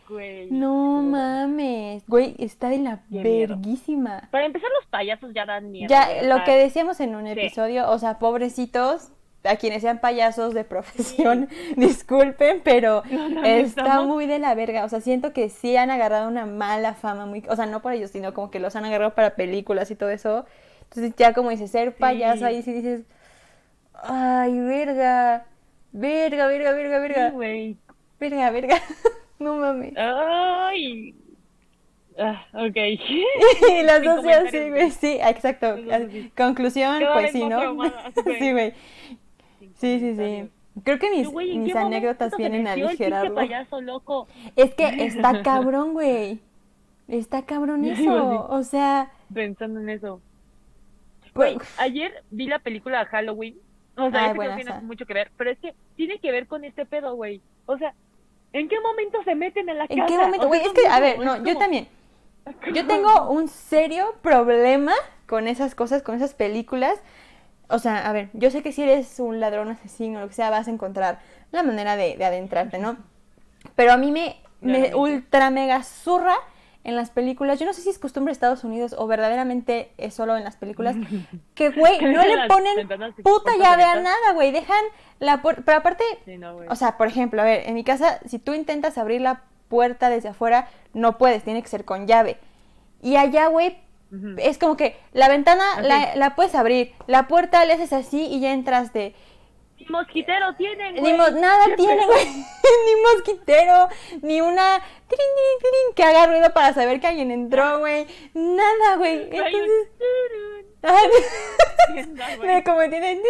Güey. 0.09 0.51
No 0.51 1.03
mames, 1.03 2.07
güey, 2.07 2.35
está 2.39 2.69
de 2.69 2.79
la 2.79 2.99
Qué 3.11 3.23
miedo. 3.23 3.57
verguísima. 3.57 4.29
Para 4.31 4.45
empezar, 4.45 4.69
los 4.79 4.87
payasos 4.91 5.33
ya 5.35 5.47
dan 5.47 5.71
miedo. 5.71 5.89
Ya, 5.89 6.23
lo 6.23 6.45
que 6.45 6.53
decíamos 6.53 7.01
en 7.01 7.15
un 7.17 7.25
sí. 7.25 7.33
episodio, 7.33 7.91
o 7.91 7.99
sea, 7.99 8.19
pobrecitos, 8.19 9.11
a 9.45 9.57
quienes 9.57 9.83
sean 9.83 10.01
payasos 10.01 10.55
de 10.55 10.65
profesión, 10.65 11.49
disculpen, 11.77 12.61
pero 12.63 13.03
No, 13.11 13.29
no, 13.29 13.45
está 13.45 13.83
estamos- 13.83 14.07
muy 14.07 14.27
de 14.27 14.39
la 14.39 14.55
verga. 14.55 14.85
O 14.85 14.89
sea, 14.89 15.01
siento 15.01 15.33
que 15.33 15.49
sí 15.49 15.77
han 15.77 15.91
agarrado 15.91 16.29
una 16.29 16.47
mala 16.47 16.95
fama, 16.95 17.27
muy, 17.27 17.43
o 17.49 17.57
sea, 17.57 17.67
no 17.67 17.83
por 17.83 17.93
ellos, 17.93 18.11
sino 18.11 18.33
como 18.35 18.51
que 18.51 18.61
los 18.61 18.77
han 18.77 18.85
agarrado 18.85 19.15
para 19.15 19.35
películas 19.35 19.91
y 19.91 19.97
todo 19.97 20.11
eso. 20.11 20.47
Entonces, 20.85 21.15
ya 21.17 21.33
como 21.33 21.51
dices, 21.51 21.71
ser 21.71 21.95
payaso 21.97 22.45
ahí 22.47 22.63
sí 22.63 22.73
dices, 22.73 23.03
ay, 23.95 24.59
verga, 24.61 25.47
verga, 25.93 26.47
verga, 26.47 26.73
verga, 26.73 26.99
Sí, 26.99 27.01
verga, 27.01 27.31
güey. 27.31 27.77
verga, 28.21 28.51
verga. 28.51 28.77
no 29.39 29.57
mames. 29.57 29.95
Ay. 29.97 31.17
Ah, 32.19 32.45
ok. 32.53 32.77
Y 32.77 33.83
las 33.85 34.03
dos 34.03 34.21
sí, 34.51 34.69
güey, 34.71 34.91
sí, 34.91 35.19
exacto. 35.23 35.77
Sí. 36.11 36.31
Conclusión, 36.37 37.03
pues 37.15 37.33
sí, 37.33 37.43
¿no? 37.47 37.61
Sí, 38.39 38.53
güey. 38.53 38.75
Sí, 39.83 39.99
sí, 39.99 40.15
sí. 40.17 40.49
Creo 40.85 40.99
que 41.01 41.11
mis, 41.11 41.29
güey, 41.29 41.57
¿en 41.57 41.65
mis 41.65 41.75
anécdotas 41.75 42.37
vienen 42.37 42.69
a 42.69 42.73
aligerarlo. 42.75 43.35
payaso 43.35 43.81
loco? 43.81 44.29
Es 44.55 44.75
que 44.75 45.05
está 45.05 45.43
cabrón, 45.43 45.93
güey. 45.93 46.41
Está 47.09 47.43
cabrón 47.45 47.85
eso. 47.85 48.47
O 48.49 48.63
sea, 48.63 49.11
Pensando 49.35 49.81
en 49.81 49.89
eso. 49.89 50.21
pues, 51.35 51.55
Güey, 51.57 51.67
ayer 51.79 52.23
vi 52.31 52.47
la 52.47 52.61
película 52.61 53.05
Halloween. 53.07 53.57
O 53.97 54.09
sea, 54.11 54.31
Ay, 54.31 54.39
esa. 54.41 54.55
tiene 54.57 54.81
mucho 54.83 55.05
que 55.05 55.15
ver, 55.15 55.33
pero 55.37 55.51
es 55.51 55.59
que 55.59 55.75
tiene 55.97 56.21
que 56.21 56.31
ver 56.31 56.47
con 56.47 56.65
este 56.65 56.87
pedo, 56.87 57.17
güey. 57.17 57.43
O 57.67 57.77
sea, 57.77 57.93
¿en 58.53 58.69
qué 58.69 58.77
momento 58.81 59.19
se 59.25 59.35
meten 59.35 59.69
en 59.69 59.79
la 59.79 59.87
¿en 59.89 59.99
casa? 59.99 60.07
qué 60.07 60.17
momento? 60.17 60.47
O 60.47 60.49
Güey, 60.49 60.61
sea, 60.61 60.69
es 60.71 60.75
que, 60.79 60.87
a 60.87 61.01
ver, 61.01 61.19
no, 61.19 61.45
yo 61.45 61.59
también. 61.59 61.89
Yo 62.75 62.87
tengo 62.87 63.31
un 63.31 63.49
serio 63.49 64.15
problema 64.23 64.93
con 65.29 65.47
esas 65.49 65.75
cosas, 65.75 66.03
con 66.03 66.15
esas 66.17 66.35
películas. 66.35 67.01
O 67.73 67.79
sea, 67.79 68.09
a 68.09 68.13
ver, 68.13 68.29
yo 68.35 68.51
sé 68.51 68.63
que 68.63 68.71
si 68.71 68.83
eres 68.83 69.19
un 69.19 69.41
ladrón 69.41 69.69
asesino 69.69 70.19
o 70.19 70.23
lo 70.23 70.29
que 70.29 70.35
sea, 70.35 70.51
vas 70.51 70.69
a 70.69 70.71
encontrar 70.71 71.21
la 71.51 71.63
manera 71.63 71.97
de, 71.97 72.17
de 72.17 72.25
adentrarte, 72.25 72.79
¿no? 72.79 72.99
Pero 73.75 73.93
a 73.93 73.97
mí 73.97 74.13
me, 74.13 74.95
ultra 74.95 75.51
mega 75.51 75.83
zurra 75.83 76.35
en 76.85 76.97
las 76.97 77.11
películas. 77.11 77.59
Yo 77.59 77.67
no 77.67 77.73
sé 77.73 77.83
si 77.83 77.91
es 77.91 77.99
costumbre 77.99 78.31
de 78.31 78.35
Estados 78.35 78.65
Unidos 78.65 78.95
o 78.99 79.07
verdaderamente 79.07 79.93
es 79.99 80.15
solo 80.15 80.37
en 80.37 80.45
las 80.45 80.57
películas. 80.57 80.97
Que, 81.55 81.71
güey, 81.71 82.01
no 82.01 82.23
le 82.23 82.49
ponen 82.49 82.89
puta 83.23 83.53
llave 83.59 83.85
a 83.85 83.97
nada, 83.97 84.33
güey. 84.35 84.53
Dejan 84.53 84.85
la 85.19 85.43
puerta. 85.43 85.63
Pero 85.65 85.79
aparte, 85.79 86.05
Sí, 86.25 86.39
no, 86.39 86.57
o 86.69 86.77
sea, 86.77 86.97
por 86.97 87.07
ejemplo, 87.07 87.43
a 87.43 87.45
ver, 87.45 87.69
en 87.69 87.75
mi 87.75 87.85
casa, 87.85 88.21
si 88.27 88.39
tú 88.39 88.55
intentas 88.55 88.99
abrir 88.99 89.21
la 89.21 89.43
puerta 89.69 90.11
desde 90.11 90.31
afuera, 90.31 90.69
no 90.93 91.19
puedes, 91.19 91.45
tiene 91.45 91.63
que 91.63 91.69
ser 91.69 91.85
con 91.85 92.07
llave. 92.07 92.39
Y 93.01 93.17
allá, 93.17 93.47
güey, 93.49 93.79
Ujú. 94.13 94.35
es 94.39 94.59
como 94.59 94.77
que 94.77 94.97
la 95.13 95.29
ventana 95.29 95.81
la, 95.83 96.15
la 96.17 96.35
puedes 96.35 96.55
abrir, 96.55 96.93
la 97.07 97.27
puerta 97.29 97.65
le 97.65 97.73
haces 97.73 97.93
así 97.93 98.27
y 98.27 98.41
ya 98.41 98.53
entras 98.53 98.93
de... 98.93 99.15
Ni 99.79 99.87
mosquitero 99.87 100.55
tienen, 100.55 100.95
Ni 100.95 101.01
güey. 101.01 101.17
mo- 101.17 101.31
nada 101.31 101.65
¿Qué 101.67 101.77
tiene, 101.77 102.07
güey. 102.07 102.27
ni 102.87 103.03
mosquitero, 103.15 103.89
ni 104.23 104.41
una... 104.41 104.81
tirin, 105.09 105.27
tirin, 105.35 105.59
tirin, 105.61 105.95
que 105.97 106.05
haga 106.05 106.27
ruido 106.27 106.53
para 106.53 106.73
saber 106.73 107.01
que 107.01 107.07
alguien 107.09 107.31
entró, 107.31 107.79
güey. 107.81 108.07
Nada, 108.35 108.97
güey. 108.97 109.23
Entonces... 109.33 109.89
como 112.65 112.81
tienen, 112.89 113.21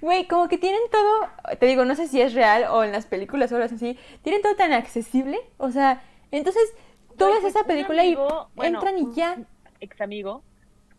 güey, 0.00 0.26
como 0.26 0.48
que 0.48 0.58
tienen 0.58 0.80
todo, 0.90 1.28
te 1.58 1.66
digo, 1.66 1.84
no 1.84 1.94
sé 1.94 2.08
si 2.08 2.20
es 2.20 2.34
real 2.34 2.64
o 2.70 2.84
en 2.84 2.92
las 2.92 3.06
películas 3.06 3.50
o 3.52 3.56
algo 3.56 3.66
así, 3.72 3.98
tienen 4.22 4.42
todo 4.42 4.56
tan 4.56 4.72
accesible, 4.72 5.38
o 5.58 5.70
sea, 5.70 6.02
entonces 6.30 6.62
tú 7.16 7.26
ves 7.26 7.38
pues, 7.40 7.54
esa 7.54 7.64
película 7.64 8.02
amigo, 8.02 8.48
y 8.52 8.56
bueno, 8.56 8.78
entran 8.80 8.98
y 8.98 9.14
ya. 9.14 9.36
Ex 9.80 10.00
amigo 10.00 10.42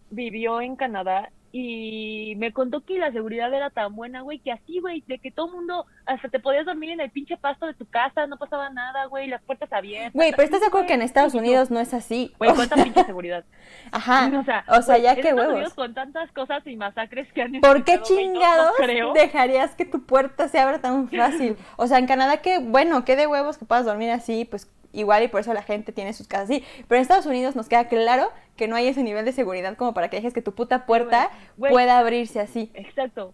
vivió 0.10 0.62
en 0.62 0.76
Canadá 0.76 1.30
y 1.52 2.36
me 2.38 2.54
contó 2.54 2.82
que 2.82 3.00
la 3.00 3.12
seguridad 3.12 3.52
era 3.52 3.72
tan 3.72 3.96
buena, 3.96 4.22
güey, 4.22 4.38
que 4.38 4.52
así, 4.52 4.80
güey, 4.80 5.04
de 5.08 5.18
que 5.18 5.32
todo 5.32 5.48
el 5.48 5.54
mundo, 5.54 5.88
hasta 6.06 6.30
te 6.30 6.40
podías 6.40 6.64
dormir 6.66 6.92
en 6.92 7.00
el 7.00 7.10
pinche 7.10 7.38
pasto 7.38 7.66
de 7.66 7.74
tu 7.74 7.88
casa, 7.88 8.28
no 8.28 8.38
pasaba 8.38 8.70
nada, 8.70 9.06
güey, 9.06 9.28
las 9.28 9.42
puertas 9.42 9.72
abiertas. 9.74 10.14
Güey, 10.14 10.30
pero 10.32 10.44
estás 10.44 10.60
de 10.62 10.68
acuerdo 10.68 10.86
que 10.88 10.94
en. 10.94 11.02
Estados 11.02 11.34
Unidos 11.34 11.72
no 11.72 11.80
es 11.80 11.92
así. 11.96 12.34
Güey, 12.38 12.54
cuánta 12.54 12.76
sea, 12.76 12.84
pinche 12.84 13.04
seguridad. 13.04 13.46
Ajá. 13.92 14.32
O 14.40 14.44
sea, 14.44 14.64
O 14.68 14.82
sea, 14.84 14.98
ya 15.00 15.14
Estados 15.14 15.40
huevos. 15.40 15.54
Unidos 15.54 15.74
con 15.74 15.94
tantas 15.96 16.32
cosas 16.34 16.66
y 16.68 16.76
masacres 16.76 17.32
que 17.34 17.42
han 17.42 17.60
¿Por 17.62 17.84
qué 17.84 17.94
no- 17.96 18.00
no 18.02 18.06
chingados 18.06 18.74
dejarías 19.16 19.74
que 19.76 19.86
tu 19.86 20.04
puerta 20.06 20.48
se 20.50 20.60
abra 20.60 20.80
tan 20.82 21.10
fácil? 21.10 21.58
O 21.78 21.88
sea, 21.88 21.98
en 21.98 22.06
Canadá 22.06 22.38
que, 22.44 22.60
bueno, 22.60 23.06
qué 23.06 23.16
de 23.16 23.26
huevos 23.26 23.58
que 23.58 23.66
puedas 23.66 23.86
dormir 23.86 24.12
así, 24.12 24.46
pues 24.46 24.72
igual 24.92 25.24
y 25.24 25.28
por 25.28 25.42
eso 25.42 25.54
la 25.54 25.64
gente 25.64 25.92
tiene 25.92 26.14
sus 26.14 26.28
casas 26.28 26.50
así. 26.50 26.64
Pero 26.88 26.98
en 26.98 27.02
Estados 27.02 27.26
Unidos 27.26 27.56
nos 27.56 27.68
queda 27.70 27.88
claro 27.88 28.32
que 28.56 28.68
no 28.68 28.76
hay 28.76 28.88
ese 28.88 29.04
nivel 29.04 29.26
de 29.26 29.32
seguridad 29.32 29.76
como 29.78 29.94
para 29.94 30.10
que 30.10 30.18
dejes 30.18 30.34
que 30.34 30.42
tu 30.42 30.54
puta 30.54 30.86
puerta 30.86 31.30
pueda 31.58 32.00
abrirse 32.00 32.40
así. 32.40 32.72
Exacto. 32.74 33.34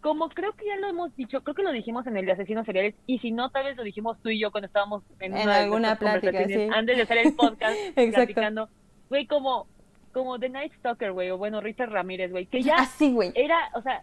Como 0.00 0.28
creo 0.30 0.52
que 0.54 0.66
ya 0.66 0.76
lo 0.76 0.88
hemos 0.88 1.14
dicho, 1.14 1.42
creo 1.42 1.54
que 1.54 1.62
lo 1.62 1.70
dijimos 1.70 2.06
en 2.08 2.16
el 2.16 2.26
de 2.26 2.32
asesinos 2.32 2.66
seriales, 2.66 2.96
y 3.06 3.20
si 3.20 3.30
no, 3.30 3.50
tal 3.50 3.64
vez 3.64 3.76
lo 3.76 3.84
dijimos 3.84 4.18
tú 4.20 4.30
y 4.30 4.40
yo 4.40 4.50
cuando 4.50 4.66
estábamos 4.66 5.04
en, 5.20 5.36
En 5.36 5.44
una 5.44 5.56
alguna 5.58 5.96
plática, 5.96 6.44
sí. 6.46 6.68
antes 6.72 6.96
de 6.96 7.02
hacer 7.02 7.18
el 7.18 7.34
podcast, 7.34 7.76
Exacto. 7.96 8.12
platicando. 8.14 8.68
Güey, 9.08 9.26
como, 9.26 9.68
como 10.12 10.40
The 10.40 10.48
Night 10.48 10.72
Stalker, 10.78 11.12
güey, 11.12 11.30
o 11.30 11.38
bueno, 11.38 11.60
Richard 11.60 11.90
Ramírez, 11.90 12.32
güey, 12.32 12.46
que 12.46 12.62
ya 12.62 12.76
Así, 12.76 13.12
güey. 13.12 13.30
era, 13.36 13.70
o 13.74 13.82
sea, 13.82 14.02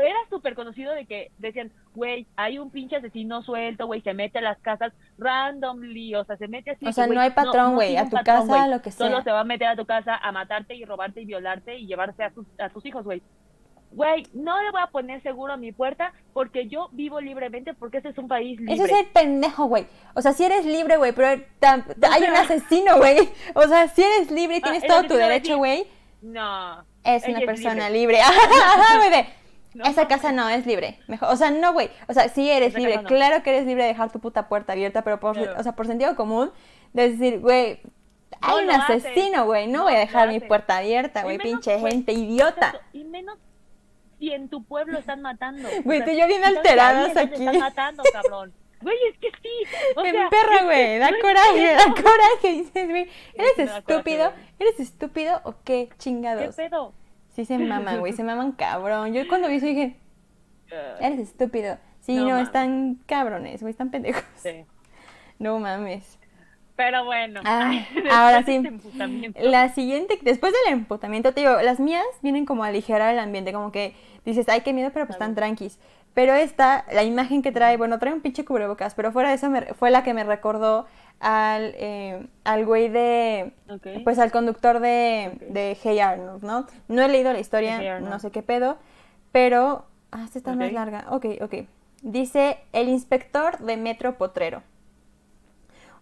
era 0.00 0.16
súper 0.30 0.54
conocido 0.54 0.92
de 0.94 1.06
que 1.06 1.30
decían, 1.38 1.70
güey, 1.94 2.26
hay 2.36 2.58
un 2.58 2.70
pinche 2.70 2.96
asesino 2.96 3.42
suelto, 3.42 3.86
güey, 3.86 4.00
se 4.00 4.14
mete 4.14 4.38
a 4.38 4.42
las 4.42 4.58
casas 4.60 4.92
randomly, 5.18 6.14
o 6.14 6.24
sea, 6.24 6.36
se 6.36 6.48
mete 6.48 6.70
así. 6.70 6.86
O 6.86 6.92
sea, 6.92 7.06
no 7.06 7.20
hay 7.20 7.30
patrón, 7.30 7.74
güey, 7.74 7.96
a 7.96 8.04
tu 8.04 8.16
patrón, 8.16 8.48
casa, 8.48 8.68
lo 8.68 8.80
que 8.82 8.90
Solo 8.90 9.22
se 9.22 9.30
va 9.30 9.40
a 9.40 9.44
meter 9.44 9.68
a 9.68 9.76
tu 9.76 9.84
casa 9.86 10.16
a 10.16 10.32
matarte 10.32 10.74
y 10.74 10.84
robarte 10.84 11.20
y 11.22 11.24
violarte 11.26 11.76
y 11.76 11.86
llevarse 11.86 12.24
a 12.24 12.30
tus, 12.30 12.46
a 12.58 12.68
tus 12.68 12.84
hijos, 12.86 13.04
güey. 13.04 13.22
Güey, 13.94 14.26
no 14.32 14.58
le 14.62 14.70
voy 14.70 14.80
a 14.80 14.86
poner 14.86 15.22
seguro 15.22 15.52
a 15.52 15.58
mi 15.58 15.70
puerta 15.70 16.14
porque 16.32 16.66
yo 16.66 16.88
vivo 16.92 17.20
libremente 17.20 17.74
porque 17.74 17.98
este 17.98 18.08
es 18.08 18.16
un 18.16 18.26
país 18.26 18.58
libre. 18.58 18.72
Eso 18.74 18.86
es 18.86 18.92
el 18.92 19.06
pendejo, 19.08 19.66
güey. 19.66 19.86
O 20.14 20.22
sea, 20.22 20.32
si 20.32 20.44
eres 20.44 20.64
libre, 20.64 20.96
güey, 20.96 21.12
pero 21.12 21.42
tam- 21.60 21.84
hay 22.10 22.22
un 22.22 22.34
asesino, 22.34 22.96
güey. 22.96 23.28
O 23.54 23.64
sea, 23.64 23.88
si 23.88 24.02
eres 24.02 24.30
libre 24.30 24.56
y 24.56 24.60
Ah, 24.60 24.62
tienes 24.62 24.86
todo 24.86 25.02
tu 25.02 25.14
derecho, 25.14 25.58
güey, 25.58 25.86
No. 26.22 26.82
es 27.04 27.28
una 27.28 27.40
persona 27.40 27.90
libre. 27.90 28.18
libre. 29.04 29.28
No, 29.74 29.84
Esa 29.84 30.06
casa 30.08 30.32
no 30.32 30.48
es 30.48 30.66
libre. 30.66 30.98
Mejor, 31.08 31.28
o 31.30 31.36
sea, 31.36 31.50
no, 31.50 31.72
güey. 31.72 31.90
O 32.08 32.12
sea, 32.12 32.28
sí 32.28 32.50
eres 32.50 32.70
Esa 32.70 32.78
libre. 32.78 32.96
no. 32.98 33.04
Claro 33.08 33.42
que 33.42 33.50
eres 33.50 33.66
libre 33.66 33.84
de 33.84 33.88
dejar 33.90 34.12
tu 34.12 34.20
puta 34.20 34.48
puerta 34.48 34.72
abierta, 34.74 35.02
pero 35.02 35.18
por, 35.20 35.34
Claro. 35.36 35.54
o 35.58 35.62
sea, 35.62 35.72
por 35.72 35.86
sentido 35.86 36.14
común, 36.16 36.50
de 36.92 37.10
decir, 37.10 37.40
güey, 37.40 37.80
hay 38.40 38.50
No 38.50 38.62
un 38.64 38.70
asesino, 38.70 39.44
güey. 39.46 39.66
No, 39.68 39.84
voy 39.84 39.94
a 39.94 39.98
dejar 39.98 40.28
mi 40.28 40.40
puerta 40.40 40.78
abierta, 40.78 41.22
güey. 41.22 41.38
Pinche 41.38 41.76
güey, 41.78 41.92
gente 41.92 42.12
idiota. 42.12 42.66
Exacto, 42.68 42.86
Y 42.92 43.04
menos 43.04 43.38
si 44.18 44.30
en 44.32 44.48
tu 44.48 44.62
pueblo 44.64 44.98
están 44.98 45.22
matando. 45.22 45.68
Güey, 45.84 46.00
O 46.00 46.04
tú 46.04 46.10
sea, 46.10 46.14
y 46.14 46.20
yo 46.20 46.26
bien 46.26 46.44
alteradas 46.44 47.08
alguien 47.08 47.14
te 47.14 47.20
aquí. 47.34 47.44
Están 47.44 47.58
matando, 47.58 48.02
cabrón. 48.12 48.52
Güey, 48.82 48.96
es 49.10 49.18
que 49.18 49.30
sí. 49.42 49.48
O 49.96 50.02
sea, 50.02 50.28
que 50.30 50.64
güey. 50.64 50.98
Da 50.98 51.10
coraje, 51.20 51.74
da 51.74 51.84
coraje. 51.94 52.52
Dices, 52.52 52.88
güey, 52.88 53.08
¿eres 53.34 53.58
estúpido? 53.70 54.32
¿Eres 54.58 54.80
estúpido 54.80 55.40
o 55.44 55.54
qué 55.64 55.88
¿Qué 55.88 55.96
chingados? 55.98 56.56
pedo? 56.56 56.92
Sí 57.32 57.44
se 57.44 57.58
maman, 57.58 58.00
güey. 58.00 58.12
Se 58.12 58.22
maman 58.24 58.52
cabrón. 58.52 59.12
Yo 59.14 59.26
cuando 59.28 59.48
vi 59.48 59.56
eso 59.56 59.66
dije, 59.66 59.96
Eh, 60.70 60.94
eres 61.00 61.20
estúpido. 61.20 61.78
Sí, 62.00 62.16
No 62.16 62.38
están 62.38 62.98
cabrones, 63.06 63.60
güey. 63.60 63.70
Están 63.70 63.90
pendejos. 63.90 64.24
sí. 64.36 64.64
No 65.38 65.58
mames. 65.58 66.18
Pero 66.76 67.04
bueno. 67.04 67.40
Ahora 68.10 68.42
sí. 68.44 68.62
La 69.40 69.68
siguiente, 69.70 70.18
después 70.22 70.52
del 70.64 70.72
emputamiento, 70.74 71.32
te 71.32 71.40
digo, 71.40 71.60
las 71.62 71.80
mías 71.80 72.04
vienen 72.22 72.46
como 72.46 72.64
a 72.64 72.68
aligerar 72.68 73.12
el 73.12 73.18
ambiente, 73.20 73.52
como 73.52 73.72
que 73.72 73.94
dices, 74.24 74.48
ay, 74.48 74.60
qué 74.62 74.72
miedo, 74.72 74.90
pero 74.92 75.06
pues 75.06 75.16
están 75.16 75.34
tranquis. 75.34 75.78
Pero 76.14 76.34
esta, 76.34 76.84
la 76.92 77.02
imagen 77.04 77.40
que 77.42 77.52
trae, 77.52 77.76
bueno, 77.76 77.98
trae 77.98 78.12
un 78.12 78.20
pinche 78.20 78.44
cubrebocas, 78.44 78.94
pero 78.94 79.12
fuera 79.12 79.30
de 79.30 79.36
eso 79.36 79.48
me- 79.50 79.72
fue 79.74 79.90
la 79.90 80.02
que 80.02 80.12
me 80.14 80.24
recordó 80.24 80.86
al, 81.22 81.72
eh, 81.76 82.26
al 82.42 82.66
güey 82.66 82.88
de, 82.88 83.52
pues 84.02 84.18
al 84.18 84.32
conductor 84.32 84.80
de, 84.80 85.38
de 85.50 85.78
Hey 85.80 86.00
Arnold, 86.00 86.42
¿no? 86.42 86.66
No 86.88 87.02
he 87.02 87.08
leído 87.08 87.32
la 87.32 87.38
historia, 87.38 87.78
Hey 87.80 88.04
no 88.04 88.18
sé 88.18 88.32
qué 88.32 88.42
pedo, 88.42 88.76
pero, 89.30 89.86
ah, 90.10 90.22
esta 90.24 90.38
está 90.38 90.54
más 90.54 90.72
larga, 90.72 91.06
ok, 91.10 91.26
ok. 91.40 91.54
Dice, 92.02 92.58
el 92.72 92.88
inspector 92.88 93.58
de 93.58 93.76
Metro 93.76 94.18
Potrero. 94.18 94.64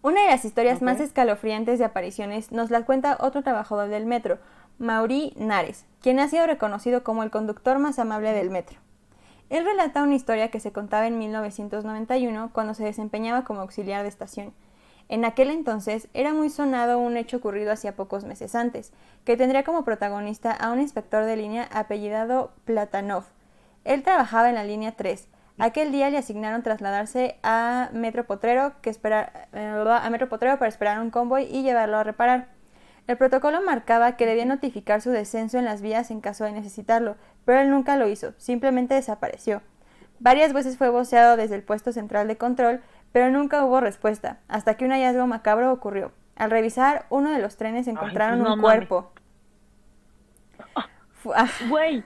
Una 0.01 0.23
de 0.23 0.31
las 0.31 0.47
historias 0.47 0.81
más 0.81 0.99
escalofriantes 0.99 1.79
de 1.79 1.85
apariciones 1.85 2.51
nos 2.51 2.71
la 2.71 2.87
cuenta 2.87 3.19
otro 3.21 3.43
trabajador 3.43 3.91
del 3.91 4.07
metro, 4.07 4.39
Mauri 4.79 5.35
Nares, 5.37 5.85
quien 6.01 6.19
ha 6.19 6.29
sido 6.29 6.47
reconocido 6.47 7.05
como 7.05 7.23
el 7.23 7.31
conductor 7.31 7.79
más 7.79 7.99
amable 7.99 8.33
del 8.33 8.49
metro. 8.49 8.79
Él 9.51 9.67
relata 9.67 10.03
una 10.03 10.15
historia 10.15 10.51
que 10.51 10.61
se 10.61 10.73
contaba 10.73 11.07
en 11.07 11.19
1991 11.19 12.51
cuando 12.55 12.73
se 12.73 12.85
desempeñaba 12.85 13.45
como 13.45 13.61
auxiliar 13.61 14.03
de 14.03 14.09
estación. 14.09 14.55
En 15.11 15.25
aquel 15.25 15.51
entonces 15.51 16.07
era 16.15 16.33
muy 16.33 16.51
sonado 16.51 17.01
un 17.01 17.17
hecho 17.17 17.39
ocurrido 17.39 17.73
hacía 17.73 17.97
pocos 17.97 18.23
meses 18.23 18.55
antes, 18.55 18.93
que 19.25 19.37
tendría 19.37 19.65
como 19.65 19.83
protagonista 19.83 20.53
a 20.53 20.71
un 20.71 20.81
inspector 20.81 21.25
de 21.25 21.37
línea 21.37 21.69
apellidado 21.73 22.53
Platanov. 22.65 23.25
Él 23.85 24.05
trabajaba 24.05 24.49
en 24.51 24.55
la 24.55 24.63
línea 24.63 24.93
3. 24.93 25.27
Aquel 25.59 25.91
día 25.91 26.11
le 26.11 26.19
asignaron 26.19 26.63
trasladarse 26.63 27.41
a 27.43 27.91
Metro 27.93 28.25
Potrero, 28.25 28.75
que 28.83 28.91
eh, 28.91 29.85
a 29.85 30.11
Metro 30.11 30.29
Potrero 30.29 30.61
para 30.61 30.69
esperar 30.69 31.01
un 31.01 31.11
convoy 31.11 31.43
y 31.51 31.65
llevarlo 31.65 31.97
a 31.97 32.05
reparar. 32.05 32.47
El 33.09 33.17
protocolo 33.17 33.61
marcaba 33.63 34.17
que 34.17 34.27
debía 34.27 34.45
notificar 34.45 35.03
su 35.03 35.11
descenso 35.11 35.59
en 35.59 35.65
las 35.65 35.83
vías 35.83 36.13
en 36.13 36.21
caso 36.21 36.45
de 36.45 36.53
necesitarlo, 36.53 37.17
pero 37.45 37.59
él 37.59 37.69
nunca 37.69 37.97
lo 37.97 38.07
hizo, 38.07 38.33
simplemente 38.39 38.95
desapareció. 38.95 39.61
Varias 40.23 40.53
veces 40.53 40.77
fue 40.77 40.91
voceado 40.91 41.39
desde 41.39 41.55
el 41.55 41.63
puesto 41.63 41.93
central 41.93 42.29
de 42.29 42.37
control, 42.37 42.83
pero 43.13 43.31
nunca 43.31 43.65
hubo 43.65 43.81
respuesta, 43.81 44.41
hasta 44.49 44.77
que 44.77 44.85
un 44.85 44.93
hallazgo 44.93 45.27
macabro 45.27 45.73
ocurrió. 45.73 46.13
Al 46.37 46.51
revisar 46.51 47.07
uno 47.11 47.31
de 47.31 47.41
los 47.41 47.57
trenes 47.57 47.87
encontraron 47.87 48.47
un 48.47 48.61
cuerpo. 48.61 49.13
Ah, 51.35 51.49
güey, 51.69 52.03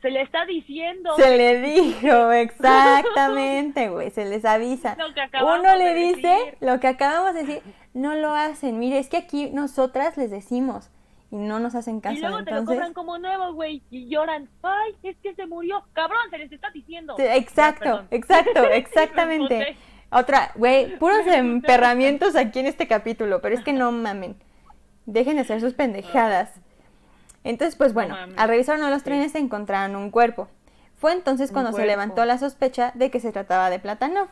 se 0.00 0.10
le 0.10 0.22
está 0.22 0.46
diciendo. 0.46 1.14
Se 1.16 1.36
le 1.36 1.60
dijo, 1.60 2.32
exactamente, 2.32 3.88
güey, 3.88 4.10
se 4.10 4.24
les 4.24 4.44
avisa. 4.44 4.96
Uno 5.42 5.76
le 5.76 5.94
dice 5.94 6.56
lo 6.60 6.80
que 6.80 6.88
acabamos 6.88 7.34
de 7.34 7.44
decir, 7.44 7.62
no 7.92 8.14
lo 8.14 8.32
hacen. 8.32 8.78
Mire, 8.78 8.98
es 8.98 9.08
que 9.08 9.16
aquí 9.16 9.50
nosotras 9.50 10.16
les 10.16 10.30
decimos 10.30 10.90
y 11.30 11.36
no 11.36 11.58
nos 11.58 11.74
hacen 11.74 12.00
caso. 12.00 12.16
Y 12.16 12.20
luego 12.20 12.44
te 12.44 12.52
lo 12.52 12.64
compran 12.64 12.94
como 12.94 13.18
nuevo, 13.18 13.52
güey, 13.54 13.82
y 13.90 14.08
lloran. 14.08 14.48
Ay, 14.62 14.94
es 15.02 15.16
que 15.18 15.34
se 15.34 15.46
murió. 15.46 15.84
Cabrón, 15.92 16.20
se 16.30 16.38
les 16.38 16.52
está 16.52 16.70
diciendo. 16.70 17.16
exacto, 17.18 18.06
exacto, 18.10 18.64
exactamente. 18.72 19.76
Otra, 20.18 20.52
güey, 20.54 20.98
puros 20.98 21.26
emperramientos 21.26 22.36
aquí 22.36 22.60
en 22.60 22.66
este 22.66 22.88
capítulo, 22.88 23.42
pero 23.42 23.54
es 23.54 23.62
que 23.62 23.74
no 23.74 23.92
mamen. 23.92 24.34
Dejen 25.04 25.34
de 25.34 25.42
hacer 25.42 25.60
sus 25.60 25.74
pendejadas. 25.74 26.52
Entonces, 27.44 27.76
pues 27.76 27.92
bueno, 27.92 28.16
al 28.38 28.48
revisar 28.48 28.76
uno 28.76 28.86
de 28.86 28.92
los 28.92 29.02
trenes 29.02 29.32
se 29.32 29.38
encontraron 29.38 29.94
un 29.94 30.10
cuerpo. 30.10 30.48
Fue 30.96 31.12
entonces 31.12 31.52
cuando 31.52 31.72
se 31.72 31.84
levantó 31.84 32.24
la 32.24 32.38
sospecha 32.38 32.92
de 32.94 33.10
que 33.10 33.20
se 33.20 33.30
trataba 33.30 33.68
de 33.68 33.78
Platanov. 33.78 34.28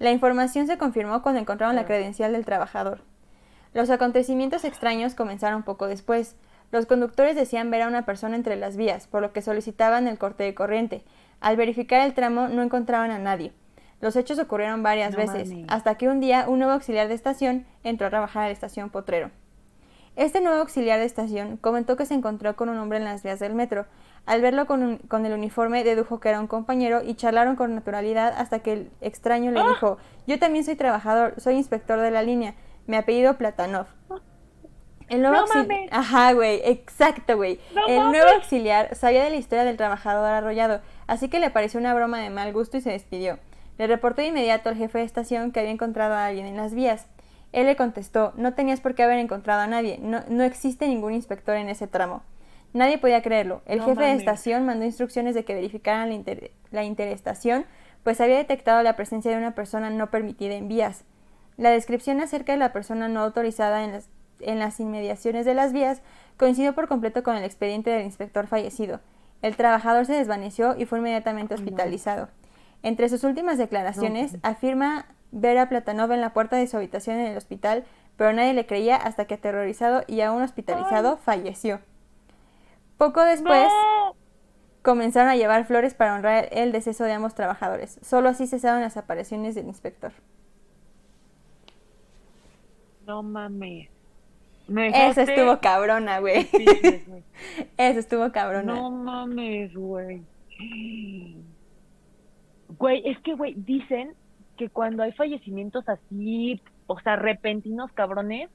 La 0.00 0.10
información 0.10 0.66
se 0.66 0.76
confirmó 0.76 1.22
cuando 1.22 1.40
encontraron 1.40 1.76
la 1.76 1.86
credencial 1.86 2.32
del 2.32 2.44
trabajador. 2.44 3.02
Los 3.74 3.90
acontecimientos 3.90 4.64
extraños 4.64 5.14
comenzaron 5.14 5.62
poco 5.62 5.86
después. 5.86 6.34
Los 6.72 6.86
conductores 6.86 7.36
decían 7.36 7.70
ver 7.70 7.82
a 7.82 7.88
una 7.88 8.04
persona 8.04 8.34
entre 8.34 8.56
las 8.56 8.76
vías, 8.76 9.06
por 9.06 9.22
lo 9.22 9.32
que 9.32 9.40
solicitaban 9.40 10.08
el 10.08 10.18
corte 10.18 10.42
de 10.42 10.56
corriente. 10.56 11.04
Al 11.40 11.56
verificar 11.56 12.00
el 12.00 12.12
tramo 12.12 12.48
no 12.48 12.62
encontraban 12.62 13.12
a 13.12 13.20
nadie. 13.20 13.52
Los 14.02 14.16
hechos 14.16 14.40
ocurrieron 14.40 14.82
varias 14.82 15.14
veces, 15.14 15.48
hasta 15.68 15.94
que 15.94 16.08
un 16.08 16.18
día 16.18 16.46
un 16.48 16.58
nuevo 16.58 16.72
auxiliar 16.72 17.06
de 17.06 17.14
estación 17.14 17.64
entró 17.84 18.08
a 18.08 18.10
trabajar 18.10 18.42
a 18.42 18.46
la 18.46 18.52
estación 18.52 18.90
Potrero. 18.90 19.30
Este 20.16 20.40
nuevo 20.40 20.58
auxiliar 20.58 20.98
de 20.98 21.04
estación 21.04 21.56
comentó 21.56 21.96
que 21.96 22.04
se 22.04 22.14
encontró 22.14 22.56
con 22.56 22.68
un 22.68 22.78
hombre 22.78 22.98
en 22.98 23.04
las 23.04 23.22
vías 23.22 23.38
del 23.38 23.54
metro. 23.54 23.86
Al 24.26 24.42
verlo 24.42 24.66
con, 24.66 24.98
con, 25.06 25.24
el 25.24 25.32
uniforme 25.32 25.84
dedujo 25.84 26.18
que 26.18 26.30
era 26.30 26.40
un 26.40 26.48
compañero 26.48 27.00
y 27.04 27.14
charlaron 27.14 27.54
con 27.54 27.76
naturalidad 27.76 28.34
hasta 28.36 28.58
que 28.58 28.72
el 28.72 28.90
extraño 29.00 29.52
le 29.52 29.60
¡Ah! 29.60 29.68
dijo, 29.68 29.98
yo 30.26 30.36
también 30.40 30.64
soy 30.64 30.74
trabajador, 30.74 31.34
soy 31.38 31.54
inspector 31.54 32.00
de 32.00 32.10
la 32.10 32.22
línea, 32.22 32.56
mi 32.88 32.96
apellido 32.96 33.38
Platanov. 33.38 33.86
El 35.08 35.22
nuevo 35.22 35.36
auxiliar... 35.36 35.88
Ajá, 35.92 36.32
güey, 36.32 36.60
exacto, 36.64 37.36
güey. 37.36 37.60
el 37.86 38.10
nuevo 38.10 38.30
auxiliar 38.32 38.96
sabía 38.96 39.22
de 39.22 39.30
la 39.30 39.36
historia 39.36 39.62
del 39.62 39.76
trabajador 39.76 40.26
arrollado, 40.26 40.80
así 41.06 41.28
que 41.28 41.38
le 41.38 41.50
pareció 41.50 41.78
una 41.78 41.94
broma 41.94 42.18
de 42.18 42.30
mal 42.30 42.52
gusto 42.52 42.76
y 42.76 42.80
se 42.80 42.90
despidió. 42.90 43.38
Le 43.78 43.86
reportó 43.86 44.22
de 44.22 44.28
inmediato 44.28 44.68
al 44.68 44.76
jefe 44.76 44.98
de 44.98 45.04
estación 45.04 45.52
que 45.52 45.60
había 45.60 45.72
encontrado 45.72 46.14
a 46.14 46.26
alguien 46.26 46.46
en 46.46 46.56
las 46.56 46.74
vías. 46.74 47.06
Él 47.52 47.66
le 47.66 47.76
contestó, 47.76 48.32
no 48.36 48.54
tenías 48.54 48.80
por 48.80 48.94
qué 48.94 49.02
haber 49.02 49.18
encontrado 49.18 49.60
a 49.60 49.66
nadie, 49.66 49.98
no, 50.00 50.20
no 50.28 50.42
existe 50.42 50.88
ningún 50.88 51.12
inspector 51.12 51.56
en 51.56 51.68
ese 51.68 51.86
tramo. 51.86 52.22
Nadie 52.72 52.96
podía 52.96 53.22
creerlo. 53.22 53.60
El 53.66 53.82
jefe 53.82 54.02
de 54.02 54.14
estación 54.14 54.64
mandó 54.64 54.86
instrucciones 54.86 55.34
de 55.34 55.44
que 55.44 55.54
verificaran 55.54 56.08
la, 56.08 56.36
la 56.70 56.84
interestación, 56.84 57.66
pues 58.02 58.20
había 58.20 58.38
detectado 58.38 58.82
la 58.82 58.96
presencia 58.96 59.30
de 59.30 59.36
una 59.36 59.54
persona 59.54 59.90
no 59.90 60.10
permitida 60.10 60.54
en 60.54 60.68
vías. 60.68 61.04
La 61.58 61.70
descripción 61.70 62.20
acerca 62.20 62.52
de 62.52 62.58
la 62.58 62.72
persona 62.72 63.08
no 63.08 63.20
autorizada 63.20 63.84
en 63.84 63.92
las, 63.92 64.08
en 64.40 64.58
las 64.58 64.80
inmediaciones 64.80 65.44
de 65.44 65.54
las 65.54 65.74
vías 65.74 66.00
coincidió 66.38 66.74
por 66.74 66.88
completo 66.88 67.22
con 67.22 67.36
el 67.36 67.44
expediente 67.44 67.90
del 67.90 68.04
inspector 68.04 68.46
fallecido. 68.46 69.00
El 69.42 69.56
trabajador 69.56 70.06
se 70.06 70.14
desvaneció 70.14 70.74
y 70.78 70.86
fue 70.86 70.98
inmediatamente 70.98 71.54
hospitalizado. 71.54 72.28
Entre 72.82 73.08
sus 73.08 73.24
últimas 73.24 73.58
declaraciones, 73.58 74.38
afirma 74.42 75.06
ver 75.30 75.58
a 75.58 75.68
Platanov 75.68 76.12
en 76.12 76.20
la 76.20 76.32
puerta 76.32 76.56
de 76.56 76.66
su 76.66 76.76
habitación 76.76 77.16
en 77.18 77.26
el 77.26 77.36
hospital, 77.36 77.84
pero 78.16 78.32
nadie 78.32 78.52
le 78.52 78.66
creía 78.66 78.96
hasta 78.96 79.26
que 79.26 79.34
aterrorizado 79.34 80.02
y 80.06 80.20
aún 80.20 80.42
hospitalizado 80.42 81.16
falleció. 81.16 81.80
Poco 82.98 83.22
después 83.22 83.68
comenzaron 84.82 85.30
a 85.30 85.36
llevar 85.36 85.64
flores 85.64 85.94
para 85.94 86.14
honrar 86.14 86.48
el 86.52 86.72
deceso 86.72 87.04
de 87.04 87.12
ambos 87.12 87.34
trabajadores. 87.34 87.98
Solo 88.02 88.28
así 88.28 88.46
cesaron 88.46 88.82
las 88.82 88.96
apariciones 88.96 89.54
del 89.54 89.66
inspector. 89.66 90.12
No 93.06 93.22
mames. 93.22 93.88
Eso 94.68 95.20
estuvo 95.22 95.60
cabrona, 95.60 96.20
güey. 96.20 96.48
Eso 97.76 97.98
estuvo 97.98 98.30
cabrona. 98.32 98.74
No 98.74 98.90
mames, 98.90 99.74
güey. 99.74 100.22
Güey, 102.82 103.00
es 103.04 103.16
que, 103.20 103.34
güey, 103.34 103.54
dicen 103.54 104.12
que 104.56 104.68
cuando 104.68 105.04
hay 105.04 105.12
fallecimientos 105.12 105.88
así, 105.88 106.60
o 106.88 106.98
sea, 106.98 107.14
repentinos, 107.14 107.92
cabrones, 107.92 108.50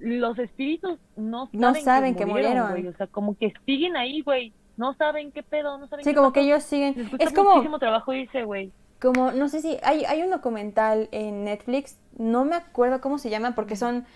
los 0.00 0.36
espíritus 0.40 0.98
no 1.14 1.46
saben, 1.46 1.60
no 1.60 1.74
saben 1.76 2.16
que, 2.16 2.26
murieron, 2.26 2.70
güey. 2.72 2.88
O 2.88 2.96
sea, 2.96 3.06
como 3.06 3.38
que 3.38 3.54
siguen 3.64 3.96
ahí, 3.96 4.22
güey. 4.22 4.52
No 4.76 4.92
saben 4.94 5.30
qué 5.30 5.44
pedo, 5.44 5.78
no 5.78 5.86
saben 5.86 6.04
Sí, 6.04 6.14
como 6.14 6.32
que 6.32 6.40
ellos 6.40 6.64
siguen. 6.64 6.96
es 7.20 7.32
como. 7.32 7.50
muchísimo 7.50 7.78
trabajo 7.78 8.12
irse, 8.12 8.42
güey. 8.42 8.72
Como, 9.00 9.32
no 9.32 9.48
sé 9.48 9.60
si. 9.60 9.78
Hay, 9.82 10.04
hay 10.04 10.22
un 10.22 10.30
documental 10.30 11.08
en 11.12 11.44
Netflix, 11.44 11.96
no 12.16 12.44
me 12.44 12.56
acuerdo 12.56 13.00
cómo 13.00 13.18
se 13.18 13.30
llama, 13.30 13.54
porque 13.54 13.76
son 13.76 14.06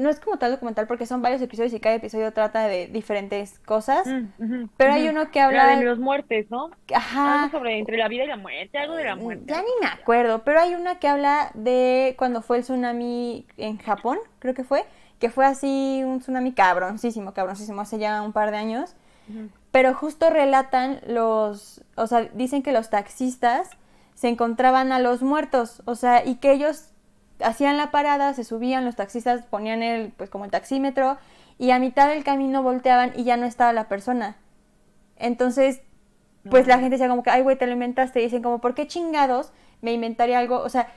no 0.00 0.10
es 0.10 0.18
como 0.18 0.36
tal 0.36 0.50
documental 0.50 0.86
porque 0.86 1.06
son 1.06 1.22
varios 1.22 1.40
episodios 1.40 1.72
y 1.72 1.80
cada 1.80 1.94
episodio 1.94 2.32
trata 2.32 2.66
de 2.66 2.88
diferentes 2.88 3.60
cosas, 3.60 4.06
mm, 4.06 4.64
pero 4.76 4.92
hay 4.92 5.08
uno 5.08 5.30
que 5.30 5.40
habla 5.40 5.76
de 5.76 5.84
los 5.84 5.98
muertes, 5.98 6.50
¿no? 6.50 6.70
Ajá. 6.92 7.44
Algo 7.44 7.58
sobre 7.58 7.78
entre 7.78 7.96
la 7.96 8.08
vida 8.08 8.24
y 8.24 8.26
la 8.26 8.36
muerte, 8.36 8.78
algo 8.78 8.94
de 8.94 9.04
la 9.04 9.14
mm, 9.14 9.20
muerte. 9.20 9.44
Ya 9.46 9.60
ni 9.60 9.68
me 9.80 9.86
acuerdo, 9.86 10.42
pero 10.42 10.60
hay 10.60 10.74
una 10.74 10.98
que 10.98 11.08
habla 11.08 11.50
de 11.54 12.14
cuando 12.18 12.42
fue 12.42 12.58
el 12.58 12.62
tsunami 12.64 13.46
en 13.56 13.78
Japón, 13.78 14.18
creo 14.40 14.54
que 14.54 14.64
fue, 14.64 14.84
que 15.20 15.30
fue 15.30 15.46
así 15.46 16.02
un 16.04 16.18
tsunami 16.18 16.52
cabroncísimo, 16.52 17.32
cabroncísimo, 17.32 17.80
hace 17.80 17.98
ya 17.98 18.22
un 18.22 18.32
par 18.32 18.50
de 18.50 18.56
años. 18.56 18.96
Pero 19.70 19.94
justo 19.94 20.28
relatan 20.28 20.98
los, 21.06 21.84
o 21.94 22.08
sea, 22.08 22.22
dicen 22.34 22.64
que 22.64 22.72
los 22.72 22.90
taxistas 22.90 23.70
se 24.20 24.28
encontraban 24.28 24.92
a 24.92 24.98
los 24.98 25.22
muertos, 25.22 25.80
o 25.86 25.94
sea, 25.94 26.22
y 26.26 26.34
que 26.34 26.52
ellos 26.52 26.90
hacían 27.42 27.78
la 27.78 27.90
parada, 27.90 28.34
se 28.34 28.44
subían, 28.44 28.84
los 28.84 28.94
taxistas 28.94 29.46
ponían 29.46 29.82
el, 29.82 30.12
pues 30.12 30.28
como 30.28 30.44
el 30.44 30.50
taxímetro, 30.50 31.16
y 31.56 31.70
a 31.70 31.78
mitad 31.78 32.06
del 32.06 32.22
camino 32.22 32.62
volteaban 32.62 33.12
y 33.16 33.24
ya 33.24 33.38
no 33.38 33.46
estaba 33.46 33.72
la 33.72 33.88
persona. 33.88 34.36
Entonces, 35.16 35.80
pues 36.50 36.66
la 36.66 36.74
gente 36.74 36.96
decía 36.96 37.08
como 37.08 37.22
que, 37.22 37.30
ay, 37.30 37.40
güey, 37.40 37.56
te 37.56 37.66
lo 37.66 37.72
inventaste. 37.72 38.20
Y 38.20 38.24
dicen 38.24 38.42
como, 38.42 38.60
¿por 38.60 38.74
qué 38.74 38.86
chingados 38.86 39.54
me 39.80 39.94
inventaría 39.94 40.38
algo? 40.38 40.58
O 40.58 40.68
sea, 40.68 40.88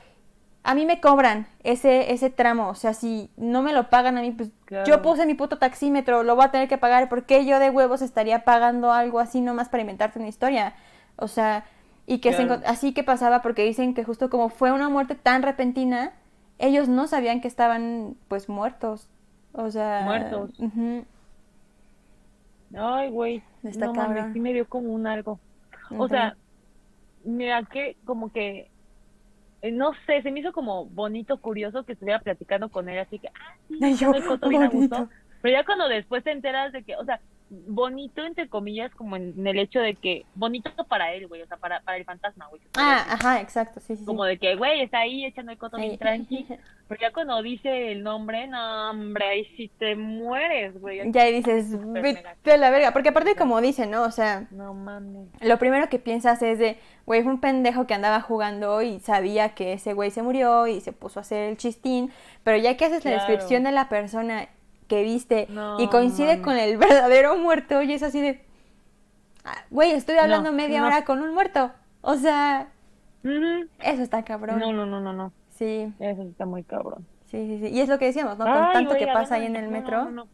a 0.62 0.74
mí 0.74 0.84
me 0.84 1.00
cobran 1.00 1.46
ese, 1.62 2.12
ese 2.12 2.28
tramo. 2.28 2.68
O 2.68 2.74
sea, 2.74 2.92
si 2.92 3.30
no 3.38 3.62
me 3.62 3.72
lo 3.72 3.88
pagan 3.88 4.18
a 4.18 4.20
mí, 4.20 4.32
pues 4.32 4.50
yo 4.86 5.00
puse 5.00 5.24
mi 5.24 5.32
puto 5.32 5.56
taxímetro, 5.56 6.24
lo 6.24 6.36
voy 6.36 6.44
a 6.44 6.50
tener 6.50 6.68
que 6.68 6.76
pagar. 6.76 7.08
¿Por 7.08 7.24
qué 7.24 7.46
yo 7.46 7.58
de 7.58 7.70
huevos 7.70 8.02
estaría 8.02 8.44
pagando 8.44 8.92
algo 8.92 9.18
así 9.18 9.40
nomás 9.40 9.70
para 9.70 9.80
inventarte 9.80 10.18
una 10.18 10.28
historia? 10.28 10.74
O 11.16 11.26
sea, 11.26 11.64
y 12.06 12.18
que 12.18 12.30
así 12.66 12.92
que 12.92 13.02
pasaba 13.02 13.42
porque 13.42 13.64
dicen 13.64 13.94
que 13.94 14.04
justo 14.04 14.30
como 14.30 14.48
fue 14.48 14.72
una 14.72 14.88
muerte 14.88 15.14
tan 15.14 15.42
repentina, 15.42 16.12
ellos 16.58 16.88
no 16.88 17.06
sabían 17.06 17.40
que 17.40 17.48
estaban 17.48 18.16
pues 18.28 18.48
muertos. 18.48 19.08
O 19.52 19.70
sea, 19.70 20.02
muertos. 20.04 20.50
Ay, 22.76 23.10
güey. 23.10 23.42
no 23.62 23.94
mames, 23.94 24.32
sí 24.32 24.40
me 24.40 24.52
dio 24.52 24.68
como 24.68 24.92
un 24.92 25.06
algo. 25.06 25.38
O 25.96 26.08
sea, 26.08 26.36
mira 27.24 27.62
que 27.64 27.96
como 28.04 28.32
que 28.32 28.70
eh, 29.64 29.72
no 29.72 29.92
sé, 30.06 30.20
se 30.20 30.30
me 30.30 30.40
hizo 30.40 30.52
como 30.52 30.84
bonito, 30.84 31.38
curioso 31.38 31.84
que 31.84 31.94
estuviera 31.94 32.20
platicando 32.20 32.68
con 32.68 32.86
él, 32.90 32.98
así 32.98 33.18
que, 33.18 33.28
ah, 33.28 33.56
sí, 33.66 33.94
yo, 33.98 34.12
Pero 34.12 35.56
ya 35.56 35.64
cuando 35.64 35.88
después 35.88 36.22
te 36.22 36.32
enteras 36.32 36.70
de 36.74 36.82
que, 36.82 36.96
o 36.96 37.04
sea, 37.06 37.18
bonito, 37.66 38.24
entre 38.24 38.48
comillas, 38.48 38.94
como 38.94 39.16
en, 39.16 39.46
el 39.46 39.58
hecho 39.58 39.80
de 39.80 39.94
que, 39.94 40.26
bonito 40.34 40.70
para 40.88 41.12
él, 41.12 41.26
güey, 41.26 41.42
o 41.42 41.46
sea, 41.46 41.56
para, 41.56 41.80
para 41.80 41.96
el 41.96 42.04
fantasma, 42.04 42.46
güey. 42.48 42.62
Ah, 42.76 43.06
ajá, 43.10 43.40
exacto, 43.40 43.80
sí, 43.80 43.96
sí. 43.96 44.04
Como 44.04 44.24
de 44.24 44.38
que, 44.38 44.56
güey, 44.56 44.82
está 44.82 45.00
ahí 45.00 45.24
echando 45.24 45.52
el 45.52 45.58
coto 45.58 45.76
bien 45.76 45.98
tranqui. 45.98 46.46
Porque 46.88 47.02
ya 47.02 47.12
cuando 47.12 47.40
dice 47.42 47.92
el 47.92 48.02
nombre, 48.02 48.46
no, 48.46 48.90
hombre, 48.90 49.24
ahí 49.26 49.44
sí 49.56 49.70
te 49.78 49.96
mueres, 49.96 50.78
güey. 50.78 51.10
Ya 51.10 51.22
ahí 51.22 51.32
dices, 51.32 51.68
vete 51.92 52.52
a 52.52 52.56
la 52.58 52.70
verga. 52.70 52.92
Porque 52.92 53.08
aparte, 53.08 53.36
como 53.36 53.62
dice, 53.62 53.86
¿no? 53.86 54.02
O 54.02 54.10
sea, 54.10 54.46
no 54.50 54.74
mames. 54.74 55.28
Lo 55.40 55.58
primero 55.58 55.88
que 55.88 55.98
piensas 55.98 56.42
es 56.42 56.58
de, 56.58 56.76
güey, 57.06 57.22
fue 57.22 57.32
un 57.32 57.40
pendejo 57.40 57.86
que 57.86 57.94
andaba 57.94 58.20
jugando 58.20 58.82
y 58.82 59.00
sabía 59.00 59.54
que 59.54 59.72
ese 59.72 59.94
güey 59.94 60.10
se 60.10 60.22
murió 60.22 60.66
y 60.66 60.82
se 60.82 60.92
puso 60.92 61.20
a 61.20 61.22
hacer 61.22 61.48
el 61.48 61.56
chistín. 61.56 62.12
Pero 62.42 62.58
ya 62.58 62.76
que 62.76 62.84
haces 62.84 63.04
la 63.06 63.12
descripción 63.12 63.64
de 63.64 63.72
la 63.72 63.88
persona 63.88 64.48
que 64.94 65.02
viste 65.02 65.48
y 65.78 65.88
coincide 65.88 66.40
con 66.40 66.56
el 66.56 66.76
verdadero 66.78 67.36
muerto 67.36 67.82
y 67.82 67.92
es 67.92 68.02
así 68.02 68.20
de, 68.20 68.44
ah, 69.44 69.64
güey, 69.70 69.90
estoy 69.90 70.16
hablando 70.16 70.52
media 70.52 70.84
hora 70.84 71.04
con 71.04 71.20
un 71.20 71.34
muerto. 71.34 71.72
O 72.00 72.14
sea, 72.14 72.68
eso 73.22 74.02
está 74.02 74.22
cabrón. 74.22 74.60
No, 74.60 74.72
no, 74.72 74.86
no, 74.86 75.00
no, 75.00 75.12
no. 75.12 75.32
Sí. 75.50 75.92
Eso 75.98 76.22
está 76.22 76.46
muy 76.46 76.62
cabrón. 76.62 77.06
Sí, 77.26 77.44
sí, 77.46 77.58
sí. 77.60 77.74
Y 77.74 77.80
es 77.80 77.88
lo 77.88 77.98
que 77.98 78.06
decíamos, 78.06 78.38
¿no? 78.38 78.44
Con 78.44 78.72
tanto 78.72 78.94
que 78.94 79.06
pasa 79.06 79.36
ahí 79.36 79.46
en 79.46 79.56
el 79.56 79.68
metro. 79.68 80.26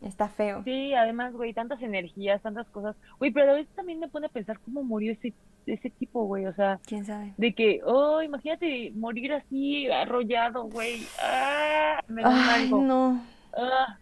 Está 0.00 0.28
feo. 0.28 0.62
Sí, 0.64 0.94
además, 0.94 1.32
güey, 1.32 1.54
tantas 1.54 1.80
energías, 1.82 2.40
tantas 2.42 2.66
cosas. 2.68 2.94
Güey, 3.18 3.30
pero 3.30 3.52
a 3.52 3.54
veces 3.54 3.74
también 3.74 4.00
me 4.00 4.08
pone 4.08 4.26
a 4.26 4.30
pensar 4.30 4.58
cómo 4.60 4.82
murió 4.82 5.12
ese, 5.12 5.32
ese 5.66 5.90
tipo, 5.90 6.24
güey. 6.24 6.46
O 6.46 6.54
sea, 6.54 6.78
quién 6.86 7.04
sabe. 7.06 7.32
De 7.38 7.54
que, 7.54 7.80
oh, 7.84 8.22
imagínate 8.22 8.92
morir 8.94 9.32
así, 9.32 9.90
arrollado, 9.90 10.64
güey. 10.64 11.06
Ah, 11.22 12.00
me 12.06 12.22
da 12.22 12.54
Ay, 12.54 12.70
no. 12.70 13.33
Ah, 13.56 13.98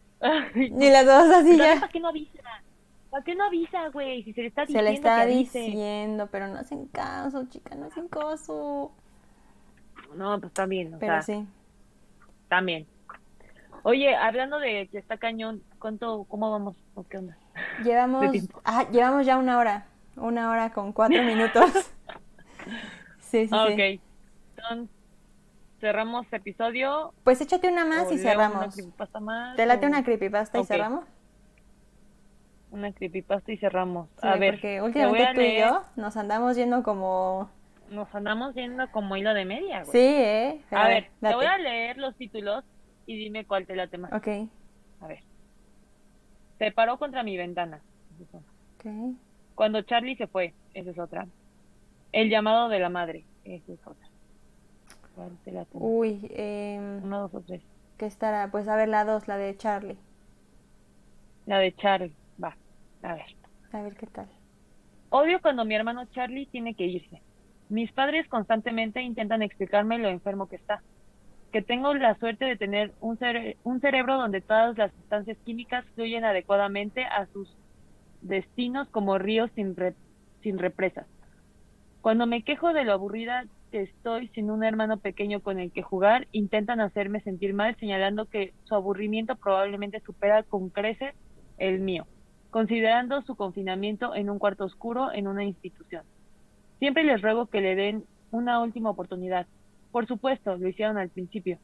Ni 0.55 0.90
las 0.90 1.07
dos 1.07 1.30
así 1.30 1.57
ya. 1.57 1.80
¿Para 1.80 1.92
qué 1.92 2.00
no 2.00 2.09
avisa? 2.09 2.42
¿Para 3.11 3.24
qué 3.24 3.34
no 3.34 3.44
avisa, 3.44 3.88
güey? 3.88 4.22
Si 4.22 4.32
se 4.32 4.42
le 4.42 4.46
está 4.48 4.62
diciendo. 4.62 4.86
Se 4.86 4.90
le 4.90 4.96
está 4.96 5.26
diciendo, 5.26 6.28
pero 6.30 6.48
no 6.48 6.59
hacen 6.59 6.86
caso, 6.86 7.44
chica, 7.50 7.74
no 7.74 7.86
hacen 7.86 8.09
caso. 8.09 8.92
No, 10.14 10.40
pues 10.40 10.53
también, 10.53 10.94
o 10.94 10.98
pero 10.98 11.22
sí. 11.22 11.46
También. 12.48 12.86
Oye, 13.82 14.14
hablando 14.14 14.59
de 14.59 14.88
que 14.90 14.98
está 14.98 15.16
cañón, 15.16 15.62
¿cuánto, 15.78 16.24
cómo 16.24 16.50
vamos? 16.50 16.76
¿O 16.94 17.03
qué 17.05 17.18
onda? 17.18 17.36
Llevamos, 17.84 18.24
ah, 18.64 18.86
llevamos 18.90 19.26
ya 19.26 19.36
una 19.36 19.59
hora, 19.59 19.86
una 20.16 20.50
hora 20.50 20.72
con 20.72 20.92
cuatro 20.92 21.22
minutos. 21.22 21.70
sí, 23.20 23.46
sí, 23.46 23.50
ah, 23.50 23.66
sí. 23.68 23.72
Ok. 23.74 24.00
Entonces, 24.57 25.01
cerramos 25.83 26.33
episodio. 26.33 27.12
Pues 27.24 27.41
échate 27.41 27.68
una 27.68 27.85
más 27.85 28.11
y 28.12 28.18
cerramos. 28.18 28.64
Una 28.64 28.72
creepypasta 28.72 29.20
más. 29.20 29.57
¿Te 29.57 29.66
late 29.66 29.87
una 29.87 30.05
creepypasta 30.05 30.61
y 30.61 30.64
cerramos? 30.64 31.05
Una 32.70 32.93
creepypasta 32.93 33.53
y 33.53 33.57
cerramos. 33.59 34.09
a 34.22 34.37
ver. 34.37 34.55
Porque 34.55 34.80
últimamente 34.80 35.35
tú 35.35 35.41
y 35.41 35.59
yo 35.59 35.83
nos 35.97 36.16
andamos 36.16 36.57
yendo 36.57 36.85
como. 36.85 37.51
Nos 37.91 38.14
andamos 38.14 38.55
yendo 38.55 38.91
como 38.93 39.16
hilo 39.16 39.35
de 39.35 39.45
media, 39.45 39.83
güey. 39.83 39.93
Sí, 39.93 39.99
eh. 39.99 40.61
a, 40.70 40.87
ver, 40.87 41.11
te 41.20 41.35
voy 41.35 41.45
a 41.45 41.59
leer 41.59 41.99
los 41.99 42.14
títulos 42.16 42.64
y 43.05 43.16
dime 43.16 43.45
cuál 43.45 43.66
te 43.66 43.74
late 43.74 43.99
más. 43.99 44.12
Ok. 44.12 44.28
A 45.01 45.07
ver. 45.09 45.24
Se 46.59 46.70
paró 46.70 46.97
contra 46.97 47.24
mi 47.24 47.37
ventana. 47.37 47.83
Ok. 48.76 48.87
Cuando 49.57 49.83
Charlie 49.83 50.16
se 50.16 50.28
fue, 50.28 50.55
esa 50.74 50.91
es 50.91 50.99
otra. 50.99 51.26
El 52.12 52.30
llamado 52.30 52.68
de 52.68 52.78
la 52.78 52.89
madre, 52.89 53.24
esa 53.45 53.72
es 53.72 53.80
otra. 53.85 54.12
Uy, 55.73 56.21
eh, 56.31 57.01
Una, 57.03 57.19
dos 57.19 57.35
o 57.35 57.41
tres. 57.41 57.63
¿Qué 57.99 58.07
estará? 58.07 58.51
Pues 58.51 58.69
a 58.69 58.77
ver 58.77 58.89
la 58.89 59.05
dos, 59.05 59.29
la 59.29 59.37
de 59.37 59.57
Charlie. 59.57 59.97
La 61.47 61.59
de 61.59 61.75
Charlie, 61.75 62.15
va, 62.43 62.57
a 63.03 63.15
ver. 63.15 63.37
A 63.73 63.83
ver 63.83 63.97
qué 63.97 64.07
tal. 64.07 64.29
Odio 65.11 65.41
cuando 65.41 65.65
mi 65.65 65.75
hermano 65.75 66.07
Charlie 66.07 66.47
tiene 66.47 66.75
que 66.75 66.87
irse. 66.87 67.21
Mis 67.69 67.93
padres 67.93 68.29
constantemente 68.29 69.03
intentan 69.03 69.43
explicarme 69.43 69.99
lo 69.99 70.09
enfermo 70.09 70.49
que 70.49 70.57
está 70.57 70.83
que 71.53 71.63
tengo 71.63 71.95
la 71.95 72.19
suerte 72.19 72.47
de 72.47 72.57
tener 72.57 72.93
un, 73.01 73.19
un 73.63 73.81
cerebro 73.81 74.17
donde 74.17 74.41
todas 74.41 74.77
las 74.77 74.91
sustancias 74.93 75.37
químicas 75.45 75.85
fluyen 75.95 76.25
adecuadamente 76.25 77.05
a 77.05 77.27
sus 77.27 77.55
destinos 78.23 78.89
como 78.89 79.19
ríos 79.19 79.51
sin, 79.55 79.77
sin 80.43 80.59
represas. 80.59 81.07
Cuando 82.01 82.27
me 82.27 82.43
quejo 82.43 82.73
de 82.73 82.85
lo 82.85 82.93
aburrida 82.93 83.45
estoy 83.81 84.29
sin 84.29 84.51
un 84.51 84.64
hermano 84.64 84.99
pequeño 84.99 85.41
con 85.41 85.59
el 85.59 85.73
que 85.73 85.83
jugar, 85.83 86.29
intentan 86.33 86.81
hacerme 86.81 87.20
sentir 87.20 87.55
mal 87.55 87.77
señalando 87.79 88.27
que 88.27 88.53
su 88.64 88.75
aburrimiento 88.75 89.37
probablemente 89.37 90.01
supera 90.01 90.43
con 90.43 90.68
creces 90.68 91.14
el 91.59 91.81
mío, 91.81 92.07
considerando 92.51 93.23
su 93.23 93.37
confinamiento 93.37 94.14
en 94.14 94.31
un 94.31 94.39
cuarto 94.39 94.64
oscuro 94.64 95.12
en 95.12 95.29
una 95.29 95.45
institución. 95.45 96.05
Siempre 96.79 97.05
les 97.05 97.23
ruego 97.23 97.47
que 97.47 97.61
le 97.61 97.75
den 97.75 98.05
una 98.31 98.61
última 98.61 98.91
oportunidad, 98.91 99.47
por 99.91 100.07
supuesto, 100.07 100.57
lo 100.57 100.68
hicieron 100.68 100.97
al 100.97 101.11
principio. 101.11 101.59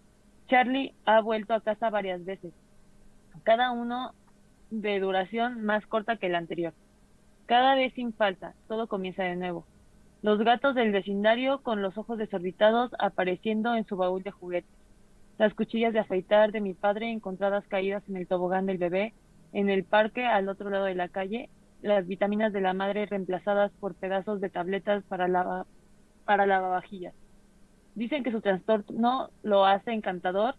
Charlie 0.48 0.94
ha 1.04 1.20
vuelto 1.20 1.54
a 1.54 1.60
casa 1.60 1.90
varias 1.90 2.24
veces, 2.24 2.52
cada 3.44 3.70
uno 3.70 4.12
de 4.70 5.00
duración 5.00 5.62
más 5.64 5.86
corta 5.86 6.16
que 6.16 6.26
el 6.26 6.34
anterior. 6.34 6.74
Cada 7.46 7.74
vez 7.74 7.94
sin 7.94 8.12
falta, 8.12 8.54
todo 8.66 8.86
comienza 8.88 9.22
de 9.22 9.36
nuevo. 9.36 9.64
Los 10.20 10.40
gatos 10.40 10.74
del 10.74 10.90
vecindario 10.90 11.62
con 11.62 11.80
los 11.80 11.96
ojos 11.96 12.18
desorbitados 12.18 12.90
apareciendo 12.98 13.76
en 13.76 13.86
su 13.86 13.96
baúl 13.96 14.24
de 14.24 14.32
juguetes. 14.32 14.70
Las 15.38 15.54
cuchillas 15.54 15.92
de 15.92 16.00
afeitar 16.00 16.50
de 16.50 16.60
mi 16.60 16.74
padre 16.74 17.12
encontradas 17.12 17.64
caídas 17.68 18.02
en 18.08 18.16
el 18.16 18.26
tobogán 18.26 18.66
del 18.66 18.78
bebé, 18.78 19.14
en 19.52 19.70
el 19.70 19.84
parque 19.84 20.26
al 20.26 20.48
otro 20.48 20.70
lado 20.70 20.86
de 20.86 20.96
la 20.96 21.08
calle, 21.08 21.48
las 21.82 22.04
vitaminas 22.08 22.52
de 22.52 22.60
la 22.60 22.74
madre 22.74 23.06
reemplazadas 23.06 23.70
por 23.78 23.94
pedazos 23.94 24.40
de 24.40 24.50
tabletas 24.50 25.04
para, 25.04 25.28
lava, 25.28 25.66
para 26.24 26.46
lavavajillas. 26.46 27.14
Dicen 27.94 28.24
que 28.24 28.32
su 28.32 28.40
trastorno 28.40 29.30
lo 29.44 29.66
hace 29.66 29.92
encantador, 29.92 30.56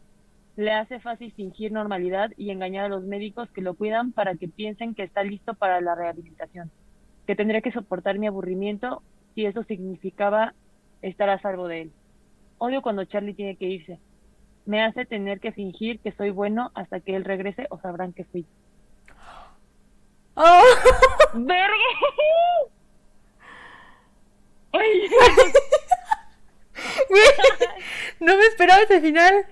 le 0.55 0.72
hace 0.72 1.01
fácil 1.01 1.34
fingir 1.34 1.74
normalidad 1.74 2.32
y 2.38 2.51
engañar 2.51 2.86
a 2.86 2.89
los 2.89 3.03
médicos 3.03 3.49
que 3.51 3.62
lo 3.62 3.74
cuidan 3.74 4.14
para 4.14 4.36
que 4.36 4.47
piensen 4.47 4.95
que 4.95 5.03
está 5.03 5.22
listo 5.22 5.53
para 5.53 5.82
la 5.82 5.95
rehabilitación, 5.95 6.72
que 7.28 7.36
tendría 7.36 7.60
que 7.60 7.74
soportar 7.74 8.18
mi 8.20 8.28
aburrimiento 8.28 9.03
si 9.36 9.45
eso 9.45 9.63
significaba 9.63 10.53
estar 11.01 11.30
a 11.30 11.41
salvo 11.41 11.67
de 11.67 11.84
él. 11.84 11.91
Odio 12.57 12.82
cuando 12.82 13.05
Charlie 13.05 13.34
tiene 13.34 13.55
que 13.55 13.65
irse. 13.65 13.99
Me 14.65 14.84
hace 14.84 15.05
tener 15.05 15.39
que 15.39 15.51
fingir 15.51 15.99
que 15.99 16.11
soy 16.11 16.32
bueno 16.32 16.71
hasta 16.75 16.99
que 16.99 17.15
él 17.15 17.25
regrese 17.25 17.67
o 17.69 17.80
sabrán 17.80 18.13
que 18.13 18.25
fui. 18.25 18.45
¡Oh! 20.36 20.63
¡Verga! 21.34 21.75
no 28.19 28.38
me 28.38 28.45
esperaba 28.45 28.82
ese 28.82 29.01
final. 29.01 29.45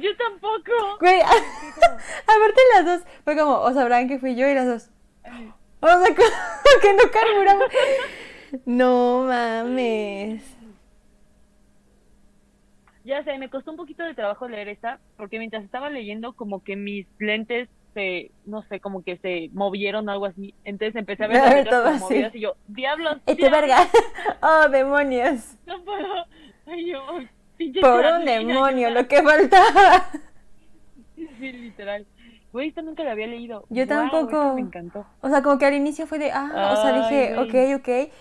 Yo 0.00 0.16
tampoco. 0.16 0.72
Güey, 1.00 1.20
aparte 1.20 2.60
las 2.74 2.84
dos, 2.84 3.02
fue 3.24 3.36
como, 3.36 3.60
o 3.60 3.72
sabrán 3.72 4.08
que 4.08 4.18
fui 4.18 4.34
yo 4.34 4.48
y 4.48 4.54
las 4.54 4.66
dos. 4.66 4.90
O 5.84 5.86
sea, 5.86 6.14
que 6.82 6.92
no 6.94 7.10
carburamos. 7.12 7.68
No 8.64 9.24
mames. 9.26 10.42
Ya 13.04 13.22
sé, 13.22 13.36
me 13.36 13.50
costó 13.50 13.70
un 13.70 13.76
poquito 13.76 14.02
de 14.02 14.14
trabajo 14.14 14.48
leer 14.48 14.68
esta, 14.68 14.98
porque 15.18 15.38
mientras 15.38 15.62
estaba 15.62 15.90
leyendo, 15.90 16.32
como 16.32 16.64
que 16.64 16.74
mis 16.74 17.06
lentes 17.18 17.68
se, 17.92 18.30
no 18.46 18.62
sé, 18.62 18.80
como 18.80 19.04
que 19.04 19.18
se 19.18 19.50
movieron 19.52 20.08
o 20.08 20.12
algo 20.12 20.24
así. 20.24 20.54
Entonces 20.64 20.96
empecé 20.96 21.24
a 21.24 21.26
ver 21.26 21.36
las 21.42 21.54
letras 21.54 21.82
como 21.82 21.98
movidas 21.98 22.34
y 22.34 22.40
yo, 22.40 22.56
diablos. 22.66 23.18
Este 23.26 23.50
verga. 23.50 23.86
Oh, 24.40 24.68
demonios. 24.70 25.56
No 25.66 25.84
puedo. 25.84 26.24
Ay, 26.66 26.92
yo, 26.92 27.02
Por 27.82 28.06
un 28.06 28.24
demonio, 28.24 28.88
lo 28.88 29.06
que 29.06 29.22
faltaba. 29.22 30.06
Sí, 31.14 31.52
literal. 31.52 32.06
Güey, 32.54 32.68
esta 32.68 32.82
nunca 32.82 33.02
la 33.02 33.10
había 33.10 33.26
leído. 33.26 33.64
Yo 33.68 33.84
tampoco. 33.88 34.54
Me 34.54 34.60
encantó. 34.60 35.04
O 35.22 35.28
sea, 35.28 35.42
como 35.42 35.58
que 35.58 35.66
al 35.66 35.74
inicio 35.74 36.06
fue 36.06 36.20
de, 36.20 36.30
ah, 36.30 36.72
o 36.72 36.80
sea, 36.80 37.02
dije, 37.02 37.36
ok, 37.36 37.80
ok. 37.80 38.12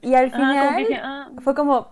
Y 0.00 0.14
al 0.14 0.30
final 0.30 0.86
ah. 1.02 1.30
fue 1.42 1.54
como, 1.54 1.90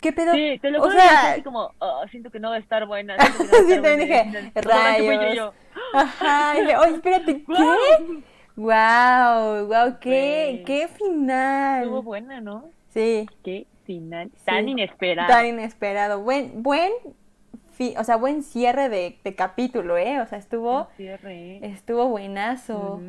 ¿Qué 0.00 0.12
pedo? 0.12 0.32
Sí, 0.32 0.56
te 0.62 0.70
lo 0.70 0.82
o 0.82 0.90
sea, 0.92 1.32
así 1.32 1.42
como, 1.42 1.72
oh, 1.80 2.04
siento 2.12 2.30
que 2.30 2.38
no 2.38 2.50
va 2.50 2.54
a 2.54 2.58
estar 2.60 2.86
buena. 2.86 3.16
Que 3.16 3.24
no 3.24 3.28
sí, 3.68 3.74
también 3.74 3.98
dije, 3.98 4.52
rayos. 4.54 5.52
Ajá, 5.92 6.58
y 6.58 6.60
dije, 6.60 6.76
oye, 6.76 6.94
espérate, 6.94 7.44
¿qué? 7.46 8.22
Wow, 8.54 9.66
wow, 9.66 9.98
qué, 10.00 10.62
qué 10.64 10.86
final. 10.86 11.82
Estuvo 11.82 12.04
buena, 12.04 12.40
¿no? 12.40 12.70
Sí. 12.90 13.26
Qué 13.42 13.66
final, 13.84 14.30
tan 14.44 14.68
inesperado. 14.68 15.28
Tan 15.28 15.46
inesperado. 15.46 16.20
Buen, 16.20 16.62
buen, 16.62 16.92
fi, 17.74 17.94
o 17.98 18.04
sea, 18.04 18.16
buen 18.16 18.42
cierre 18.42 18.88
de, 18.88 19.18
de, 19.22 19.34
capítulo, 19.34 19.96
¿eh? 19.96 20.20
O 20.20 20.26
sea, 20.26 20.38
estuvo, 20.38 20.88
cierre. 20.96 21.64
estuvo 21.66 22.08
buenazo. 22.08 23.02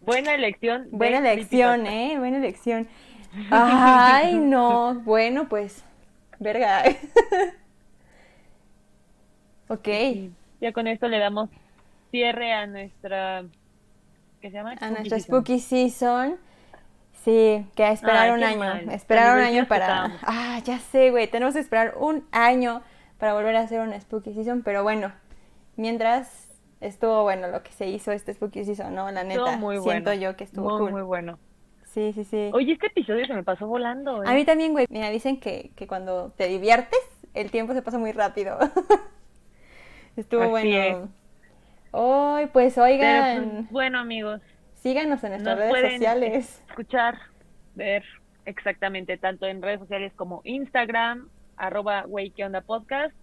Buena 0.00 0.34
elección. 0.34 0.88
Buena 0.90 1.18
elección, 1.18 1.86
¿eh? 1.86 2.16
Buena 2.18 2.38
elección. 2.38 2.88
Ay, 3.50 4.38
no. 4.38 4.94
Bueno, 5.00 5.48
pues, 5.48 5.84
verga. 6.38 6.82
ok. 9.68 9.88
ya 10.60 10.72
con 10.72 10.86
esto 10.86 11.08
le 11.08 11.18
damos 11.18 11.50
cierre 12.10 12.52
a 12.52 12.66
nuestra 12.66 13.44
¿qué 14.40 14.50
se 14.50 14.56
llama? 14.56 14.74
A 14.80 14.90
nuestra 14.90 15.20
Spooky 15.20 15.60
Season. 15.60 16.36
Sí, 17.24 17.66
que 17.76 17.84
a 17.84 17.92
esperar 17.92 18.30
Ay, 18.30 18.30
un 18.30 18.42
año. 18.42 18.58
mal. 18.58 18.90
Esperar 18.90 19.36
un 19.36 19.44
año 19.44 19.68
para. 19.68 20.18
Ah, 20.22 20.58
ya 20.64 20.78
sé, 20.78 21.10
güey. 21.10 21.28
Tenemos 21.28 21.54
que 21.54 21.60
esperar 21.60 21.94
un 21.98 22.26
año 22.32 22.82
para 23.20 23.34
volver 23.34 23.54
a 23.56 23.60
hacer 23.60 23.80
una 23.80 24.00
Spooky 24.00 24.32
Season. 24.34 24.62
Pero 24.62 24.82
bueno, 24.82 25.12
mientras 25.76 26.48
estuvo 26.80 27.22
bueno 27.22 27.48
lo 27.48 27.62
que 27.62 27.70
se 27.70 27.86
hizo 27.86 28.10
este 28.10 28.34
Spooky 28.34 28.64
Season, 28.64 28.92
¿no? 28.94 29.10
La 29.10 29.22
neta. 29.22 29.56
Muy 29.58 29.78
Siento 29.80 30.10
bueno. 30.10 30.14
yo 30.14 30.36
que 30.36 30.44
estuvo 30.44 30.70
muy, 30.70 30.78
cool. 30.78 30.90
muy 30.92 31.02
bueno. 31.02 31.38
Sí, 31.84 32.12
sí, 32.14 32.24
sí. 32.24 32.50
Oye, 32.52 32.72
este 32.72 32.86
episodio 32.86 33.26
se 33.26 33.34
me 33.34 33.42
pasó 33.42 33.66
volando. 33.66 34.22
¿eh? 34.24 34.26
A 34.26 34.32
mí 34.32 34.44
también, 34.44 34.72
güey. 34.72 34.86
Mira, 34.88 35.10
dicen 35.10 35.38
que, 35.38 35.72
que 35.76 35.86
cuando 35.86 36.32
te 36.36 36.46
diviertes, 36.48 37.00
el 37.34 37.50
tiempo 37.50 37.74
se 37.74 37.82
pasa 37.82 37.98
muy 37.98 38.12
rápido. 38.12 38.58
Estuvo 40.16 40.42
Así 40.42 40.50
bueno. 40.50 41.08
Hoy, 41.92 42.46
pues 42.46 42.74
Pero, 42.74 42.86
oigan, 42.86 43.50
pues, 43.52 43.70
bueno, 43.70 43.98
amigos, 43.98 44.40
síganos 44.74 45.22
en 45.24 45.30
nuestras 45.32 45.58
nos 45.58 45.68
redes 45.68 45.92
sociales. 45.92 46.62
escuchar, 46.68 47.18
ver 47.74 48.04
exactamente, 48.44 49.16
tanto 49.18 49.46
en 49.46 49.60
redes 49.60 49.80
sociales 49.80 50.12
como 50.14 50.40
Instagram, 50.44 51.28
arroba 51.60 52.04
wey 52.08 52.30
que 52.30 52.44
onda 52.44 52.62
podcast, 52.62 53.14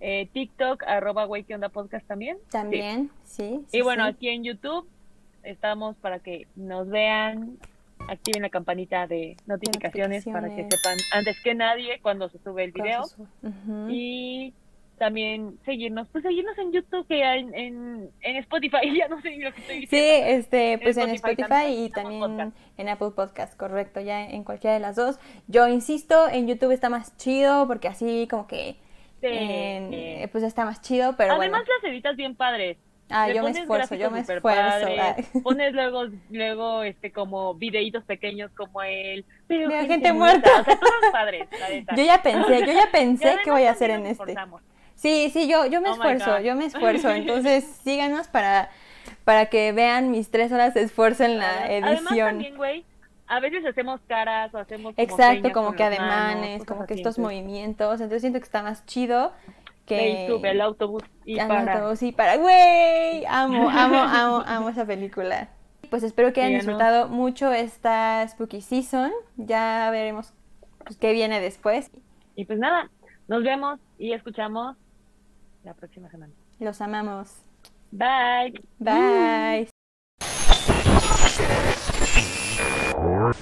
eh, 0.00 0.28
TikTok, 0.32 0.82
arroba 0.84 1.26
wey 1.26 1.44
que 1.44 1.54
onda 1.54 1.68
podcast 1.68 2.06
también. 2.06 2.38
También, 2.50 3.10
sí. 3.24 3.64
sí, 3.68 3.78
Y 3.78 3.82
bueno, 3.82 4.04
sí. 4.04 4.10
aquí 4.10 4.28
en 4.28 4.44
YouTube 4.44 4.86
estamos 5.42 5.96
para 5.96 6.18
que 6.18 6.46
nos 6.56 6.88
vean, 6.88 7.58
activen 8.08 8.42
la 8.42 8.50
campanita 8.50 9.06
de 9.06 9.36
notificaciones, 9.46 10.24
para 10.24 10.54
que 10.54 10.68
sepan 10.68 10.96
antes 11.12 11.36
que 11.42 11.54
nadie 11.54 12.00
cuando 12.00 12.28
se 12.28 12.38
sube 12.38 12.64
el 12.64 12.72
video. 12.72 13.04
Y 13.88 14.52
también 14.98 15.58
seguirnos, 15.64 16.08
pues 16.12 16.22
seguirnos 16.22 16.56
en 16.58 16.72
YouTube, 16.72 17.06
que 17.06 17.22
en, 17.22 17.54
en, 17.54 18.10
en 18.20 18.36
Spotify, 18.36 18.78
ya 18.98 19.08
no 19.08 19.20
sé 19.22 19.36
lo 19.38 19.52
que 19.52 19.60
estoy 19.60 19.76
Sí, 19.86 19.86
diciendo. 19.86 20.26
este, 20.38 20.78
pues 20.82 20.96
en 20.96 21.10
Spotify 21.10 21.42
Spotify 21.42 21.48
también, 21.48 21.84
y 21.84 21.90
también 21.90 22.20
Podcast. 22.20 22.56
en 22.76 22.88
Apple 22.88 23.10
Podcast, 23.16 23.56
correcto, 23.56 24.00
ya 24.00 24.24
en 24.24 24.44
cualquiera 24.44 24.74
de 24.74 24.80
las 24.80 24.96
dos. 24.96 25.18
Yo 25.46 25.66
insisto, 25.68 26.28
en 26.28 26.46
YouTube 26.48 26.72
está 26.72 26.88
más 26.90 27.16
chido 27.16 27.66
porque 27.66 27.88
así 27.88 28.26
como 28.30 28.46
que, 28.46 28.76
Sí. 29.20 29.26
eh, 29.30 30.28
pues 30.30 30.44
está 30.44 30.64
más 30.64 30.80
chido, 30.80 31.16
pero 31.16 31.32
Además 31.32 31.62
bueno. 31.64 31.80
las 31.82 31.90
editas 31.90 32.14
bien 32.16 32.36
padres. 32.36 32.76
Ah, 33.10 33.30
yo 33.30 33.42
me 33.42 33.50
esfuerzo, 33.50 33.94
yo 33.94 34.10
me 34.10 34.20
esfuerzo. 34.20 34.42
padres. 34.42 35.26
Pones 35.42 35.72
luego, 35.72 36.04
luego 36.28 36.82
este 36.82 37.10
como 37.10 37.54
videitos 37.54 38.04
pequeños 38.04 38.50
como 38.52 38.82
el 38.82 39.24
pero 39.46 39.66
Mira, 39.66 39.86
gente 39.86 40.12
muerta. 40.12 40.60
O 40.60 40.64
sea, 40.64 40.78
todos 40.78 40.92
padres, 41.10 41.48
la. 41.58 41.96
Yo 41.96 42.04
ya 42.04 42.22
pensé, 42.22 42.60
yo 42.66 42.72
ya 42.72 42.90
pensé 42.92 43.36
qué 43.42 43.50
voy 43.50 43.62
a 43.64 43.70
hacer 43.70 43.90
en 43.92 44.04
este. 44.06 44.34
Sí, 44.98 45.30
sí, 45.32 45.48
yo, 45.48 45.64
yo 45.66 45.80
me 45.80 45.90
Oh 45.90 45.92
esfuerzo, 45.92 46.40
yo 46.40 46.56
me 46.56 46.64
esfuerzo. 46.66 47.10
Entonces, 47.10 47.64
síganos 47.84 48.26
para, 48.26 48.68
para 49.24 49.46
que 49.46 49.70
vean 49.72 50.10
mis 50.10 50.30
tres 50.30 50.50
horas 50.50 50.74
de 50.74 50.82
esfuerzo 50.82 51.24
en 51.24 51.38
la 51.38 51.64
Además 51.64 52.00
edición. 52.00 52.28
también, 52.30 52.56
güey, 52.56 52.84
a 53.28 53.38
veces 53.38 53.64
hacemos 53.64 54.00
caras 54.08 54.52
o 54.54 54.58
hacemos 54.58 54.96
como 54.96 55.08
Exacto, 55.08 55.52
como 55.52 55.72
que 55.74 55.84
manos, 55.84 56.00
ademanes, 56.00 56.64
como 56.64 56.84
que 56.86 56.94
estos 56.94 57.16
movimientos. 57.16 58.00
Entonces 58.00 58.22
siento 58.22 58.40
que 58.40 58.44
está 58.44 58.64
más 58.64 58.84
chido 58.86 59.32
que... 59.86 60.24
y 60.24 60.26
sube 60.26 60.50
el 60.50 60.60
autobús 60.60 61.04
y 61.24 61.36
para. 61.36 61.74
autobús 61.74 62.02
y 62.02 62.10
para, 62.10 62.36
güey, 62.36 63.24
amo, 63.26 63.70
amo, 63.70 63.98
amo, 63.98 64.42
amo 64.46 64.68
esa 64.68 64.84
película. 64.84 65.48
Pues 65.90 66.02
espero 66.02 66.32
que 66.32 66.42
hayan 66.42 66.58
disfrutado 66.58 67.08
mucho 67.08 67.52
esta 67.52 68.26
Spooky 68.26 68.62
Season. 68.62 69.12
Ya 69.36 69.88
veremos 69.92 70.34
pues, 70.84 70.96
qué 70.96 71.12
viene 71.12 71.40
después. 71.40 71.92
Y 72.34 72.46
pues 72.46 72.58
nada, 72.58 72.90
nos 73.28 73.44
vemos 73.44 73.78
y 73.96 74.12
escuchamos 74.12 74.76
la 75.68 75.74
próxima 75.74 76.08
semana. 76.08 76.32
Los 76.58 76.80
amamos. 76.80 77.28
Bye. 77.92 78.54
Bye. 78.78 79.68
Bye. 82.96 83.38